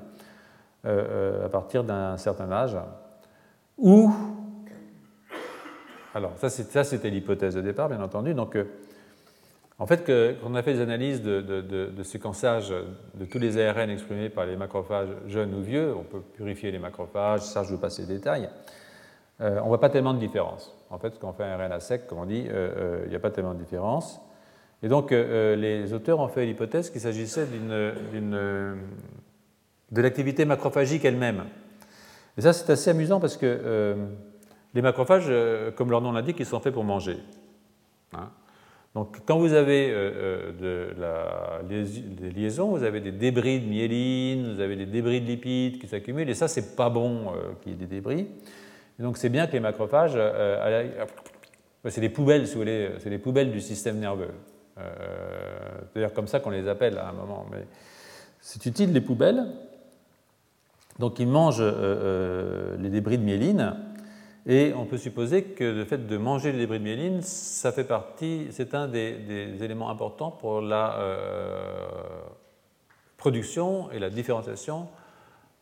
Euh, 0.83 1.41
euh, 1.43 1.45
à 1.45 1.49
partir 1.49 1.83
d'un 1.83 2.17
certain 2.17 2.51
âge, 2.51 2.75
ou, 3.77 4.11
alors 6.15 6.31
ça 6.37 6.49
c'était 6.49 7.11
l'hypothèse 7.11 7.53
de 7.53 7.61
départ 7.61 7.87
bien 7.87 8.01
entendu, 8.01 8.33
donc 8.33 8.55
euh, 8.55 8.63
en 9.77 9.85
fait 9.85 10.03
quand 10.03 10.49
on 10.49 10.55
a 10.55 10.63
fait 10.63 10.73
des 10.73 10.81
analyses 10.81 11.21
de, 11.21 12.01
séquençage 12.01 12.73
de 13.13 13.25
tous 13.25 13.37
les 13.37 13.63
ARN 13.63 13.91
exprimés 13.91 14.29
par 14.29 14.47
les 14.47 14.55
macrophages 14.55 15.09
jeunes 15.27 15.53
ou 15.53 15.61
vieux, 15.61 15.93
on 15.95 16.01
peut 16.01 16.21
purifier 16.33 16.71
les 16.71 16.79
macrophages, 16.79 17.41
ça 17.41 17.61
je 17.61 17.75
veux 17.75 17.79
pas 17.79 17.91
ces 17.91 18.07
détails, 18.07 18.49
on 19.39 19.45
ne 19.45 19.59
voit 19.59 19.79
pas 19.79 19.91
tellement 19.91 20.15
de 20.15 20.19
différence. 20.19 20.75
En 20.89 20.97
fait, 20.97 21.19
quand 21.19 21.29
on 21.29 21.33
fait 21.33 21.43
un 21.43 21.57
RNA 21.57 21.79
sec, 21.79 22.07
comme 22.07 22.17
on 22.17 22.25
dit, 22.25 22.47
il 22.47 23.09
n'y 23.09 23.15
a 23.15 23.19
pas 23.19 23.29
tellement 23.29 23.53
de 23.53 23.59
différence. 23.59 24.19
Et 24.81 24.87
donc, 24.87 25.11
les 25.11 25.93
auteurs 25.93 26.19
ont 26.19 26.27
fait 26.27 26.45
l'hypothèse 26.45 26.89
qu'il 26.89 27.01
s'agissait 27.01 27.45
d'une 27.45 28.77
de 29.91 30.01
l'activité 30.01 30.45
macrophagique 30.45 31.05
elle-même. 31.05 31.45
Et 32.37 32.41
ça, 32.41 32.53
c'est 32.53 32.69
assez 32.71 32.89
amusant 32.89 33.19
parce 33.19 33.37
que 33.37 33.45
euh, 33.45 33.95
les 34.73 34.81
macrophages, 34.81 35.25
euh, 35.27 35.71
comme 35.71 35.91
leur 35.91 36.01
nom 36.01 36.11
l'indique, 36.11 36.37
ils 36.39 36.45
sont 36.45 36.59
faits 36.59 36.73
pour 36.73 36.83
manger. 36.83 37.17
Hein. 38.13 38.29
Donc, 38.95 39.17
quand 39.25 39.37
vous 39.37 39.53
avez 39.53 39.89
euh, 39.91 41.61
des 41.63 42.31
liaisons, 42.31 42.69
vous 42.69 42.83
avez 42.83 42.99
des 42.99 43.11
débris 43.11 43.61
de 43.61 43.67
myéline, 43.67 44.53
vous 44.53 44.59
avez 44.59 44.75
des 44.75 44.85
débris 44.85 45.21
de 45.21 45.27
lipides 45.27 45.79
qui 45.79 45.87
s'accumulent, 45.87 46.29
et 46.29 46.33
ça, 46.33 46.47
c'est 46.47 46.75
pas 46.75 46.89
bon 46.89 47.31
qu'il 47.61 47.71
y 47.71 47.75
ait 47.75 47.77
des 47.77 47.85
débris. 47.85 48.27
Donc, 48.99 49.17
c'est 49.17 49.29
bien 49.29 49.47
que 49.47 49.53
les 49.53 49.61
macrophages, 49.61 50.17
c'est 51.87 52.01
des 52.01 52.09
poubelles, 52.09 52.47
si 52.47 52.53
vous 52.53 52.59
voulez, 52.59 52.89
c'est 52.99 53.09
des 53.09 53.17
poubelles 53.17 53.51
du 53.51 53.61
système 53.61 53.97
nerveux. 53.97 54.31
c'est 54.75 55.95
d'ailleurs 55.95 56.13
comme 56.13 56.27
ça 56.27 56.41
qu'on 56.41 56.49
les 56.49 56.67
appelle 56.67 56.97
à 56.97 57.07
un 57.07 57.13
moment. 57.13 57.45
Mais 57.49 57.65
c'est 58.41 58.65
utile, 58.65 58.91
les 58.91 58.99
poubelles, 58.99 59.45
donc 60.99 61.19
ils 61.19 61.27
mangent 61.27 61.61
euh, 61.61 61.71
euh, 61.73 62.77
les 62.77 62.89
débris 62.89 63.17
de 63.17 63.23
myéline, 63.23 63.75
et 64.47 64.73
on 64.75 64.85
peut 64.85 64.97
supposer 64.97 65.43
que 65.43 65.63
le 65.63 65.85
fait 65.85 66.07
de 66.07 66.17
manger 66.17 66.51
les 66.51 66.57
débris 66.57 66.79
de 66.79 66.83
myéline, 66.83 67.21
ça 67.21 67.71
fait 67.71 67.83
partie, 67.83 68.47
c'est 68.49 68.73
un 68.73 68.87
des, 68.87 69.15
éléments 69.61 69.89
importants 69.89 70.31
pour 70.31 70.61
la 70.61 70.97
euh, 70.97 71.77
production 73.17 73.91
et 73.91 73.99
la 73.99 74.09
différenciation 74.09 74.87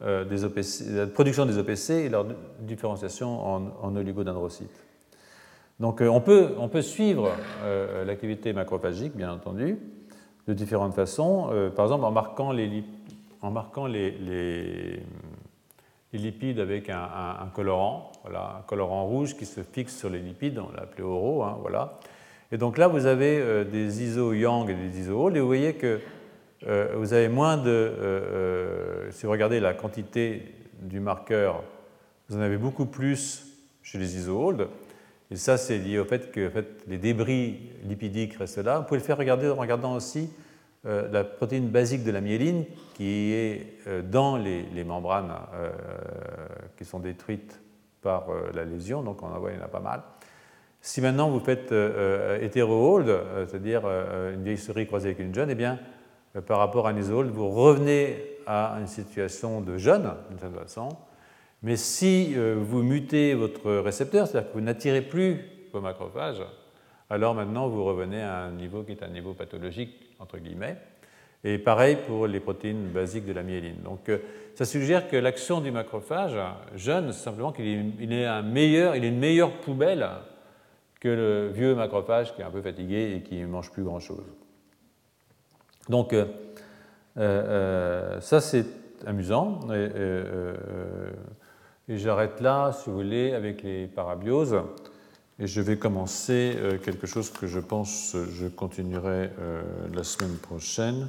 des 0.02 0.46
OPC, 0.46 0.86
la 0.92 1.08
production 1.08 1.46
des 1.46 1.58
OPC 1.58 1.90
et 1.90 2.08
leur 2.08 2.26
différenciation 2.62 3.46
en, 3.46 3.64
en 3.82 3.96
oligodendrocytes. 3.98 4.86
Donc 5.82 6.00
on 6.00 6.22
peut, 6.22 6.56
on 6.58 6.70
peut 6.70 6.82
suivre 6.82 7.32
l'activité 8.06 8.54
macrophagique, 8.54 9.14
bien 9.18 9.30
entendu, 9.30 9.78
de 10.48 10.54
différentes 10.54 10.94
façons. 10.94 11.50
par 11.76 11.84
exemple, 11.84 12.06
en 12.06 12.12
marquant 12.12 12.54
les, 12.54 12.86
en 13.42 13.52
marquant 13.52 13.88
les, 13.88 15.02
lipides 16.14 16.60
avec 16.60 16.90
un, 16.90 17.50
colorant, 17.54 18.12
voilà, 18.24 18.58
un 18.60 18.62
colorant 18.64 19.06
rouge 19.06 19.36
qui 19.36 19.46
se 19.46 19.62
fixe 19.62 19.98
sur 19.98 20.10
les 20.10 20.20
lipides, 20.20 20.60
on 20.60 20.72
l'a 20.72 20.84
appelé 20.84 21.04
oro, 21.04 21.44
hein, 21.44 21.58
voilà. 21.62 22.00
Et 22.52 22.58
donc 22.58 22.78
là, 22.78 22.88
vous 22.88 23.06
avez 23.06 23.40
euh, 23.40 23.64
des 23.64 24.04
iso-yang 24.04 24.70
et 24.70 24.74
des 24.74 25.00
iso 25.02 25.30
et 25.30 25.40
vous 25.40 25.46
voyez 25.46 25.74
que 25.76 26.00
euh, 26.68 26.94
vous 26.96 27.14
avez 27.14 27.30
moins 27.30 27.58
de... 27.58 27.70
Euh, 27.70 29.12
si 29.12 29.26
vous 29.26 29.32
regardez 29.32 29.60
la 29.60 29.74
quantité 29.74 30.56
du 30.82 31.00
marqueur, 31.00 31.64
vous 32.28 32.38
en 32.38 32.42
avez 32.42 32.58
beaucoup 32.58 32.88
plus 32.88 33.46
chez 33.84 34.00
les 34.00 34.18
isoholds. 34.18 34.68
Et 35.32 35.36
ça, 35.36 35.58
c'est 35.58 35.78
lié 35.78 36.00
au 36.00 36.06
fait 36.06 36.32
que 36.32 36.52
les 36.88 36.98
débris 36.98 37.60
lipidiques 37.84 38.34
restent 38.34 38.64
là. 38.64 38.80
Vous 38.80 38.86
pouvez 38.86 39.00
le 39.00 39.06
faire 39.06 39.18
regarder 39.18 39.48
en 39.48 39.56
regardant 39.56 39.94
aussi 39.94 40.32
euh, 40.86 41.10
la 41.12 41.26
protéine 41.26 41.68
basique 41.68 42.06
de 42.06 42.12
la 42.12 42.22
myéline 42.22 42.64
qui 42.94 43.34
est 43.34 43.80
euh, 43.88 44.02
dans 44.02 44.38
les, 44.38 44.84
membranes 44.86 45.34
euh, 45.54 45.72
qui 46.78 46.86
sont 46.86 47.00
détruites 47.00 47.62
par 48.02 48.28
la 48.54 48.64
lésion. 48.64 49.04
Donc 49.04 49.22
on 49.22 49.28
en 49.28 49.40
voit, 49.40 49.52
il 49.52 49.58
y 49.58 49.62
en 49.62 49.66
a 49.66 49.68
pas 49.68 49.82
mal. 49.82 50.04
Si 50.80 51.02
maintenant 51.02 51.30
vous 51.30 51.42
faites 51.42 51.74
hétéro-hold, 52.42 53.14
c'est-à-dire 53.46 53.86
une 53.86 54.42
vieille 54.42 54.58
souris 54.58 54.88
croisée 54.88 55.10
avec 55.10 55.20
une 55.20 55.36
jeune, 55.36 55.50
eh 55.50 55.56
bien, 55.56 55.78
par 56.48 56.60
rapport 56.60 56.88
à 56.88 56.94
isohold, 56.94 57.30
vous 57.30 57.50
revenez 57.50 58.38
à 58.48 58.78
une 58.80 58.88
situation 58.88 59.60
de 59.60 59.78
jeune, 59.78 60.10
d'une 60.30 60.40
certaine 60.40 60.62
façon, 60.62 60.88
mais 61.62 61.76
si 61.76 62.34
vous 62.36 62.82
mutez 62.82 63.34
votre 63.34 63.70
récepteur, 63.80 64.28
c'est-à-dire 64.28 64.52
que 64.52 64.58
vous 64.58 64.64
n'attirez 64.64 65.02
plus 65.02 65.42
vos 65.74 65.82
macrophages, 65.82 66.42
alors 67.10 67.34
maintenant 67.34 67.68
vous 67.68 67.84
revenez 67.84 68.22
à 68.22 68.44
un 68.44 68.52
niveau 68.52 68.84
qui 68.84 68.92
est 68.92 69.04
un 69.04 69.10
niveau 69.10 69.34
pathologique, 69.34 70.12
entre 70.20 70.38
guillemets. 70.38 70.78
Et 71.44 71.58
pareil 71.58 71.98
pour 72.06 72.28
les 72.28 72.40
protéines 72.40 72.90
basiques 72.90 73.26
de 73.26 73.34
la 73.34 73.44
myéline. 73.44 73.82
Donc 73.84 74.10
euh, 74.10 74.20
ça 74.56 74.66
suggère 74.66 75.08
que 75.08 75.16
l'action 75.16 75.62
du 75.62 75.72
macrophage 75.72 76.38
jeune, 76.76 77.14
simplement 77.14 77.52
qu'il 77.54 78.12
est, 78.12 78.26
un 78.26 78.42
meilleur, 78.42 78.96
il 78.96 79.06
est 79.06 79.10
une 79.10 79.20
meilleure 79.20 79.54
poubelle 79.62 80.08
que 81.00 81.08
le 81.08 81.48
vieux 81.48 81.76
macrophage 81.76 82.36
qui 82.36 82.42
est 82.42 82.46
un 82.46 82.52
peu 82.52 82.62
fatigué 82.62 83.16
et 83.16 83.22
qui 83.22 83.38
ne 83.38 83.48
mange 83.48 83.72
plus 83.72 83.84
grand-chose. 83.84 84.26
Donc 85.88 86.14
euh, 87.18 88.20
ça 88.20 88.42
c'est 88.42 88.66
amusant. 89.06 89.62
Et 91.90 91.98
j'arrête 91.98 92.40
là, 92.42 92.72
si 92.72 92.90
vous 92.90 92.98
voulez, 92.98 93.34
avec 93.34 93.64
les 93.64 93.88
parabioses. 93.88 94.62
Et 95.42 95.48
je 95.48 95.62
vais 95.62 95.78
commencer 95.78 96.54
euh, 96.58 96.78
quelque 96.78 97.08
chose 97.08 97.32
que 97.32 97.48
je 97.48 97.60
pense 97.60 98.14
je 98.34 98.48
continuerai 98.48 99.30
euh, 99.40 99.62
la 99.94 100.04
semaine 100.04 100.36
prochaine. 100.36 101.08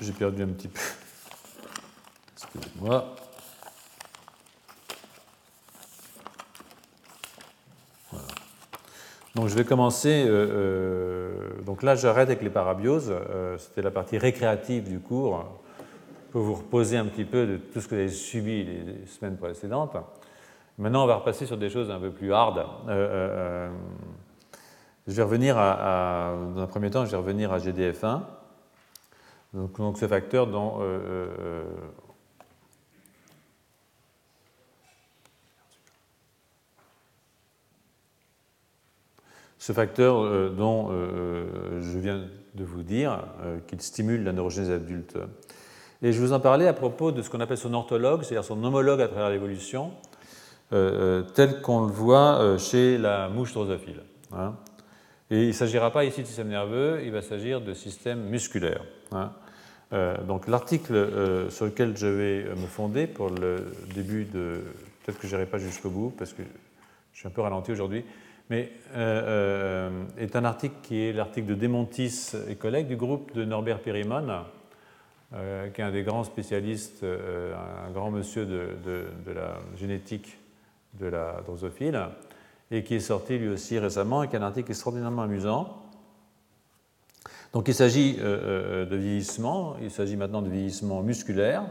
J'ai 0.00 0.12
perdu 0.12 0.42
un 0.42 0.48
petit 0.48 0.68
peu. 0.68 0.80
Excusez-moi. 2.36 3.16
Donc 9.34 9.48
je 9.48 9.54
vais 9.56 9.64
commencer, 9.64 10.26
euh, 10.28 11.60
donc 11.62 11.82
là 11.82 11.96
j'arrête 11.96 12.28
avec 12.28 12.42
les 12.42 12.50
parabioses, 12.50 13.12
c'était 13.58 13.82
la 13.82 13.90
partie 13.90 14.16
récréative 14.16 14.88
du 14.88 15.00
cours, 15.00 15.63
vous 16.40 16.54
reposer 16.54 16.96
un 16.96 17.06
petit 17.06 17.24
peu 17.24 17.46
de 17.46 17.56
tout 17.56 17.80
ce 17.80 17.88
que 17.88 17.94
vous 17.94 18.00
avez 18.00 18.10
subi 18.10 18.64
les 18.64 19.06
semaines 19.06 19.36
précédentes. 19.36 19.96
Maintenant 20.78 21.04
on 21.04 21.06
va 21.06 21.16
repasser 21.16 21.46
sur 21.46 21.56
des 21.56 21.70
choses 21.70 21.90
un 21.90 22.00
peu 22.00 22.10
plus 22.10 22.32
hard. 22.32 22.66
je 25.06 25.12
vais 25.12 25.22
revenir 25.22 25.56
à, 25.58 26.34
dans 26.54 26.62
un 26.62 26.66
premier 26.66 26.90
temps, 26.90 27.04
je 27.04 27.12
vais 27.12 27.16
revenir 27.16 27.52
à 27.52 27.58
GDF1, 27.58 28.22
donc, 29.52 29.98
ce 29.98 30.08
facteur 30.08 30.48
dont 30.48 30.80
Ce 39.64 39.72
facteur 39.72 40.18
euh, 40.18 40.50
dont 40.50 40.88
euh, 40.90 41.80
je 41.80 41.98
viens 41.98 42.22
de 42.54 42.64
vous 42.64 42.82
dire 42.82 43.24
euh, 43.40 43.60
qu'il 43.66 43.80
stimule 43.80 44.22
la 44.22 44.32
neurogénèse 44.32 44.70
adulte. 44.70 45.16
Et 46.04 46.12
je 46.12 46.20
vous 46.20 46.32
en 46.32 46.38
parlais 46.38 46.68
à 46.68 46.74
propos 46.74 47.12
de 47.12 47.22
ce 47.22 47.30
qu'on 47.30 47.40
appelle 47.40 47.56
son 47.56 47.72
orthologue, 47.74 48.22
c'est-à-dire 48.22 48.44
son 48.44 48.62
homologue 48.62 49.00
à 49.00 49.08
travers 49.08 49.30
l'évolution, 49.30 49.90
tel 50.70 51.62
qu'on 51.62 51.86
le 51.86 51.92
voit 51.92 52.58
chez 52.58 52.98
la 52.98 53.28
mouche 53.28 53.54
drosophile. 53.54 54.02
Hein. 54.32 54.54
Et 55.30 55.44
il 55.44 55.48
ne 55.48 55.52
s'agira 55.52 55.90
pas 55.90 56.04
ici 56.04 56.20
de 56.20 56.26
système 56.26 56.48
nerveux, 56.48 57.00
il 57.04 57.10
va 57.10 57.22
s'agir 57.22 57.62
de 57.62 57.72
système 57.72 58.20
musculaire. 58.24 58.82
Hein. 59.12 59.30
donc 60.28 60.46
l'article 60.46 61.48
sur 61.48 61.64
lequel 61.64 61.96
je 61.96 62.06
vais 62.06 62.44
me 62.54 62.66
fonder 62.66 63.06
pour 63.06 63.30
le 63.30 63.72
début 63.94 64.26
de... 64.26 64.62
Peut-être 65.04 65.18
que 65.18 65.26
je 65.26 65.34
n'irai 65.34 65.46
pas 65.46 65.58
jusqu'au 65.58 65.88
bout 65.88 66.12
parce 66.18 66.34
que 66.34 66.42
je 67.14 67.18
suis 67.18 67.28
un 67.28 67.30
peu 67.30 67.40
ralenti 67.40 67.72
aujourd'hui 67.72 68.04
mais 68.50 68.70
euh, 68.94 69.88
euh, 69.88 70.04
est 70.18 70.36
un 70.36 70.44
article 70.44 70.74
qui 70.82 71.00
est 71.00 71.12
l'article 71.12 71.46
de 71.48 71.54
Demontis 71.54 72.32
et 72.48 72.56
collègues 72.56 72.88
du 72.88 72.96
groupe 72.96 73.34
de 73.34 73.44
Norbert 73.44 73.80
Perimon, 73.80 74.44
euh, 75.32 75.68
qui 75.70 75.80
est 75.80 75.84
un 75.84 75.90
des 75.90 76.02
grands 76.02 76.24
spécialistes, 76.24 77.04
un 77.04 77.90
grand 77.90 78.10
monsieur 78.10 78.46
de, 78.46 79.06
la 79.34 79.58
génétique 79.76 80.38
de 80.94 81.06
la 81.06 81.42
drosophile, 81.44 82.00
et 82.70 82.82
qui 82.82 82.94
est 82.94 83.00
sorti 83.00 83.38
lui 83.38 83.48
aussi 83.48 83.78
récemment, 83.78 84.22
et 84.22 84.28
qui 84.28 84.36
est 84.36 84.38
un 84.38 84.42
article 84.42 84.70
extraordinairement 84.70 85.22
amusant. 85.22 85.82
Donc 87.52 87.68
il 87.68 87.74
s'agit 87.74 88.14
de 88.14 88.96
vieillissement, 88.96 89.76
il 89.80 89.90
s'agit 89.90 90.16
maintenant 90.16 90.42
de 90.42 90.50
vieillissement 90.50 91.02
musculaire, 91.02 91.64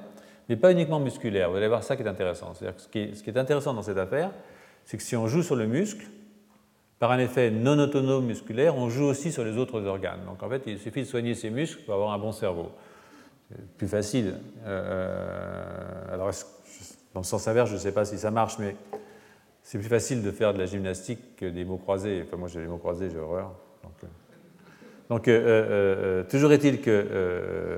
mais 0.50 0.56
pas 0.56 0.72
uniquement 0.72 1.00
musculaire. 1.00 1.50
Vous 1.50 1.58
allez 1.58 1.68
voir 1.68 1.84
ça 1.84 1.96
qui 1.96 2.04
est 2.04 2.08
intéressant. 2.08 2.54
C'est-à-dire 2.54 2.76
que 2.76 2.82
ce 2.82 2.88
qui 2.88 3.16
ce 3.16 3.24
qui 3.24 3.30
est 3.30 3.38
intéressant 3.38 3.74
dans 3.74 3.82
cette 3.82 3.98
affaire, 3.98 4.32
c'est 4.86 4.98
que 4.98 5.04
si 5.04 5.16
on 5.16 5.28
joue 5.28 5.44
sur 5.44 5.56
le 5.56 5.68
muscle, 5.68 6.06
par 7.04 7.12
un 7.12 7.20
effet 7.20 7.52
non 7.52 7.78
autonome 7.80 8.26
musculaire, 8.26 8.78
on 8.78 8.90
joue 8.90 9.04
aussi 9.04 9.32
sur 9.32 9.44
les 9.44 9.58
autres 9.58 9.82
organes. 9.82 10.22
Donc 10.26 10.42
en 10.42 10.50
fait, 10.50 10.64
il 10.68 10.80
suffit 10.80 11.02
de 11.02 11.06
soigner 11.06 11.36
ses 11.36 11.50
muscles 11.50 11.84
pour 11.84 11.94
avoir 11.96 12.14
un 12.14 12.18
bon 12.18 12.32
cerveau. 12.32 12.72
C'est 13.56 13.78
plus 13.78 13.88
facile. 13.88 14.36
Euh, 14.66 16.14
alors, 16.14 16.32
dans 17.14 17.20
le 17.20 17.26
sens 17.26 17.48
inverse, 17.48 17.70
je 17.70 17.76
ne 17.76 17.80
sais 17.80 17.92
pas 17.92 18.06
si 18.06 18.18
ça 18.18 18.32
marche, 18.32 18.58
mais 18.60 18.76
c'est 19.62 19.78
plus 19.78 19.88
facile 19.88 20.24
de 20.24 20.32
faire 20.32 20.54
de 20.54 20.60
la 20.60 20.66
gymnastique 20.66 21.36
que 21.36 21.46
des 21.46 21.66
mots 21.66 21.78
croisés. 21.78 22.24
Enfin, 22.26 22.38
moi, 22.38 22.48
j'ai 22.48 22.62
les 22.62 22.68
mots 22.68 22.78
croisés, 22.78 23.10
j'ai 23.10 23.20
horreur. 23.20 23.54
Donc, 25.10 25.28
euh, 25.28 25.42
euh, 25.44 26.24
toujours 26.24 26.52
est-il 26.54 26.82
que 26.82 27.78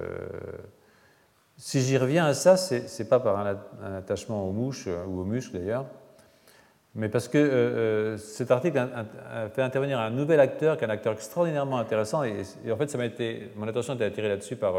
si 1.58 1.82
j'y 1.82 1.98
reviens 1.98 2.26
à 2.26 2.34
ça, 2.34 2.56
ce 2.56 2.76
n'est 2.76 3.10
pas 3.10 3.20
par 3.20 3.38
un, 3.40 3.96
attachement 3.98 4.48
aux 4.48 4.52
mouches 4.52 4.88
ou 5.08 5.22
aux 5.22 5.26
muscles 5.26 5.58
d'ailleurs, 5.58 5.86
mais 6.94 7.10
parce 7.10 7.28
que 7.28 8.16
cet 8.18 8.52
article 8.52 8.78
a, 8.78 9.50
fait 9.50 9.62
intervenir 9.62 10.00
un 10.00 10.12
nouvel 10.12 10.40
acteur, 10.40 10.78
qui 10.78 10.84
est 10.84 10.88
un 10.88 10.92
acteur 10.92 11.14
extraordinairement 11.14 11.78
intéressant, 11.78 12.24
et, 12.24 12.44
en 12.72 12.78
fait, 12.78 12.90
ça 12.90 12.98
m'a 12.98 13.06
été, 13.06 13.52
mon 13.56 13.68
attention 13.68 13.94
a 13.94 13.96
été 13.96 14.06
attirée 14.06 14.30
là-dessus 14.30 14.56
par 14.56 14.76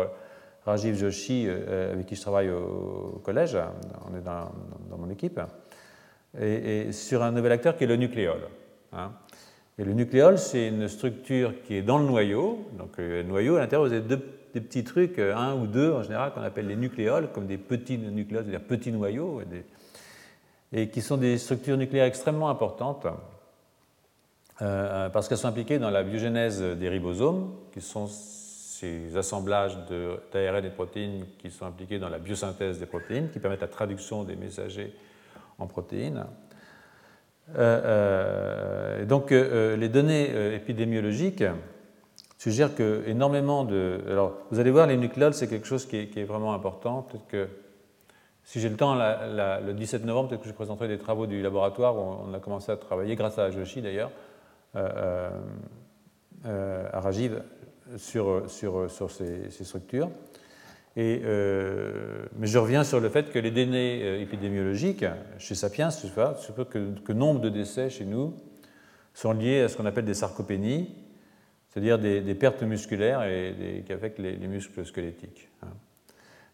Rajiv 0.66 0.96
Joshi, 0.96 1.48
avec 1.48 2.06
qui 2.06 2.16
je 2.16 2.20
travaille 2.20 2.50
au, 2.50 3.20
collège, 3.24 3.56
on 4.10 4.16
est 4.16 4.20
dans, 4.20 4.50
mon 4.98 5.08
équipe, 5.08 5.40
et, 6.38 6.92
sur 6.92 7.22
un 7.22 7.30
nouvel 7.30 7.52
acteur 7.52 7.76
qui 7.76 7.84
est 7.84 7.86
le 7.86 7.96
nucléole. 7.96 8.48
Hein. 8.92 9.12
Et 9.78 9.84
le 9.84 9.92
nucléole, 9.92 10.38
c'est 10.38 10.68
une 10.68 10.88
structure 10.88 11.54
qui 11.62 11.76
est 11.76 11.82
dans 11.82 11.98
le 11.98 12.04
noyau, 12.04 12.66
donc 12.78 12.98
le 12.98 13.22
noyau, 13.22 13.56
à 13.56 13.60
l'intérieur, 13.60 13.86
vous 13.86 13.92
avez 13.92 14.02
deux, 14.02 14.20
des 14.56 14.62
petits 14.62 14.84
trucs, 14.84 15.18
un 15.18 15.54
ou 15.54 15.66
deux 15.66 15.92
en 15.92 16.02
général, 16.02 16.32
qu'on 16.32 16.40
appelle 16.40 16.66
les 16.66 16.76
nucléoles, 16.76 17.30
comme 17.30 17.46
des 17.46 17.58
petits 17.58 17.98
nucléoles, 17.98 18.44
c'est-à-dire 18.44 18.66
petits 18.66 18.90
noyaux, 18.90 19.42
et 20.72 20.88
qui 20.88 21.02
sont 21.02 21.18
des 21.18 21.36
structures 21.36 21.76
nucléaires 21.76 22.06
extrêmement 22.06 22.48
importantes 22.48 23.06
euh, 24.62 25.10
parce 25.10 25.28
qu'elles 25.28 25.36
sont 25.36 25.48
impliquées 25.48 25.78
dans 25.78 25.90
la 25.90 26.02
biogénèse 26.02 26.62
des 26.62 26.88
ribosomes, 26.88 27.52
qui 27.72 27.82
sont 27.82 28.06
ces 28.80 29.16
assemblages 29.16 29.76
d'ARN 30.32 30.64
et 30.64 30.68
de 30.68 30.74
protéines 30.74 31.24
qui 31.38 31.50
sont 31.50 31.66
impliqués 31.66 31.98
dans 31.98 32.08
la 32.08 32.18
biosynthèse 32.18 32.78
des 32.78 32.86
protéines, 32.86 33.30
qui 33.30 33.38
permettent 33.38 33.62
la 33.62 33.68
traduction 33.68 34.24
des 34.24 34.36
messagers 34.36 34.94
en 35.58 35.66
protéines. 35.66 36.24
Euh, 37.56 37.80
euh, 37.84 39.04
donc 39.04 39.30
les 39.30 39.88
données 39.88 40.54
épidémiologiques 40.54 41.44
suggèrent 42.38 42.74
que 42.74 43.04
énormément 43.06 43.64
de... 43.64 44.00
Alors 44.08 44.36
vous 44.50 44.60
allez 44.60 44.70
voir, 44.70 44.86
les 44.86 44.96
nucléoles, 44.96 45.34
c'est 45.34 45.48
quelque 45.48 45.66
chose 45.66 45.86
qui 45.86 45.96
est, 45.96 46.24
vraiment 46.24 46.52
important. 46.54 47.02
Peut-être 47.02 47.26
que 47.28 47.48
si 48.44 48.60
j'ai 48.60 48.68
le 48.68 48.76
temps, 48.76 48.94
le 48.94 49.72
17 49.72 50.04
novembre, 50.04 50.28
peut-être 50.28 50.42
que 50.42 50.48
je 50.48 50.54
présenterai 50.54 50.88
des 50.88 50.98
travaux 50.98 51.26
du 51.26 51.42
laboratoire 51.42 51.96
où 51.96 52.28
on 52.28 52.34
a 52.34 52.38
commencé 52.38 52.70
à 52.70 52.76
travailler, 52.76 53.16
grâce 53.16 53.38
à 53.38 53.50
Joshi 53.50 53.82
d'ailleurs, 53.82 54.10
euh, 54.76 54.88
euh, 54.96 55.30
euh, 56.44 56.88
à 56.92 57.00
Rajiv, 57.00 57.42
sur, 57.96 58.50
sur, 58.50 58.90
sur 58.90 59.10
ces, 59.10 59.50
structures. 59.50 60.10
Et, 60.96 61.20
mais 62.38 62.46
je 62.46 62.58
reviens 62.58 62.84
sur 62.84 63.00
le 63.00 63.08
fait 63.08 63.30
que 63.30 63.38
les 63.38 63.50
données 63.50 64.20
épidémiologiques 64.22 65.04
chez 65.38 65.54
Sapiens, 65.54 65.90
je 65.90 66.06
sais 66.06 66.64
que, 66.70 66.98
que 67.00 67.12
nombre 67.12 67.40
de 67.40 67.50
décès 67.50 67.90
chez 67.90 68.04
nous 68.04 68.34
sont 69.12 69.32
liés 69.32 69.62
à 69.62 69.68
ce 69.68 69.76
qu'on 69.76 69.86
appelle 69.86 70.04
des 70.04 70.14
sarcopénies, 70.14 70.94
c'est-à-dire 71.68 71.98
des, 71.98 72.34
pertes 72.34 72.62
musculaires 72.62 73.22
et 73.24 73.82
qui 73.84 73.92
affectent 73.92 74.18
les, 74.18 74.36
muscles 74.46 74.84
squelettiques. 74.86 75.48
Hein. 75.62 75.68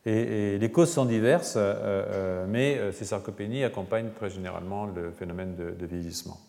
Et, 0.05 0.59
les 0.59 0.71
causes 0.73 0.91
sont 0.91 1.05
diverses, 1.05 1.55
euh, 1.57 1.75
euh, 1.77 2.47
mais 2.49 2.77
euh, 2.79 2.93
ces 2.93 3.05
sarcopénies 3.05 3.63
accompagnent 3.63 4.11
très 4.11 4.31
généralement 4.31 4.87
le 4.87 5.13
phénomène 5.13 5.55
de, 5.55 5.87
vieillissement. 5.87 6.41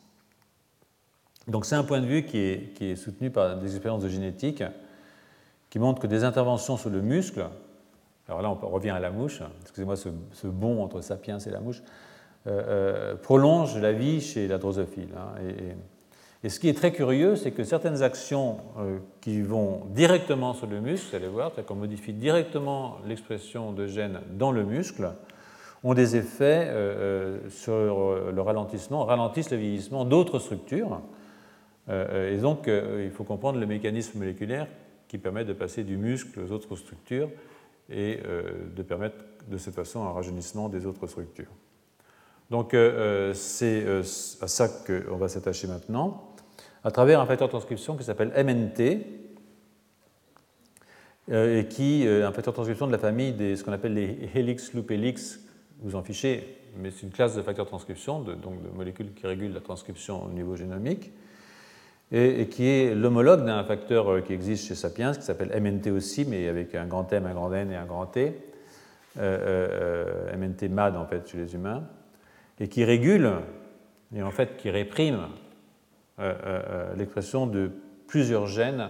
Donc 1.47 1.65
c'est 1.65 1.75
un 1.75 1.83
point 1.83 1.99
de 1.99 2.05
vue 2.05 2.23
qui 2.23 2.37
est, 2.37 2.95
soutenu 2.95 3.29
par 3.29 3.57
des 3.57 3.75
expériences 3.75 4.03
de 4.03 4.09
génétique 4.09 4.63
qui 5.69 5.79
montrent 5.79 6.01
que 6.01 6.07
des 6.07 6.23
interventions 6.23 6.77
sur 6.77 6.89
le 6.89 7.01
muscle 7.01 7.45
alors 8.27 8.41
là 8.41 8.49
on 8.49 8.67
revient 8.69 8.91
à 8.91 8.99
la 8.99 9.11
mouche, 9.11 9.41
excusez-moi 9.61 9.95
ce, 9.97 10.47
bond 10.47 10.81
entre 10.81 11.01
sapiens 11.01 11.39
et 11.39 11.49
la 11.49 11.59
mouche, 11.59 11.83
prolonge 13.21 13.77
la 13.77 13.91
vie 13.91 14.21
chez 14.21 14.47
la 14.47 14.57
drosophile. 14.57 15.09
Hein, 15.17 15.41
et, 16.43 16.49
ce 16.49 16.59
qui 16.59 16.67
est 16.67 16.73
très 16.73 16.91
curieux, 16.91 17.37
c'est 17.37 17.51
que 17.51 17.63
certaines 17.63 18.03
actions 18.03 18.57
euh, 18.77 18.97
qui 19.21 19.41
vont 19.41 19.83
directement 19.91 20.53
sur 20.53 20.67
le 20.67 20.81
muscle, 20.81 21.07
vous 21.09 21.15
allez 21.15 21.27
voir, 21.29 21.51
c'est-à-dire 21.51 21.67
qu'on 21.67 21.75
modifie 21.75 22.11
directement 22.11 22.97
l'expression 23.07 23.71
de 23.71 23.87
gènes 23.87 24.19
dans 24.31 24.51
le 24.51 24.65
muscle, 24.65 25.13
ont 25.85 25.93
des 25.93 26.17
effets 26.17 26.67
euh, 26.67 27.39
euh, 27.45 27.49
sur 27.49 28.31
le 28.31 28.41
ralentissement, 28.41 29.05
ralentissent 29.05 29.51
le 29.51 29.57
vieillissement 29.57 30.03
d'autres 30.03 30.39
structures. 30.39 30.99
Et 31.89 32.37
donc, 32.37 32.67
il 32.67 33.11
faut 33.11 33.25
comprendre 33.25 33.59
le 33.59 33.65
mécanisme 33.65 34.19
moléculaire 34.19 34.67
qui 35.07 35.17
permet 35.17 35.43
de 35.43 35.51
passer 35.51 35.83
du 35.83 35.97
muscle 35.97 36.39
aux 36.39 36.51
autres 36.51 36.77
structures 36.77 37.29
et 37.89 38.19
de 38.73 38.83
permettre 38.83 39.17
de 39.49 39.57
cette 39.57 39.75
façon 39.75 40.03
un 40.03 40.11
rajeunissement 40.11 40.69
des 40.69 40.85
autres 40.85 41.07
structures. 41.07 41.51
Donc, 42.49 42.73
c'est 43.33 43.85
à 43.85 44.47
ça 44.47 44.69
qu'on 44.69 45.17
va 45.17 45.27
s'attacher 45.27 45.67
maintenant 45.67 46.33
à 46.83 46.91
travers 46.91 47.19
un 47.19 47.25
facteur 47.25 47.47
de 47.47 47.51
transcription 47.51 47.95
qui 47.95 48.03
s'appelle 48.03 48.31
MNT, 48.35 49.05
euh, 51.31 51.61
et 51.61 51.67
qui 51.67 52.03
est 52.03 52.07
euh, 52.07 52.27
un 52.27 52.31
facteur 52.33 52.51
de 52.51 52.55
transcription 52.55 52.87
de 52.87 52.91
la 52.91 52.97
famille 52.97 53.31
des 53.31 53.55
ce 53.55 53.63
qu'on 53.63 53.71
appelle 53.71 53.93
les 53.93 54.29
helix 54.35 54.73
loop 54.73 54.91
helix, 54.91 55.39
vous 55.79 55.95
en 55.95 56.03
fichez, 56.03 56.57
mais 56.77 56.91
c'est 56.91 57.03
une 57.03 57.11
classe 57.11 57.35
de 57.35 57.41
facteurs 57.41 57.65
de 57.65 57.69
transcription, 57.69 58.19
donc 58.19 58.61
de 58.61 58.69
molécules 58.75 59.13
qui 59.13 59.25
régulent 59.25 59.53
la 59.53 59.61
transcription 59.61 60.25
au 60.25 60.29
niveau 60.29 60.55
génomique, 60.55 61.11
et, 62.11 62.47
qui 62.47 62.67
est 62.67 62.93
l'homologue 62.93 63.45
d'un 63.45 63.63
facteur 63.63 64.11
euh, 64.11 64.21
qui 64.21 64.33
existe 64.33 64.67
chez 64.67 64.75
Sapiens, 64.75 65.13
qui 65.13 65.21
s'appelle 65.21 65.49
MNT 65.59 65.91
aussi, 65.91 66.25
mais 66.25 66.47
avec 66.47 66.75
un 66.75 66.85
grand 66.85 67.11
M, 67.11 67.25
un 67.25 67.33
grand 67.33 67.53
N 67.53 67.71
et 67.71 67.75
un 67.75 67.85
grand 67.85 68.05
T, 68.05 68.33
MNT 69.15 70.69
MAD 70.69 70.95
en 70.95 71.05
fait 71.05 71.27
chez 71.27 71.37
les 71.37 71.53
humains, 71.53 71.83
et 72.59 72.67
qui 72.67 72.83
régule, 72.83 73.31
et 74.15 74.23
en 74.23 74.31
fait 74.31 74.57
qui 74.57 74.69
réprime 74.69 75.27
euh, 76.19 76.31
euh, 76.45 76.61
euh, 76.69 76.95
l'expression 76.95 77.47
de 77.47 77.71
plusieurs 78.05 78.45
gènes 78.45 78.89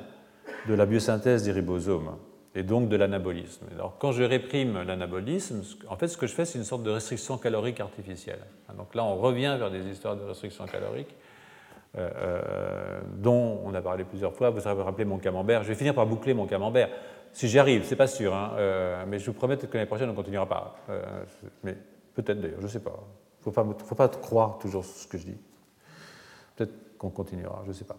de 0.67 0.73
la 0.73 0.85
biosynthèse 0.85 1.43
des 1.43 1.53
ribosomes 1.53 2.17
et 2.53 2.63
donc 2.63 2.89
de 2.89 2.97
l'anabolisme. 2.97 3.65
Alors, 3.73 3.97
quand 3.97 4.11
je 4.11 4.23
réprime 4.23 4.83
l'anabolisme, 4.83 5.63
en 5.87 5.95
fait, 5.95 6.09
ce 6.09 6.17
que 6.17 6.27
je 6.27 6.33
fais, 6.33 6.43
c'est 6.43 6.57
une 6.59 6.65
sorte 6.65 6.83
de 6.83 6.89
restriction 6.89 7.37
calorique 7.37 7.79
artificielle. 7.79 8.41
Donc 8.77 8.93
là, 8.93 9.05
on 9.05 9.15
revient 9.15 9.55
vers 9.57 9.71
des 9.71 9.87
histoires 9.87 10.17
de 10.17 10.23
restriction 10.23 10.65
calorique 10.65 11.15
dont 11.95 13.61
on 13.63 13.73
a 13.73 13.81
parlé 13.81 14.03
plusieurs 14.03 14.33
fois. 14.33 14.49
Vous 14.49 14.67
avez 14.67 14.81
rappelé 14.81 15.05
mon 15.05 15.19
camembert. 15.19 15.63
Je 15.63 15.69
vais 15.69 15.75
finir 15.75 15.93
par 15.93 16.05
boucler 16.07 16.33
mon 16.33 16.47
camembert. 16.47 16.89
Si 17.31 17.47
j'y 17.47 17.59
arrive, 17.59 17.83
c'est 17.83 17.95
pas 17.95 18.07
sûr, 18.07 18.33
hein, 18.33 19.05
mais 19.07 19.19
je 19.19 19.27
vous 19.27 19.33
promets 19.33 19.57
que 19.57 19.65
l'année 19.73 19.87
prochaine, 19.87 20.09
on 20.09 20.15
continuera 20.15 20.47
pas. 20.47 20.75
mais 21.63 21.75
peut-être 22.13 22.39
d'ailleurs, 22.39 22.61
je 22.61 22.67
sais 22.67 22.79
pas. 22.79 22.99
Il 23.45 23.49
ne 23.49 23.73
faut 23.73 23.95
pas, 23.95 24.07
croire 24.07 24.57
toujours 24.57 24.85
ce 24.85 25.07
que 25.07 25.17
je 25.17 25.25
dis. 25.25 25.37
Peut-être 26.55 26.97
qu'on 26.97 27.09
continuera, 27.09 27.63
je 27.67 27.73
sais 27.73 27.85
pas. 27.85 27.97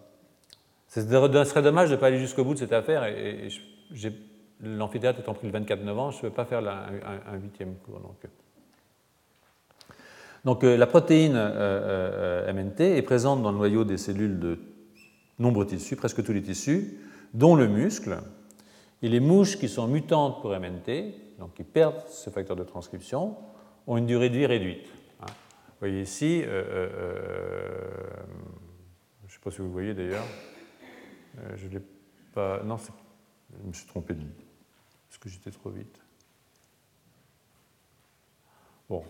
Ce 0.88 1.00
serait 1.00 1.62
dommage 1.62 1.90
de 1.90 1.96
ne 1.96 2.00
pas 2.00 2.06
aller 2.06 2.18
jusqu'au 2.18 2.44
bout 2.44 2.54
de 2.54 2.60
cette 2.60 2.72
affaire, 2.72 3.04
et, 3.04 3.48
l'amphithéâtre 4.60 5.20
étant 5.20 5.34
pris 5.34 5.46
le 5.46 5.52
24 5.52 5.82
novembre, 5.82 6.12
je 6.12 6.18
ne 6.18 6.22
peux 6.22 6.30
pas 6.30 6.44
faire 6.44 6.66
un, 6.66 7.36
huitième 7.36 7.74
cours. 7.76 8.00
Donc, 8.00 8.16
donc 10.44 10.64
euh, 10.64 10.76
la 10.76 10.86
protéine 10.86 11.36
euh, 11.36 12.46
euh, 12.46 12.52
MNT 12.52 12.80
est 12.80 13.02
présente 13.02 13.42
dans 13.42 13.50
le 13.50 13.58
noyau 13.58 13.84
des 13.84 13.98
cellules 13.98 14.38
de 14.38 14.58
nombreux 15.38 15.66
tissus, 15.66 15.96
presque 15.96 16.22
tous 16.22 16.32
les 16.32 16.42
tissus, 16.42 16.98
dont 17.32 17.54
le 17.54 17.66
muscle. 17.66 18.18
Et 19.02 19.08
les 19.08 19.20
mouches 19.20 19.58
qui 19.58 19.68
sont 19.68 19.86
mutantes 19.86 20.40
pour 20.40 20.50
MNT, 20.50 21.38
donc 21.38 21.54
qui 21.54 21.64
perdent 21.64 22.06
ce 22.08 22.30
facteur 22.30 22.56
de 22.56 22.64
transcription, 22.64 23.36
ont 23.86 23.96
une 23.96 24.06
durée 24.06 24.30
de 24.30 24.36
vie 24.38 24.46
réduite. 24.46 24.86
Hein. 25.20 25.26
Vous 25.26 25.74
voyez 25.80 26.02
ici, 26.02 26.42
sais 29.34 29.40
pas 29.40 29.50
si 29.50 29.58
vous 29.58 29.72
voyez 29.72 29.94
d'ailleurs. 29.94 30.26
Euh, 31.38 31.56
je 31.56 31.68
l'ai 31.68 31.82
pas. 32.32 32.62
Non, 32.62 32.76
je 32.78 33.66
me 33.66 33.72
suis 33.72 33.86
trompé 33.86 34.14
de 34.14 34.22
Est-ce 34.22 35.18
que 35.18 35.28
j'étais 35.28 35.50
trop 35.50 35.70
vite 35.70 36.00
Bon. 38.88 39.04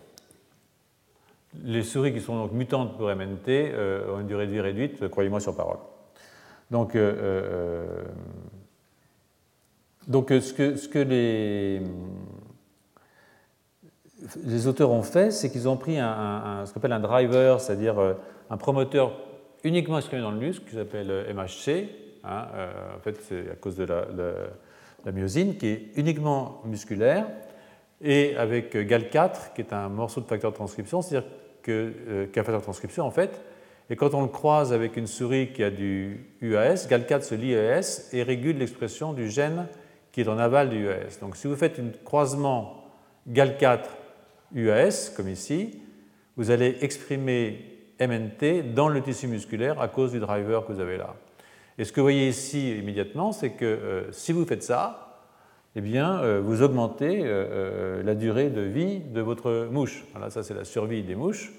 Les 1.63 1.83
souris 1.83 2.13
qui 2.13 2.21
sont 2.21 2.37
donc 2.37 2.51
mutantes 2.51 2.97
pour 2.97 3.07
MNT 3.07 3.47
euh, 3.47 4.15
ont 4.15 4.19
une 4.19 4.27
durée 4.27 4.47
de 4.47 4.51
vie 4.51 4.61
réduite, 4.61 5.07
croyez-moi 5.07 5.39
sur 5.39 5.55
parole. 5.55 5.77
Donc, 6.71 6.95
euh, 6.95 8.03
donc 10.07 10.29
ce, 10.29 10.53
que, 10.53 10.75
ce 10.75 10.87
que 10.87 10.99
les, 10.99 11.81
les 14.43 14.67
auteurs 14.67 14.91
ont 14.91 15.03
fait, 15.03 15.31
c'est 15.31 15.51
qu'ils 15.51 15.67
ont 15.67 15.77
pris 15.77 15.99
un, 15.99 16.63
ce 16.65 16.73
qu'on 16.73 16.79
appelle 16.79 16.93
un 16.93 16.99
driver, 16.99 17.59
c'est-à-dire 17.61 17.95
un 18.49 18.57
promoteur 18.57 19.13
uniquement 19.65 19.97
exprimé 19.97 20.21
dans 20.21 20.31
le 20.31 20.37
muscle, 20.37 20.63
qui 20.69 20.75
s'appelle 20.75 21.09
euh, 21.09 21.33
MHC. 21.33 21.89
Hein, 22.23 22.47
euh, 22.53 22.95
en 22.95 22.99
fait, 22.99 23.19
c'est 23.21 23.51
à 23.51 23.55
cause 23.55 23.75
de 23.75 23.83
la, 23.83 25.11
myosine, 25.11 25.57
qui 25.57 25.67
est 25.67 25.91
uniquement 25.95 26.61
musculaire, 26.65 27.27
et 28.01 28.35
avec 28.37 28.75
GAL4, 28.75 29.53
qui 29.53 29.61
est 29.61 29.73
un 29.73 29.89
morceau 29.89 30.21
de 30.21 30.25
facteur 30.25 30.51
de 30.51 30.55
transcription, 30.55 31.01
c'est-à-dire 31.01 31.29
euh, 31.71 32.27
qu'un 32.27 32.43
facteur 32.43 32.61
transcription, 32.61 33.05
en 33.05 33.11
fait, 33.11 33.41
et 33.89 33.95
quand 33.95 34.13
on 34.13 34.21
le 34.21 34.27
croise 34.27 34.73
avec 34.73 34.97
une 34.97 35.05
souris 35.07 35.53
qui 35.53 35.63
a 35.63 35.69
du 35.69 36.25
UAS, 36.41 36.87
GAL4 36.89 37.21
se 37.21 37.35
lie 37.35 37.55
à 37.55 37.77
UAS 37.77 38.09
et 38.13 38.23
régule 38.23 38.57
l'expression 38.57 39.13
du 39.13 39.29
gène 39.29 39.67
qui 40.11 40.21
est 40.21 40.27
en 40.27 40.39
aval 40.39 40.69
du 40.69 40.85
UAS. 40.85 41.19
Donc 41.21 41.35
si 41.35 41.45
vous 41.47 41.55
faites 41.55 41.77
un 41.79 41.91
croisement 42.03 42.83
GAL4 43.29 43.81
UAS, 44.55 45.11
comme 45.15 45.29
ici, 45.29 45.81
vous 46.35 46.49
allez 46.49 46.77
exprimer 46.81 47.75
MNT 47.99 48.73
dans 48.73 48.89
le 48.89 49.01
tissu 49.01 49.27
musculaire 49.27 49.79
à 49.79 49.87
cause 49.87 50.11
du 50.11 50.19
driver 50.19 50.65
que 50.65 50.73
vous 50.73 50.79
avez 50.79 50.97
là. 50.97 51.15
Et 51.77 51.83
ce 51.83 51.91
que 51.91 51.99
vous 51.99 52.05
voyez 52.05 52.29
ici 52.29 52.77
immédiatement, 52.77 53.31
c'est 53.33 53.51
que 53.51 53.65
euh, 53.65 54.11
si 54.11 54.31
vous 54.31 54.45
faites 54.45 54.63
ça, 54.63 55.04
eh 55.75 55.81
bien, 55.81 56.19
euh, 56.19 56.41
vous 56.41 56.61
augmentez 56.61 57.21
euh, 57.23 58.01
la 58.01 58.15
durée 58.15 58.49
de 58.49 58.61
vie 58.61 58.99
de 58.99 59.21
votre 59.21 59.67
mouche. 59.71 60.05
Voilà, 60.13 60.29
ça 60.29 60.41
c'est 60.41 60.53
la 60.53 60.63
survie 60.63 61.03
des 61.03 61.15
mouches. 61.15 61.51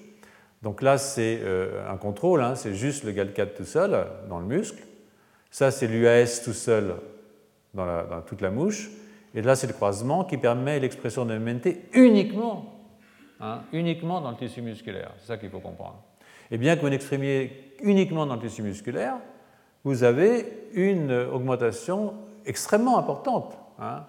Donc 0.63 0.81
là, 0.81 0.97
c'est 0.97 1.39
un 1.87 1.97
contrôle, 1.97 2.41
hein, 2.41 2.55
c'est 2.55 2.73
juste 2.73 3.03
le 3.03 3.11
GAL4 3.11 3.53
tout 3.55 3.63
seul 3.63 4.07
dans 4.27 4.39
le 4.39 4.45
muscle. 4.47 4.81
Ça, 5.51 5.69
c'est 5.69 5.85
l'UAS 5.85 6.41
tout 6.43 6.53
seul 6.53 6.95
dans, 7.75 8.21
toute 8.25 8.41
la 8.41 8.49
mouche. 8.49 8.89
Et 9.35 9.43
là, 9.43 9.55
c'est 9.55 9.67
le 9.67 9.73
croisement 9.73 10.23
qui 10.23 10.37
permet 10.37 10.79
l'expression 10.79 11.25
de 11.25 11.37
MNT 11.37 11.89
uniquement, 11.93 12.73
hein, 13.39 13.61
uniquement 13.71 14.19
dans 14.19 14.31
le 14.31 14.37
tissu 14.37 14.63
musculaire. 14.63 15.11
C'est 15.19 15.27
ça 15.27 15.37
qu'il 15.37 15.51
faut 15.51 15.59
comprendre. 15.59 16.01
Et 16.49 16.57
bien 16.57 16.75
que 16.75 16.81
vous 16.81 16.87
l'exprimiez 16.87 17.75
uniquement 17.83 18.25
dans 18.25 18.35
le 18.35 18.41
tissu 18.41 18.63
musculaire, 18.63 19.17
vous 19.83 20.03
avez 20.03 20.69
une 20.73 21.11
augmentation 21.11 22.15
extrêmement 22.45 22.97
importante 22.97 23.57
hein, 23.79 24.05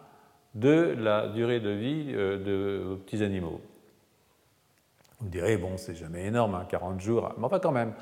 de 0.54 0.94
la 0.98 1.28
durée 1.28 1.60
de 1.60 1.70
vie 1.70 2.12
euh, 2.14 2.38
de 2.38 2.84
vos 2.84 2.96
petits 2.96 3.22
animaux. 3.22 3.60
Vous 5.20 5.28
direz, 5.28 5.56
bon, 5.56 5.76
c'est 5.76 5.94
jamais 5.94 6.26
énorme, 6.26 6.64
40 6.68 6.94
hein, 6.94 6.98
jours, 6.98 7.34
mais 7.38 7.44
enfin 7.44 7.58
quand 7.58 7.72
même. 7.72 7.92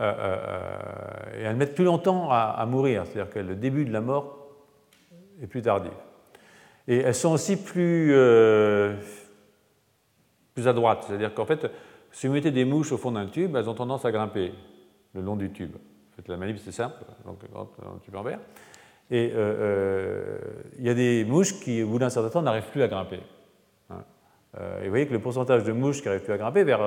Euh, 0.00 0.14
euh, 0.18 1.38
et 1.38 1.42
elles 1.42 1.56
mettent 1.56 1.74
plus 1.74 1.84
longtemps 1.84 2.30
à, 2.30 2.64
mourir, 2.66 3.04
c'est-à-dire 3.04 3.32
que 3.32 3.40
le 3.40 3.56
début 3.56 3.84
de 3.84 3.92
la 3.92 4.00
mort 4.00 4.48
est 5.42 5.46
plus 5.46 5.62
tardif. 5.62 5.92
Et 6.86 6.98
elles 6.98 7.14
sont 7.14 7.32
aussi 7.32 7.56
plus, 7.56 8.14
plus 10.54 10.68
à 10.68 10.72
droite, 10.72 11.04
c'est-à-dire 11.06 11.34
qu'en 11.34 11.46
fait, 11.46 11.66
si 12.12 12.28
vous 12.28 12.34
mettez 12.34 12.52
des 12.52 12.64
mouches 12.64 12.92
au 12.92 12.96
fond 12.96 13.10
d'un 13.10 13.26
tube, 13.26 13.56
elles 13.56 13.68
ont 13.68 13.74
tendance 13.74 14.04
à 14.04 14.12
grimper 14.12 14.54
le 15.14 15.20
long 15.20 15.36
du 15.36 15.50
tube. 15.50 15.74
En 15.74 16.16
fait, 16.16 16.28
la 16.28 16.36
manip, 16.36 16.58
c'est 16.58 16.72
simple, 16.72 17.04
donc 17.24 17.42
le 17.42 18.00
tube 18.02 18.14
en 18.14 18.22
verre. 18.22 18.40
Et 19.10 19.32
euh, 19.34 19.38
euh, 19.38 20.38
il 20.78 20.84
y 20.84 20.90
a 20.90 20.94
des 20.94 21.24
mouches 21.24 21.58
qui, 21.60 21.82
au 21.82 21.88
bout 21.88 21.98
d'un 21.98 22.10
certain 22.10 22.28
temps, 22.28 22.42
n'arrivent 22.42 22.70
plus 22.70 22.82
à 22.82 22.88
grimper. 22.88 23.20
Hein. 23.90 24.04
Euh, 24.60 24.80
et 24.80 24.84
vous 24.84 24.90
voyez 24.90 25.06
que 25.06 25.14
le 25.14 25.18
pourcentage 25.18 25.64
de 25.64 25.72
mouches 25.72 26.00
qui 26.00 26.06
n'arrivent 26.06 26.24
plus 26.24 26.34
à 26.34 26.38
grimper, 26.38 26.64
vers 26.64 26.80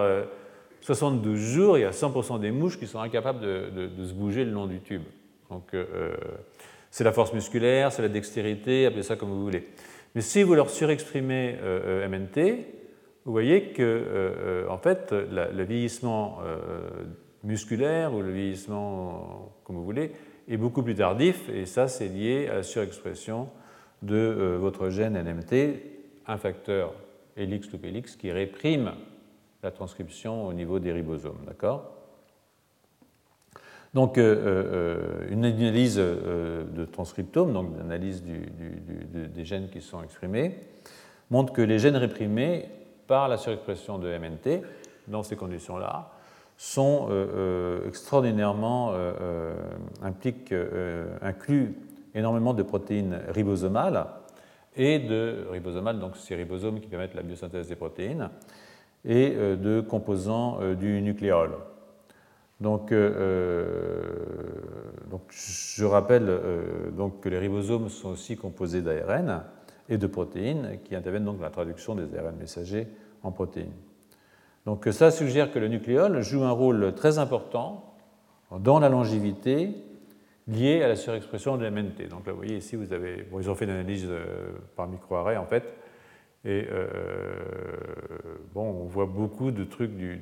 72 0.82 1.40
jours, 1.40 1.78
il 1.78 1.82
y 1.82 1.86
a 1.86 1.92
100% 1.92 2.40
des 2.40 2.52
mouches 2.52 2.78
qui 2.78 2.86
sont 2.86 3.00
incapables 3.00 3.42
de, 3.42 4.06
se 4.06 4.14
bouger 4.14 4.46
le 4.46 4.52
long 4.52 4.68
du 4.68 4.80
tube. 4.82 5.04
Donc 5.50 5.76
c'est 6.92 7.04
la 7.04 7.12
force 7.12 7.34
musculaire, 7.34 7.92
c'est 7.92 8.02
la 8.02 8.10
dextérité, 8.10 8.86
appelez 8.86 9.04
ça 9.04 9.16
comme 9.16 9.30
vous 9.30 9.42
voulez. 9.42 9.68
Mais 10.14 10.22
si 10.22 10.44
vous 10.44 10.54
leur 10.56 10.70
surexprimez 10.70 11.58
MNT, 12.08 12.66
vous 13.26 13.32
voyez 13.32 13.70
que, 13.74 14.66
en 14.70 14.78
fait, 14.78 15.12
le 15.12 15.64
vieillissement 15.64 16.40
musculaire 17.44 18.14
ou 18.14 18.22
le 18.22 18.32
vieillissement, 18.32 19.54
comme 19.64 19.76
vous 19.76 19.86
voulez, 19.86 20.12
est 20.52 20.58
beaucoup 20.58 20.84
plus 20.84 20.96
tardif, 20.96 21.50
et 21.50 21.66
ça, 21.66 21.88
c'est 21.88 22.10
lié 22.10 22.48
à 22.50 22.56
la 22.56 22.64
surexpression 22.64 23.48
de 24.02 24.58
votre 24.60 24.90
gène 24.90 25.14
NMT, 25.14 25.82
un 26.28 26.38
facteur 26.38 26.94
helix 27.38 27.72
loop 27.72 27.86
helix 27.86 28.16
qui 28.16 28.32
réprime 28.32 28.92
la 29.64 29.72
transcription 29.72 30.46
au 30.48 30.54
niveau 30.54 30.80
des 30.80 30.92
ribosomes. 30.92 31.44
D'accord? 31.48 31.92
Donc, 33.94 34.18
une 34.18 35.46
analyse 35.46 35.98
de 35.98 36.86
transcriptome, 36.92 37.54
donc 37.54 37.78
l'analyse 37.78 38.24
des 38.24 39.46
gènes 39.46 39.70
qui 39.70 39.82
sont 39.82 40.02
exprimés, 40.04 40.58
montre 41.30 41.54
que 41.54 41.62
les 41.62 41.80
gènes 41.80 41.98
réprimés 41.98 42.66
par 43.08 43.28
la 43.28 43.38
surexpression 43.38 44.00
de 44.00 44.08
MNT, 44.18 44.64
dans 45.08 45.24
ces 45.24 45.36
conditions-là, 45.36 46.12
sont 46.64 47.10
extraordinairement 47.88 48.94
impliquent, 50.04 50.54
incluent 51.22 51.74
énormément 52.14 52.54
de 52.54 52.62
protéines 52.62 53.20
ribosomales 53.30 54.06
et 54.76 55.00
de 55.00 55.48
ribosomales, 55.50 56.00
donc 56.00 56.16
ces 56.18 56.36
ribosomes 56.36 56.80
qui 56.80 56.88
permettent 56.88 57.16
la 57.16 57.24
biosynthèse 57.24 57.68
des 57.68 57.76
protéines, 57.76 58.30
et 59.04 59.32
de 59.32 59.82
composants 59.82 60.60
du 60.76 61.02
nucléole. 61.02 61.58
Donc, 62.60 62.94
donc, 65.10 65.22
je 65.32 65.84
rappelle 65.84 66.40
donc 66.96 67.22
que 67.22 67.30
les 67.30 67.40
ribosomes 67.40 67.90
sont 67.90 68.10
aussi 68.10 68.38
composés 68.38 68.84
d'ARN 68.84 69.46
et 69.90 69.98
de 69.98 70.06
protéines 70.06 70.78
qui 70.84 70.96
interviennent 70.96 71.26
donc 71.26 71.38
dans 71.38 71.44
la 71.44 71.50
traduction 71.50 71.96
des 71.96 72.16
ARN 72.16 72.36
messagers 72.40 72.88
en 73.24 73.32
protéines. 73.32 73.74
Donc 74.66 74.88
ça 74.92 75.12
suggère 75.12 75.52
que 75.52 75.60
le 75.60 75.68
nucléole 75.68 76.22
joue 76.22 76.44
un 76.44 76.52
rôle 76.52 76.94
très 76.96 77.18
important 77.18 77.96
dans 78.60 78.80
la 78.80 78.90
longévité 78.90 79.74
liée 80.48 80.84
à 80.84 80.88
la 80.88 80.96
surexpression 80.96 81.58
de 81.58 81.68
MNT. 81.70 82.10
Donc 82.10 82.26
là, 82.26 82.34
vous 82.34 82.38
voyez 82.38 82.58
ici, 82.58 82.76
vous 82.76 82.94
avez, 82.94 83.24
bon, 83.24 83.40
ils 83.40 83.50
ont 83.50 83.56
fait 83.56 83.66
une 83.66 83.72
analyse 83.72 84.08
euh, 84.10 84.52
par 84.76 84.88
microarray 84.88 85.38
en 85.38 85.46
fait, 85.46 85.64
et 86.44 86.68
euh, 86.72 86.88
bon, 88.54 88.64
on 88.64 88.86
voit 88.86 89.06
beaucoup 89.06 89.52
de 89.52 89.64
trucs 89.64 89.96
du, 89.96 90.20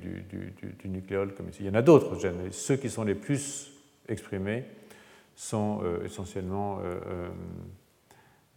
nucléole 0.85 1.33
comme 1.33 1.49
ici. 1.49 1.59
Il 1.61 1.67
y 1.67 1.69
en 1.69 1.75
a 1.75 1.81
d'autres 1.81 2.19
gènes, 2.19 2.51
ceux 2.51 2.75
qui 2.75 2.89
sont 2.89 3.03
les 3.03 3.15
plus 3.15 3.71
exprimés 4.07 4.65
sont 5.35 5.79
euh, 5.83 6.03
essentiellement 6.03 6.79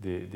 des, 0.01 0.29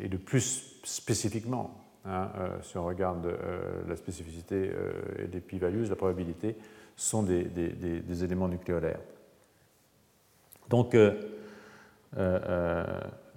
et 0.00 0.08
le 0.08 0.18
plus 0.18 0.80
spécifiquement 0.82 1.83
Hein, 2.06 2.28
euh, 2.38 2.48
si 2.60 2.76
on 2.76 2.84
regarde 2.84 3.24
euh, 3.24 3.82
la 3.88 3.96
spécificité 3.96 4.56
euh, 4.56 4.92
et 5.20 5.26
les 5.26 5.40
p-values, 5.40 5.86
la 5.86 5.96
probabilité, 5.96 6.54
sont 6.96 7.22
des, 7.22 8.24
éléments 8.24 8.48
nucléolaires. 8.48 9.00
Donc, 10.68 10.94
de 10.94 11.16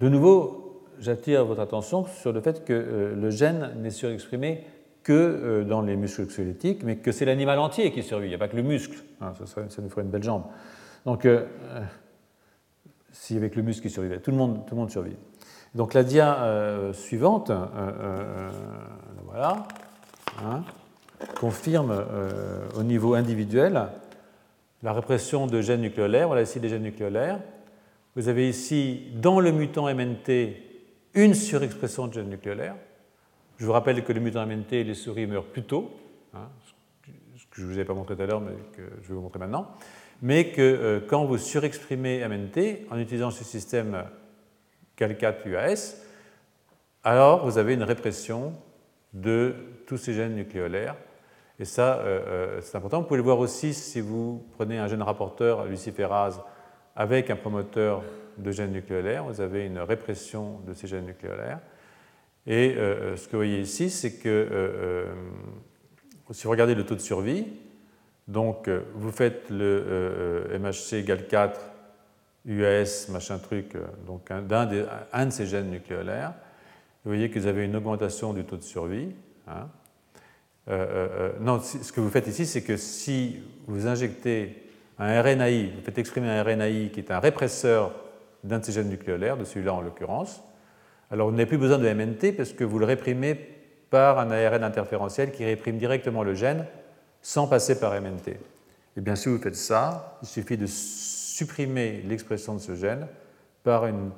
nouveau, 0.00 0.84
j'attire 1.00 1.44
votre 1.44 1.60
attention 1.60 2.04
sur 2.04 2.32
le 2.32 2.40
fait 2.40 2.64
que 2.64 3.14
le 3.16 3.30
gène 3.30 3.72
n'est 3.78 3.90
surexprimé 3.90 4.64
que 5.02 5.64
dans 5.64 5.82
les 5.82 5.96
muscles 5.96 6.30
squelettiques, 6.30 6.84
mais 6.84 6.98
que 6.98 7.10
c'est 7.10 7.24
l'animal 7.24 7.58
entier 7.58 7.90
qui 7.90 8.04
survit, 8.04 8.26
il 8.26 8.28
n'y 8.28 8.36
a 8.36 8.38
pas 8.38 8.46
que 8.46 8.56
le 8.56 8.62
muscle, 8.62 9.02
hein, 9.20 9.32
ça, 9.44 9.82
nous 9.82 9.90
ferait 9.90 10.02
une 10.02 10.10
belle 10.10 10.22
jambe. 10.22 10.44
Donc, 11.04 11.26
si 13.10 13.36
avec 13.36 13.56
le 13.56 13.62
muscle 13.62 13.82
qui 13.82 13.90
survivait, 13.90 14.20
tout 14.20 14.30
le 14.30 14.36
monde, 14.36 14.66
tout 14.66 14.76
le 14.76 14.80
monde 14.80 14.90
survit. 14.90 15.16
Donc 15.74 15.94
la 15.94 16.02
dia 16.02 16.42
euh, 16.42 16.92
suivante, 16.92 17.50
euh, 17.50 17.66
euh, 17.76 18.50
voilà, 19.24 19.68
hein, 20.42 20.62
confirme 21.38 22.04
au 22.76 22.82
niveau 22.82 23.14
individuel 23.14 23.88
la 24.82 24.92
répression 24.92 25.46
de 25.46 25.60
gènes 25.60 25.82
nucléolaires. 25.82 26.28
Voilà 26.28 26.42
ici 26.42 26.60
des 26.60 26.68
gènes 26.68 26.82
nucléolaires. 26.82 27.40
Vous 28.16 28.28
avez 28.28 28.48
ici, 28.48 29.12
dans 29.14 29.40
le 29.40 29.52
mutant 29.52 29.92
MNT, 29.92 30.56
une 31.14 31.34
surexpression 31.34 32.06
de 32.06 32.14
gènes 32.14 32.30
nucléolaires. 32.30 32.76
Je 33.58 33.66
vous 33.66 33.72
rappelle 33.72 34.02
que 34.04 34.12
le 34.12 34.20
mutant 34.20 34.46
MNT, 34.46 34.84
les 34.84 34.94
souris 34.94 35.26
meurent 35.26 35.44
plus 35.44 35.64
tôt, 35.64 35.90
hein, 36.34 36.48
ce 37.36 37.44
que 37.50 37.56
je 37.56 37.62
ne 37.62 37.66
vous 37.66 37.74
avais 37.74 37.84
pas 37.84 37.94
montré 37.94 38.16
tout 38.16 38.22
à 38.22 38.26
l'heure, 38.26 38.40
mais 38.40 38.52
que 38.76 38.82
je 39.02 39.08
vais 39.08 39.14
vous 39.14 39.20
montrer 39.20 39.40
maintenant. 39.40 39.68
Mais 40.22 40.50
que 40.50 41.04
quand 41.08 41.24
vous 41.24 41.38
surexprimez 41.38 42.26
MNT, 42.26 42.86
en 42.90 42.98
utilisant 42.98 43.30
ce 43.30 43.44
système 43.44 44.04
CAL4 44.98 45.46
UAS, 45.46 45.96
alors 47.04 47.46
vous 47.46 47.58
avez 47.58 47.74
une 47.74 47.82
répression 47.82 48.52
de 49.12 49.54
tous 49.86 49.96
ces 49.96 50.12
gènes 50.12 50.34
nucléolaires. 50.34 50.96
Et 51.58 51.64
ça, 51.64 51.98
euh, 51.98 52.20
euh, 52.26 52.60
c'est 52.60 52.76
important. 52.76 53.00
Vous 53.00 53.06
pouvez 53.06 53.18
le 53.18 53.24
voir 53.24 53.38
aussi 53.38 53.74
si 53.74 54.00
vous 54.00 54.44
prenez 54.56 54.78
un 54.78 54.86
gène 54.86 55.02
rapporteur 55.02 55.66
luciférase 55.66 56.40
avec 56.94 57.30
un 57.30 57.36
promoteur 57.36 58.02
de 58.38 58.50
gènes 58.50 58.72
nucléolaires, 58.72 59.24
vous 59.24 59.40
avez 59.40 59.64
une 59.64 59.78
répression 59.78 60.60
de 60.66 60.72
ces 60.74 60.86
gènes 60.86 61.06
nucléolaires. 61.06 61.60
Et 62.46 62.76
euh, 62.76 63.16
ce 63.16 63.26
que 63.26 63.32
vous 63.32 63.38
voyez 63.38 63.60
ici, 63.60 63.90
c'est 63.90 64.18
que 64.18 65.06
si 66.30 66.44
vous 66.44 66.50
regardez 66.50 66.74
le 66.74 66.84
taux 66.84 66.94
de 66.94 67.00
survie, 67.00 67.46
donc 68.26 68.68
vous 68.94 69.10
faites 69.10 69.48
le 69.50 70.46
MHC 70.58 71.04
GAL4 71.04 71.54
UAS, 72.46 73.08
machin 73.10 73.38
truc, 73.38 73.74
euh, 73.74 73.84
donc 74.06 74.30
un, 74.30 74.42
de, 74.42 74.86
un 75.12 75.26
de 75.26 75.30
ces 75.30 75.46
gènes 75.46 75.70
nucléolaires, 75.70 76.32
vous 77.04 77.10
voyez 77.10 77.30
que 77.30 77.38
vous 77.38 77.46
avez 77.46 77.64
une 77.64 77.76
augmentation 77.76 78.32
du 78.32 78.44
taux 78.44 78.56
de 78.56 78.62
survie. 78.62 79.14
Hein. 79.46 79.68
Euh, 80.68 80.86
euh, 80.90 81.32
non, 81.40 81.60
ce 81.60 81.92
que 81.92 82.00
vous 82.00 82.10
faites 82.10 82.26
ici, 82.26 82.44
c'est 82.44 82.62
que 82.62 82.76
si 82.76 83.40
vous 83.66 83.86
injectez 83.86 84.62
un 84.98 85.22
RNAi, 85.22 85.72
vous 85.74 85.82
faites 85.82 85.98
exprimer 85.98 86.28
un 86.28 86.42
RNAi 86.42 86.90
qui 86.92 87.00
est 87.00 87.10
un 87.10 87.20
répresseur 87.20 87.94
d'un 88.44 88.58
de 88.58 88.64
ces 88.64 88.72
gènes 88.72 88.90
nucléolaires, 88.90 89.36
de 89.36 89.44
celui-là 89.44 89.74
en 89.74 89.80
l'occurrence, 89.80 90.42
alors 91.10 91.28
vous 91.28 91.34
n'avez 91.34 91.46
plus 91.46 91.58
besoin 91.58 91.78
de 91.78 91.88
MNT 91.88 92.36
parce 92.36 92.52
que 92.52 92.64
vous 92.64 92.78
le 92.78 92.84
réprimez 92.84 93.34
par 93.90 94.18
un 94.18 94.30
ARN 94.30 94.62
interférentiel 94.62 95.32
qui 95.32 95.44
réprime 95.44 95.78
directement 95.78 96.22
le 96.22 96.34
gène 96.34 96.66
sans 97.22 97.46
passer 97.46 97.80
par 97.80 97.98
MNT. 97.98 98.36
Et 98.96 99.00
bien 99.00 99.16
si 99.16 99.28
vous 99.28 99.38
faites 99.38 99.56
ça, 99.56 100.18
il 100.22 100.28
suffit 100.28 100.56
de 100.56 100.66
supprimer 101.38 102.02
l'expression 102.02 102.54
de 102.54 102.58
ce 102.58 102.74
gène 102.74 103.06
par 103.62 103.86
une 103.86 104.10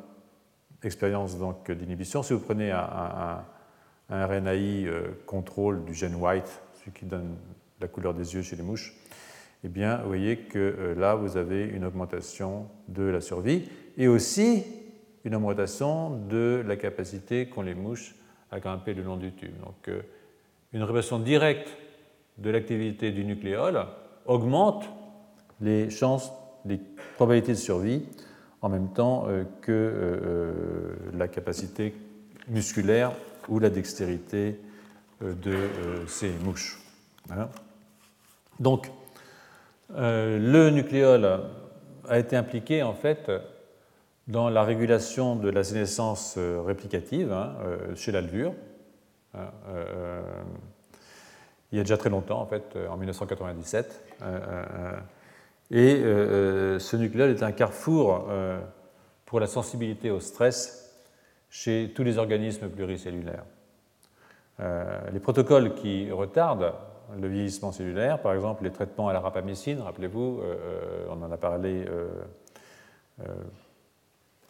expérience 0.82 1.36
d'inhibition. 1.68 2.22
Si 2.22 2.32
vous 2.32 2.40
prenez 2.40 2.70
un, 2.70 3.44
RNAi 4.08 4.86
euh, 4.86 5.08
contrôle 5.26 5.84
du 5.84 5.92
gène 5.92 6.14
white, 6.14 6.62
celui 6.78 6.92
qui 6.92 7.04
donne 7.04 7.36
la 7.80 7.88
couleur 7.88 8.14
des 8.14 8.34
yeux 8.34 8.42
chez 8.42 8.56
les 8.56 8.62
mouches, 8.62 8.94
eh 9.62 9.68
bien, 9.68 9.98
vous 9.98 10.08
voyez 10.08 10.38
que 10.38 10.58
euh, 10.58 10.94
là, 10.94 11.14
vous 11.14 11.36
avez 11.36 11.64
une 11.66 11.84
augmentation 11.84 12.66
de 12.88 13.02
la 13.02 13.20
survie 13.20 13.68
et 13.98 14.08
aussi 14.08 14.64
une 15.24 15.34
augmentation 15.34 16.10
de 16.26 16.64
la 16.66 16.76
capacité 16.76 17.50
qu'ont 17.50 17.62
les 17.62 17.74
mouches 17.74 18.14
à 18.50 18.60
grimper 18.60 18.94
le 18.94 19.02
long 19.02 19.18
du 19.18 19.32
tube. 19.32 19.56
Donc, 19.60 19.88
euh, 19.88 20.00
une 20.72 20.82
répression 20.82 21.18
directe 21.18 21.68
de 22.38 22.48
l'activité 22.48 23.12
du 23.12 23.24
nucléole 23.26 23.84
augmente 24.24 24.88
les 25.60 25.90
chances 25.90 26.32
les 26.64 26.80
probabilités 27.16 27.52
de 27.52 27.58
survie 27.58 28.02
en 28.62 28.68
même 28.68 28.88
temps 28.88 29.24
euh, 29.26 29.44
que 29.62 29.72
euh, 29.72 30.20
euh, 30.24 30.94
la 31.14 31.28
capacité 31.28 31.94
musculaire 32.48 33.12
ou 33.48 33.58
la 33.58 33.70
dextérité 33.70 34.60
de 35.20 35.54
ces 36.06 36.30
mouches. 36.30 36.80
Donc, 38.58 38.90
le 39.90 40.70
nucléole 40.70 41.42
a 42.08 42.18
été 42.18 42.36
impliqué 42.36 42.82
en 42.82 42.94
fait 42.94 43.30
dans 44.28 44.48
la 44.48 44.62
régulation 44.62 45.36
de 45.36 45.50
la 45.50 45.62
sénescence 45.62 46.38
réplicative 46.38 47.32
hein, 47.32 47.54
chez 47.96 48.12
l'alvure. 48.12 48.54
Hein, 49.34 49.50
il 51.70 51.76
y 51.76 51.80
a 51.80 51.84
déjà 51.84 51.98
très 51.98 52.10
longtemps, 52.10 52.40
en 52.40 52.46
fait, 52.46 52.78
en 52.88 52.96
1997. 52.96 54.16
Et 55.70 55.96
euh, 55.96 56.04
euh, 56.04 56.78
ce 56.78 56.96
nucléole 56.96 57.30
est 57.30 57.42
un 57.42 57.52
carrefour 57.52 58.26
euh, 58.28 58.60
pour 59.24 59.38
la 59.38 59.46
sensibilité 59.46 60.10
au 60.10 60.18
stress 60.18 61.00
chez 61.48 61.92
tous 61.94 62.02
les 62.02 62.18
organismes 62.18 62.68
pluricellulaires. 62.68 63.44
les 65.12 65.20
protocoles 65.20 65.74
qui 65.74 66.10
retardent 66.12 66.74
le 67.20 67.26
vieillissement 67.26 67.72
cellulaire, 67.72 68.20
par 68.20 68.34
exemple 68.34 68.62
les 68.62 68.70
traitements 68.70 69.08
à 69.08 69.12
la 69.12 69.18
rapamycine, 69.18 69.80
rappelez-vous, 69.80 70.42
on 71.08 71.22
en 71.22 71.32
a 71.32 71.36
parlé, 71.36 71.86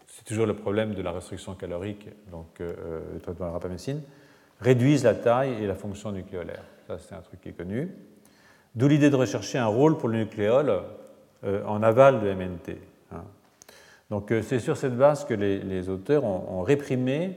c'est 0.09 0.25
toujours 0.27 0.45
le 0.45 0.55
problème 0.55 0.93
de 0.93 1.01
la 1.01 1.13
restriction 1.13 1.55
calorique, 1.55 2.07
donc 2.31 2.61
les 2.61 3.21
traitements 3.21 3.47
à 3.47 3.49
la 3.49 3.55
rapamycine, 3.55 4.03
réduisent 4.61 5.05
la 5.05 5.15
taille 5.15 5.55
et 5.63 5.67
la 5.67 5.75
fonction 5.75 6.13
nucléolaire. 6.13 6.65
Ça, 6.87 6.99
c'est 6.99 7.15
un 7.15 7.23
truc 7.23 7.41
qui 7.41 7.49
est 7.49 7.53
connu. 7.53 7.91
D'où 8.75 8.89
l'idée 8.89 9.09
de 9.09 9.17
rechercher 9.17 9.57
un 9.57 9.69
rôle 9.69 9.97
pour 9.97 10.11
le 10.11 10.19
nucléole 10.19 10.83
en 11.45 11.83
aval 11.83 12.21
de 12.21 12.33
MNT. 12.33 12.77
Hein. 13.13 13.25
Donc 14.11 14.33
euh, 14.33 14.43
c'est 14.43 14.59
sur 14.59 14.77
cette 14.77 14.97
base 14.97 15.25
que 15.25 15.35
les, 15.35 15.89
auteurs 15.89 16.25
ont, 16.25 16.63
réprimé 16.63 17.37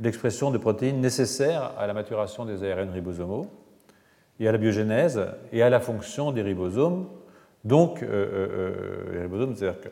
l'expression 0.00 0.50
de 0.50 0.58
protéines 0.58 1.00
nécessaires 1.00 1.72
à 1.78 1.86
la 1.86 1.94
maturation 1.94 2.44
des 2.44 2.68
ARN 2.68 2.90
ribosomaux 2.90 3.46
et 4.40 4.48
à 4.48 4.52
la 4.52 4.58
biogénèse 4.58 5.24
et 5.52 5.62
à 5.62 5.70
la 5.70 5.78
fonction 5.78 6.32
des 6.32 6.42
ribosomes. 6.42 7.06
Donc, 7.62 8.02
euh, 8.02 9.12
les 9.12 9.22
ribosomes, 9.22 9.54
c'est-à-dire 9.54 9.80
que 9.80 9.88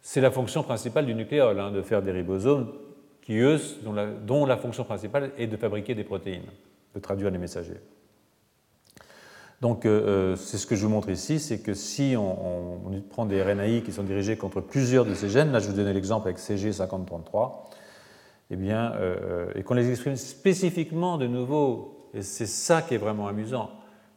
c'est 0.00 0.20
la 0.20 0.30
fonction 0.30 0.62
principale 0.62 1.04
du 1.04 1.14
nucléole, 1.14 1.58
hein, 1.58 1.72
de 1.72 1.82
faire 1.82 2.00
des 2.00 2.12
ribosomes 2.12 2.72
qui, 3.20 3.38
eux, 3.38 3.58
dont 3.82 3.92
la, 3.92 4.06
dont 4.06 4.46
la 4.46 4.56
fonction 4.56 4.84
principale 4.84 5.32
est 5.36 5.48
de 5.48 5.56
fabriquer 5.56 5.96
des 5.96 6.04
protéines, 6.04 6.46
de 6.94 7.00
traduire 7.00 7.30
les 7.32 7.38
messagers. 7.38 7.80
Donc, 9.62 9.86
euh, 9.86 9.88
euh, 10.34 10.36
c'est 10.36 10.58
ce 10.58 10.66
que 10.66 10.76
je 10.76 10.84
vous 10.84 10.92
montre 10.92 11.08
ici, 11.08 11.40
c'est 11.40 11.60
que 11.60 11.72
si 11.72 12.14
on, 12.16 13.02
prend 13.08 13.24
des 13.24 13.42
RNAi 13.42 13.80
qui 13.80 13.92
sont 13.92 14.02
dirigés 14.02 14.36
contre 14.36 14.60
plusieurs 14.60 15.06
de 15.06 15.14
ces 15.14 15.30
gènes, 15.30 15.50
là 15.50 15.60
je 15.60 15.68
vous 15.68 15.76
donne 15.76 15.90
l'exemple 15.90 16.28
avec 16.28 16.38
CG5033, 16.38 17.52
eh 18.50 18.56
bien, 18.56 18.92
et 19.54 19.62
qu'on 19.62 19.74
les 19.74 19.90
exprime 19.90 20.16
spécifiquement 20.16 21.18
de 21.18 21.26
nouveau, 21.26 22.10
et 22.14 22.22
c'est 22.22 22.46
ça 22.46 22.82
qui 22.82 22.94
est 22.94 22.98
vraiment 22.98 23.28
amusant, 23.28 23.70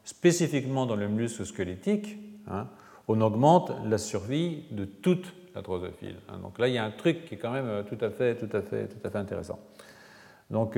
spécifiquement 0.03 0.85
dans 0.85 0.95
le 0.95 1.07
muscle 1.07 1.45
squelettique, 1.45 2.17
hein, 2.47 2.67
on 3.07 3.21
augmente 3.21 3.71
la 3.85 3.97
survie 3.97 4.65
de 4.71 4.85
toute 4.85 5.33
la 5.55 5.61
drosophile. 5.61 6.17
Hein. 6.27 6.39
Donc 6.43 6.59
là, 6.59 6.67
il 6.67 6.73
y 6.73 6.77
a 6.77 6.83
un 6.83 6.91
truc 6.91 7.25
qui 7.25 7.35
est 7.35 7.37
quand 7.37 7.51
même 7.51 7.83
tout 7.85 7.97
à 8.03 8.09
fait, 8.09 8.35
tout 8.35 8.55
à 8.55 8.61
fait, 8.61 8.87
tout 8.87 9.07
à 9.07 9.09
fait 9.09 9.17
intéressant. 9.17 9.59
Donc, 10.49 10.77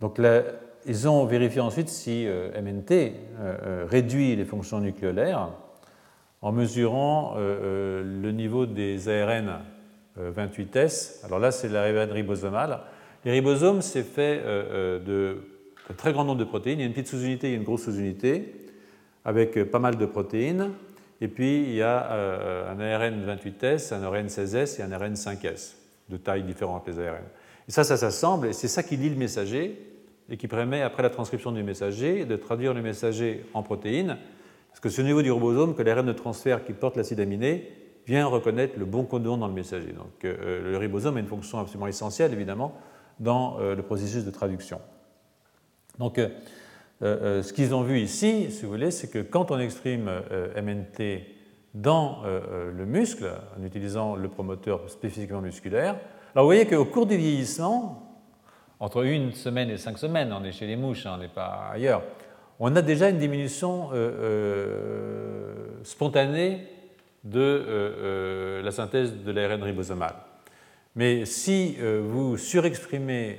donc 0.00 0.18
là, 0.18 0.42
ils 0.86 1.08
ont 1.08 1.24
vérifié 1.24 1.60
ensuite 1.60 1.88
si 1.88 2.26
euh, 2.26 2.50
MNT 2.60 2.90
euh, 2.90 3.12
euh, 3.40 3.86
réduit 3.88 4.34
les 4.36 4.44
fonctions 4.44 4.80
nucléolaires 4.80 5.50
en 6.40 6.50
mesurant 6.50 7.36
le 7.36 8.30
niveau 8.32 8.66
des 8.66 9.08
ARN 9.08 9.60
28S. 10.18 11.24
Alors 11.24 11.38
là, 11.38 11.52
c'est 11.52 11.68
l'ARN 11.68 12.10
ribosomale. 12.10 12.80
Les 13.24 13.30
ribosomes, 13.30 13.80
c'est 13.80 14.02
fait 14.02 14.42
de 14.42 15.36
très 15.96 16.12
grand 16.12 16.24
nombre 16.24 16.40
de 16.40 16.44
protéines. 16.44 16.80
Il 16.80 16.82
y 16.82 16.84
a 16.84 16.88
une 16.88 16.94
petite 16.94 17.06
sous-unité 17.06 17.52
et 17.52 17.54
une 17.54 17.62
grosse 17.62 17.84
sous-unité 17.84 18.56
avec 19.24 19.70
pas 19.70 19.78
mal 19.78 19.96
de 19.96 20.04
protéines. 20.04 20.70
Et 21.20 21.28
puis, 21.28 21.62
il 21.62 21.74
y 21.74 21.82
a 21.82 22.10
un 22.72 22.80
ARN 22.80 23.24
28S, 23.24 23.94
un 23.94 24.02
ARN 24.02 24.26
16S 24.26 24.80
et 24.80 24.82
un 24.82 24.90
ARN 24.90 25.14
5S, 25.14 25.74
de 26.08 26.16
tailles 26.16 26.42
différentes, 26.42 26.88
les 26.88 26.98
ARN. 26.98 27.22
Et 27.68 27.70
ça, 27.70 27.84
ça 27.84 27.96
s'assemble, 27.96 28.48
et 28.48 28.52
c'est 28.52 28.66
ça 28.66 28.82
qui 28.82 28.96
lie 28.96 29.10
le 29.10 29.14
messager 29.14 29.91
et 30.32 30.38
qui 30.38 30.48
permet, 30.48 30.80
après 30.80 31.02
la 31.02 31.10
transcription 31.10 31.52
du 31.52 31.62
messager, 31.62 32.24
de 32.24 32.36
traduire 32.36 32.72
le 32.72 32.80
messager 32.80 33.44
en 33.52 33.62
protéines, 33.62 34.16
parce 34.70 34.80
que 34.80 34.88
c'est 34.88 35.02
au 35.02 35.04
niveau 35.04 35.20
du 35.20 35.30
ribosome 35.30 35.74
que 35.74 35.82
l'ARN 35.82 36.06
de 36.06 36.12
transfert 36.12 36.64
qui 36.64 36.72
porte 36.72 36.96
l'acide 36.96 37.20
aminé 37.20 37.70
vient 38.06 38.26
reconnaître 38.26 38.78
le 38.78 38.86
bon 38.86 39.04
codon 39.04 39.36
dans 39.36 39.46
le 39.46 39.52
messager. 39.52 39.92
Donc 39.92 40.24
euh, 40.24 40.72
le 40.72 40.78
ribosome 40.78 41.18
a 41.18 41.20
une 41.20 41.26
fonction 41.26 41.58
absolument 41.58 41.86
essentielle, 41.86 42.32
évidemment, 42.32 42.74
dans 43.20 43.60
euh, 43.60 43.76
le 43.76 43.82
processus 43.82 44.24
de 44.24 44.30
traduction. 44.30 44.80
Donc 45.98 46.18
euh, 46.18 47.42
ce 47.42 47.52
qu'ils 47.52 47.74
ont 47.74 47.82
vu 47.82 48.00
ici, 48.00 48.50
si 48.50 48.62
vous 48.64 48.70
voulez, 48.70 48.90
c'est 48.90 49.08
que 49.08 49.18
quand 49.18 49.50
on 49.50 49.58
exprime 49.58 50.10
MNT 50.56 51.26
dans 51.74 52.22
le 52.22 52.86
muscle, 52.86 53.28
en 53.58 53.64
utilisant 53.64 54.14
le 54.14 54.28
promoteur 54.28 54.88
spécifiquement 54.88 55.40
musculaire, 55.40 55.96
alors 56.34 56.44
vous 56.44 56.48
voyez 56.48 56.66
qu'au 56.66 56.84
cours 56.84 57.06
du 57.06 57.16
vieillissement, 57.16 58.11
entre 58.82 59.04
une 59.04 59.32
semaine 59.32 59.70
et 59.70 59.76
cinq 59.76 59.96
semaines, 59.96 60.32
on 60.32 60.42
est 60.42 60.50
chez 60.50 60.66
les 60.66 60.74
mouches, 60.74 61.06
hein, 61.06 61.12
on 61.14 61.18
n'est 61.18 61.28
pas 61.28 61.68
ailleurs, 61.72 62.02
on 62.58 62.74
a 62.74 62.82
déjà 62.82 63.10
une 63.10 63.18
diminution 63.18 63.90
euh, 63.92 63.94
euh, 63.94 65.54
spontanée 65.84 66.66
de 67.22 67.40
euh, 67.40 68.60
la 68.60 68.72
synthèse 68.72 69.14
de 69.14 69.30
l'ARN 69.30 69.62
ribosomal. 69.62 70.16
Mais 70.96 71.24
si 71.26 71.78
vous 71.80 72.36
surexprimez 72.36 73.38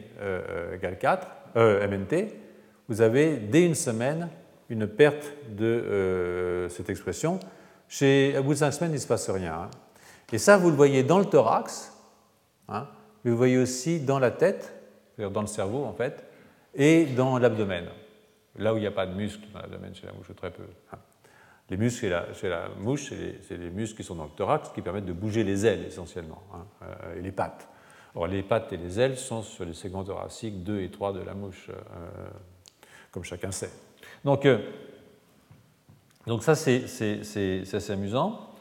GAL4, 0.81 1.19
MNT, 1.55 2.33
vous 2.87 3.01
avez 3.01 3.35
dès 3.35 3.63
une 3.63 3.75
semaine 3.75 4.29
une 4.69 4.87
perte 4.87 5.33
de 5.51 6.65
cette 6.71 6.89
expression. 6.89 7.39
Chez, 7.87 8.35
à 8.35 8.41
bout 8.41 8.53
de 8.53 8.57
cinq 8.57 8.71
semaines, 8.71 8.91
il 8.91 8.95
ne 8.95 8.99
se 8.99 9.05
passe 9.05 9.29
rien. 9.29 9.53
Hein. 9.53 9.69
Et 10.31 10.39
ça, 10.39 10.57
vous 10.57 10.71
le 10.71 10.75
voyez 10.75 11.03
dans 11.03 11.19
le 11.19 11.25
thorax, 11.25 11.93
hein, 12.69 12.87
mais 13.23 13.29
vous 13.29 13.37
voyez 13.37 13.59
aussi 13.59 13.99
dans 13.99 14.17
la 14.17 14.31
tête, 14.31 14.72
dans 15.17 15.41
le 15.41 15.47
cerveau 15.47 15.85
en 15.85 15.93
fait, 15.93 16.25
et 16.73 17.05
dans 17.05 17.37
l'abdomen, 17.37 17.85
là 18.57 18.73
où 18.73 18.77
il 18.77 18.81
n'y 18.81 18.87
a 18.87 18.91
pas 18.91 19.05
de 19.05 19.13
muscles 19.13 19.47
dans 19.53 19.59
l'abdomen 19.59 19.93
chez 19.93 20.07
la 20.07 20.13
mouche, 20.13 20.27
très 20.35 20.51
peu. 20.51 20.63
Hein. 20.91 20.97
Les 21.69 21.77
muscles 21.77 22.23
chez 22.33 22.49
la, 22.49 22.69
mouche, 22.77 23.11
c'est 23.41 23.57
les, 23.57 23.69
muscles 23.69 23.97
qui 23.97 24.03
sont 24.03 24.15
dans 24.15 24.25
le 24.25 24.29
thorax 24.29 24.69
qui 24.69 24.81
permettent 24.81 25.05
de 25.05 25.13
bouger 25.13 25.43
les 25.43 25.65
ailes 25.65 25.85
essentiellement, 25.85 26.43
hein, 26.53 26.65
euh, 26.83 27.17
et 27.17 27.21
les 27.21 27.31
pattes. 27.31 27.67
Or, 28.15 28.27
les 28.27 28.43
pattes 28.43 28.71
et 28.73 28.77
les 28.77 28.99
ailes 28.99 29.17
sont 29.17 29.41
sur 29.41 29.65
les 29.65 29.73
segments 29.73 30.03
thoraciques 30.03 30.63
2 30.63 30.81
et 30.81 30.91
3 30.91 31.13
de 31.13 31.21
la 31.21 31.33
mouche, 31.33 31.69
euh, 31.69 32.27
comme 33.11 33.23
chacun 33.23 33.51
sait. 33.51 33.71
Donc, 34.23 34.45
euh, 34.45 34.59
donc 36.27 36.43
ça, 36.43 36.53
c'est 36.55 36.83
assez 36.83 37.91
amusant. 37.91 38.52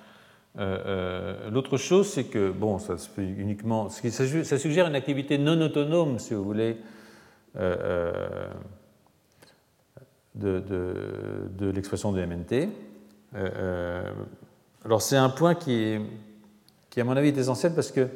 Euh, 0.58 0.78
euh, 0.86 1.50
l'autre 1.50 1.76
chose, 1.78 2.08
c'est 2.08 2.24
que, 2.24 2.50
bon, 2.50 2.78
ça 2.78 2.96
uniquement. 3.18 3.88
Ça 3.88 4.58
suggère 4.58 4.86
une 4.86 4.94
activité 4.94 5.38
non 5.38 5.60
autonome, 5.60 6.18
si 6.18 6.34
vous 6.34 6.44
voulez, 6.44 6.76
euh, 7.56 8.12
de, 10.34 11.70
l'expression 11.74 12.12
de 12.12 12.24
MNT. 12.24 12.68
alors, 14.84 15.00
c'est 15.00 15.16
un 15.16 15.30
point 15.30 15.54
qui, 15.54 15.98
qui, 16.90 17.00
à 17.00 17.04
mon 17.04 17.16
avis, 17.16 17.28
est 17.28 17.38
essentiel 17.38 17.74
parce 17.74 17.90
que 17.90 18.08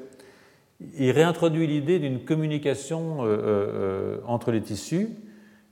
il 0.98 1.10
réintroduit 1.10 1.66
l'idée 1.66 1.98
d'une 1.98 2.22
communication 2.22 3.20
entre 4.26 4.50
les 4.50 4.60
tissus 4.60 5.08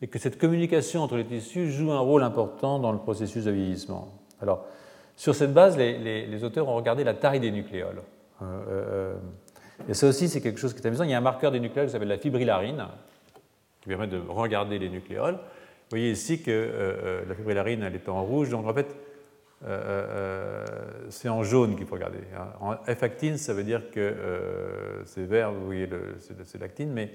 et 0.00 0.06
que 0.06 0.18
cette 0.18 0.38
communication 0.38 1.02
entre 1.02 1.16
les 1.18 1.26
tissus 1.26 1.70
joue 1.70 1.92
un 1.92 1.98
rôle 1.98 2.22
important 2.22 2.78
dans 2.78 2.90
le 2.90 2.96
processus 2.96 3.44
de 3.44 3.50
vieillissement. 3.50 4.08
Alors, 4.40 4.64
sur 5.16 5.34
cette 5.34 5.52
base, 5.52 5.76
les, 5.76 6.44
auteurs 6.44 6.68
ont 6.68 6.74
regardé 6.74 7.04
la 7.04 7.14
taille 7.14 7.40
des 7.40 7.50
nucléoles. 7.50 8.02
Euh, 8.42 8.44
euh, 8.68 9.14
et 9.88 9.94
ça 9.94 10.08
aussi, 10.08 10.28
c'est 10.28 10.40
quelque 10.40 10.58
chose 10.58 10.74
qui 10.74 10.80
est 10.80 10.86
amusant. 10.86 11.04
Il 11.04 11.10
y 11.10 11.14
a 11.14 11.18
un 11.18 11.22
marqueur 11.22 11.52
des 11.52 11.60
nucléoles 11.60 11.86
qui 11.86 11.92
s'appelle 11.92 12.08
la 12.08 12.18
fibrillarine, 12.18 12.84
qui 13.80 13.88
permet 13.88 14.08
de 14.08 14.20
regarder 14.28 14.78
les 14.78 14.88
nucléoles. 14.88 15.34
Vous 15.34 15.90
voyez 15.90 16.10
ici 16.10 16.42
que 16.42 16.50
euh, 16.50 17.22
la 17.28 17.34
fibrillarine, 17.34 17.82
elle 17.82 17.94
est 17.94 18.08
en 18.08 18.24
rouge, 18.24 18.50
donc 18.50 18.66
en 18.66 18.74
fait, 18.74 18.96
c'est 21.08 21.30
en 21.30 21.42
jaune 21.42 21.74
qu'il 21.76 21.86
faut 21.86 21.94
regarder. 21.94 22.18
Hein. 22.36 22.48
En 22.60 22.74
F-actine, 22.94 23.38
ça 23.38 23.54
veut 23.54 23.64
dire 23.64 23.90
que 23.90 24.14
c'est 25.06 25.24
vert, 25.24 25.52
vous 25.52 25.64
voyez, 25.64 25.88
c'est 26.18 26.60
l'actine, 26.60 26.92
mais 26.92 27.10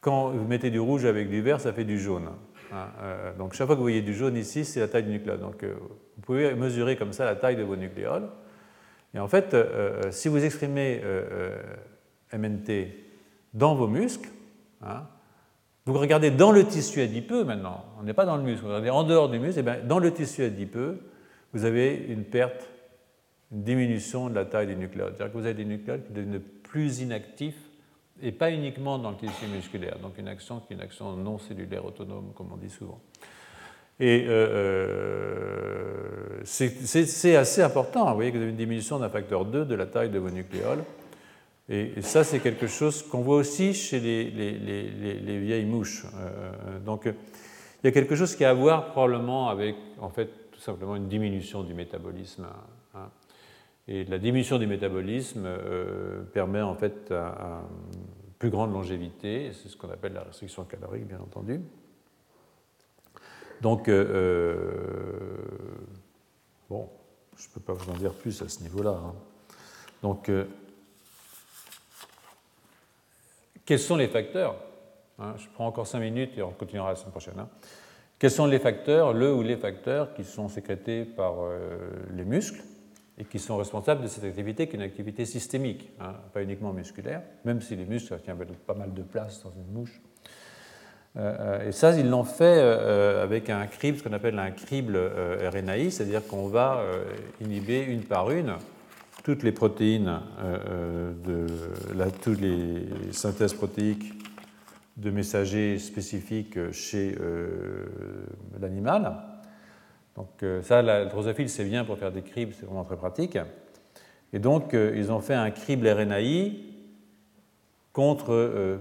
quand 0.00 0.30
vous 0.30 0.46
mettez 0.46 0.70
du 0.70 0.80
rouge 0.80 1.04
avec 1.04 1.28
du 1.28 1.42
vert, 1.42 1.60
ça 1.60 1.74
fait 1.74 1.84
du 1.84 1.98
jaune. 1.98 2.30
Hein, 2.72 2.88
euh, 3.00 3.32
donc 3.34 3.54
chaque 3.54 3.66
fois 3.66 3.76
que 3.76 3.78
vous 3.78 3.84
voyez 3.84 4.02
du 4.02 4.14
jaune 4.14 4.36
ici, 4.36 4.64
c'est 4.64 4.80
la 4.80 4.88
taille 4.88 5.04
du 5.04 5.10
nucléole. 5.10 5.40
Donc 5.40 5.62
euh, 5.62 5.74
vous 6.16 6.22
pouvez 6.22 6.54
mesurer 6.54 6.96
comme 6.96 7.12
ça 7.12 7.24
la 7.24 7.36
taille 7.36 7.56
de 7.56 7.62
vos 7.62 7.76
nucléoles. 7.76 8.28
Et 9.14 9.18
en 9.18 9.28
fait, 9.28 9.54
euh, 9.54 10.02
si 10.10 10.28
vous 10.28 10.44
exprimez 10.44 11.00
MNT 12.32 12.88
dans 13.54 13.74
vos 13.74 13.86
muscles, 13.86 14.28
hein, 14.82 15.04
vous 15.86 15.94
regardez 15.94 16.30
dans 16.30 16.52
le 16.52 16.64
tissu 16.64 17.00
adipeux 17.00 17.44
maintenant, 17.44 17.84
on 17.98 18.02
n'est 18.02 18.12
pas 18.12 18.26
dans 18.26 18.36
le 18.36 18.42
muscle, 18.42 18.62
vous 18.62 18.68
regardez 18.68 18.90
en 18.90 19.04
dehors 19.04 19.28
du 19.28 19.38
muscle, 19.38 19.60
et 19.60 19.62
bien 19.62 19.78
dans 19.84 20.00
le 20.00 20.12
tissu 20.12 20.42
adipeux, 20.42 20.98
vous 21.52 21.64
avez 21.64 21.94
une 21.94 22.24
perte, 22.24 22.68
une 23.52 23.62
diminution 23.62 24.28
de 24.28 24.34
la 24.34 24.44
taille 24.44 24.66
des 24.66 24.74
nucléoles. 24.74 25.12
C'est-à-dire 25.16 25.32
que 25.32 25.38
vous 25.38 25.46
avez 25.46 25.54
des 25.54 25.64
nucléoles 25.64 26.02
qui 26.02 26.12
deviennent 26.12 26.40
plus 26.40 27.00
inactifs 27.00 27.65
et 28.22 28.32
pas 28.32 28.50
uniquement 28.50 28.98
dans 28.98 29.10
le 29.10 29.16
tissu 29.16 29.46
musculaire, 29.46 29.98
donc 29.98 30.18
une 30.18 30.28
action 30.28 30.62
une 30.70 30.80
action 30.80 31.16
non 31.16 31.38
cellulaire 31.38 31.84
autonome, 31.84 32.32
comme 32.34 32.52
on 32.52 32.56
dit 32.56 32.70
souvent. 32.70 33.00
Et 33.98 34.26
euh, 34.26 34.48
euh, 36.34 36.40
c'est 36.44 37.36
assez 37.36 37.62
important. 37.62 38.08
Vous 38.10 38.14
voyez 38.14 38.30
que 38.30 38.36
vous 38.36 38.42
avez 38.42 38.50
une 38.50 38.58
diminution 38.58 38.98
d'un 38.98 39.08
facteur 39.08 39.46
2 39.46 39.64
de 39.64 39.74
la 39.74 39.86
taille 39.86 40.10
de 40.10 40.18
vos 40.18 40.30
nucléoles. 40.30 40.84
Et, 41.68 42.00
ça, 42.02 42.22
c'est 42.22 42.40
quelque 42.40 42.66
chose 42.66 43.02
qu'on 43.02 43.22
voit 43.22 43.36
aussi 43.36 43.74
chez 43.74 43.98
les, 43.98 44.30
les, 44.30 45.38
vieilles 45.40 45.64
mouches. 45.64 46.04
Euh, 46.14 46.78
donc, 46.78 47.06
il 47.06 47.86
y 47.86 47.88
a 47.88 47.92
quelque 47.92 48.14
chose 48.14 48.36
qui 48.36 48.44
a 48.44 48.50
à 48.50 48.54
voir 48.54 48.92
probablement 48.92 49.48
avec, 49.48 49.74
en 50.00 50.10
fait, 50.10 50.28
tout 50.52 50.60
simplement 50.60 50.94
une 50.94 51.08
diminution 51.08 51.64
du 51.64 51.74
métabolisme. 51.74 52.46
Et 53.88 54.04
la 54.04 54.18
diminution 54.18 54.58
du 54.58 54.66
métabolisme 54.66 55.44
euh, 55.46 56.22
permet 56.32 56.60
en 56.60 56.74
fait 56.74 57.12
une 57.12 58.32
plus 58.38 58.50
grande 58.50 58.72
longévité, 58.72 59.52
c'est 59.52 59.68
ce 59.68 59.76
qu'on 59.76 59.90
appelle 59.90 60.12
la 60.12 60.22
restriction 60.22 60.64
calorique, 60.64 61.06
bien 61.06 61.20
entendu. 61.20 61.60
Donc, 63.60 63.88
euh, 63.88 64.04
euh, 64.04 65.36
bon, 66.68 66.88
je 67.36 67.48
ne 67.48 67.54
peux 67.54 67.60
pas 67.60 67.74
vous 67.74 67.90
en 67.90 67.96
dire 67.96 68.12
plus 68.12 68.42
à 68.42 68.48
ce 68.48 68.60
niveau-là. 68.62 68.90
Hein. 68.90 69.14
Donc, 70.02 70.30
quels 73.64 73.78
sont 73.78 73.96
les 73.96 74.08
facteurs 74.08 74.56
hein, 75.20 75.34
Je 75.38 75.46
prends 75.54 75.66
encore 75.66 75.86
cinq 75.86 76.00
minutes 76.00 76.36
et 76.36 76.42
on 76.42 76.50
continuera 76.50 76.90
la 76.90 76.96
semaine 76.96 77.12
prochaine. 77.12 77.38
Hein. 77.38 77.48
Quels 78.18 78.30
sont 78.32 78.46
les 78.46 78.58
facteurs, 78.58 79.12
le 79.12 79.32
ou 79.32 79.42
les 79.42 79.56
facteurs 79.56 80.12
qui 80.12 80.24
sont 80.24 80.48
sécrétés 80.48 81.04
par 81.04 81.34
les 82.14 82.24
muscles? 82.24 82.62
Et 83.18 83.24
qui 83.24 83.38
sont 83.38 83.56
responsables 83.56 84.02
de 84.02 84.08
cette 84.08 84.24
activité 84.24 84.66
qui 84.66 84.72
est 84.72 84.78
une 84.78 84.82
activité 84.82 85.24
systémique, 85.24 85.90
hein, 86.00 86.14
pas 86.32 86.42
uniquement 86.42 86.72
musculaire, 86.72 87.22
même 87.44 87.60
si 87.60 87.74
les 87.76 87.86
muscles 87.86 88.18
tiennent 88.22 88.36
pas 88.66 88.74
mal 88.74 88.92
de 88.92 89.02
place 89.02 89.42
dans 89.42 89.52
une 89.52 89.72
mouche. 89.72 90.00
Euh, 91.16 91.36
euh, 91.40 91.68
et 91.68 91.72
ça, 91.72 91.98
ils 91.98 92.08
l'ont 92.08 92.24
fait 92.24 92.58
euh, 92.58 93.22
avec 93.22 93.48
un 93.48 93.66
crible, 93.66 93.98
ce 93.98 94.02
qu'on 94.02 94.12
appelle 94.12 94.38
un 94.38 94.50
crible 94.50 94.98
RNAi, 94.98 95.90
c'est-à-dire 95.90 96.26
qu'on 96.26 96.48
va 96.48 96.82
inhiber 97.40 97.82
une 97.82 98.02
par 98.02 98.30
une 98.30 98.54
toutes 99.24 99.42
les 99.42 99.52
protéines, 99.52 100.20
de 101.24 101.46
toutes 102.22 102.40
les 102.40 102.86
synthèses 103.10 103.54
protéiques 103.54 104.12
de 104.96 105.10
messagers 105.10 105.78
spécifiques 105.80 106.70
chez 106.70 107.16
l'animal 108.60 109.35
donc 110.16 110.28
euh, 110.42 110.62
ça, 110.62 110.82
la 110.82 111.04
drosophile, 111.04 111.48
c'est 111.48 111.64
bien 111.64 111.84
pour 111.84 111.98
faire 111.98 112.12
des 112.12 112.22
cribs, 112.22 112.52
c'est 112.58 112.66
vraiment 112.66 112.84
très 112.84 112.96
pratique. 112.96 113.38
Et 114.32 114.38
donc, 114.38 114.72
ils 114.74 115.12
ont 115.12 115.20
fait 115.20 115.34
un 115.34 115.50
crible 115.50 115.88
RNAi 115.88 116.50
contre 117.92 118.80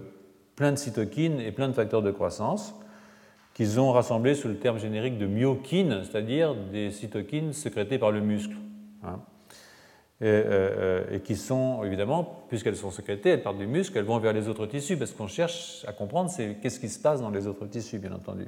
plein 0.56 0.72
de 0.72 0.78
cytokines 0.78 1.40
et 1.40 1.52
plein 1.52 1.68
de 1.68 1.74
facteurs 1.74 2.02
de 2.02 2.12
croissance 2.12 2.74
qu'ils 3.54 3.80
ont 3.80 3.92
rassemblés 3.92 4.36
sous 4.36 4.50
le 4.50 4.58
terme 4.58 4.80
générique 4.80 5.18
de 5.18 5.28
myokines, 5.28 6.04
c'est-à-dire 6.04 6.56
des 6.56 6.92
cytokines 6.92 7.54
sécrétées 7.54 7.98
par 7.98 8.12
le 8.12 8.20
muscle. 8.20 8.56
Hein. 9.04 9.20
Euh, 10.22 11.04
et, 11.12 11.20
qui 11.20 11.36
sont, 11.36 11.84
évidemment, 11.84 12.46
puisqu'elles 12.48 12.78
sont 12.78 12.92
sécrétées, 12.92 13.32
elles 13.32 13.44
partent 13.44 13.58
du 13.58 13.68
muscle, 13.68 13.98
elles 13.98 14.06
vont 14.06 14.18
vers 14.18 14.32
les 14.32 14.48
autres 14.48 14.66
tissus, 14.66 14.96
parce 14.96 15.12
qu'on 15.12 15.28
cherche 15.28 15.84
à 15.88 15.92
comprendre 15.92 16.32
qu'est-ce 16.62 16.80
qui 16.80 16.88
se 16.88 17.00
passe 17.00 17.20
dans 17.20 17.30
les 17.30 17.48
autres 17.48 17.66
tissus, 17.66 18.00
bien 18.00 18.14
entendu. 18.14 18.46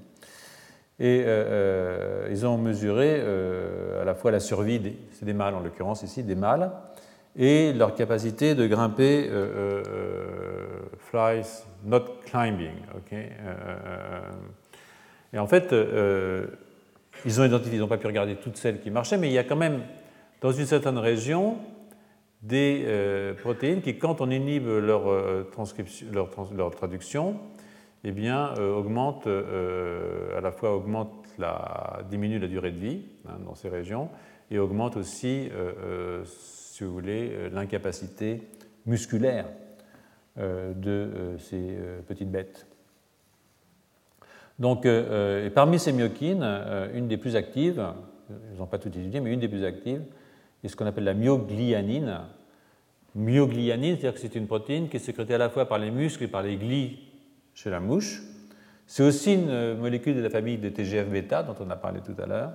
Et 0.99 1.21
euh, 1.21 1.25
euh, 1.27 2.27
ils 2.31 2.45
ont 2.45 2.57
mesuré 2.57 3.21
à 4.01 4.03
la 4.03 4.15
fois 4.15 4.31
la 4.31 4.39
survie, 4.39 4.95
c'est 5.11 5.25
des 5.25 5.33
mâles 5.33 5.55
en 5.55 5.59
l'occurrence 5.59 6.03
ici, 6.03 6.23
des 6.23 6.35
mâles, 6.35 6.71
et 7.35 7.71
leur 7.73 7.93
capacité 7.93 8.55
de 8.55 8.65
grimper 8.65 9.29
flies 10.97 11.63
not 11.85 12.05
climbing. 12.25 12.73
et 15.33 15.39
en 15.39 15.47
fait, 15.47 15.75
ils 17.25 17.41
ont 17.41 17.45
identifié, 17.45 17.77
ils 17.77 17.79
n'ont 17.79 17.87
pas 17.87 17.97
pu 17.97 18.07
regarder 18.07 18.35
toutes 18.35 18.57
celles 18.57 18.79
qui 18.79 18.89
marchaient, 18.89 19.17
mais 19.17 19.27
il 19.27 19.33
y 19.33 19.37
a 19.37 19.43
quand 19.43 19.55
même 19.55 19.81
dans 20.41 20.51
une 20.51 20.65
certaine 20.65 20.97
région 20.97 21.57
des 22.41 22.83
euh, 22.85 23.33
protéines 23.33 23.81
qui, 23.81 23.97
quand 23.97 24.21
on 24.21 24.29
inhibe 24.29 24.67
leur, 24.67 25.09
euh, 25.09 25.47
transcription, 25.51 26.07
leur, 26.11 26.71
traduction, 26.71 27.35
eh 28.09 28.11
bien, 28.11 28.53
euh, 28.57 28.73
augmentent, 28.73 29.27
à 29.27 30.41
la 30.41 30.51
fois 30.51 30.75
augmente 30.75 31.11
diminue 32.09 32.39
la 32.39 32.47
durée 32.47 32.71
de 32.71 32.77
vie 32.77 33.01
hein, 33.27 33.37
dans 33.45 33.55
ces 33.55 33.69
régions 33.69 34.09
et 34.49 34.59
augmente 34.59 34.95
aussi, 34.95 35.49
si 36.23 36.83
vous 36.83 36.93
voulez, 36.93 37.49
l'incapacité 37.51 38.41
musculaire 38.85 39.45
de 40.37 41.35
ces 41.37 41.77
petites 42.07 42.31
bêtes. 42.31 42.65
Donc, 44.57 44.87
parmi 45.53 45.79
ces 45.79 45.91
myokines, 45.91 46.43
une 46.93 47.09
des 47.09 47.17
plus 47.17 47.35
actives, 47.35 47.85
ils 48.53 48.57
n'ont 48.57 48.67
pas 48.67 48.77
toutes 48.77 48.95
étudiées, 48.95 49.19
mais 49.19 49.33
une 49.33 49.41
des 49.41 49.49
plus 49.49 49.65
actives, 49.65 50.01
et 50.63 50.67
ce 50.67 50.75
qu'on 50.75 50.85
appelle 50.85 51.03
la 51.03 51.13
myoglianine. 51.13 52.21
Myoglianine, 53.15 53.95
c'est-à-dire 53.95 54.13
que 54.13 54.19
c'est 54.19 54.35
une 54.35 54.47
protéine 54.47 54.89
qui 54.89 54.97
est 54.97 55.01
sécrétée 55.01 55.35
à 55.35 55.37
la 55.37 55.49
fois 55.49 55.65
par 55.65 55.79
les 55.79 55.91
muscles 55.91 56.23
et 56.23 56.27
par 56.27 56.43
les 56.43 56.57
glis 56.57 56.99
chez 57.57 57.71
la 57.71 57.79
mouche. 57.79 58.21
C'est 58.85 59.03
aussi 59.03 59.33
une 59.33 59.77
molécule 59.77 60.15
de 60.15 60.21
la 60.21 60.29
famille 60.29 60.59
de 60.59 60.69
TGF-bêta 60.69 61.41
dont 61.41 61.55
on 61.59 61.69
a 61.71 61.75
parlé 61.75 62.01
tout 62.01 62.15
à 62.21 62.27
l'heure. 62.27 62.53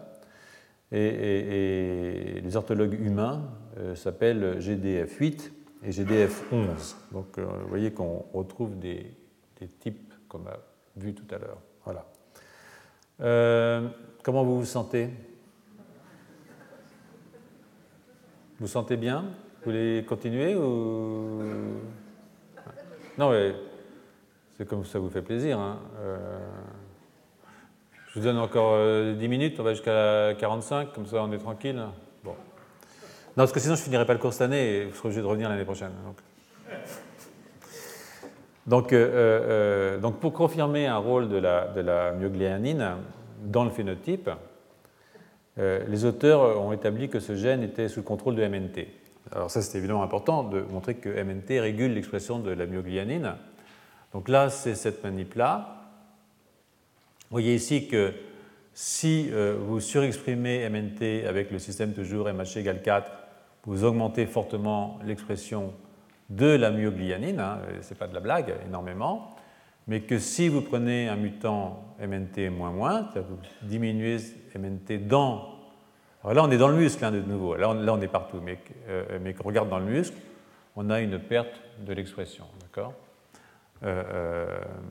Et, 0.93 2.41
les 2.41 2.57
orthologues 2.57 2.95
humains 2.95 3.51
euh, 3.79 3.95
s'appellent 3.97 4.59
GDF8 4.61 5.51
et 5.85 5.91
GDF11. 5.91 6.95
Donc 7.11 7.37
euh, 7.37 7.45
vous 7.63 7.69
voyez 7.69 7.93
qu'on 7.93 8.25
retrouve 8.33 8.79
des, 8.79 9.13
types 9.81 10.13
qu'on 10.29 10.47
a 10.47 10.57
vus 10.97 11.15
tout 11.15 11.35
à 11.35 11.39
l'heure. 11.39 11.59
Voilà. 11.85 12.07
Euh, 13.21 13.89
comment 14.23 14.45
vous 14.45 14.61
vous 14.61 14.67
sentez? 14.67 15.11
Vous 18.61 18.69
sentez 18.69 18.97
bien? 18.97 19.23
Vous 19.23 19.73
voulez 19.73 20.05
continuer 20.07 20.55
ou... 20.55 21.43
Non, 23.19 23.31
mais 23.31 23.53
comme 24.65 24.85
ça 24.85 24.99
vous 24.99 25.11
fait 25.11 25.23
plaisir. 25.23 25.59
Hein. 25.59 25.79
Euh, 26.01 26.39
je 28.09 28.19
vous 28.19 28.25
donne 28.25 28.39
encore 28.39 28.73
10 28.73 28.79
euh, 28.79 29.29
minutes, 29.29 29.59
on 29.59 29.63
va 29.63 29.73
jusqu'à 29.73 30.35
45, 30.39 30.93
comme 30.93 31.07
ça 31.07 31.23
on 31.23 31.33
est 31.33 31.39
tranquille. 31.39 31.83
Bon. 32.25 32.33
Non, 32.33 32.37
parce 33.37 33.53
que 33.53 33.61
sinon 33.61 33.75
je 33.75 33.83
finirai 33.83 34.05
pas 34.05 34.13
le 34.13 34.19
cours 34.19 34.33
cette 34.33 34.43
année 34.43 34.77
et 34.77 34.85
vous 34.85 34.95
serez 34.95 35.09
obligé 35.09 35.23
de 35.23 35.27
revenir 35.27 35.49
l'année 35.49 35.65
prochaine. 35.65 35.93
Donc, 38.67 38.93
euh, 38.93 39.99
donc, 39.99 40.21
pour 40.21 40.33
confirmer 40.33 40.87
un 40.87 40.99
rôle 40.99 41.29
de 41.29 41.37
la, 41.37 41.67
de 41.69 41.81
la 41.81 42.13
myoglianine 42.13 42.97
dans 43.45 43.65
le 43.65 43.71
phénotype, 43.71 44.31
euh, 45.59 45.85
les 45.89 46.05
auteurs 46.05 46.61
ont 46.61 46.73
établi 46.73 47.09
que 47.09 47.21
ce 47.21 47.35
gène 47.35 47.63
était 47.63 47.89
sous 47.89 48.01
le 48.01 48.05
contrôle 48.05 48.37
de 48.37 48.47
MNT. 48.47 48.89
Alors 49.33 49.51
ça, 49.51 49.63
c'est 49.63 49.79
évidemment 49.79 50.03
important 50.03 50.45
de 50.45 50.61
montrer 50.61 50.95
que 50.95 51.09
MNT 51.09 51.61
régule 51.61 51.95
l'expression 51.95 52.39
de 52.39 52.51
la 52.51 52.67
myoglianine. 52.67 53.35
Donc 54.13 54.29
là, 54.29 54.51
c'est 54.51 54.75
cette 54.75 55.03
manip-là. 55.03 55.83
Vous 57.31 57.37
voyez 57.37 57.55
ici 57.55 57.89
que 57.89 58.13
si 58.75 59.29
euh, 59.33 59.57
vous 59.59 59.81
surexprimez 59.81 60.69
MNT 60.69 61.27
avec 61.27 61.51
le 61.51 61.59
système 61.59 61.93
toujours 61.93 62.29
MHC 62.33 62.59
égale 62.59 62.83
4, 62.83 63.11
vous 63.65 63.85
augmentez 63.85 64.27
fortement 64.27 64.99
l'expression 65.05 65.73
de 66.31 66.47
la 66.47 66.71
myoglianine, 66.71 67.41
hein, 67.41 67.61
ce 67.81 67.91
n'est 67.91 67.99
pas 67.99 68.07
de 68.07 68.15
la 68.15 68.21
blague, 68.21 68.55
énormément, 68.67 69.35
mais 69.87 70.01
que 70.01 70.19
si 70.19 70.49
vous 70.49 70.63
prenez 70.63 71.09
un 71.09 71.17
mutant 71.17 71.85
MNT-, 72.01 72.49
vous 72.49 73.39
diminuez 73.63 74.19
MNT 74.55 75.07
dans. 75.07 75.49
Alors 76.23 76.35
là, 76.35 76.45
on 76.45 76.51
est 76.51 76.59
dans 76.59 76.69
le 76.69 76.77
muscle 76.77 77.05
hein, 77.05 77.11
de 77.11 77.21
nouveau, 77.21 77.57
là 77.57 77.71
on, 77.71 78.01
est 78.01 78.09
partout, 78.09 78.41
mais, 78.43 78.59
euh, 78.89 79.33
regarde 79.45 79.69
dans 79.69 79.79
le 79.79 79.87
muscle, 79.87 80.17
on 80.77 80.89
a 80.89 81.01
une 81.01 81.19
perte 81.19 81.61
de 81.81 81.93
l'expression. 81.93 82.45
D'accord? 82.61 82.95
Euh, 83.85 84.03
euh, 84.13 84.47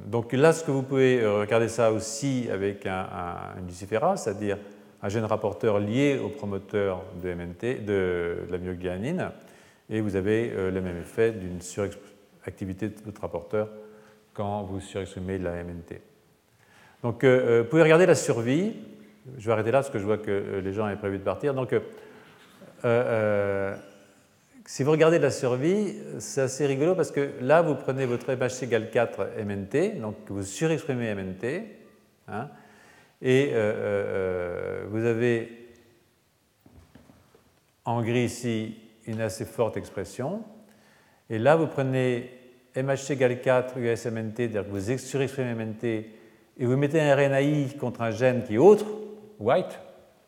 donc 0.06 0.34
là, 0.34 0.54
ce 0.54 0.64
que 0.64 0.72
vous 0.72 0.84
pouvez 0.84 1.26
regarder 1.26 1.68
ça 1.68 1.92
aussi 1.92 2.50
avec 2.52 2.86
un, 2.86 3.08
un, 3.12 4.16
c'est-à-dire 4.16 4.58
un 5.02 5.10
gène 5.10 5.26
rapporteur 5.26 5.80
lié 5.80 6.20
au 6.24 6.30
promoteur 6.30 7.04
de 7.24 7.34
MNT, 7.34 7.86
de, 7.86 8.38
la 8.50 8.58
myoglianine, 8.58 9.32
et 9.90 10.02
vous 10.02 10.16
avez 10.16 10.50
le 10.50 10.82
même 10.82 10.98
effet 10.98 11.32
d'une 11.32 11.62
suractivité 11.62 12.90
de 12.90 12.96
votre 13.06 13.22
rapporteur 13.22 13.70
quand 14.34 14.64
vous 14.64 14.80
surexprimez 14.80 15.38
la 15.38 15.64
MNT. 15.64 16.02
Donc, 17.04 17.26
vous 17.26 17.64
pouvez 17.66 17.84
regarder 17.84 18.06
la 18.06 18.16
survie 18.16 18.74
je 19.38 19.46
vais 19.46 19.52
arrêter 19.52 19.72
là 19.72 19.80
parce 19.80 19.90
que 19.90 20.00
je 20.00 20.06
vois 20.06 20.18
que 20.18 20.32
euh, 20.32 20.62
les 20.62 20.74
gens 20.74 20.86
avaient 20.86 20.96
prévu 20.96 21.18
de 21.18 21.24
partir. 21.24 21.54
Donc, 21.54 21.74
euh, 21.74 21.80
euh, 22.86 23.76
si 24.72 24.84
vous 24.84 24.92
regardez 24.92 25.20
la 25.20 25.32
survie, 25.32 25.98
c'est 26.20 26.40
assez 26.40 26.66
rigolo 26.66 26.96
parce 26.96 27.12
que 27.12 27.32
là, 27.42 27.62
vous 27.62 27.76
prenez 27.76 28.06
votre 28.06 28.34
MHC 28.34 28.64
égale 28.64 28.90
4 28.90 29.32
MNT, 29.46 30.00
donc 30.00 30.16
vous 30.30 30.44
surexprimez 30.44 31.14
MNT, 31.14 31.64
hein, 32.30 32.48
et 33.22 33.48
vous 34.90 35.04
avez 35.06 35.68
en 37.84 38.02
gris 38.02 38.24
ici 38.24 38.78
une 39.08 39.20
assez 39.20 39.44
forte 39.44 39.76
expression. 39.76 40.42
Et 41.30 41.38
là, 41.38 41.58
vous 41.58 41.68
prenez 41.68 42.32
MHC 42.78 43.12
égale 43.12 43.42
4 43.42 43.78
USMNT, 43.78 44.38
c'est-à-dire 44.38 44.64
que 44.64 44.70
vous 44.70 44.98
surexprimez 44.98 45.54
MNT, 45.54 45.84
et 45.84 46.66
vous 46.66 46.78
mettez 46.78 47.02
un 47.02 47.14
RNAi 47.14 47.78
contre 47.78 48.04
un 48.04 48.12
gène 48.12 48.46
qui 48.46 48.54
est 48.54 48.58
autre, 48.58 48.86
white, 49.38 49.82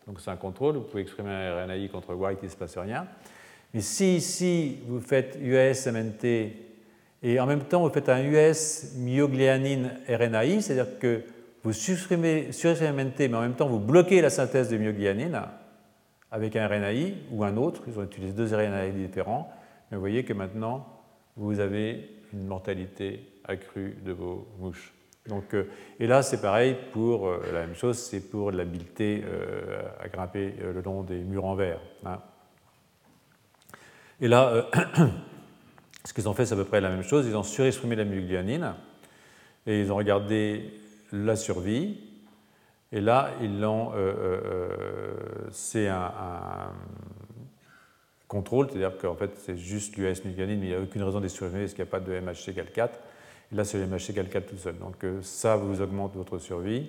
donc 0.05 0.19
c'est 0.19 0.31
un 0.31 0.35
contrôle, 0.35 0.75
vous 0.75 0.83
pouvez 0.83 1.03
exprimer 1.03 1.31
un 1.31 1.63
RNAi 1.63 1.87
contre 1.87 2.13
white, 2.13 2.39
il 2.41 2.47
ne 2.47 2.51
se 2.51 2.57
passe 2.57 2.77
rien. 2.77 3.07
Mais 3.73 3.81
si 3.81 4.17
ici 4.17 4.79
vous 4.87 4.99
faites 4.99 5.37
US-MNT 5.41 6.25
et 7.23 7.39
en 7.39 7.45
même 7.45 7.63
temps 7.63 7.81
vous 7.81 7.93
faites 7.93 8.09
un 8.09 8.23
US 8.23 8.93
myoglianine 8.97 9.91
RNAi, 10.07 10.61
c'est-à-dire 10.61 10.99
que 10.99 11.23
vous 11.63 11.73
supprimez, 11.73 12.49
MNT, 12.51 13.29
mais 13.29 13.35
en 13.35 13.41
même 13.41 13.55
temps 13.55 13.69
vous 13.69 13.79
bloquez 13.79 14.21
la 14.21 14.29
synthèse 14.29 14.69
de 14.69 14.77
myoglianine 14.77 15.41
avec 16.29 16.55
un 16.55 16.67
RNAi 16.67 17.13
ou 17.31 17.43
un 17.43 17.57
autre, 17.57 17.83
ils 17.87 17.97
ont 17.97 18.03
utilisé 18.03 18.33
deux 18.33 18.53
RNAi 18.53 18.89
différents, 18.89 19.49
mais 19.89 19.97
vous 19.97 20.01
voyez 20.01 20.23
que 20.23 20.33
maintenant 20.33 20.85
vous 21.37 21.59
avez 21.59 22.09
une 22.33 22.45
mortalité 22.45 23.27
accrue 23.45 23.97
de 24.05 24.11
vos 24.11 24.47
mouches. 24.59 24.93
Donc, 25.27 25.53
euh, 25.53 25.69
et 25.99 26.07
là, 26.07 26.21
c'est 26.21 26.41
pareil 26.41 26.75
pour 26.91 27.27
euh, 27.27 27.41
la 27.53 27.61
même 27.61 27.75
chose, 27.75 27.97
c'est 27.97 28.29
pour 28.29 28.51
l'habileté 28.51 29.23
euh, 29.25 29.81
à 30.01 30.09
grimper 30.09 30.53
le 30.61 30.81
long 30.81 31.03
des 31.03 31.19
murs 31.19 31.45
en 31.45 31.55
verre. 31.55 31.79
Hein. 32.05 32.19
Et 34.23 34.27
là, 34.27 34.67
ce 36.05 36.13
qu'ils 36.13 36.27
ont 36.27 36.33
fait, 36.33 36.47
c'est 36.47 36.53
à 36.53 36.57
peu 36.57 36.63
près 36.63 36.81
la 36.81 36.89
même 36.89 37.03
chose. 37.03 37.27
Ils 37.27 37.35
ont 37.35 37.43
surexprimé 37.43 37.95
la 37.95 38.05
myoglianine 38.05 38.73
et 39.67 39.81
ils 39.81 39.91
ont 39.91 39.95
regardé 39.95 40.73
la 41.11 41.35
survie. 41.35 41.99
Et 42.91 43.01
là, 43.01 43.31
ils 43.41 43.59
l'ont. 43.59 43.91
c'est 45.51 45.87
un, 45.87 46.71
contrôle, 48.27 48.69
c'est-à-dire 48.69 48.97
qu'en 48.97 49.15
fait, 49.15 49.31
c'est 49.37 49.57
juste 49.57 49.97
l'US 49.97 50.23
myoglianine, 50.25 50.59
mais 50.59 50.65
il 50.67 50.69
n'y 50.69 50.75
a 50.75 50.79
aucune 50.79 51.03
raison 51.03 51.19
de 51.19 51.27
surveiller 51.27 51.65
parce 51.65 51.73
qu'il 51.73 51.83
n'y 51.83 51.89
a 51.89 51.91
pas 51.91 51.99
de 51.99 52.19
MHC 52.19 52.49
égale 52.49 52.71
4 52.71 52.99
là, 53.53 53.63
c'est 53.63 53.77
le 53.77 53.87
MHC 53.87 54.13
4 54.13 54.45
tout 54.45 54.57
seul. 54.57 54.77
Donc 54.77 55.03
euh, 55.03 55.19
ça 55.21 55.55
vous 55.55 55.81
augmente 55.81 56.15
votre 56.15 56.37
survie. 56.39 56.87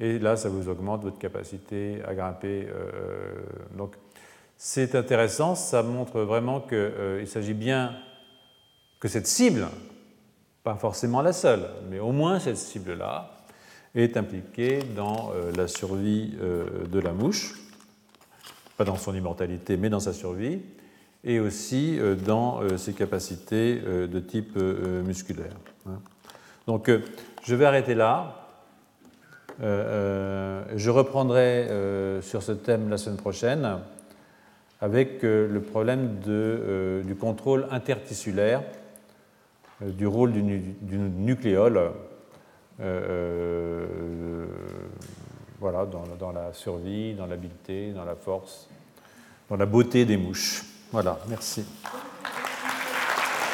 Et 0.00 0.18
là, 0.18 0.36
ça 0.36 0.48
vous 0.48 0.68
augmente 0.68 1.02
votre 1.02 1.18
capacité 1.18 2.02
à 2.06 2.14
grimper. 2.14 2.66
Euh, 2.68 3.34
donc 3.76 3.94
c'est 4.56 4.94
intéressant, 4.94 5.54
ça 5.54 5.82
montre 5.82 6.20
vraiment 6.20 6.60
qu'il 6.60 6.76
euh, 6.76 7.26
s'agit 7.26 7.54
bien 7.54 7.96
que 9.00 9.08
cette 9.08 9.26
cible, 9.26 9.66
pas 10.62 10.76
forcément 10.76 11.20
la 11.20 11.32
seule, 11.32 11.68
mais 11.90 11.98
au 11.98 12.12
moins 12.12 12.38
cette 12.40 12.56
cible-là, 12.56 13.30
est 13.94 14.16
impliquée 14.16 14.80
dans 14.96 15.30
la 15.56 15.68
survie 15.68 16.34
de 16.90 16.98
la 16.98 17.12
mouche, 17.12 17.54
pas 18.76 18.84
dans 18.84 18.96
son 18.96 19.14
immortalité, 19.14 19.76
mais 19.76 19.88
dans 19.88 20.00
sa 20.00 20.12
survie. 20.12 20.62
et 21.22 21.38
aussi 21.38 22.00
dans 22.26 22.60
ses 22.76 22.92
capacités 22.92 23.76
de 23.76 24.20
type 24.20 24.56
musculaire. 24.56 25.54
Hein. 25.86 26.00
Donc 26.66 26.90
je 27.44 27.54
vais 27.54 27.66
arrêter 27.66 27.94
là. 27.94 28.48
je 29.60 30.90
reprendrai 30.90 31.68
sur 32.20 32.42
ce 32.42 32.52
thème 32.52 32.90
la 32.90 32.98
semaine 32.98 33.18
prochaine 33.18 33.78
avec 34.80 35.22
le 35.22 35.60
problème 35.60 36.20
de, 36.20 37.02
du 37.04 37.14
contrôle 37.14 37.66
intertissulaire 37.70 38.62
du 39.80 40.06
rôle 40.06 40.32
du, 40.32 40.98
nucléole 40.98 41.92
voilà, 45.60 45.86
dans, 45.86 46.32
la 46.32 46.52
survie, 46.52 47.14
dans 47.14 47.26
l'habileté, 47.26 47.92
dans 47.92 48.04
la 48.04 48.16
force, 48.16 48.68
dans 49.48 49.56
la 49.56 49.64
beauté 49.66 50.04
des 50.04 50.18
mouches. 50.18 50.64
Voilà, 50.92 51.18
merci. 51.28 51.64